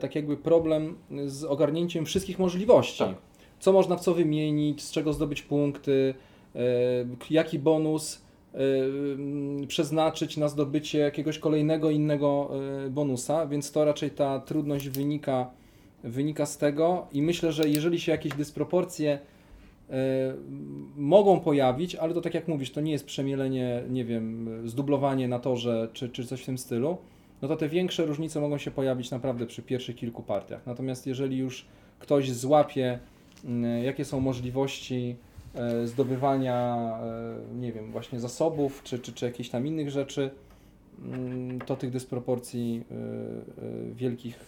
tak 0.00 0.14
jakby 0.14 0.36
problem 0.36 0.96
z 1.26 1.44
ogarnięciem 1.44 2.04
wszystkich 2.04 2.38
możliwości. 2.38 2.98
Tak. 2.98 3.14
Co 3.60 3.72
można 3.72 3.96
w 3.96 4.00
co 4.00 4.14
wymienić, 4.14 4.82
z 4.82 4.90
czego 4.90 5.12
zdobyć 5.12 5.42
punkty, 5.42 6.14
e, 6.54 6.60
jaki 7.30 7.58
bonus 7.58 8.22
e, 8.54 8.58
m, 8.58 9.66
przeznaczyć 9.68 10.36
na 10.36 10.48
zdobycie 10.48 10.98
jakiegoś 10.98 11.38
kolejnego 11.38 11.90
innego 11.90 12.50
e, 12.86 12.90
bonusa, 12.90 13.46
więc 13.46 13.72
to 13.72 13.84
raczej 13.84 14.10
ta 14.10 14.40
trudność 14.40 14.88
wynika, 14.88 15.50
wynika 16.04 16.46
z 16.46 16.58
tego 16.58 17.06
i 17.12 17.22
myślę, 17.22 17.52
że 17.52 17.68
jeżeli 17.68 18.00
się 18.00 18.12
jakieś 18.12 18.32
dysproporcje 18.32 19.18
e, 19.90 20.34
mogą 20.96 21.40
pojawić, 21.40 21.94
ale 21.94 22.14
to 22.14 22.20
tak 22.20 22.34
jak 22.34 22.48
mówisz, 22.48 22.72
to 22.72 22.80
nie 22.80 22.92
jest 22.92 23.06
przemielenie, 23.06 23.82
nie 23.90 24.04
wiem, 24.04 24.48
zdublowanie 24.64 25.28
na 25.28 25.38
torze 25.38 25.88
czy, 25.92 26.08
czy 26.08 26.26
coś 26.26 26.42
w 26.42 26.46
tym 26.46 26.58
stylu, 26.58 26.98
no 27.42 27.48
to 27.48 27.56
te 27.56 27.68
większe 27.68 28.06
różnice 28.06 28.40
mogą 28.40 28.58
się 28.58 28.70
pojawić 28.70 29.10
naprawdę 29.10 29.46
przy 29.46 29.62
pierwszych 29.62 29.96
kilku 29.96 30.22
partiach. 30.22 30.66
Natomiast 30.66 31.06
jeżeli 31.06 31.38
już 31.38 31.66
ktoś 31.98 32.32
złapie, 32.32 32.98
mm, 33.44 33.84
jakie 33.84 34.04
są 34.04 34.20
możliwości 34.20 35.16
e, 35.54 35.86
zdobywania, 35.86 36.76
e, 37.02 37.56
nie 37.56 37.72
wiem, 37.72 37.92
właśnie 37.92 38.20
zasobów 38.20 38.82
czy, 38.82 38.98
czy, 38.98 39.12
czy 39.12 39.24
jakichś 39.24 39.48
tam 39.48 39.66
innych 39.66 39.90
rzeczy, 39.90 40.30
mm, 41.04 41.60
to 41.60 41.76
tych 41.76 41.90
dysproporcji 41.90 42.84
e, 42.90 43.94
wielkich 43.94 44.40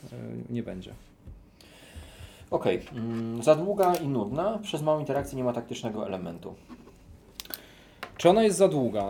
nie 0.51 0.63
będzie. 0.63 0.95
Okej, 2.51 2.81
mm, 2.93 3.43
za 3.43 3.55
długa 3.55 3.95
i 3.95 4.09
nudna, 4.09 4.59
przez 4.63 4.83
małą 4.83 5.01
interakcję 5.01 5.37
nie 5.37 5.45
ma 5.45 5.53
taktycznego 5.53 6.07
elementu. 6.07 6.55
Czy 8.23 8.31
ona 8.31 8.43
jest 8.43 8.59
za 8.59 8.69
długa? 8.69 9.09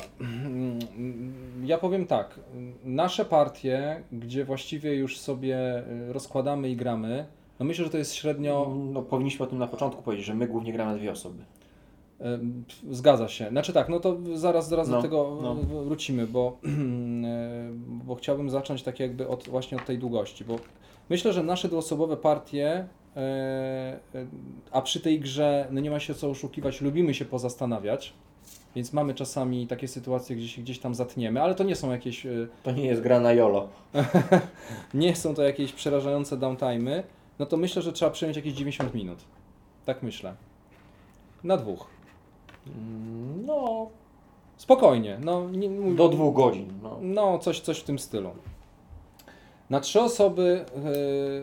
Ja 1.64 1.78
powiem 1.78 2.06
tak. 2.06 2.40
Nasze 2.84 3.24
partie, 3.24 4.02
gdzie 4.12 4.44
właściwie 4.44 4.94
już 4.94 5.18
sobie 5.20 5.82
y, 6.08 6.12
rozkładamy 6.12 6.70
i 6.70 6.76
gramy, 6.76 7.26
no 7.58 7.66
myślę, 7.66 7.84
że 7.84 7.90
to 7.90 7.98
jest 7.98 8.14
średnio. 8.14 8.74
No, 8.92 9.02
powinniśmy 9.02 9.46
o 9.46 9.48
tym 9.48 9.58
na 9.58 9.66
początku 9.66 10.02
powiedzieć, 10.02 10.26
że 10.26 10.34
my 10.34 10.46
głównie 10.48 10.72
gramy 10.72 10.98
dwie 10.98 11.12
osoby. 11.12 11.42
y, 12.20 12.24
Zgadza 12.90 13.28
się. 13.28 13.48
Znaczy 13.48 13.72
tak, 13.72 13.88
no 13.88 14.00
to 14.00 14.16
zaraz, 14.34 14.68
zaraz 14.68 14.88
No, 14.88 14.96
do 14.96 15.02
tego 15.02 15.38
no. 15.42 15.54
wrócimy, 15.84 16.26
bo, 16.26 16.58
y, 16.64 16.68
bo 18.04 18.14
chciałbym 18.14 18.50
zacząć 18.50 18.82
tak 18.82 19.00
jakby 19.00 19.28
od, 19.28 19.48
właśnie 19.48 19.78
od 19.78 19.84
tej 19.84 19.98
długości, 19.98 20.44
bo 20.44 20.56
myślę, 21.10 21.32
że 21.32 21.42
nasze 21.42 21.68
dwuosobowe 21.68 22.16
partie, 22.16 22.86
a 24.70 24.82
przy 24.82 25.00
tej 25.00 25.20
grze, 25.20 25.68
no 25.70 25.80
nie 25.80 25.90
ma 25.90 26.00
się 26.00 26.14
co 26.14 26.30
oszukiwać, 26.30 26.80
lubimy 26.80 27.14
się 27.14 27.24
pozastanawiać. 27.24 28.14
Więc 28.76 28.92
mamy 28.92 29.14
czasami 29.14 29.66
takie 29.66 29.88
sytuacje, 29.88 30.36
gdzie 30.36 30.48
się 30.48 30.62
gdzieś 30.62 30.78
tam 30.78 30.94
zatniemy, 30.94 31.42
ale 31.42 31.54
to 31.54 31.64
nie 31.64 31.76
są 31.76 31.90
jakieś 31.90 32.26
y, 32.26 32.48
To 32.62 32.72
nie 32.72 32.86
jest 32.86 33.02
gra 33.02 33.20
na 33.20 33.32
YOLO. 33.32 33.68
nie 34.94 35.16
są 35.16 35.34
to 35.34 35.42
jakieś 35.42 35.72
przerażające 35.72 36.36
downtime'y, 36.36 37.02
no 37.38 37.46
to 37.46 37.56
myślę, 37.56 37.82
że 37.82 37.92
trzeba 37.92 38.10
przyjąć 38.10 38.36
jakieś 38.36 38.52
90 38.52 38.94
minut. 38.94 39.18
Tak 39.86 40.02
myślę. 40.02 40.34
Na 41.44 41.56
dwóch. 41.56 41.86
Mm, 42.66 43.46
No, 43.46 43.88
Spokojnie. 44.56 45.18
No, 45.24 45.50
nie, 45.50 45.94
do 45.94 46.08
dwóch 46.08 46.34
godzin. 46.34 46.72
No. 46.82 46.98
No, 47.00 47.38
coś, 47.38 47.60
coś 47.60 47.78
w 47.78 47.84
tym 47.84 47.98
stylu. 47.98 48.30
Na 49.70 49.80
trzy 49.80 50.00
osoby 50.00 50.64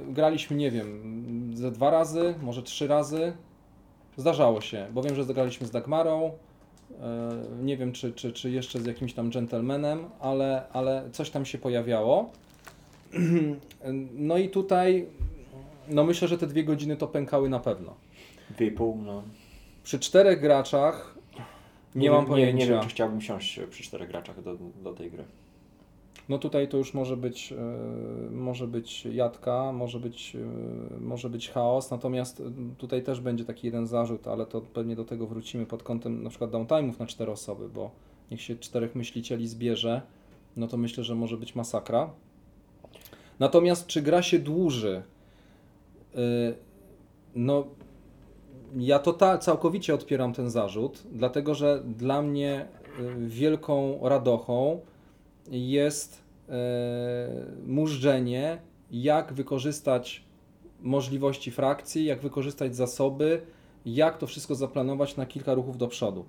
y, 0.10 0.14
graliśmy, 0.14 0.58
nie 0.58 0.72
wiem, 0.72 1.52
ze 1.54 1.72
dwa 1.72 1.90
razy, 1.90 2.36
może 2.42 2.64
trzy 2.64 2.88
razy. 2.88 3.34
Zdarzało 4.18 4.62
się, 4.62 4.88
bo 4.92 5.02
wiem, 5.02 5.16
że 5.16 5.24
zagraliśmy 5.24 5.68
z 5.68 5.72
Dagmarą. 5.72 6.32
Y, 6.92 7.64
nie 7.64 7.78
wiem, 7.78 7.92
czy, 7.92 8.14
czy, 8.14 8.32
czy 8.34 8.52
jeszcze 8.52 8.80
z 8.82 8.86
jakimś 8.86 9.14
tam 9.14 9.30
gentlemanem, 9.30 10.06
ale, 10.20 10.64
ale 10.74 11.10
coś 11.12 11.30
tam 11.30 11.46
się 11.46 11.58
pojawiało. 11.58 12.30
No 14.14 14.38
i 14.38 14.50
tutaj, 14.50 15.06
no 15.88 16.04
myślę, 16.04 16.28
że 16.28 16.38
te 16.38 16.48
dwie 16.48 16.64
godziny 16.64 16.98
to 16.98 17.08
pękały 17.08 17.50
na 17.50 17.60
pewno. 17.60 17.96
Dwie 18.50 18.68
i 18.68 18.72
pół, 18.72 18.98
no. 19.06 19.24
Przy 19.84 20.00
czterech 20.00 20.42
graczach 20.42 21.16
nie, 21.96 22.12
mam 22.12 22.20
wiem- 22.20 22.30
pojęcia. 22.30 22.54
Nie, 22.58 22.66
nie 22.66 22.72
wiem, 22.72 22.82
czy 22.84 22.90
chciałbym 22.90 23.22
siąść 23.22 23.60
przy 23.70 23.84
czterech 23.84 24.10
graczach 24.10 24.44
do, 24.44 24.58
do 24.84 24.94
tej 24.94 25.12
gry. 25.12 25.24
No 26.30 26.38
tutaj 26.38 26.68
to 26.68 26.78
już 26.78 26.94
może 26.94 27.18
być, 27.18 27.54
e, 27.54 27.56
może 28.32 28.68
być 28.68 29.06
jadka, 29.06 29.72
może 29.72 30.00
być, 30.00 30.36
e, 30.36 31.00
może 31.00 31.30
być 31.30 31.50
chaos, 31.50 31.92
natomiast 31.92 32.40
e, 32.40 32.44
tutaj 32.78 33.04
też 33.04 33.22
będzie 33.22 33.46
taki 33.46 33.68
jeden 33.68 33.88
zarzut, 33.88 34.28
ale 34.28 34.46
to 34.46 34.62
pewnie 34.62 34.96
do 34.96 35.06
tego 35.06 35.28
wrócimy 35.28 35.66
pod 35.66 35.84
kątem 35.84 36.24
na 36.24 36.30
przykład 36.30 36.52
downtime'ów 36.52 37.00
na 37.00 37.06
cztery 37.06 37.32
osoby, 37.32 37.70
bo 37.70 37.92
niech 38.32 38.42
się 38.42 38.56
czterech 38.56 38.96
myślicieli 38.96 39.48
zbierze, 39.48 40.02
no 40.58 40.68
to 40.68 40.78
myślę, 40.78 41.04
że 41.04 41.16
może 41.16 41.38
być 41.38 41.56
masakra. 41.56 42.10
Natomiast 43.40 43.88
czy 43.88 44.02
gra 44.02 44.22
się 44.22 44.40
dłuży? 44.40 45.04
No, 47.36 47.68
ja 48.78 49.00
to 49.00 49.14
ta, 49.14 49.38
całkowicie 49.38 49.94
odpieram 49.94 50.34
ten 50.34 50.50
zarzut, 50.50 51.04
dlatego 51.12 51.56
że 51.56 51.84
dla 51.86 52.22
mnie 52.22 52.68
wielką 53.18 54.00
radochą 54.02 54.82
jest 55.52 56.24
mużdżenie, 57.68 58.58
jak 58.92 59.34
wykorzystać 59.34 60.24
możliwości 60.82 61.52
frakcji, 61.52 62.06
jak 62.06 62.20
wykorzystać 62.20 62.76
zasoby, 62.76 63.42
jak 63.86 64.18
to 64.18 64.28
wszystko 64.28 64.56
zaplanować 64.56 65.18
na 65.18 65.26
kilka 65.26 65.54
ruchów 65.54 65.78
do 65.78 65.88
przodu. 65.88 66.26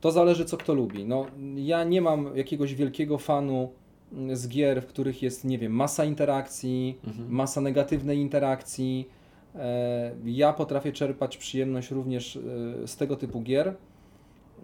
To 0.00 0.12
zależy, 0.12 0.44
co 0.44 0.56
kto 0.56 0.74
lubi. 0.74 1.04
No, 1.04 1.26
ja 1.56 1.84
nie 1.84 2.00
mam 2.00 2.36
jakiegoś 2.36 2.74
wielkiego 2.74 3.18
fanu 3.18 3.72
mm, 4.12 4.36
z 4.36 4.48
gier, 4.48 4.82
w 4.82 4.86
których 4.86 5.22
jest, 5.22 5.44
nie 5.44 5.58
wiem, 5.58 5.72
masa 5.72 6.04
interakcji, 6.04 6.98
mhm. 7.06 7.30
masa 7.30 7.60
negatywnej 7.60 8.18
interakcji. 8.18 9.08
E, 9.54 10.12
ja 10.24 10.52
potrafię 10.52 10.92
czerpać 10.92 11.36
przyjemność 11.36 11.90
również 11.90 12.36
e, 12.36 12.40
z 12.88 12.96
tego 12.96 13.16
typu 13.16 13.40
gier, 13.40 13.74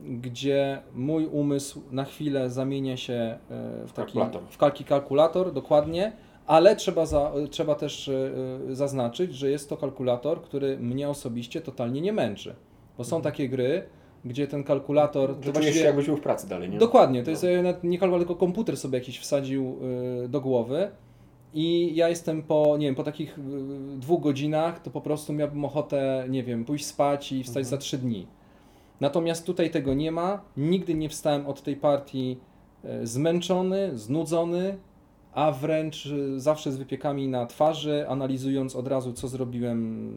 gdzie 0.02 0.82
mój 0.94 1.26
umysł 1.26 1.82
na 1.90 2.04
chwilę 2.04 2.50
zamienia 2.50 2.96
się 2.96 3.12
e, 3.12 3.38
w 3.86 3.92
taki 3.92 3.94
kalkulator. 3.94 4.42
w 4.50 4.58
kalki 4.58 4.84
kalkulator, 4.84 5.52
dokładnie, 5.52 6.12
ale 6.46 6.76
trzeba, 6.76 7.06
za, 7.06 7.32
trzeba 7.50 7.74
też 7.74 8.10
zaznaczyć, 8.70 9.34
że 9.34 9.50
jest 9.50 9.68
to 9.68 9.76
kalkulator, 9.76 10.42
który 10.42 10.78
mnie 10.78 11.08
osobiście 11.08 11.60
totalnie 11.60 12.00
nie 12.00 12.12
męczy. 12.12 12.54
Bo 12.98 13.04
są 13.04 13.16
mhm. 13.16 13.32
takie 13.32 13.48
gry, 13.48 13.82
gdzie 14.24 14.46
ten 14.46 14.64
kalkulator... 14.64 15.36
To 15.36 15.52
właściwie 15.52 15.78
się 15.78 15.84
jakbyś 15.84 16.06
był 16.06 16.16
w 16.16 16.20
pracy 16.20 16.48
dalej, 16.48 16.70
nie? 16.70 16.78
Dokładnie, 16.78 17.22
to 17.22 17.26
no. 17.26 17.48
jest 17.48 17.84
nie 17.84 17.98
kalkulator, 17.98 18.26
tylko 18.26 18.40
komputer 18.40 18.76
sobie 18.76 18.98
jakiś 18.98 19.18
wsadził 19.18 19.78
do 20.28 20.40
głowy 20.40 20.90
i 21.54 21.94
ja 21.94 22.08
jestem 22.08 22.42
po, 22.42 22.76
nie 22.78 22.86
wiem, 22.86 22.94
po 22.94 23.02
takich 23.02 23.38
dwóch 23.96 24.22
godzinach, 24.22 24.82
to 24.82 24.90
po 24.90 25.00
prostu 25.00 25.32
miałbym 25.32 25.64
ochotę, 25.64 26.26
nie 26.28 26.44
wiem, 26.44 26.64
pójść 26.64 26.86
spać 26.86 27.32
i 27.32 27.42
wstać 27.42 27.64
mhm. 27.64 27.70
za 27.70 27.76
trzy 27.76 27.98
dni. 27.98 28.26
Natomiast 29.04 29.46
tutaj 29.46 29.70
tego 29.70 29.94
nie 29.94 30.12
ma, 30.12 30.40
nigdy 30.56 30.94
nie 30.94 31.08
wstałem 31.08 31.46
od 31.46 31.62
tej 31.62 31.76
partii 31.76 32.36
y, 32.84 33.06
zmęczony, 33.06 33.98
znudzony, 33.98 34.78
a 35.32 35.52
wręcz 35.52 36.08
zawsze 36.36 36.72
z 36.72 36.76
wypiekami 36.76 37.28
na 37.28 37.46
twarzy, 37.46 38.08
analizując 38.08 38.76
od 38.76 38.88
razu, 38.88 39.12
co 39.12 39.28
zrobiłem 39.28 40.12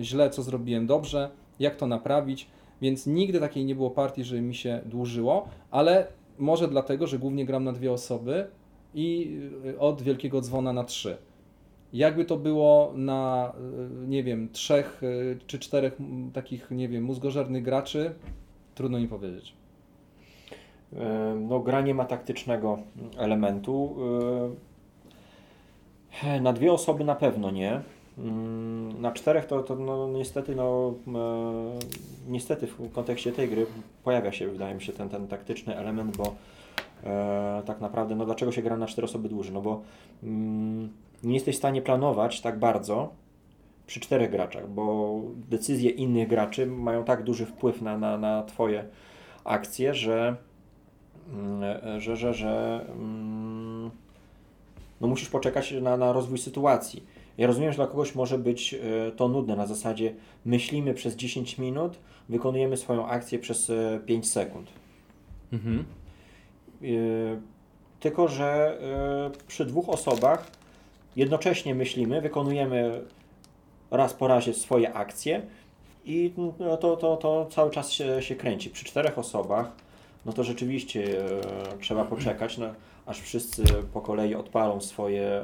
źle, 0.00 0.30
co 0.30 0.42
zrobiłem 0.42 0.86
dobrze, 0.86 1.30
jak 1.58 1.76
to 1.76 1.86
naprawić. 1.86 2.48
Więc 2.80 3.06
nigdy 3.06 3.40
takiej 3.40 3.64
nie 3.64 3.74
było 3.74 3.90
partii, 3.90 4.24
że 4.24 4.40
mi 4.40 4.54
się 4.54 4.80
dłużyło, 4.86 5.48
ale 5.70 6.06
może 6.38 6.68
dlatego, 6.68 7.06
że 7.06 7.18
głównie 7.18 7.44
gram 7.46 7.64
na 7.64 7.72
dwie 7.72 7.92
osoby 7.92 8.46
i 8.94 9.38
od 9.78 10.02
wielkiego 10.02 10.40
dzwona 10.40 10.72
na 10.72 10.84
trzy. 10.84 11.16
Jakby 11.92 12.24
to 12.24 12.36
było 12.36 12.92
na, 12.96 13.52
y, 14.04 14.08
nie 14.08 14.22
wiem, 14.22 14.48
trzech 14.52 15.02
y, 15.02 15.38
czy 15.46 15.58
czterech 15.58 15.96
takich, 16.32 16.70
nie 16.70 16.88
wiem, 16.88 17.04
mózgożernych 17.04 17.62
graczy, 17.62 18.14
trudno 18.74 18.98
mi 18.98 19.08
powiedzieć. 19.08 19.54
No, 21.48 21.60
gra 21.60 21.80
nie 21.80 21.94
ma 21.94 22.04
taktycznego 22.04 22.78
elementu. 23.16 23.96
Na 26.40 26.52
dwie 26.52 26.72
osoby 26.72 27.04
na 27.04 27.14
pewno 27.14 27.50
nie. 27.50 27.82
Mm, 28.18 29.00
na 29.00 29.12
czterech 29.12 29.46
to, 29.46 29.62
to 29.62 29.76
no, 29.76 30.08
niestety, 30.08 30.54
no, 30.56 30.94
e, 31.08 31.78
niestety 32.28 32.66
w 32.66 32.92
kontekście 32.92 33.32
tej 33.32 33.48
gry 33.48 33.66
pojawia 34.04 34.32
się, 34.32 34.48
wydaje 34.48 34.74
mi 34.74 34.82
się, 34.82 34.92
ten, 34.92 35.08
ten 35.08 35.28
taktyczny 35.28 35.76
element, 35.76 36.16
bo 36.16 36.34
e, 37.04 37.62
tak 37.66 37.80
naprawdę, 37.80 38.14
no 38.14 38.24
dlaczego 38.24 38.52
się 38.52 38.62
gra 38.62 38.76
na 38.76 38.86
cztery 38.86 39.04
osoby 39.04 39.28
dłużej? 39.28 39.54
No 39.54 39.60
bo 39.60 39.82
mm, 40.22 40.88
nie 41.22 41.34
jesteś 41.34 41.54
w 41.54 41.58
stanie 41.58 41.82
planować 41.82 42.40
tak 42.40 42.58
bardzo 42.58 43.12
przy 43.86 44.00
czterech 44.00 44.30
graczach, 44.30 44.70
bo 44.70 45.20
decyzje 45.34 45.90
innych 45.90 46.28
graczy 46.28 46.66
mają 46.66 47.04
tak 47.04 47.22
duży 47.22 47.46
wpływ 47.46 47.82
na, 47.82 47.98
na, 47.98 48.18
na 48.18 48.42
Twoje 48.42 48.84
akcje, 49.44 49.94
że, 49.94 50.36
mm, 51.32 52.00
że, 52.00 52.16
że, 52.16 52.34
że 52.34 52.84
mm, 52.88 53.90
no 55.00 55.08
musisz 55.08 55.28
poczekać 55.28 55.72
na, 55.72 55.96
na 55.96 56.12
rozwój 56.12 56.38
sytuacji 56.38 57.02
ja 57.38 57.46
rozumiem, 57.46 57.72
że 57.72 57.76
dla 57.76 57.86
kogoś 57.86 58.14
może 58.14 58.38
być 58.38 58.74
e, 58.74 59.12
to 59.12 59.28
nudne 59.28 59.56
na 59.56 59.66
zasadzie 59.66 60.14
myślimy 60.44 60.94
przez 60.94 61.16
10 61.16 61.58
minut, 61.58 61.98
wykonujemy 62.28 62.76
swoją 62.76 63.06
akcję 63.06 63.38
przez 63.38 63.72
5 64.06 64.24
e, 64.24 64.28
sekund. 64.28 64.70
Mhm. 65.52 65.84
E, 66.82 66.86
tylko, 68.00 68.28
że 68.28 68.78
przy 69.46 69.66
dwóch 69.66 69.88
osobach 69.88 70.50
jednocześnie 71.16 71.74
myślimy, 71.74 72.20
wykonujemy 72.20 73.02
raz 73.90 74.14
po 74.14 74.28
razie 74.28 74.54
swoje 74.54 74.92
akcje 74.92 75.42
i 76.04 76.32
no, 76.58 76.76
to, 76.76 76.96
to, 76.96 77.16
to 77.16 77.46
cały 77.50 77.70
czas 77.70 77.92
się, 77.92 78.22
się 78.22 78.36
kręci. 78.36 78.70
Przy 78.70 78.84
czterech 78.84 79.18
osobach, 79.18 79.72
no 80.26 80.32
to 80.32 80.44
rzeczywiście 80.44 81.24
trzeba 81.80 82.04
poczekać, 82.04 82.58
no, 82.58 82.66
aż 83.06 83.20
wszyscy 83.20 83.64
po 83.92 84.00
kolei 84.00 84.34
odpalą 84.34 84.80
swoje 84.80 85.42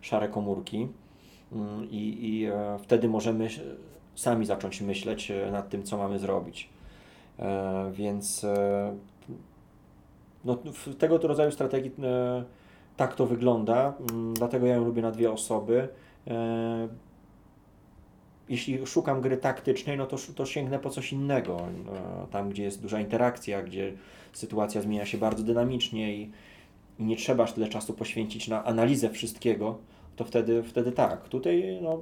szare 0.00 0.28
komórki 0.28 0.88
mm, 1.52 1.90
i, 1.90 2.18
i 2.20 2.44
e, 2.46 2.78
wtedy 2.82 3.08
możemy 3.08 3.48
sami 4.14 4.46
zacząć 4.46 4.80
myśleć 4.80 5.30
e, 5.30 5.50
nad 5.50 5.68
tym, 5.68 5.82
co 5.82 5.98
mamy 5.98 6.18
zrobić. 6.18 6.68
E, 7.38 7.90
więc 7.92 8.46
no, 10.44 10.58
w 10.72 10.96
tego 10.96 11.18
rodzaju 11.18 11.52
strategii 11.52 11.90
tak 12.98 13.14
to 13.14 13.26
wygląda, 13.26 13.94
mm, 14.10 14.34
dlatego 14.34 14.66
ja 14.66 14.74
ją 14.74 14.84
lubię 14.84 15.02
na 15.02 15.10
dwie 15.10 15.32
osoby. 15.32 15.88
Jeśli 18.48 18.86
szukam 18.86 19.20
gry 19.20 19.36
taktycznej, 19.36 19.98
no 19.98 20.06
to, 20.06 20.16
to 20.34 20.46
sięgnę 20.46 20.78
po 20.78 20.90
coś 20.90 21.12
innego. 21.12 21.60
Tam, 22.30 22.50
gdzie 22.50 22.62
jest 22.62 22.82
duża 22.82 23.00
interakcja, 23.00 23.62
gdzie 23.62 23.92
sytuacja 24.32 24.82
zmienia 24.82 25.06
się 25.06 25.18
bardzo 25.18 25.42
dynamicznie 25.42 26.16
i, 26.16 26.30
nie 26.98 27.16
trzeba 27.16 27.44
aż 27.44 27.52
tyle 27.52 27.68
czasu 27.68 27.94
poświęcić 27.94 28.48
na 28.48 28.64
analizę 28.64 29.10
wszystkiego, 29.10 29.78
to 30.16 30.24
wtedy, 30.24 30.62
wtedy 30.62 30.92
tak. 30.92 31.28
Tutaj 31.28 31.78
no, 31.82 32.00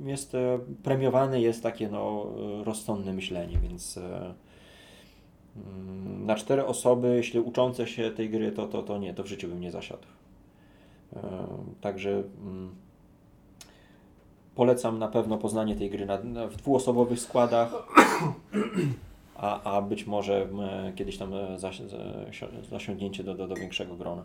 jest 0.00 0.34
e, 0.34 0.58
premiowane 0.82 1.40
jest 1.40 1.62
takie 1.62 1.88
no, 1.88 2.26
rozsądne 2.64 3.12
myślenie, 3.12 3.58
więc 3.58 3.98
e, 3.98 4.34
na 6.26 6.34
cztery 6.34 6.66
osoby, 6.66 7.16
jeśli 7.16 7.40
uczące 7.40 7.86
się 7.86 8.10
tej 8.10 8.30
gry, 8.30 8.52
to, 8.52 8.66
to, 8.66 8.82
to 8.82 8.98
nie, 8.98 9.14
to 9.14 9.22
w 9.22 9.26
życiu 9.26 9.48
bym 9.48 9.60
nie 9.60 9.70
zasiadł. 9.70 10.06
E, 11.16 11.20
także 11.80 12.10
mm, 12.10 12.74
polecam 14.54 14.98
na 14.98 15.08
pewno 15.08 15.38
poznanie 15.38 15.76
tej 15.76 15.90
gry 15.90 16.06
na, 16.06 16.18
w 16.48 16.56
dwuosobowych 16.56 17.20
składach 17.20 17.72
a, 19.36 19.76
a 19.76 19.82
być 19.82 20.06
może 20.06 20.48
kiedyś 20.96 21.18
tam 21.18 21.32
zasiągnięcie 22.70 23.24
do, 23.24 23.34
do, 23.34 23.48
do 23.48 23.54
większego 23.54 23.96
grona. 23.96 24.22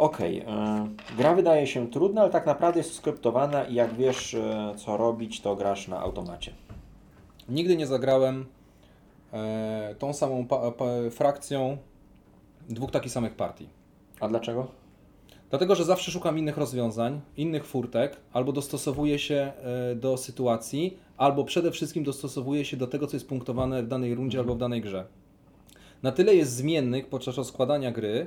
E, 0.00 0.88
gra 1.16 1.34
wydaje 1.34 1.66
się 1.66 1.90
trudna, 1.90 2.20
ale 2.20 2.30
tak 2.30 2.46
naprawdę 2.46 2.80
jest 2.80 2.94
skryptowana 2.94 3.64
i 3.64 3.74
jak 3.74 3.94
wiesz 3.94 4.34
e, 4.34 4.74
co 4.76 4.96
robić, 4.96 5.40
to 5.40 5.56
grasz 5.56 5.88
na 5.88 6.00
automacie. 6.00 6.52
Nigdy 7.48 7.76
nie 7.76 7.86
zagrałem 7.86 8.40
e, 8.40 8.44
tą 9.98 10.12
samą 10.12 10.46
frakcją 11.10 11.76
dwóch 12.68 12.90
takich 12.90 13.12
samych 13.12 13.34
partii. 13.34 13.68
A 14.20 14.28
dlaczego? 14.28 14.66
Dlatego, 15.50 15.74
że 15.74 15.84
zawsze 15.84 16.10
szukam 16.10 16.38
innych 16.38 16.56
rozwiązań, 16.56 17.20
innych 17.36 17.66
furtek, 17.66 18.16
albo 18.32 18.52
dostosowuję 18.52 19.18
się 19.18 19.34
e, 19.34 19.94
do 19.94 20.16
sytuacji, 20.16 20.96
albo 21.16 21.44
przede 21.44 21.70
wszystkim 21.70 22.04
dostosowuję 22.04 22.64
się 22.64 22.76
do 22.76 22.86
tego, 22.86 23.06
co 23.06 23.16
jest 23.16 23.28
punktowane 23.28 23.82
w 23.82 23.88
danej 23.88 24.14
rundzie 24.14 24.38
mhm. 24.38 24.44
albo 24.44 24.56
w 24.56 24.58
danej 24.58 24.80
grze. 24.80 25.04
Na 26.02 26.12
tyle 26.12 26.34
jest 26.34 26.52
zmiennych 26.52 27.08
podczas 27.08 27.36
rozkładania 27.36 27.92
gry, 27.92 28.26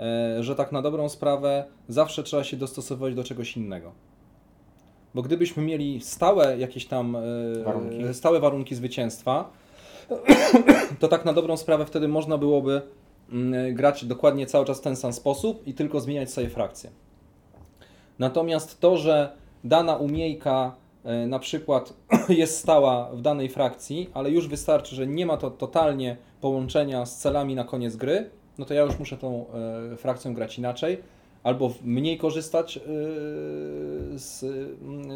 e, 0.00 0.42
że 0.42 0.54
tak 0.54 0.72
na 0.72 0.82
dobrą 0.82 1.08
sprawę 1.08 1.64
zawsze 1.88 2.22
trzeba 2.22 2.44
się 2.44 2.56
dostosować 2.56 3.14
do 3.14 3.24
czegoś 3.24 3.56
innego. 3.56 3.92
Bo 5.14 5.22
gdybyśmy 5.22 5.62
mieli 5.62 6.00
stałe 6.00 6.58
jakieś 6.58 6.86
tam 6.86 7.16
e, 7.16 7.20
warunki. 7.64 8.14
stałe 8.14 8.40
warunki 8.40 8.74
zwycięstwa, 8.74 9.50
to 11.00 11.08
tak 11.08 11.24
na 11.24 11.32
dobrą 11.32 11.56
sprawę 11.56 11.86
wtedy 11.86 12.08
można 12.08 12.38
byłoby 12.38 12.82
mm, 13.32 13.74
grać 13.74 14.04
dokładnie 14.04 14.46
cały 14.46 14.66
czas 14.66 14.78
w 14.78 14.82
ten 14.82 14.96
sam 14.96 15.12
sposób 15.12 15.66
i 15.66 15.74
tylko 15.74 16.00
zmieniać 16.00 16.30
sobie 16.30 16.48
frakcje. 16.48 16.90
Natomiast 18.18 18.80
to, 18.80 18.96
że 18.96 19.32
dana 19.64 19.96
umiejka 19.96 20.76
E, 21.06 21.26
na 21.26 21.38
przykład 21.38 21.92
jest 22.28 22.58
stała 22.58 23.10
w 23.12 23.20
danej 23.20 23.48
frakcji, 23.48 24.10
ale 24.14 24.30
już 24.30 24.48
wystarczy, 24.48 24.96
że 24.96 25.06
nie 25.06 25.26
ma 25.26 25.36
to 25.36 25.50
totalnie 25.50 26.16
połączenia 26.40 27.06
z 27.06 27.18
celami 27.18 27.54
na 27.54 27.64
koniec 27.64 27.96
gry, 27.96 28.30
no 28.58 28.64
to 28.64 28.74
ja 28.74 28.82
już 28.82 28.98
muszę 28.98 29.16
tą 29.16 29.46
e, 29.92 29.96
frakcją 29.96 30.34
grać 30.34 30.58
inaczej, 30.58 30.98
albo 31.42 31.72
mniej 31.84 32.18
korzystać 32.18 32.76
e, 32.76 32.80
z, 34.18 34.44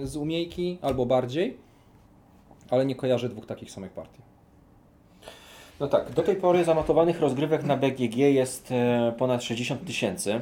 z 0.05 0.17
umiejki, 0.17 0.79
albo 0.83 1.07
bardziej, 1.07 1.57
ale 2.71 2.87
nie 2.87 2.95
kojarzę 2.95 3.29
dwóch 3.29 3.47
takich 3.47 3.71
samych 3.71 3.93
partii. 3.93 4.23
No 5.81 5.89
tak, 5.89 6.11
do 6.11 6.23
tej 6.23 6.37
pory 6.37 6.65
zanotowanych 6.65 7.21
rozgrywek 7.21 7.65
na 7.65 7.77
BGG 7.77 8.17
jest 8.17 8.73
ponad 9.19 9.43
60 9.43 9.87
tysięcy. 9.87 10.41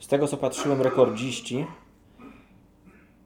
Z 0.00 0.06
tego 0.06 0.28
co 0.28 0.36
patrzyłem, 0.36 0.82
rekordziści 0.82 1.66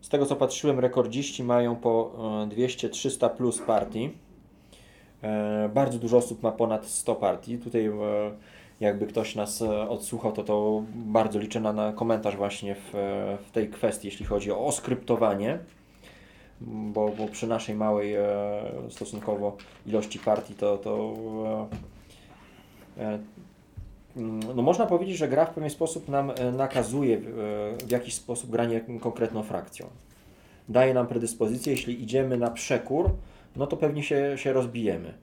z 0.05 0.09
tego 0.09 0.27
co 0.27 0.36
patrzyłem, 0.36 0.81
rekordziści 0.81 1.45
mają 1.45 1.77
po 1.77 2.12
200-300 2.49 3.27
e, 3.27 3.31
plus 3.31 3.59
partii. 3.59 4.11
E, 5.23 5.70
bardzo 5.74 5.99
dużo 5.99 6.16
osób 6.16 6.43
ma 6.43 6.53
ponad 6.53 6.86
100 6.86 7.15
partii. 7.15 7.59
Tutaj 7.59 7.86
e, 7.86 7.93
jakby 8.81 9.07
ktoś 9.07 9.35
nas 9.35 9.62
e, 9.62 9.89
odsłuchał, 9.89 10.32
to 10.32 10.45
to 10.45 10.82
bardzo 10.95 11.39
liczę 11.39 11.61
na, 11.61 11.73
na 11.73 11.93
komentarz 11.93 12.36
właśnie 12.36 12.74
w, 12.74 12.91
w 13.47 13.51
tej 13.51 13.69
kwestii, 13.69 14.09
jeśli 14.09 14.27
chodzi 14.27 14.53
o 14.53 14.66
oskryptowanie, 14.66 15.59
bo, 16.60 17.09
bo 17.09 17.28
przy 17.28 17.47
naszej 17.47 17.74
małej 17.74 18.14
e, 18.14 18.24
stosunkowo 18.90 19.56
ilości 19.86 20.18
partii 20.18 20.55
to, 20.55 20.78
to 20.78 21.14
e, 22.98 23.18
no 24.55 24.62
można 24.62 24.86
powiedzieć, 24.86 25.16
że 25.16 25.28
gra 25.28 25.47
w 25.47 25.55
pewien 25.55 25.70
sposób 25.70 26.09
nam 26.09 26.32
nakazuje 26.52 27.20
w 27.86 27.90
jakiś 27.90 28.14
sposób 28.14 28.51
granie 28.51 28.81
konkretną 29.01 29.43
frakcją. 29.43 29.86
Daje 30.68 30.94
nam 30.94 31.06
predyspozycję, 31.06 31.72
jeśli 31.72 32.02
idziemy 32.02 32.36
na 32.36 32.51
przekór, 32.51 33.10
no 33.56 33.66
to 33.66 33.76
pewnie 33.76 34.02
się, 34.02 34.32
się 34.36 34.52
rozbijemy. 34.52 35.14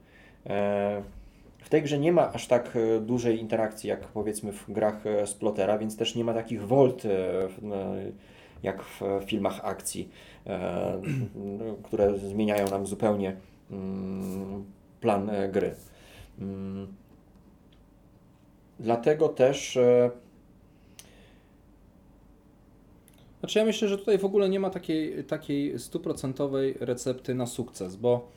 W 1.62 1.68
tej 1.68 1.82
grze 1.82 1.98
nie 1.98 2.12
ma 2.12 2.32
aż 2.32 2.46
tak 2.46 2.76
e, 2.76 3.00
dużej 3.00 3.40
interakcji 3.40 3.88
jak 3.88 4.00
powiedzmy 4.00 4.52
w 4.52 4.72
grach 4.72 5.06
e, 5.06 5.26
Splotera, 5.26 5.78
więc 5.78 5.96
też 5.96 6.14
nie 6.14 6.24
ma 6.24 6.34
takich 6.34 6.66
volt 6.66 7.04
e, 7.04 7.08
jak 8.62 8.82
w 8.82 9.00
filmach 9.26 9.60
akcji, 9.62 10.08
które 11.82 12.18
zmieniają 12.18 12.70
nam 12.70 12.86
zupełnie 12.86 13.36
mm, 13.70 14.64
plan 15.00 15.30
gry. 15.52 15.74
Mm. 16.40 16.86
Dlatego 18.80 19.28
też. 19.28 19.78
Znaczy 23.40 23.58
ja 23.58 23.64
myślę, 23.64 23.88
że 23.88 23.98
tutaj 23.98 24.18
w 24.18 24.24
ogóle 24.24 24.48
nie 24.48 24.60
ma 24.60 24.70
takiej, 24.70 25.24
takiej 25.24 25.78
stuprocentowej 25.78 26.74
recepty 26.80 27.34
na 27.34 27.46
sukces, 27.46 27.96
bo 27.96 28.28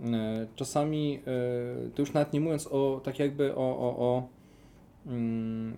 E, 0.00 0.46
czasami, 0.56 1.20
e, 1.26 1.90
to 1.94 2.02
już 2.02 2.12
nawet 2.12 2.32
nie 2.32 2.40
mówiąc 2.40 2.66
o 2.66 3.00
tak 3.04 3.18
jakby 3.18 3.54
o, 3.54 3.78
o, 3.78 3.98
o 3.98 4.28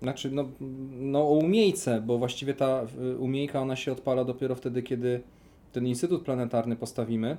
znaczy 0.03 0.31
no, 0.31 0.49
no 0.91 1.21
o 1.21 1.33
umiejce, 1.33 2.01
bo 2.01 2.19
właściwie 2.19 2.55
ta 2.55 2.87
umiejka 3.19 3.61
ona 3.61 3.77
się 3.77 3.93
odpala 3.93 4.25
dopiero 4.25 4.55
wtedy, 4.55 4.83
kiedy 4.83 5.21
ten 5.73 5.87
instytut 5.87 6.23
planetarny 6.23 6.77
postawimy, 6.77 7.37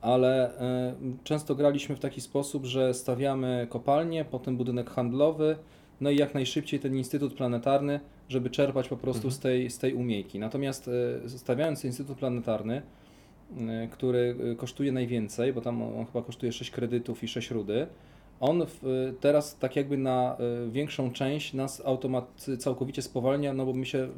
ale 0.00 0.58
e, 0.58 0.94
często 1.24 1.54
graliśmy 1.54 1.96
w 1.96 2.00
taki 2.00 2.20
sposób, 2.20 2.64
że 2.64 2.94
stawiamy 2.94 3.66
kopalnię, 3.70 4.24
potem 4.24 4.56
budynek 4.56 4.90
handlowy, 4.90 5.56
no 6.00 6.10
i 6.10 6.16
jak 6.16 6.34
najszybciej 6.34 6.80
ten 6.80 6.96
instytut 6.96 7.34
planetarny, 7.34 8.00
żeby 8.28 8.50
czerpać 8.50 8.88
po 8.88 8.96
prostu 8.96 9.28
mhm. 9.28 9.34
z, 9.34 9.38
tej, 9.38 9.70
z 9.70 9.78
tej 9.78 9.94
umiejki. 9.94 10.38
Natomiast 10.38 10.90
stawiając 11.26 11.84
instytut 11.84 12.18
planetarny, 12.18 12.82
Y, 13.84 13.88
który 13.88 14.36
kosztuje 14.56 14.92
najwięcej, 14.92 15.52
bo 15.52 15.60
tam 15.60 15.82
on 15.82 16.06
chyba 16.06 16.22
kosztuje 16.22 16.52
6 16.52 16.70
kredytów 16.70 17.24
i 17.24 17.28
6 17.28 17.50
rudy, 17.50 17.86
on 18.40 18.66
w, 18.66 19.12
teraz 19.20 19.58
tak 19.58 19.76
jakby 19.76 19.96
na 19.96 20.36
y, 20.66 20.70
większą 20.70 21.12
część 21.12 21.54
nas 21.54 21.82
automat 21.84 22.46
całkowicie 22.58 23.02
spowalnia, 23.02 23.52
no 23.52 23.66
bo 23.66 23.72
my 23.72 23.86
się 23.86 24.08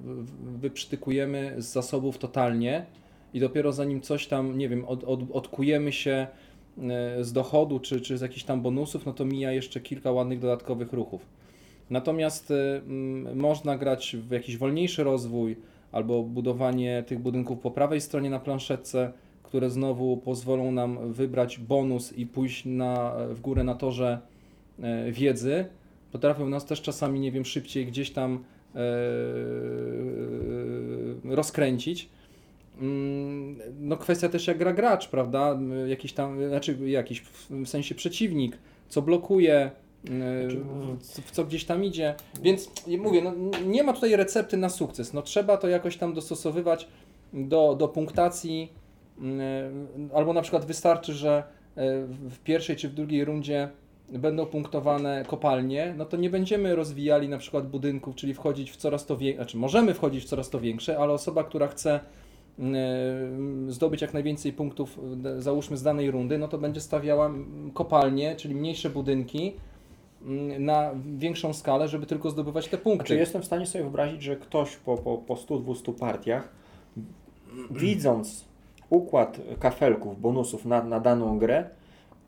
wyprztykujemy 0.61 1.55
z 1.59 1.67
zasobów 1.67 2.19
totalnie 2.19 2.87
i 3.35 3.41
dopiero 3.41 3.73
zanim 3.73 4.01
coś 4.01 4.27
tam, 4.27 4.59
nie 4.59 4.69
wiem, 4.69 4.85
od, 4.85 5.05
od, 5.05 5.21
odkujemy 5.33 5.93
się 5.93 6.27
z 7.21 7.33
dochodu 7.33 7.81
czy, 7.81 8.01
czy 8.01 8.19
z 8.19 8.21
jakichś 8.21 8.45
tam 8.45 8.63
bonusów, 8.63 9.07
no 9.07 9.13
to 9.13 9.25
mija 9.25 9.53
jeszcze 9.53 9.81
kilka 9.81 10.13
ładnych 10.13 10.39
dodatkowych 10.39 10.93
ruchów. 10.93 11.27
Natomiast 11.91 12.51
y, 12.51 12.83
można 13.35 13.79
grać 13.79 14.17
w 14.17 14.31
jakiś 14.31 14.57
wolniejszy 14.57 15.05
rozwój, 15.05 15.57
albo 15.93 16.23
budowanie 16.23 17.05
tych 17.07 17.19
budynków 17.19 17.59
po 17.59 17.71
prawej 17.71 18.01
stronie 18.01 18.31
na 18.31 18.41
planszetce, 18.41 19.13
które 19.49 19.71
znowu 19.71 20.17
pozwolą 20.17 20.73
nam 20.73 21.13
wybrać 21.13 21.59
bonus 21.59 22.13
i 22.13 22.27
pójść 22.27 22.65
na, 22.65 23.15
w 23.31 23.41
górę 23.41 23.65
na 23.65 23.75
torze 23.75 24.19
e, 24.83 25.13
wiedzy. 25.13 25.67
Potrafią 26.13 26.49
nas 26.49 26.67
też 26.67 26.83
czasami, 26.83 27.21
nie 27.21 27.33
wiem, 27.33 27.45
szybciej 27.45 27.87
gdzieś 27.87 28.11
tam 28.11 28.45
e, 28.75 28.81
rozkręcić. 31.25 32.09
Mm, 32.81 33.59
no 33.81 33.97
kwestia 33.97 34.29
też 34.29 34.47
jak 34.47 34.59
gra 34.59 34.73
gracz, 34.73 35.09
prawda? 35.09 35.59
Jakiś 35.87 36.13
tam, 36.13 36.49
znaczy 36.49 36.79
jakiś 36.91 37.23
w 37.51 37.67
sensie 37.67 37.95
przeciwnik, 37.95 38.59
co 38.89 39.03
blokuje, 39.03 39.71
znaczy, 40.05 40.61
w 41.25 41.31
co 41.31 41.45
gdzieś 41.45 41.65
tam 41.65 41.85
idzie. 41.85 42.15
Więc 42.43 42.71
mówię, 42.99 43.23
no, 43.23 43.35
nie 43.67 43.83
ma 43.83 43.93
tutaj 43.93 44.17
recepty 44.17 44.57
na 44.57 44.69
sukces. 44.69 45.13
No, 45.13 45.23
trzeba 45.23 45.57
to 45.57 45.69
jakoś 45.69 45.97
tam 45.97 46.15
dostosowywać 46.15 46.89
do, 47.33 47.77
do 47.79 47.89
punktacji, 47.89 48.73
albo 50.15 50.33
na 50.33 50.43
przykład 50.43 50.65
wystarczy, 50.65 51.15
że 51.15 51.43
e, 51.77 52.05
w 52.07 52.39
pierwszej 52.39 52.77
czy 52.77 52.89
w 52.89 52.95
drugiej 52.95 53.25
rundzie 53.25 53.69
będą 54.13 54.47
punktowane 54.47 55.25
kopalnie, 55.27 55.95
no 55.97 56.05
to 56.05 56.17
nie 56.17 56.31
będziemy 56.31 56.77
rozwijali 56.77 57.29
na 57.29 57.39
przykład 57.39 57.69
budynków, 57.69 58.15
czyli 58.15 58.35
wchodzić 58.35 58.71
w 58.71 58.77
coraz 58.77 59.07
to 59.07 59.17
większe, 59.17 59.43
znaczy 59.43 59.57
możemy 59.57 59.95
wchodzić 59.95 60.25
w 60.25 60.27
coraz 60.27 60.51
to 60.51 60.61
większe, 60.61 60.99
ale 60.99 61.13
osoba, 61.13 61.45
która 61.45 61.69
chce 61.69 62.01
zdobyć 63.69 64.03
jak 64.03 64.15
najwięcej 64.15 64.53
punktów, 64.53 65.01
załóżmy 65.39 65.77
z 65.77 65.83
danej 65.83 66.11
rundy, 66.11 66.39
no 66.39 66.49
to 66.49 66.59
będzie 66.59 66.81
stawiała 66.81 67.31
kopalnie, 67.75 68.37
czyli 68.37 68.55
mniejsze 68.55 68.91
budynki, 68.91 69.53
Mm, 70.23 70.65
na 70.65 70.91
większą 71.19 71.53
skalę, 71.53 71.89
żeby 71.89 72.07
tylko 72.07 72.31
zdobywać 72.31 72.69
te 72.69 72.79
punkty. 72.79 73.05
Czy 73.05 73.09
znaczy, 73.09 73.21
jestem 73.21 73.43
w 73.43 73.45
stanie 73.45 73.67
sobie 73.67 73.85
wyobrazić, 73.85 74.23
że 74.23 74.37
ktoś 74.37 74.77
po, 74.77 74.97
po, 74.97 75.19
po 75.19 75.35
100-200 75.35 75.93
partiach, 75.93 76.49
widząc 77.71 78.45
układ 78.91 79.41
kafelków, 79.61 80.21
bonusów 80.21 80.65
na, 80.65 80.85
na 80.85 81.01
daną 81.01 81.39
grę, 81.39 81.71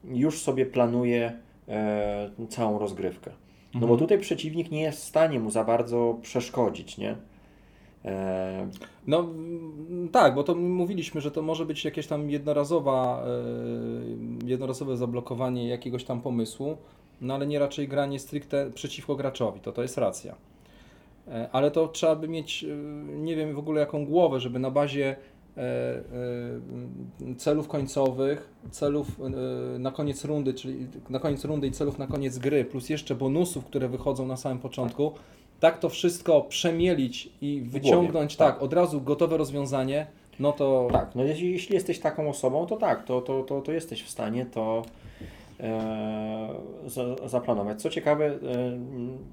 już 0.05 0.43
sobie 0.43 0.67
planuje 0.67 1.33
e, 1.69 2.31
całą 2.49 2.79
rozgrywkę. 2.79 3.31
No 3.75 3.79
mhm. 3.79 3.89
bo 3.89 3.97
tutaj 3.97 4.19
przeciwnik 4.19 4.71
nie 4.71 4.83
jest 4.83 5.01
w 5.01 5.05
stanie 5.05 5.41
mu 5.41 5.51
za 5.51 5.65
bardzo 5.65 6.19
przeszkodzić, 6.23 6.99
nie? 6.99 7.17
E... 8.05 8.69
No 9.07 9.27
tak, 10.13 10.35
bo 10.35 10.43
to 10.45 10.55
mówiliśmy, 10.55 11.21
że 11.21 11.31
to 11.31 11.43
może 11.43 11.67
być 11.67 11.85
jakieś 11.85 12.07
tam 12.07 12.31
jednorazowa, 12.31 13.25
e, 14.45 14.49
jednorazowe 14.49 14.97
zablokowanie 14.97 15.69
jakiegoś 15.69 16.05
tam 16.05 16.21
pomysłu, 16.21 16.77
no 17.21 17.35
ale 17.35 17.47
nie 17.47 17.59
raczej 17.59 17.89
granie 17.89 18.19
stricte 18.19 18.71
przeciwko 18.71 19.17
graczowi, 19.17 19.61
to 19.61 19.73
to 19.73 19.83
jest 19.83 19.99
racja. 19.99 20.35
E, 21.29 21.49
ale 21.53 21.71
to 21.71 21.89
trzeba 21.89 22.17
by 22.17 22.29
mieć, 22.29 22.65
e, 22.65 22.67
nie 23.17 23.37
wiem 23.37 23.55
w 23.55 23.59
ogóle 23.59 23.81
jaką 23.81 24.07
głowę, 24.07 24.41
żeby 24.41 24.59
na 24.59 24.71
bazie 24.71 25.17
celów 27.37 27.69
końcowych, 27.69 28.51
celów 28.71 29.21
na 29.79 29.91
koniec 29.91 30.25
rundy, 30.25 30.55
czyli 30.55 30.87
na 31.11 31.19
koniec 31.19 31.45
rundy 31.45 31.67
i 31.67 31.71
celów 31.71 31.99
na 31.99 32.07
koniec 32.07 32.39
gry, 32.39 32.65
plus 32.65 32.89
jeszcze 32.89 33.15
bonusów, 33.15 33.65
które 33.65 33.89
wychodzą 33.89 34.27
na 34.27 34.37
samym 34.37 34.59
początku, 34.59 35.13
tak 35.61 35.79
to 35.79 35.89
wszystko 35.89 36.41
przemielić 36.41 37.33
i 37.41 37.63
wyciągnąć, 37.63 38.37
tak. 38.37 38.55
tak, 38.55 38.63
od 38.63 38.73
razu 38.73 39.01
gotowe 39.01 39.37
rozwiązanie, 39.37 40.07
no 40.41 40.53
to... 40.53 40.89
Tak, 40.93 41.15
no 41.15 41.25
jeśli, 41.25 41.53
jeśli 41.53 41.75
jesteś 41.75 41.99
taką 41.99 42.31
osobą, 42.31 42.67
to 42.67 42.77
tak, 42.77 43.05
to, 43.05 43.21
to, 43.21 43.43
to, 43.43 43.61
to 43.61 43.73
jesteś 43.73 44.03
w 44.03 44.11
stanie 44.11 44.47
to 44.47 44.83
e, 45.63 47.29
zaplanować. 47.29 47.83
Co 47.83 47.91
ciekawe, 47.91 48.27
e, 48.27 48.39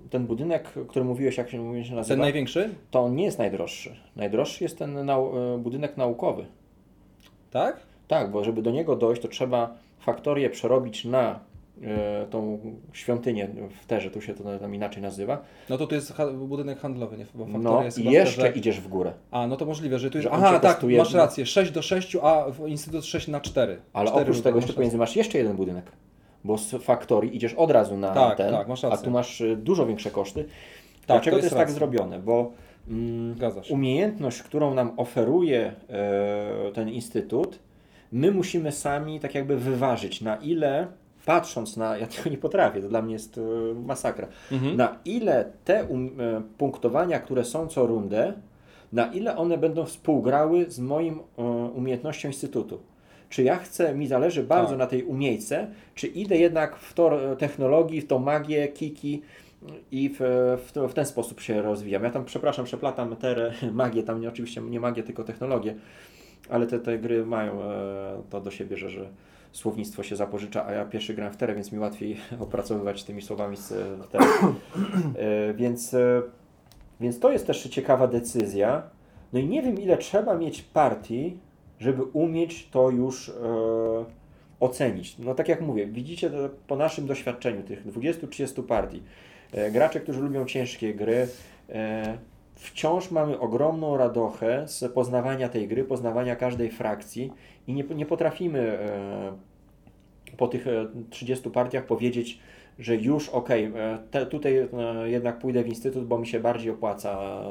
ten 0.09 0.27
budynek, 0.27 0.73
o 0.83 0.85
którym 0.85 1.07
mówiłeś, 1.07 1.37
jak 1.37 1.49
się, 1.49 1.59
mówi, 1.59 1.85
się 1.85 1.95
nazywa? 1.95 2.13
Ten 2.13 2.19
największy? 2.19 2.69
To 2.91 2.99
on 2.99 3.15
nie 3.15 3.25
jest 3.25 3.39
najdroższy. 3.39 3.95
Najdroższy 4.15 4.63
jest 4.63 4.77
ten 4.77 5.05
nau 5.05 5.37
e, 5.37 5.57
budynek 5.57 5.97
naukowy. 5.97 6.45
Tak? 7.51 7.79
Tak, 8.07 8.31
bo 8.31 8.43
żeby 8.43 8.61
do 8.61 8.71
niego 8.71 8.95
dojść, 8.95 9.21
to 9.21 9.27
trzeba 9.27 9.73
faktorię 9.99 10.49
przerobić 10.49 11.05
na 11.05 11.39
tą 12.29 12.59
świątynię 12.93 13.49
w 13.81 13.85
Terze, 13.85 14.11
tu 14.11 14.21
się 14.21 14.33
to 14.33 14.59
tam 14.59 14.75
inaczej 14.75 15.03
nazywa. 15.03 15.41
No 15.69 15.77
to 15.77 15.87
to 15.87 15.95
jest 15.95 16.13
budynek 16.33 16.79
handlowy, 16.79 17.17
nie? 17.17 17.25
Bo 17.35 17.45
no 17.45 17.83
jest 17.83 17.99
i 17.99 18.11
jeszcze 18.11 18.41
terze... 18.41 18.53
idziesz 18.53 18.79
w 18.79 18.87
górę. 18.87 19.13
A, 19.31 19.47
no 19.47 19.57
to 19.57 19.65
możliwe, 19.65 19.99
że 19.99 20.09
tu 20.09 20.17
jest... 20.17 20.29
Aha, 20.31 20.59
tak, 20.59 20.83
masz 20.97 21.13
rację, 21.13 21.45
6 21.45 21.71
do 21.71 21.81
6, 21.81 22.17
a 22.21 22.45
Instytut 22.67 23.05
6 23.05 23.27
na 23.27 23.41
4. 23.41 23.77
Ale 23.93 24.07
4 24.07 24.21
oprócz 24.21 24.41
tego 24.41 24.57
jeszcze 24.57 24.73
pomiędzy 24.73 24.97
masz 24.97 25.15
jeszcze 25.15 25.37
jeden 25.37 25.55
budynek 25.55 25.91
bo 26.47 26.57
z 26.57 26.75
faktorii 26.83 27.35
idziesz 27.35 27.53
od 27.53 27.71
razu 27.71 27.97
na 27.97 28.13
tak, 28.13 28.37
ten, 28.37 28.51
tak, 28.51 28.67
a 28.91 28.97
tu 28.97 29.11
masz 29.11 29.41
y, 29.41 29.55
dużo 29.55 29.85
większe 29.85 30.11
koszty. 30.11 30.43
Tak, 30.43 30.51
Dlaczego 31.07 31.37
to 31.37 31.43
jest, 31.43 31.49
to 31.49 31.59
jest 31.59 31.67
tak 31.67 31.75
zrobione? 31.75 32.19
Bo 32.19 32.51
mm, 32.87 33.35
umiejętność, 33.69 34.43
którą 34.43 34.73
nam 34.73 34.91
oferuje 34.97 35.73
e, 35.89 36.71
ten 36.73 36.89
instytut, 36.89 37.59
my 38.11 38.31
musimy 38.31 38.71
sami 38.71 39.19
tak 39.19 39.35
jakby 39.35 39.57
wyważyć, 39.57 40.21
na 40.21 40.35
ile 40.35 40.87
patrząc 41.25 41.77
na, 41.77 41.97
ja 41.97 42.07
tego 42.07 42.29
nie 42.29 42.37
potrafię, 42.37 42.81
to 42.81 42.89
dla 42.89 43.01
mnie 43.01 43.13
jest 43.13 43.37
e, 43.37 43.41
masakra, 43.85 44.27
mhm. 44.51 44.77
na 44.77 44.97
ile 45.05 45.51
te 45.65 45.83
um, 45.83 46.09
e, 46.19 46.41
punktowania, 46.57 47.19
które 47.19 47.45
są 47.45 47.67
co 47.67 47.87
rundę, 47.87 48.33
na 48.93 49.05
ile 49.05 49.37
one 49.37 49.57
będą 49.57 49.85
współgrały 49.85 50.65
z 50.69 50.79
moim 50.79 51.19
umiejętnością 51.75 52.27
instytutu 52.27 52.79
czy 53.29 53.43
ja 53.43 53.57
chcę, 53.57 53.95
mi 53.95 54.07
zależy 54.07 54.43
bardzo 54.43 54.69
tak. 54.69 54.79
na 54.79 54.87
tej 54.87 55.03
umiejce, 55.03 55.67
czy 55.95 56.07
idę 56.07 56.37
jednak 56.37 56.75
w 56.75 56.93
to 56.93 57.35
technologii, 57.35 58.01
w 58.01 58.07
tą 58.07 58.19
magię, 58.19 58.67
kiki 58.67 59.21
i 59.91 60.09
w, 60.09 60.17
w, 60.65 60.71
to, 60.71 60.87
w 60.87 60.93
ten 60.93 61.05
sposób 61.05 61.41
się 61.41 61.61
rozwijam. 61.61 62.03
Ja 62.03 62.09
tam, 62.09 62.25
przepraszam, 62.25 62.65
przeplatam 62.65 63.15
tę 63.15 63.53
magię, 63.71 64.03
tam 64.03 64.21
nie, 64.21 64.29
oczywiście 64.29 64.61
nie 64.61 64.79
magię, 64.79 65.03
tylko 65.03 65.23
technologię, 65.23 65.75
ale 66.49 66.67
te, 66.67 66.79
te 66.79 66.99
gry 66.99 67.25
mają 67.25 67.63
e, 67.63 68.21
to 68.29 68.41
do 68.41 68.51
siebie, 68.51 68.77
że, 68.77 68.89
że 68.89 69.09
słownictwo 69.51 70.03
się 70.03 70.15
zapożycza, 70.15 70.65
a 70.65 70.71
ja 70.71 70.85
pierwszy 70.85 71.13
gram 71.13 71.33
w 71.33 71.37
terę, 71.37 71.55
więc 71.55 71.71
mi 71.71 71.79
łatwiej 71.79 72.17
opracowywać 72.39 73.03
tymi 73.03 73.21
słowami 73.21 73.57
z 73.57 73.71
e, 73.71 73.85
terę. 74.11 74.25
E, 75.17 75.53
więc, 75.53 75.93
e, 75.93 76.21
więc 76.99 77.19
to 77.19 77.31
jest 77.31 77.47
też 77.47 77.63
ciekawa 77.63 78.07
decyzja. 78.07 78.83
No 79.33 79.39
i 79.39 79.45
nie 79.45 79.61
wiem, 79.61 79.79
ile 79.81 79.97
trzeba 79.97 80.35
mieć 80.35 80.61
partii, 80.61 81.37
żeby 81.79 82.03
umieć 82.03 82.67
to 82.71 82.89
już 82.89 83.29
e, 83.29 83.33
ocenić. 84.59 85.17
No 85.19 85.35
tak 85.35 85.47
jak 85.47 85.61
mówię, 85.61 85.87
widzicie 85.87 86.31
po 86.67 86.75
naszym 86.75 87.07
doświadczeniu 87.07 87.63
tych 87.63 87.87
20-30 87.87 88.63
partii, 88.63 89.03
e, 89.51 89.71
gracze, 89.71 89.99
którzy 89.99 90.19
lubią 90.19 90.45
ciężkie 90.45 90.93
gry, 90.93 91.27
e, 91.69 92.17
wciąż 92.55 93.11
mamy 93.11 93.39
ogromną 93.39 93.97
radochę 93.97 94.67
z 94.67 94.93
poznawania 94.93 95.49
tej 95.49 95.67
gry, 95.67 95.83
poznawania 95.83 96.35
każdej 96.35 96.71
frakcji 96.71 97.31
i 97.67 97.73
nie, 97.73 97.83
nie 97.83 98.05
potrafimy 98.05 98.77
po 100.37 100.47
tych 100.47 100.67
e, 100.67 100.87
30 101.09 101.49
partiach 101.49 101.85
powiedzieć, 101.85 102.39
że 102.79 102.95
już 102.95 103.29
okej, 103.29 103.71
okay, 104.09 104.25
tutaj 104.25 104.69
jednak 105.03 105.39
pójdę 105.39 105.63
w 105.63 105.67
instytut, 105.67 106.05
bo 106.05 106.19
mi 106.19 106.27
się 106.27 106.39
bardziej 106.39 106.71
opłaca 106.71 107.43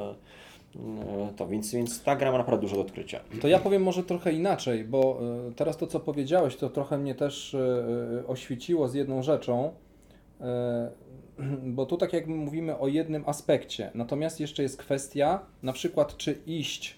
to, 1.37 1.49
więc, 1.49 1.73
więc 1.73 2.03
ta 2.03 2.17
gra 2.17 2.33
ma 2.33 2.39
naprawdę 2.39 2.63
dużo 2.63 2.77
do 2.77 2.83
odkrycia. 2.83 3.21
To 3.41 3.49
ja 3.49 3.59
powiem 3.59 3.83
może 3.83 4.03
trochę 4.03 4.33
inaczej, 4.33 4.85
bo 4.85 5.19
e, 5.49 5.53
teraz 5.53 5.77
to, 5.77 5.87
co 5.87 6.01
powiedziałeś, 6.01 6.57
to 6.57 6.71
trochę 6.71 6.99
mnie 6.99 7.15
też 7.15 7.55
e, 7.55 7.59
e, 8.23 8.27
oświeciło 8.27 8.89
z 8.89 8.95
jedną 8.95 9.23
rzeczą, 9.23 9.73
e, 10.41 10.91
bo 11.77 11.87
tu 11.87 11.97
tak 11.97 12.13
jak 12.13 12.27
mówimy 12.27 12.79
o 12.79 12.89
jednym 12.89 13.25
aspekcie, 13.27 13.91
natomiast 13.95 14.41
jeszcze 14.41 14.63
jest 14.63 14.77
kwestia, 14.77 15.41
na 15.63 15.73
przykład 15.73 16.17
czy 16.17 16.39
iść 16.47 16.97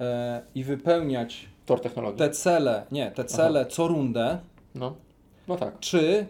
e, 0.00 0.42
i 0.54 0.64
wypełniać 0.64 1.48
Tor 1.66 1.80
technologii. 1.80 2.18
te 2.18 2.30
cele, 2.30 2.86
nie, 2.92 3.10
te 3.10 3.24
cele 3.24 3.66
co 3.66 3.88
rundę, 3.88 4.38
No. 4.74 4.94
no 5.48 5.56
tak. 5.56 5.78
czy 5.80 5.98
e, 6.08 6.26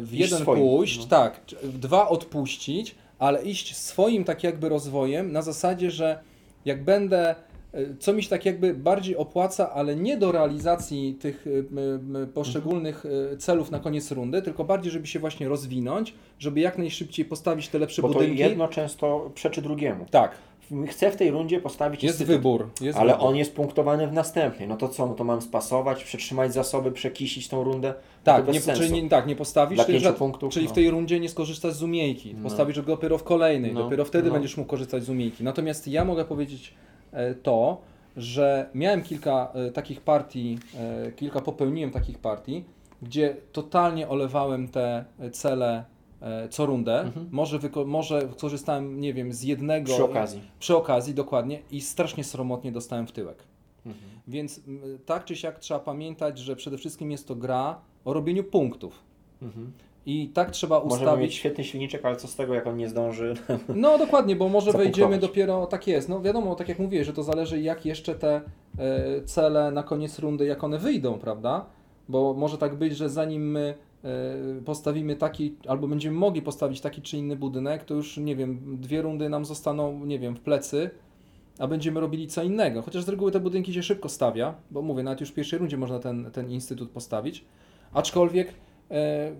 w 0.00 0.08
Iść 0.12 0.20
jeden 0.20 0.38
swoim, 0.38 0.62
pójść, 0.62 0.98
no. 0.98 1.06
tak, 1.06 1.40
w 1.62 1.78
dwa 1.78 2.08
odpuścić, 2.08 2.94
ale 3.18 3.42
iść 3.42 3.76
swoim 3.76 4.24
tak 4.24 4.44
jakby 4.44 4.68
rozwojem 4.68 5.32
na 5.32 5.42
zasadzie, 5.42 5.90
że 5.90 6.20
jak 6.64 6.84
będę, 6.84 7.34
e, 7.72 7.94
co 7.98 8.12
mi 8.12 8.22
się 8.22 8.28
tak 8.28 8.44
jakby 8.44 8.74
bardziej 8.74 9.16
opłaca, 9.16 9.72
ale 9.72 9.96
nie 9.96 10.16
do 10.16 10.32
realizacji 10.32 11.14
tych 11.14 11.44
e, 12.22 12.26
poszczególnych 12.26 13.04
e, 13.32 13.36
celów 13.36 13.70
na 13.70 13.78
koniec 13.78 14.10
rundy, 14.10 14.42
tylko 14.42 14.64
bardziej, 14.64 14.92
żeby 14.92 15.06
się 15.06 15.18
właśnie 15.18 15.48
rozwinąć, 15.48 16.14
żeby 16.38 16.60
jak 16.60 16.78
najszybciej 16.78 17.24
postawić 17.24 17.68
te 17.68 17.78
lepsze 17.78 18.02
Bo 18.02 18.08
to 18.08 18.14
budynki. 18.14 18.38
jedno 18.38 18.68
często 18.68 19.30
przeczy 19.34 19.62
drugiemu. 19.62 20.06
Tak, 20.10 20.32
Chcę 20.88 21.10
w 21.10 21.16
tej 21.16 21.30
rundzie 21.30 21.60
postawić 21.60 22.04
jest 22.04 22.24
wybór. 22.24 22.70
Jest 22.80 22.98
ale 22.98 23.12
wybór. 23.12 23.28
on 23.28 23.36
jest 23.36 23.54
punktowany 23.54 24.06
w 24.06 24.12
następnej. 24.12 24.68
No 24.68 24.76
to 24.76 24.88
co? 24.88 25.06
No 25.06 25.14
to 25.14 25.24
mam 25.24 25.42
spasować, 25.42 26.04
przetrzymać 26.04 26.52
zasoby, 26.54 26.92
przekisić 26.92 27.48
tą 27.48 27.64
rundę? 27.64 27.88
No 27.88 27.94
Tak, 28.24 28.44
bez 28.44 28.54
nie, 28.54 28.60
sensu. 28.60 28.82
czyli 28.82 29.02
nie, 29.02 29.08
tak, 29.08 29.26
nie 29.26 29.36
postawisz, 29.36 29.86
czyli, 29.86 30.00
że- 30.00 30.12
punktów, 30.12 30.52
czyli 30.52 30.66
no. 30.66 30.72
w 30.72 30.74
tej 30.74 30.90
rundzie 30.90 31.20
nie 31.20 31.28
skorzystasz 31.28 31.72
z 31.74 31.82
umiejki. 31.82 32.34
No. 32.34 32.42
Postawisz 32.42 32.80
go 32.80 32.86
dopiero 32.86 33.18
w 33.18 33.24
kolejnej, 33.24 33.72
No, 33.72 33.82
dopiero 33.82 34.04
wtedy 34.04 34.28
no. 34.28 34.34
będziesz 34.34 34.56
mógł 34.56 34.70
korzystać 34.70 35.02
z 35.04 35.10
umiejki. 35.10 35.44
Natomiast 35.44 35.88
ja 35.88 36.04
mogę 36.04 36.24
powiedzieć 36.24 36.74
e, 37.12 37.34
to, 37.34 37.80
że 38.16 38.70
miałem 38.74 39.02
kilka 39.02 39.52
e, 39.54 39.70
takich 39.70 40.00
partii, 40.00 40.58
e, 41.06 41.12
kilka 41.12 41.40
popełniłem 41.40 41.90
takich 41.90 42.18
partii, 42.18 42.64
gdzie 43.02 43.36
totalnie 43.52 44.08
olewałem 44.08 44.68
te 44.68 45.04
cele 45.32 45.84
co 46.50 46.66
rundę. 46.66 47.00
Mhm. 47.00 47.28
Może, 47.30 47.58
może 47.86 48.28
korzystałem, 48.40 49.00
nie 49.00 49.14
wiem, 49.14 49.32
z 49.32 49.42
jednego. 49.42 49.92
Przy 49.92 50.04
okazji. 50.04 50.40
Przy 50.58 50.76
okazji, 50.76 51.14
dokładnie. 51.14 51.58
I 51.70 51.80
strasznie 51.80 52.24
sromotnie 52.24 52.72
dostałem 52.72 53.06
w 53.06 53.12
tyłek. 53.12 53.42
Mhm. 53.86 54.10
Więc 54.28 54.60
tak 55.06 55.24
czy 55.24 55.36
siak 55.36 55.58
trzeba 55.58 55.80
pamiętać, 55.80 56.38
że 56.38 56.56
przede 56.56 56.78
wszystkim 56.78 57.10
jest 57.10 57.28
to 57.28 57.36
gra 57.36 57.78
o 58.04 58.12
robieniu 58.12 58.44
punktów. 58.44 59.02
Mhm. 59.42 59.72
I 60.06 60.28
tak 60.28 60.50
trzeba 60.50 60.80
Możemy 60.84 61.00
mieć 61.00 61.02
ustawić. 61.02 61.34
świetny 61.34 61.64
silniczek, 61.64 62.04
ale 62.04 62.16
co 62.16 62.28
z 62.28 62.36
tego, 62.36 62.54
jak 62.54 62.66
on 62.66 62.76
nie 62.76 62.88
zdąży? 62.88 63.34
No 63.74 63.98
dokładnie, 63.98 64.36
bo 64.36 64.48
może 64.48 64.72
wejdziemy 64.72 65.18
dopiero, 65.18 65.66
tak 65.66 65.86
jest. 65.86 66.08
No 66.08 66.20
wiadomo, 66.20 66.54
tak 66.54 66.68
jak 66.68 66.78
mówiłeś, 66.78 67.06
że 67.06 67.12
to 67.12 67.22
zależy 67.22 67.60
jak 67.60 67.86
jeszcze 67.86 68.14
te 68.14 68.40
e, 68.78 69.22
cele 69.22 69.70
na 69.70 69.82
koniec 69.82 70.18
rundy, 70.18 70.46
jak 70.46 70.64
one 70.64 70.78
wyjdą, 70.78 71.18
prawda? 71.18 71.66
Bo 72.08 72.34
może 72.34 72.58
tak 72.58 72.74
być, 72.74 72.96
że 72.96 73.08
zanim 73.08 73.50
my 73.50 73.60
e, 73.70 73.74
postawimy 74.64 75.16
taki, 75.16 75.54
albo 75.68 75.88
będziemy 75.88 76.16
mogli 76.16 76.42
postawić 76.42 76.80
taki 76.80 77.02
czy 77.02 77.16
inny 77.16 77.36
budynek, 77.36 77.84
to 77.84 77.94
już 77.94 78.16
nie 78.16 78.36
wiem, 78.36 78.76
dwie 78.80 79.02
rundy 79.02 79.28
nam 79.28 79.44
zostaną, 79.44 80.04
nie 80.04 80.18
wiem, 80.18 80.36
w 80.36 80.40
plecy, 80.40 80.90
a 81.58 81.66
będziemy 81.66 82.00
robili 82.00 82.26
co 82.26 82.42
innego. 82.42 82.82
Chociaż 82.82 83.04
z 83.04 83.08
reguły 83.08 83.32
te 83.32 83.40
budynki 83.40 83.74
się 83.74 83.82
szybko 83.82 84.08
stawia, 84.08 84.54
bo 84.70 84.82
mówię, 84.82 85.02
nawet 85.02 85.20
już 85.20 85.30
w 85.30 85.34
pierwszej 85.34 85.58
rundzie 85.58 85.76
można 85.76 85.98
ten, 85.98 86.30
ten 86.32 86.50
instytut 86.50 86.90
postawić. 86.90 87.44
Aczkolwiek 87.92 88.54
e, 88.90 89.32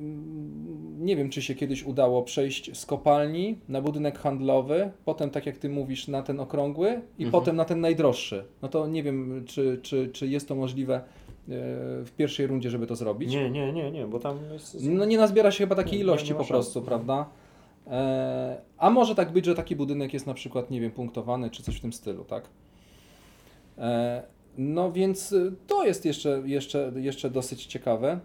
nie 0.98 1.16
wiem, 1.16 1.30
czy 1.30 1.42
się 1.42 1.54
kiedyś 1.54 1.84
udało 1.84 2.22
przejść 2.22 2.78
z 2.78 2.86
kopalni 2.86 3.58
na 3.68 3.82
budynek 3.82 4.18
handlowy, 4.18 4.90
potem, 5.04 5.30
tak 5.30 5.46
jak 5.46 5.58
ty 5.58 5.68
mówisz, 5.68 6.08
na 6.08 6.22
ten 6.22 6.40
okrągły 6.40 6.88
i 7.18 7.24
Mhm. 7.24 7.30
potem 7.30 7.56
na 7.56 7.64
ten 7.64 7.80
najdroższy. 7.80 8.44
No 8.62 8.68
to 8.68 8.86
nie 8.86 9.02
wiem, 9.02 9.44
czy, 9.46 9.78
czy, 9.82 10.08
czy 10.12 10.26
jest 10.26 10.48
to 10.48 10.54
możliwe 10.54 10.94
e, 10.96 11.00
w 12.04 12.10
pierwszej 12.16 12.46
rundzie, 12.46 12.70
żeby 12.70 12.86
to 12.86 12.96
zrobić. 12.96 13.30
Nie, 13.32 13.50
nie, 13.50 13.72
nie, 13.72 13.90
nie, 13.90 14.06
bo 14.06 14.18
tam 14.20 14.38
jest... 14.52 14.76
No 14.80 15.04
nie 15.04 15.18
nazbiera 15.18 15.50
się 15.50 15.58
chyba 15.58 15.74
takiej 15.76 15.92
Nie, 15.92 15.98
nie- 15.98 16.04
ilości 16.04 16.28
nie 16.28 16.34
ma 16.34 16.40
po 16.40 16.48
prostu, 16.48 16.82
prawda? 16.82 17.26
E, 17.86 18.60
a 18.78 18.90
może 18.90 19.14
tak 19.14 19.32
być, 19.32 19.44
że 19.44 19.54
taki 19.54 19.76
budynek 19.76 20.14
jest 20.14 20.26
na 20.26 20.34
przykład, 20.34 20.70
nie 20.70 20.80
wiem, 20.80 20.90
punktowany, 20.90 21.50
czy 21.50 21.62
coś 21.62 21.76
w 21.76 21.80
tym 21.80 21.92
stylu, 21.92 22.24
tak? 22.24 22.48
E, 23.78 24.22
no 24.58 24.92
więc 24.92 25.32
y, 25.32 25.52
to 25.66 25.84
jest 25.84 26.04
jeszcze, 26.04 26.42
jeszcze, 26.44 26.92
jeszcze 26.96 27.30
dosyć 27.30 27.66
ciekawe, 27.66 28.20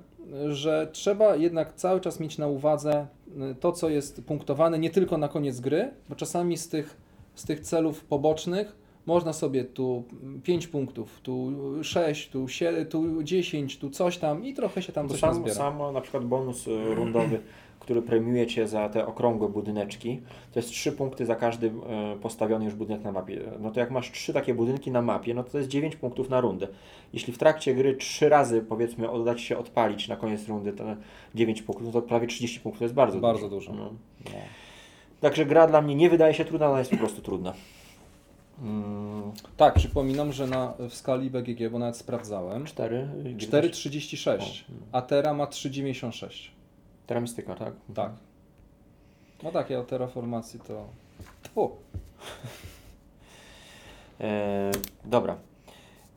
że 0.49 0.89
trzeba 0.91 1.35
jednak 1.35 1.73
cały 1.73 2.01
czas 2.01 2.19
mieć 2.19 2.37
na 2.37 2.47
uwadze 2.47 3.07
y, 3.51 3.55
to, 3.55 3.71
co 3.71 3.89
jest 3.89 4.23
punktowane 4.23 4.79
nie 4.79 4.89
tylko 4.89 5.17
na 5.17 5.27
koniec 5.27 5.59
gry, 5.59 5.91
bo 6.09 6.15
czasami 6.15 6.57
z 6.57 6.69
tych, 6.69 6.97
z 7.35 7.45
tych 7.45 7.59
celów 7.59 8.03
pobocznych 8.05 8.82
można 9.05 9.34
sobie 9.34 9.63
tu 9.63 10.03
5 10.43 10.67
punktów, 10.67 11.19
tu 11.23 11.51
6, 11.84 12.30
tu, 12.30 12.47
7, 12.47 12.85
tu 12.85 13.23
10, 13.23 13.77
tu 13.77 13.89
coś 13.89 14.17
tam 14.17 14.45
i 14.45 14.53
trochę 14.53 14.81
się 14.81 14.93
tam 14.93 15.07
To 15.07 15.11
coś 15.11 15.19
sam, 15.19 15.30
nazbiera. 15.30 15.55
samo 15.55 15.91
na 15.91 16.01
przykład 16.01 16.25
bonus 16.25 16.67
y, 16.67 16.95
rundowy, 16.95 17.39
który 17.80 18.01
premiuje 18.01 18.47
Cię 18.47 18.67
za 18.67 18.89
te 18.89 19.07
okrągłe 19.07 19.49
budyneczki, 19.49 20.21
to 20.53 20.59
jest 20.59 20.69
3 20.69 20.91
punkty 20.91 21.25
za 21.25 21.35
każdy 21.35 21.67
y, 21.67 21.71
postawiony 22.21 22.65
już 22.65 22.73
budynek 22.75 23.03
na 23.03 23.11
mapie. 23.11 23.41
No 23.59 23.71
to 23.71 23.80
jak 23.80 23.91
masz 23.91 24.11
3 24.11 24.34
takie 24.34 24.53
budynki 24.53 24.91
na 24.91 25.01
mapie, 25.01 25.34
no 25.34 25.43
to 25.43 25.49
to 25.51 25.57
jest 25.57 25.69
9 25.69 25.95
punktów 25.95 26.30
na 26.30 26.41
rundę. 26.41 26.67
Jeśli 27.13 27.34
w 27.34 27.38
trakcie 27.38 27.75
gry 27.75 27.95
3 27.95 28.30
razy 28.30 28.61
powiedzmy 28.69 29.07
Ci 29.38 29.45
się 29.45 29.57
odpalić 29.57 30.07
na 30.07 30.15
koniec 30.15 30.47
rundy 30.47 30.73
to 30.73 30.84
9 31.35 31.61
punktów, 31.61 31.85
no 31.88 31.91
to 31.93 32.01
prawie 32.01 32.27
30 32.27 32.59
punktów 32.59 32.80
to 32.80 32.85
jest 32.85 32.95
bardzo, 32.95 33.19
Bardzo 33.19 33.49
dużo. 33.49 33.71
dużo. 33.71 33.84
No. 33.84 33.93
Także 35.21 35.45
gra 35.45 35.67
dla 35.67 35.81
mnie 35.81 35.95
nie 35.95 36.09
wydaje 36.09 36.34
się 36.34 36.45
trudna, 36.45 36.69
ona 36.69 36.80
jest 36.80 36.91
po 36.91 36.97
prostu 36.97 37.21
trudna. 37.21 37.53
Mm, 38.64 39.31
Tak, 39.57 39.73
przypominam, 39.73 40.34
że 40.34 40.48
na, 40.48 40.73
w 40.90 40.94
skali 40.94 41.30
BGG, 41.30 41.69
bo 41.72 41.80
nawet 41.80 41.98
sprawdzałem, 41.98 42.65
4. 42.65 43.10
4,36, 43.38 44.64
a 44.91 45.02
Terra 45.02 45.34
ma 45.34 45.45
3,96. 45.45 46.49
Teramistyka, 47.07 47.56
tak? 47.56 47.73
Tak. 47.95 48.11
No 49.44 49.52
tak, 49.52 49.69
ja 49.69 49.80
o 49.80 49.84
terraformacji 49.84 50.60
to... 50.60 50.85
Tfu. 51.44 51.72
E, 54.22 54.72
dobra. 55.06 55.38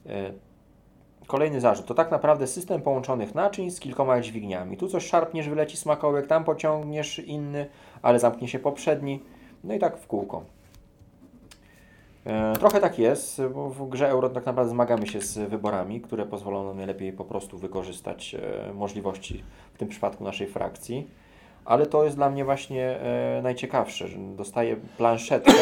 E, 0.07 0.33
kolejny 1.27 1.61
zarzut. 1.61 1.87
To 1.87 1.95
tak 1.95 2.11
naprawdę 2.11 2.47
system 2.47 2.83
połączonych 2.83 3.35
naczyń 3.35 3.71
z 3.71 3.81
kilkoma 3.81 4.21
dźwigniami. 4.21 4.77
Tu 4.77 4.89
coś 4.89 5.07
szarpniesz, 5.07 5.49
wyleci 5.49 5.77
smakołek, 5.77 6.27
tam 6.27 6.45
pociągniesz 6.45 7.19
inny, 7.19 7.69
ale 8.03 8.19
zamknie 8.19 8.49
się 8.49 8.59
poprzedni. 8.59 9.23
No 9.65 9.75
i 9.75 9.79
tak 9.79 9.99
w 9.99 10.07
kółko. 10.07 10.45
E, 12.27 12.53
trochę 12.59 12.81
tak 12.81 12.99
jest, 12.99 13.43
bo 13.55 13.71
w 13.71 13.89
grze 13.89 14.09
Euro 14.09 14.29
tak 14.29 14.47
naprawdę 14.47 14.71
zmagamy 14.71 15.07
się 15.07 15.21
z 15.21 15.39
wyborami, 15.51 16.01
które 16.01 16.27
pozwolą 16.27 16.65
nam 16.65 16.77
najlepiej 16.77 17.13
po 17.13 17.25
prostu 17.25 17.59
wykorzystać 17.59 18.35
e, 18.35 18.73
możliwości, 18.75 19.45
w 19.75 19.79
tym 19.79 19.89
przypadku 19.89 20.25
naszej 20.25 20.47
frakcji. 20.47 21.07
Ale 21.65 21.87
to 21.87 22.05
jest 22.05 22.17
dla 22.17 22.31
mnie 22.31 22.45
właśnie 22.45 23.01
e, 23.01 23.41
najciekawsze, 23.43 24.09
że 24.09 24.19
dostaję 24.19 24.77
planszetkę, 24.97 25.53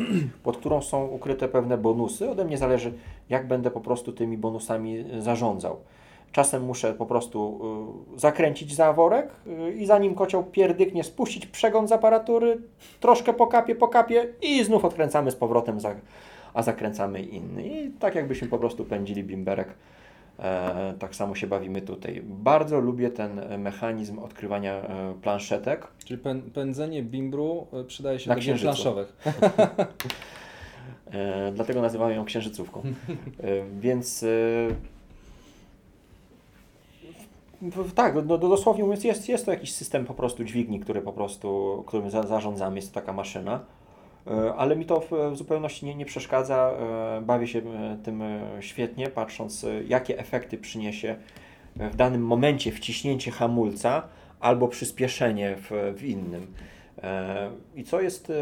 pod 0.44 0.56
którą 0.56 0.82
są 0.82 1.06
ukryte 1.06 1.48
pewne 1.48 1.78
bonusy. 1.78 2.30
Ode 2.30 2.44
mnie 2.44 2.58
zależy, 2.58 2.92
jak 3.28 3.48
będę 3.48 3.70
po 3.70 3.80
prostu 3.80 4.12
tymi 4.12 4.38
bonusami 4.38 5.04
zarządzał. 5.18 5.76
Czasem 6.32 6.64
muszę 6.64 6.94
po 6.94 7.06
prostu 7.06 7.60
y, 8.16 8.20
zakręcić 8.20 8.74
zaworek 8.74 9.30
y, 9.46 9.72
i 9.72 9.86
zanim 9.86 10.14
kocioł 10.14 10.44
pierdyknie, 10.44 11.04
spuścić 11.04 11.46
przegląd 11.46 11.88
z 11.88 11.92
aparatury, 11.92 12.58
troszkę 13.00 13.32
pokapie, 13.32 13.74
pokapie 13.74 14.28
i 14.42 14.64
znów 14.64 14.84
odkręcamy 14.84 15.30
z 15.30 15.36
powrotem, 15.36 15.78
a 16.54 16.62
zakręcamy 16.62 17.22
inny. 17.22 17.62
I 17.62 17.90
tak 17.90 18.14
jakbyśmy 18.14 18.48
po 18.48 18.58
prostu 18.58 18.84
pędzili 18.84 19.24
bimberek. 19.24 19.68
E, 20.38 20.94
tak 20.98 21.14
samo 21.14 21.34
się 21.34 21.46
bawimy 21.46 21.82
tutaj. 21.82 22.22
Bardzo 22.24 22.80
lubię 22.80 23.10
ten 23.10 23.38
e, 23.38 23.58
mechanizm 23.58 24.18
odkrywania 24.18 24.74
e, 24.74 25.14
planszetek. 25.22 25.88
Czyli 26.04 26.20
pę, 26.20 26.40
pędzenie 26.54 27.02
bimbru 27.02 27.66
y, 27.80 27.84
przydaje 27.84 28.18
się 28.18 28.28
Na 28.28 28.34
do 28.34 28.40
gier 28.40 28.60
planszowych. 28.60 29.16
E, 31.12 31.52
dlatego 31.52 31.82
nazywamy 31.82 32.14
ją 32.14 32.24
księżycówką. 32.24 32.82
E, 32.82 33.78
więc 33.80 34.22
e, 34.22 34.26
tak, 37.94 38.14
no, 38.26 38.38
dosłownie 38.38 38.84
mówiąc, 38.84 39.04
jest, 39.04 39.28
jest 39.28 39.44
to 39.44 39.50
jakiś 39.50 39.74
system 39.74 40.04
po 40.04 40.14
prostu 40.14 40.44
dźwigni, 40.44 40.80
który 40.80 41.00
po 41.00 41.12
prostu, 41.12 41.82
którym 41.86 42.10
za, 42.10 42.22
zarządzamy, 42.22 42.76
jest 42.76 42.94
to 42.94 43.00
taka 43.00 43.12
maszyna. 43.12 43.60
E, 44.26 44.54
ale 44.54 44.76
mi 44.76 44.86
to 44.86 45.00
w, 45.00 45.10
w 45.32 45.36
zupełności 45.36 45.86
nie, 45.86 45.94
nie 45.94 46.04
przeszkadza. 46.04 46.72
E, 47.18 47.20
bawię 47.20 47.46
się 47.46 47.58
e, 47.58 47.96
tym 48.04 48.22
świetnie, 48.60 49.08
patrząc, 49.08 49.66
jakie 49.88 50.18
efekty 50.18 50.58
przyniesie 50.58 51.16
w 51.76 51.96
danym 51.96 52.26
momencie 52.26 52.72
wciśnięcie 52.72 53.30
hamulca 53.30 54.02
albo 54.40 54.68
przyspieszenie 54.68 55.56
w, 55.56 55.94
w 55.96 56.04
innym. 56.04 56.46
I 57.76 57.84
co 57.84 58.00
jest 58.00 58.32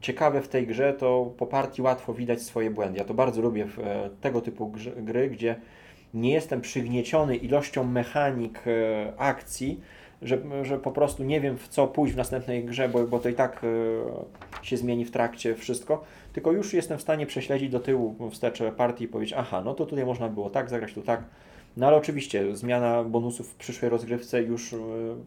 ciekawe 0.00 0.42
w 0.42 0.48
tej 0.48 0.66
grze, 0.66 0.94
to 0.94 1.32
po 1.38 1.46
partii 1.46 1.82
łatwo 1.82 2.14
widać 2.14 2.42
swoje 2.42 2.70
błędy. 2.70 2.98
Ja 2.98 3.04
to 3.04 3.14
bardzo 3.14 3.42
lubię 3.42 3.66
w 3.66 3.76
tego 4.20 4.40
typu 4.40 4.72
gry, 4.96 5.30
gdzie 5.30 5.56
nie 6.14 6.32
jestem 6.32 6.60
przygnieciony 6.60 7.36
ilością 7.36 7.84
mechanik 7.84 8.62
akcji, 9.16 9.80
że, 10.22 10.38
że 10.62 10.78
po 10.78 10.90
prostu 10.90 11.24
nie 11.24 11.40
wiem 11.40 11.58
w 11.58 11.68
co 11.68 11.86
pójść 11.86 12.14
w 12.14 12.16
następnej 12.16 12.64
grze, 12.64 12.88
bo, 12.88 13.06
bo 13.06 13.18
to 13.18 13.28
i 13.28 13.34
tak 13.34 13.64
y, 13.64 14.00
się 14.62 14.76
zmieni 14.76 15.04
w 15.04 15.10
trakcie 15.10 15.54
wszystko, 15.54 16.04
tylko 16.32 16.52
już 16.52 16.74
jestem 16.74 16.98
w 16.98 17.02
stanie 17.02 17.26
prześledzić 17.26 17.70
do 17.70 17.80
tyłu 17.80 18.16
wstecz 18.30 18.62
partii 18.76 19.04
i 19.04 19.08
powiedzieć, 19.08 19.34
aha, 19.38 19.62
no 19.64 19.74
to 19.74 19.86
tutaj 19.86 20.04
można 20.04 20.28
było 20.28 20.50
tak 20.50 20.70
zagrać, 20.70 20.92
tu 20.94 21.02
tak. 21.02 21.24
No 21.76 21.86
ale 21.86 21.96
oczywiście 21.96 22.56
zmiana 22.56 23.04
bonusów 23.04 23.48
w 23.52 23.54
przyszłej 23.54 23.90
rozgrywce 23.90 24.42
już 24.42 24.72
y, 24.72 24.78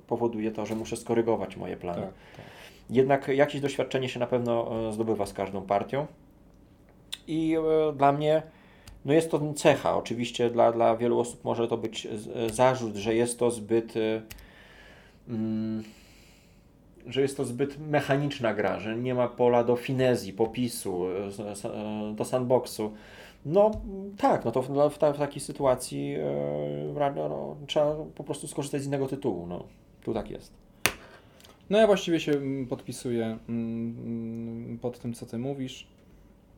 powoduje 0.07 0.51
to, 0.51 0.65
że 0.65 0.75
muszę 0.75 0.97
skorygować 0.97 1.57
moje 1.57 1.77
plany. 1.77 2.01
Tak, 2.01 2.13
tak. 2.37 2.45
Jednak 2.89 3.27
jakieś 3.27 3.61
doświadczenie 3.61 4.09
się 4.09 4.19
na 4.19 4.27
pewno 4.27 4.71
zdobywa 4.91 5.25
z 5.25 5.33
każdą 5.33 5.61
partią. 5.61 6.05
I 7.27 7.57
dla 7.95 8.11
mnie 8.11 8.43
no 9.05 9.13
jest 9.13 9.31
to 9.31 9.53
cecha. 9.53 9.97
Oczywiście 9.97 10.49
dla, 10.49 10.71
dla 10.71 10.97
wielu 10.97 11.19
osób 11.19 11.43
może 11.43 11.67
to 11.67 11.77
być 11.77 12.07
zarzut, 12.51 12.95
że 12.95 13.15
jest 13.15 13.39
to 13.39 13.51
zbyt 13.51 13.93
Mm, 15.27 15.83
że 17.07 17.21
jest 17.21 17.37
to 17.37 17.45
zbyt 17.45 17.79
mechaniczna 17.79 18.53
gra, 18.53 18.79
że 18.79 18.97
nie 18.97 19.15
ma 19.15 19.27
pola 19.27 19.63
do 19.63 19.75
finezji, 19.75 20.33
popisu, 20.33 21.05
e, 21.07 22.13
do 22.15 22.25
sandboxu. 22.25 22.93
No 23.45 23.71
tak, 24.17 24.45
no 24.45 24.51
to 24.51 24.61
w, 24.61 24.69
w, 24.69 24.93
w 24.93 25.17
takiej 25.17 25.41
sytuacji 25.41 26.15
e, 26.95 27.13
no, 27.15 27.55
trzeba 27.67 27.95
po 28.15 28.23
prostu 28.23 28.47
skorzystać 28.47 28.81
z 28.81 28.85
innego 28.85 29.07
tytułu. 29.07 29.47
No, 29.47 29.63
tu 30.03 30.13
tak 30.13 30.31
jest. 30.31 30.53
No 31.69 31.77
ja 31.77 31.87
właściwie 31.87 32.19
się 32.19 32.31
mm, 32.31 32.67
podpisuję 32.67 33.37
mm, 33.49 34.79
pod 34.81 34.99
tym, 34.99 35.13
co 35.13 35.25
ty 35.25 35.37
mówisz. 35.37 35.87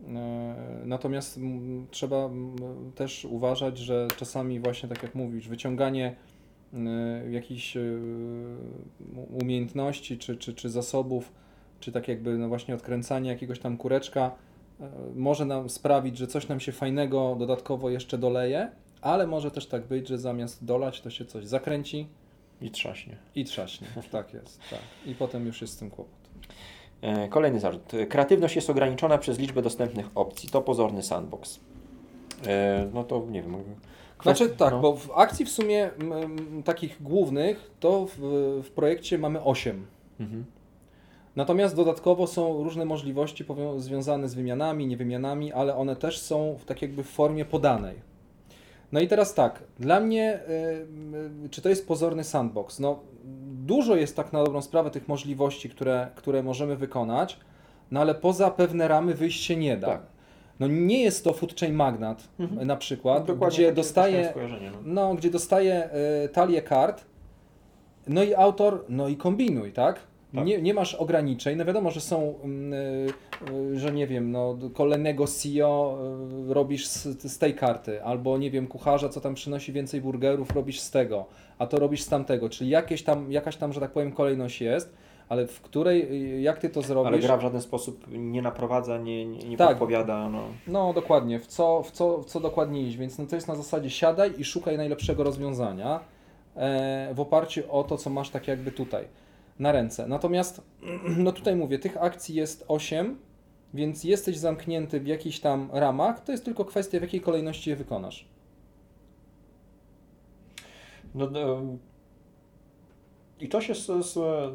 E, 0.08 0.56
natomiast 0.86 1.40
trzeba 1.92 2.30
też 2.96 3.26
uważać, 3.26 3.78
że 3.78 4.08
czasami 4.18 4.60
właśnie 4.60 4.90
tak 4.90 5.04
jak 5.04 5.16
mówisz, 5.16 5.48
wyciąganie 5.48 6.16
Y, 6.76 7.32
jakichś 7.32 7.78
y, 7.78 8.00
umiejętności 9.42 10.18
czy, 10.18 10.38
czy, 10.38 10.54
czy 10.54 10.70
zasobów, 10.70 11.32
czy 11.80 11.92
tak 11.92 12.08
jakby 12.08 12.38
no 12.38 12.48
właśnie 12.48 12.76
odkręcanie 12.76 13.30
jakiegoś 13.30 13.60
tam 13.60 13.78
kureczka 13.78 14.32
może 15.16 15.46
nam 15.46 15.70
sprawić, 15.70 16.18
że 16.18 16.28
coś 16.28 16.48
nam 16.48 16.60
się 16.60 16.72
fajnego 16.72 17.36
dodatkowo 17.40 17.90
jeszcze 17.90 18.18
doleje, 18.18 18.72
ale 19.02 19.28
może 19.28 19.52
też 19.52 19.68
tak 19.68 19.88
być, 19.88 20.08
że 20.08 20.18
zamiast 20.18 20.66
dolać 20.66 21.02
to 21.02 21.10
się 21.10 21.26
coś 21.26 21.46
zakręci 21.46 22.08
i 22.62 22.72
trzaśnie. 22.72 23.18
I 23.36 23.46
trzaśnie, 23.46 23.88
tak 24.12 24.34
jest. 24.34 24.60
Tak. 24.70 24.80
I 25.06 25.16
potem 25.16 25.46
już 25.46 25.62
jest 25.62 25.74
z 25.74 25.78
tym 25.78 25.90
kłopot. 25.90 26.30
E, 27.02 27.28
kolejny 27.28 27.60
zarzut. 27.60 27.92
Kreatywność 28.10 28.56
jest 28.56 28.70
ograniczona 28.70 29.18
przez 29.18 29.40
liczbę 29.40 29.62
dostępnych 29.62 30.10
opcji. 30.16 30.50
To 30.50 30.62
pozorny 30.62 31.04
sandbox. 31.04 31.60
E, 32.48 32.88
no 32.94 33.04
to 33.04 33.26
nie 33.30 33.42
wiem, 33.42 33.56
znaczy 34.24 34.50
tak, 34.50 34.72
no. 34.72 34.80
bo 34.80 34.96
w 34.96 35.12
akcji 35.16 35.46
w 35.46 35.50
sumie 35.50 35.90
m, 36.00 36.64
takich 36.64 37.04
głównych 37.04 37.72
to 37.80 38.06
w, 38.06 38.20
w 38.66 38.72
projekcie 38.72 39.18
mamy 39.18 39.44
8. 39.44 39.86
Mhm. 40.20 40.46
Natomiast 41.36 41.76
dodatkowo 41.76 42.28
są 42.28 42.64
różne 42.64 42.86
możliwości 42.86 43.46
związane 43.78 44.30
z 44.30 44.34
wymianami, 44.34 44.88
niewymianami, 44.88 45.54
ale 45.54 45.76
one 45.76 45.96
też 45.96 46.20
są 46.20 46.58
w 46.60 46.66
tak 46.66 46.82
jakby 46.82 47.04
w 47.04 47.10
formie 47.10 47.46
podanej. 47.46 47.96
No 48.92 49.00
i 49.00 49.08
teraz 49.08 49.34
tak, 49.34 49.64
dla 49.80 50.00
mnie, 50.00 50.40
y, 50.50 51.46
y, 51.46 51.50
czy 51.50 51.62
to 51.62 51.70
jest 51.70 51.88
pozorny 51.88 52.24
sandbox? 52.24 52.80
No, 52.80 53.00
dużo 53.66 53.96
jest 53.96 54.16
tak 54.16 54.34
na 54.34 54.44
dobrą 54.44 54.62
sprawę 54.62 54.92
tych 54.92 55.08
możliwości, 55.08 55.70
które, 55.70 56.08
które 56.16 56.44
możemy 56.44 56.76
wykonać, 56.76 57.40
no 57.92 58.00
ale 58.00 58.16
poza 58.16 58.52
pewne 58.52 58.88
ramy 58.88 59.14
wyjść 59.14 59.44
się 59.44 59.56
nie 59.56 59.78
da. 59.78 59.88
Tak. 59.88 60.02
No 60.60 60.68
nie 60.68 61.04
jest 61.04 61.24
to 61.24 61.34
Food 61.34 61.60
Chain 61.60 61.74
Magnat 61.74 62.28
mhm. 62.40 62.68
na 62.68 62.76
przykład, 62.76 63.28
no, 63.28 63.36
gdzie 63.36 63.72
dostaje, 63.72 64.34
no. 64.72 64.80
no. 64.84 65.16
gdzie 65.16 65.30
dostaje 65.30 65.90
y, 66.26 66.30
talię 66.30 66.62
kart, 66.62 67.06
no 68.08 68.24
i 68.24 68.34
autor, 68.34 68.86
no 68.90 69.08
i 69.08 69.18
kombinuj, 69.18 69.74
tak? 69.74 70.00
Tak? 70.36 70.46
Nie, 70.46 70.62
nie 70.62 70.74
masz 70.74 70.96
ograniczeń, 70.96 71.58
no 71.58 71.66
wiadomo, 71.66 71.92
że 71.92 72.02
są, 72.02 72.36
y, 73.48 73.54
y, 73.54 73.80
że 73.80 73.92
nie 73.92 74.08
wiem, 74.08 74.32
no 74.32 74.58
kolejnego 74.74 75.28
CEO 75.28 75.98
y, 76.50 76.54
robisz 76.54 76.88
z, 76.88 77.24
z, 77.32 77.38
tej 77.38 77.54
karty, 77.54 78.04
albo 78.04 78.38
nie 78.38 78.52
wiem, 78.52 78.68
kucharza, 78.68 79.10
co 79.10 79.22
tam 79.22 79.34
przynosi 79.34 79.74
więcej 79.74 80.02
burgerów, 80.02 80.56
robisz 80.56 80.80
z 80.80 80.92
tego, 80.92 81.26
a 81.58 81.68
to 81.68 81.80
robisz 81.80 82.02
z 82.02 82.08
tamtego, 82.08 82.50
czyli 82.50 82.70
jakieś 82.70 83.04
tam, 83.04 83.32
jakaś 83.32 83.56
tam, 83.56 83.74
że 83.74 83.80
tak 83.80 83.92
powiem, 83.92 84.12
kolejność 84.12 84.62
jest 84.62 84.96
ale 85.30 85.48
w 85.48 85.62
której, 85.62 86.44
jak 86.44 86.60
ty 86.60 86.70
to 86.70 86.82
zrobisz? 86.82 87.08
Ale 87.08 87.20
gra 87.20 87.38
w 87.38 87.42
żaden 87.42 87.62
sposób 87.62 88.06
nie 88.10 88.42
naprowadza, 88.42 88.98
nie, 88.98 89.26
nie, 89.26 89.50
nie 89.50 89.58
tak. 89.58 89.70
podpowiada. 89.70 90.30
No. 90.30 90.44
no 90.68 90.94
dokładnie, 90.94 91.40
w 91.40 91.48
co, 91.48 91.84
w, 91.84 91.92
co, 91.92 92.22
w 92.22 92.26
co 92.26 92.40
dokładnie 92.40 92.82
iść, 92.82 92.98
więc 92.98 93.18
no 93.18 93.26
to 93.26 93.36
jest 93.36 93.48
na 93.48 93.56
zasadzie 93.56 93.90
siadaj 93.90 94.34
i 94.38 94.46
szukaj 94.46 94.78
najlepszego 94.78 95.24
rozwiązania 95.24 96.00
e, 96.56 97.14
w 97.14 97.20
oparciu 97.20 97.62
o 97.70 97.84
to, 97.84 97.98
co 97.98 98.10
masz 98.10 98.30
tak 98.30 98.48
jakby 98.48 98.72
tutaj 98.72 99.08
na 99.60 99.72
ręce. 99.72 100.08
Natomiast, 100.08 100.62
no 101.24 101.32
tutaj 101.32 101.56
mówię, 101.56 101.80
tych 101.80 102.04
akcji 102.04 102.36
jest 102.36 102.66
8, 102.68 103.18
więc 103.74 104.04
jesteś 104.04 104.38
zamknięty 104.38 105.00
w 105.00 105.08
jakichś 105.08 105.40
tam 105.40 105.70
ramach, 105.74 106.24
to 106.24 106.32
jest 106.32 106.46
tylko 106.46 106.66
kwestia, 106.66 107.00
w 107.00 107.02
jakiej 107.02 107.22
kolejności 107.22 107.70
je 107.70 107.76
wykonasz. 107.76 108.28
No, 111.16 111.30
no 111.30 111.62
i 113.40 113.50
to 113.50 113.62
się 113.62 113.74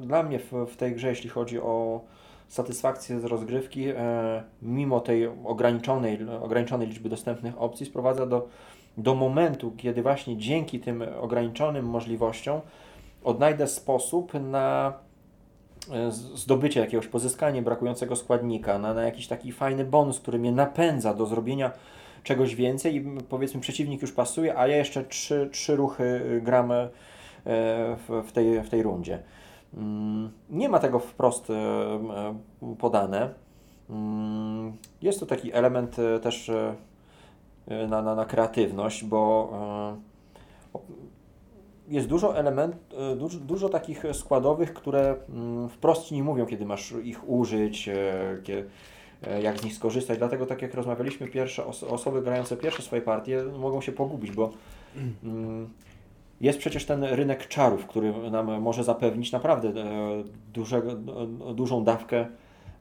dla 0.00 0.22
mnie 0.22 0.38
w, 0.38 0.52
w, 0.52 0.76
tej 0.76 0.94
grze, 0.94 1.08
jeśli 1.08 1.30
chodzi 1.30 1.60
o 1.60 2.04
satysfakcję 2.48 3.20
z 3.20 3.24
rozgrywki, 3.24 3.88
e, 3.88 4.42
mimo 4.62 5.00
tej 5.00 5.26
ograniczonej, 5.44 6.18
ograniczonej 6.42 6.88
liczby 6.88 7.08
dostępnych 7.08 7.62
opcji, 7.62 7.86
sprowadza 7.86 8.26
do, 8.26 8.48
do 8.96 9.14
momentu, 9.14 9.72
kiedy 9.76 10.02
właśnie 10.02 10.36
dzięki 10.36 10.80
tym 10.80 11.04
ograniczonym 11.20 11.86
możliwościom 11.86 12.60
odnajdę 13.24 13.66
sposób 13.66 14.32
na 14.34 14.92
e, 15.92 16.10
zdobycie 16.12 16.80
jakiegoś, 16.80 17.06
pozyskanie 17.06 17.62
brakującego 17.62 18.16
składnika, 18.16 18.78
na, 18.78 18.94
na 18.94 19.02
jakiś 19.02 19.26
taki 19.26 19.52
fajny 19.52 19.84
bonus, 19.84 20.20
który 20.20 20.38
mnie 20.38 20.52
napędza 20.52 21.14
do 21.14 21.26
zrobienia 21.26 21.72
czegoś 22.22 22.54
więcej 22.54 22.96
i 22.96 23.00
powiedzmy 23.28 23.60
przeciwnik 23.60 24.02
już 24.02 24.12
pasuje, 24.12 24.58
a 24.58 24.66
ja 24.66 24.76
jeszcze 24.76 25.04
trzy, 25.04 25.48
trzy 25.52 25.76
ruchy 25.76 26.40
gram 26.44 26.72
E, 27.46 27.96
w, 27.96 28.22
w, 28.28 28.32
tej, 28.32 28.62
w 28.62 28.68
tej 28.68 28.82
rundzie. 28.82 29.18
Mm, 29.74 30.30
nie 30.50 30.68
ma 30.68 30.78
tego 30.78 30.98
wprost 30.98 31.50
e, 31.50 31.54
podane. 32.78 33.34
Mm, 33.90 34.72
jest 35.02 35.20
to 35.20 35.26
taki 35.26 35.52
element 35.52 35.96
też 36.22 36.50
na, 37.88 38.02
na, 38.02 38.14
na 38.14 38.24
kreatywność, 38.24 39.04
bo 39.04 39.52
jest 41.90 42.08
dużo 42.08 42.36
element, 42.36 42.76
dużo, 43.16 43.38
dużo 43.38 43.68
takich 43.68 44.04
składowych, 44.12 44.74
które 44.74 45.16
mm, 45.28 45.68
wprost 45.68 46.06
Ci 46.06 46.14
nie 46.14 46.22
mówią, 46.22 46.46
kiedy 46.46 46.66
masz 46.66 46.94
ich 47.04 47.28
użyć, 47.28 47.90
jak 49.42 49.58
z 49.58 49.64
nich 49.64 49.74
skorzystać. 49.74 50.18
Dlatego, 50.18 50.46
tak 50.46 50.62
jak 50.62 50.74
rozmawialiśmy, 50.74 51.28
pierwsze 51.28 51.64
osoby 51.66 52.22
grające 52.22 52.56
pierwsze 52.56 52.82
swoje 52.82 53.02
partie 53.02 53.42
mogą 53.58 53.80
się 53.80 53.92
pogubić, 53.92 54.32
bo 54.32 54.52
jest 56.40 56.58
przecież 56.58 56.84
ten 56.84 57.04
rynek 57.04 57.48
czarów, 57.48 57.86
który 57.86 58.30
nam 58.30 58.62
może 58.62 58.84
zapewnić 58.84 59.32
naprawdę 59.32 59.68
e, 59.68 59.74
dużego, 60.52 60.92
e, 60.92 61.54
dużą 61.54 61.84
dawkę 61.84 62.26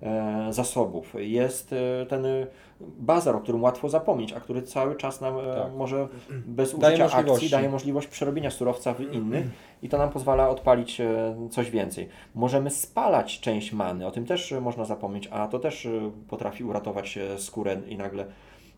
e, 0.02 0.48
zasobów. 0.54 1.14
Jest 1.18 1.76
ten 2.10 2.26
bazar, 2.80 3.36
o 3.36 3.40
którym 3.40 3.64
łatwo 3.64 3.90
zapomnieć, 3.90 4.34
a 4.34 4.40
który 4.40 4.62
cały 4.62 4.96
czas 4.96 5.22
nam 5.22 5.36
tak. 5.56 5.74
może 5.74 6.08
bez 6.58 6.74
użycia 6.74 6.90
daje 6.90 7.12
akcji 7.12 7.50
daje 7.50 7.70
możliwość 7.70 8.08
przerobienia 8.08 8.52
surowca 8.52 8.94
w 8.94 9.02
inny 9.14 9.50
i 9.84 9.90
to 9.90 9.98
nam 9.98 10.10
pozwala 10.10 10.50
odpalić 10.50 11.02
coś 11.52 11.72
więcej. 11.72 12.10
Możemy 12.36 12.70
spalać 12.70 13.40
część 13.40 13.74
many, 13.74 14.08
o 14.08 14.12
tym 14.12 14.26
też 14.26 14.54
można 14.62 14.86
zapomnieć, 14.86 15.28
a 15.32 15.48
to 15.48 15.60
też 15.60 15.88
potrafi 16.30 16.64
uratować 16.64 17.20
skórę 17.38 17.82
i 17.88 17.98
nagle 17.98 18.26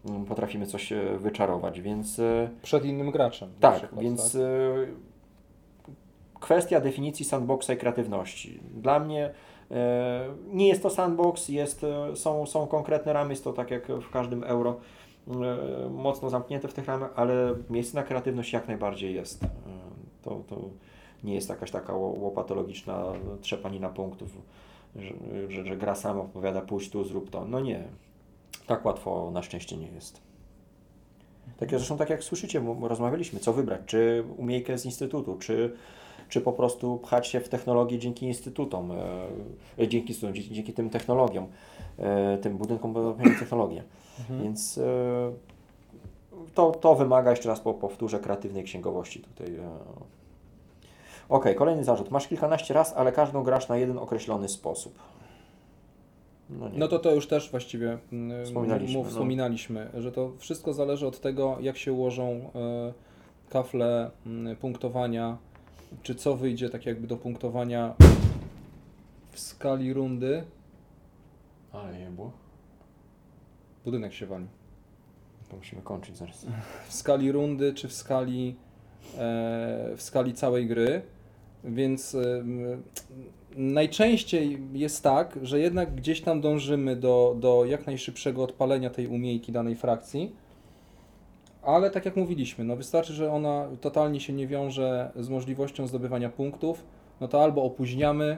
Mm, 0.05 0.25
potrafimy 0.25 0.65
coś 0.65 0.91
e, 0.91 1.17
wyczarować, 1.17 1.81
więc... 1.81 2.19
E, 2.19 2.49
Przed 2.61 2.85
innym 2.85 3.11
graczem. 3.11 3.49
Tak, 3.59 3.77
przykład, 3.77 4.01
więc 4.01 4.31
tak? 4.33 4.41
E, 4.41 4.85
kwestia 6.39 6.81
definicji 6.81 7.25
sandboxa 7.25 7.69
i 7.73 7.77
kreatywności. 7.77 8.59
Dla 8.73 8.99
mnie 8.99 9.31
nie 10.47 10.67
jest 10.67 10.83
to 10.83 10.89
sandbox, 10.89 11.49
jest, 11.49 11.85
są, 12.15 12.45
są 12.45 12.67
konkretne 12.67 13.13
ramy, 13.13 13.29
jest 13.29 13.43
to 13.43 13.53
tak 13.53 13.71
jak 13.71 13.87
w 13.87 14.09
każdym 14.09 14.43
euro 14.43 14.79
mocno 15.89 16.29
zamknięte 16.29 16.67
w 16.67 16.73
tych 16.73 16.85
ramach, 16.85 17.11
ale 17.15 17.55
miejsce 17.69 17.97
na 17.97 18.03
kreatywność 18.03 18.53
jak 18.53 18.67
najbardziej 18.67 19.15
jest. 19.15 19.45
To, 20.21 20.41
to 20.49 20.59
nie 21.23 21.35
jest 21.35 21.49
jakaś 21.49 21.71
taka 21.71 21.93
łopatologiczna 21.95 23.05
trzepanina 23.41 23.89
punktów, 23.89 24.29
że, 24.95 25.13
że, 25.49 25.65
że 25.65 25.77
gra 25.77 25.95
sama 25.95 26.21
opowiada 26.21 26.61
pójść 26.61 26.89
tu, 26.89 27.03
zrób 27.03 27.29
to. 27.29 27.45
No 27.45 27.59
nie, 27.59 27.83
tak 28.67 28.85
łatwo 28.85 29.31
na 29.31 29.43
szczęście 29.43 29.77
nie 29.77 29.87
jest. 29.87 30.21
Takie 31.57 31.77
zresztą 31.77 31.97
tak 31.97 32.09
jak 32.09 32.23
słyszycie, 32.23 32.63
rozmawialiśmy, 32.81 33.39
co 33.39 33.53
wybrać, 33.53 33.81
czy 33.85 34.23
umiejkę 34.37 34.77
z 34.77 34.85
instytutu, 34.85 35.37
czy, 35.37 35.73
czy 36.31 36.41
po 36.41 36.53
prostu 36.53 36.97
pchać 36.97 37.27
się 37.27 37.39
w 37.39 37.49
technologię 37.49 37.99
dzięki 37.99 38.25
instytutom, 38.25 38.91
e, 39.77 39.87
dzięki, 39.87 40.13
dzięki, 40.13 40.53
dzięki 40.53 40.73
tym 40.73 40.89
technologiom, 40.89 41.47
e, 41.97 42.37
tym 42.37 42.57
budynkom 42.57 42.93
technologię. 43.39 43.83
Mhm. 44.19 44.43
Więc 44.43 44.77
e, 44.77 44.83
to, 46.55 46.71
to 46.71 46.95
wymaga, 46.95 47.29
jeszcze 47.29 47.49
raz 47.49 47.59
powtórzę, 47.59 48.19
kreatywnej 48.19 48.63
księgowości 48.63 49.19
tutaj. 49.19 49.55
E. 49.55 49.69
Ok, 51.29 51.45
kolejny 51.55 51.83
zarzut. 51.83 52.11
Masz 52.11 52.27
kilkanaście 52.27 52.73
raz, 52.73 52.93
ale 52.93 53.11
każdą 53.11 53.43
grasz 53.43 53.67
na 53.67 53.77
jeden 53.77 53.97
określony 53.97 54.49
sposób. 54.49 54.99
No, 56.49 56.69
no, 56.73 56.87
to 56.87 56.99
to 56.99 57.15
już 57.15 57.27
też 57.27 57.51
właściwie 57.51 57.97
mm, 58.13 58.45
wspominaliśmy, 58.45 58.97
mów, 58.97 59.05
no. 59.05 59.11
wspominaliśmy 59.11 59.89
że 59.97 60.11
to 60.11 60.31
wszystko 60.37 60.73
zależy 60.73 61.07
od 61.07 61.19
tego, 61.19 61.57
jak 61.61 61.77
się 61.77 61.93
ułożą 61.93 62.23
e, 62.55 62.93
kafle 63.49 64.11
mm, 64.25 64.55
punktowania, 64.55 65.37
czy 66.03 66.15
co 66.15 66.37
wyjdzie 66.37 66.69
tak 66.69 66.85
jakby 66.85 67.07
do 67.07 67.17
punktowania 67.17 67.95
w 69.31 69.39
skali 69.39 69.93
rundy. 69.93 70.43
Ale 71.71 71.99
nie 71.99 72.09
było. 72.09 72.31
Budynek 73.85 74.13
się 74.13 74.25
wali. 74.25 74.45
To 75.49 75.57
musimy 75.57 75.81
kończyć 75.81 76.17
zaraz. 76.17 76.45
W 76.87 76.93
skali 76.93 77.31
rundy, 77.31 77.73
czy 77.73 77.87
w 77.87 77.93
skali, 77.93 78.55
e, 79.17 79.93
w 79.97 80.01
skali 80.01 80.33
całej 80.33 80.67
gry. 80.67 81.01
Więc 81.63 82.15
e, 82.15 82.43
najczęściej 83.55 84.59
jest 84.73 85.03
tak, 85.03 85.39
że 85.41 85.59
jednak 85.59 85.95
gdzieś 85.95 86.21
tam 86.21 86.41
dążymy 86.41 86.95
do, 86.95 87.35
do 87.39 87.65
jak 87.65 87.85
najszybszego 87.85 88.43
odpalenia 88.43 88.89
tej 88.89 89.07
umiejki 89.07 89.51
danej 89.51 89.75
frakcji. 89.75 90.35
Ale 91.61 91.91
tak 91.91 92.05
jak 92.05 92.15
mówiliśmy, 92.15 92.63
no 92.63 92.75
wystarczy, 92.75 93.13
że 93.13 93.31
ona 93.31 93.67
totalnie 93.81 94.19
się 94.19 94.33
nie 94.33 94.47
wiąże 94.47 95.11
z 95.15 95.29
możliwością 95.29 95.87
zdobywania 95.87 96.29
punktów, 96.29 96.85
no 97.21 97.27
to 97.27 97.43
albo 97.43 97.63
opóźniamy 97.63 98.37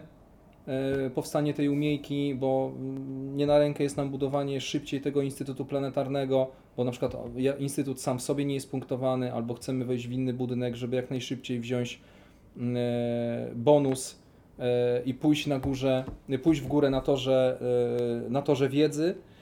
y, 1.08 1.10
powstanie 1.10 1.54
tej 1.54 1.70
umiejki, 1.70 2.36
bo 2.36 2.72
mm, 2.76 3.38
nie 3.38 3.46
na 3.46 3.60
rękę 3.60 3.84
jest 3.84 3.98
nam 3.98 4.10
budowanie 4.10 4.62
szybciej 4.62 5.02
tego 5.02 5.22
Instytutu 5.22 5.66
Planetarnego, 5.66 6.52
bo 6.78 6.84
na 6.84 6.92
przykład 6.92 7.16
Instytut 7.60 8.02
sam 8.02 8.20
w 8.20 8.22
sobie 8.22 8.46
nie 8.46 8.54
jest 8.54 8.72
punktowany, 8.72 9.34
albo 9.34 9.54
chcemy 9.54 9.86
wejść 9.86 10.08
w 10.08 10.12
inny 10.12 10.34
budynek, 10.34 10.76
żeby 10.76 10.96
jak 10.96 11.10
najszybciej 11.10 11.60
wziąć 11.60 12.02
y, 12.58 12.62
bonus 13.56 14.24
i 15.06 15.14
pójść 15.14 15.48
na 15.48 15.60
górze, 15.60 16.04
pójść 16.44 16.62
w 16.62 16.68
górę 16.68 16.90
na 16.90 17.02
torze, 17.02 17.60
e, 18.26 18.30
na 18.30 18.42
torze 18.42 18.70
wiedzy, 18.70 19.04
mm, 19.04 19.33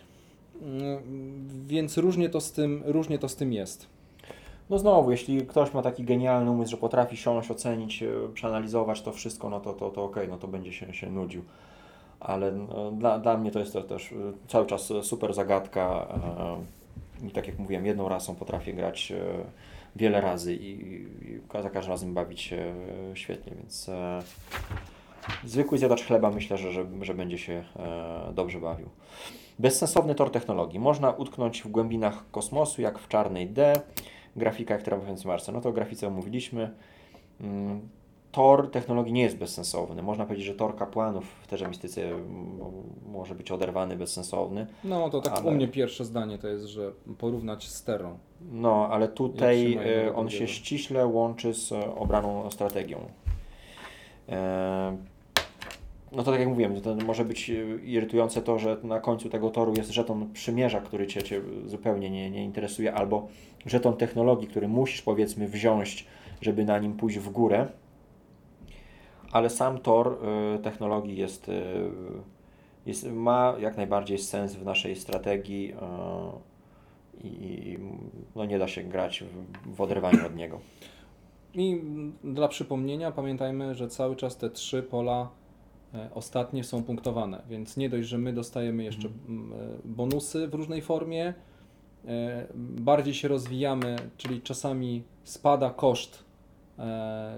więc 1.65 1.97
różnie 1.97 2.29
to 2.29 2.41
z 2.41 2.51
tym, 2.51 2.83
różnie 2.85 3.19
to 3.19 3.29
z 3.29 3.35
tym 3.35 3.53
jest. 3.53 3.87
No 4.69 4.79
znowu, 4.79 5.11
jeśli 5.11 5.41
ktoś 5.41 5.73
ma 5.73 5.81
taki 5.81 6.03
genialny 6.03 6.51
umysł, 6.51 6.71
że 6.71 6.77
potrafi 6.77 7.17
siąść, 7.17 7.51
ocenić, 7.51 8.03
e, 8.03 8.07
przeanalizować 8.33 9.01
to 9.01 9.11
wszystko, 9.11 9.49
no 9.49 9.59
to, 9.59 9.73
to, 9.73 9.89
to 9.89 10.03
okej, 10.03 10.23
okay, 10.23 10.27
no 10.27 10.37
to 10.37 10.47
będzie 10.47 10.73
się, 10.73 10.93
się 10.93 11.09
nudził. 11.09 11.41
Ale 12.19 12.51
no, 12.51 12.91
dla, 12.91 13.19
dla 13.19 13.37
mnie 13.37 13.51
to 13.51 13.59
jest 13.59 13.73
to 13.73 13.83
też 13.83 14.11
e, 14.11 14.15
cały 14.47 14.65
czas 14.65 14.93
super 15.01 15.33
zagadka 15.33 16.07
i 17.27 17.31
tak 17.31 17.47
jak 17.47 17.59
mówiłem, 17.59 17.85
jedną 17.85 18.09
rasą 18.09 18.35
potrafię 18.35 18.73
grać 18.73 19.13
wiele 19.95 20.21
razy 20.21 20.55
i, 20.55 20.91
i 21.31 21.41
za 21.63 21.69
każdym 21.69 21.91
razem 21.91 22.13
bawić 22.13 22.41
się 22.41 22.73
świetnie, 23.13 23.53
więc 23.55 23.89
zwykły 25.43 25.77
zjadacz 25.77 26.03
chleba 26.03 26.31
myślę, 26.31 26.57
że, 26.57 26.71
że, 26.71 26.85
że 27.01 27.13
będzie 27.13 27.37
się 27.37 27.63
e, 27.75 28.33
dobrze 28.33 28.59
bawił. 28.59 28.89
Bezsensowny 29.61 30.15
tor 30.15 30.31
technologii. 30.31 30.79
Można 30.79 31.11
utknąć 31.11 31.61
w 31.61 31.67
głębinach 31.67 32.31
kosmosu, 32.31 32.81
jak 32.81 32.99
w 32.99 33.07
czarnej 33.07 33.49
D. 33.49 33.81
Grafika, 34.35 34.73
jak 34.73 34.99
w 34.99 35.25
Marsa. 35.25 35.51
No 35.51 35.61
to 35.61 35.69
o 35.69 35.71
grafice 35.71 36.07
omówiliśmy. 36.07 36.71
Mm, 37.41 37.89
tor 38.31 38.71
technologii 38.71 39.13
nie 39.13 39.21
jest 39.21 39.37
bezsensowny. 39.37 40.03
Można 40.03 40.25
powiedzieć, 40.25 40.45
że 40.45 40.53
tor 40.53 40.75
kapłanów 40.75 41.25
w 41.41 41.47
terze 41.47 41.67
mistyce 41.67 42.01
może 43.11 43.35
być 43.35 43.51
oderwany, 43.51 43.95
bezsensowny. 43.95 44.67
No 44.83 45.09
to 45.09 45.21
tak 45.21 45.33
ale... 45.33 45.45
u 45.45 45.51
mnie 45.51 45.67
pierwsze 45.67 46.05
zdanie 46.05 46.37
to 46.37 46.47
jest, 46.47 46.65
że 46.65 46.91
porównać 47.17 47.69
z 47.69 47.83
terą. 47.83 48.17
No, 48.51 48.87
ale 48.91 49.07
tutaj 49.07 49.79
e, 50.05 50.15
on 50.15 50.29
się 50.29 50.47
ściśle 50.47 51.05
łączy 51.05 51.53
z 51.53 51.73
obraną 51.95 52.51
strategią. 52.51 52.99
E, 54.29 54.97
no 56.11 56.23
to 56.23 56.31
tak 56.31 56.39
jak 56.39 56.49
mówiłem, 56.49 56.81
to 56.81 56.95
może 56.95 57.25
być 57.25 57.49
e, 57.49 57.53
irytujące 57.83 58.41
to, 58.41 58.59
że 58.59 58.77
na 58.83 58.99
końcu 58.99 59.29
tego 59.29 59.49
toru 59.49 59.73
jest 59.77 59.91
żeton 59.91 60.33
przymierza, 60.33 60.81
który 60.81 61.07
Cię, 61.07 61.23
cię 61.23 61.41
zupełnie 61.65 62.09
nie, 62.09 62.31
nie 62.31 62.43
interesuje, 62.43 62.93
albo 62.93 63.27
żeton 63.65 63.97
technologii, 63.97 64.47
który 64.47 64.67
musisz 64.67 65.01
powiedzmy 65.01 65.47
wziąć, 65.47 66.07
żeby 66.41 66.65
na 66.65 66.79
nim 66.79 66.93
pójść 66.93 67.19
w 67.19 67.29
górę, 67.29 67.67
ale 69.31 69.49
sam 69.49 69.77
tor 69.77 70.17
y, 70.55 70.59
technologii 70.59 71.17
jest, 71.17 71.49
y, 71.49 71.53
jest, 72.85 73.11
ma 73.11 73.55
jak 73.59 73.77
najbardziej 73.77 74.17
sens 74.17 74.55
w 74.55 74.65
naszej 74.65 74.95
strategii 74.95 75.73
y, 75.73 77.27
i 77.27 77.77
no 78.35 78.45
nie 78.45 78.59
da 78.59 78.67
się 78.67 78.83
grać 78.83 79.23
w, 79.23 79.75
w 79.75 79.81
oderwaniu 79.81 80.25
od 80.25 80.35
niego. 80.35 80.59
I 81.53 81.81
dla 82.23 82.47
przypomnienia 82.47 83.11
pamiętajmy, 83.11 83.75
że 83.75 83.87
cały 83.87 84.15
czas 84.15 84.37
te 84.37 84.49
trzy 84.49 84.83
pola 84.83 85.29
ostatnie 86.13 86.63
są 86.63 86.83
punktowane, 86.83 87.41
więc 87.49 87.77
nie 87.77 87.89
dość, 87.89 88.07
że 88.07 88.17
my 88.17 88.33
dostajemy 88.33 88.83
jeszcze 88.83 89.07
mhm. 89.07 89.53
e, 89.53 89.77
bonusy 89.85 90.47
w 90.47 90.53
różnej 90.53 90.81
formie, 90.81 91.33
e, 92.05 92.47
bardziej 92.55 93.13
się 93.13 93.27
rozwijamy, 93.27 93.95
czyli 94.17 94.41
czasami 94.41 95.03
spada 95.23 95.69
koszt 95.69 96.31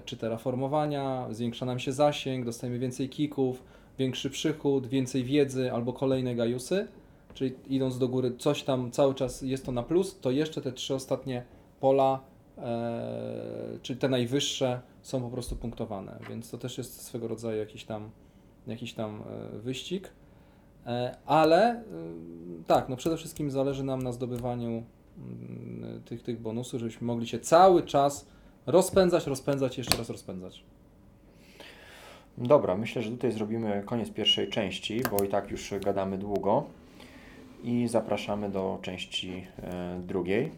czy 0.05 0.17
terraformowania, 0.17 1.27
zwiększa 1.31 1.65
nam 1.65 1.79
się 1.79 1.91
zasięg, 1.91 2.45
dostajemy 2.45 2.79
więcej 2.79 3.09
kików, 3.09 3.63
większy 3.99 4.29
przychód, 4.29 4.87
więcej 4.87 5.23
wiedzy 5.23 5.71
albo 5.71 5.93
kolejne 5.93 6.35
gajusy, 6.35 6.87
czyli 7.33 7.53
idąc 7.67 7.97
do 7.97 8.07
góry 8.07 8.35
coś 8.37 8.63
tam 8.63 8.91
cały 8.91 9.15
czas 9.15 9.41
jest 9.41 9.65
to 9.65 9.71
na 9.71 9.83
plus, 9.83 10.19
to 10.19 10.31
jeszcze 10.31 10.61
te 10.61 10.71
trzy 10.71 10.95
ostatnie 10.95 11.43
pola 11.79 12.19
e, 12.57 13.79
czyli 13.81 13.99
te 13.99 14.09
najwyższe 14.09 14.81
są 15.01 15.21
po 15.21 15.29
prostu 15.29 15.55
punktowane, 15.55 16.19
więc 16.29 16.51
to 16.51 16.57
też 16.57 16.77
jest 16.77 17.01
swego 17.01 17.27
rodzaju 17.27 17.59
jakiś 17.59 17.85
tam, 17.85 18.09
jakiś 18.67 18.93
tam 18.93 19.23
e, 19.55 19.59
wyścig. 19.59 20.09
E, 20.85 21.17
ale 21.25 21.71
e, 21.71 21.83
tak, 22.67 22.89
no 22.89 22.95
przede 22.95 23.17
wszystkim 23.17 23.51
zależy 23.51 23.83
nam 23.83 24.03
na 24.03 24.11
zdobywaniu 24.11 24.83
mm, 25.17 26.01
tych, 26.05 26.23
tych 26.23 26.41
bonusów, 26.41 26.79
żebyśmy 26.79 27.07
mogli 27.07 27.27
się 27.27 27.39
cały 27.39 27.83
czas 27.83 28.27
rozpędzać, 28.65 29.27
rozpędzać, 29.27 29.77
jeszcze 29.77 29.97
raz 29.97 30.09
rozpędzać. 30.09 30.63
Dobra, 32.37 32.77
myślę, 32.77 33.01
że 33.01 33.11
tutaj 33.11 33.31
zrobimy 33.31 33.83
koniec 33.85 34.09
pierwszej 34.09 34.49
części, 34.49 35.01
bo 35.11 35.23
i 35.23 35.27
tak 35.27 35.51
już 35.51 35.73
gadamy 35.81 36.17
długo 36.17 36.63
i 37.63 37.87
zapraszamy 37.87 38.49
do 38.49 38.79
części 38.81 39.47
drugiej. 39.99 40.51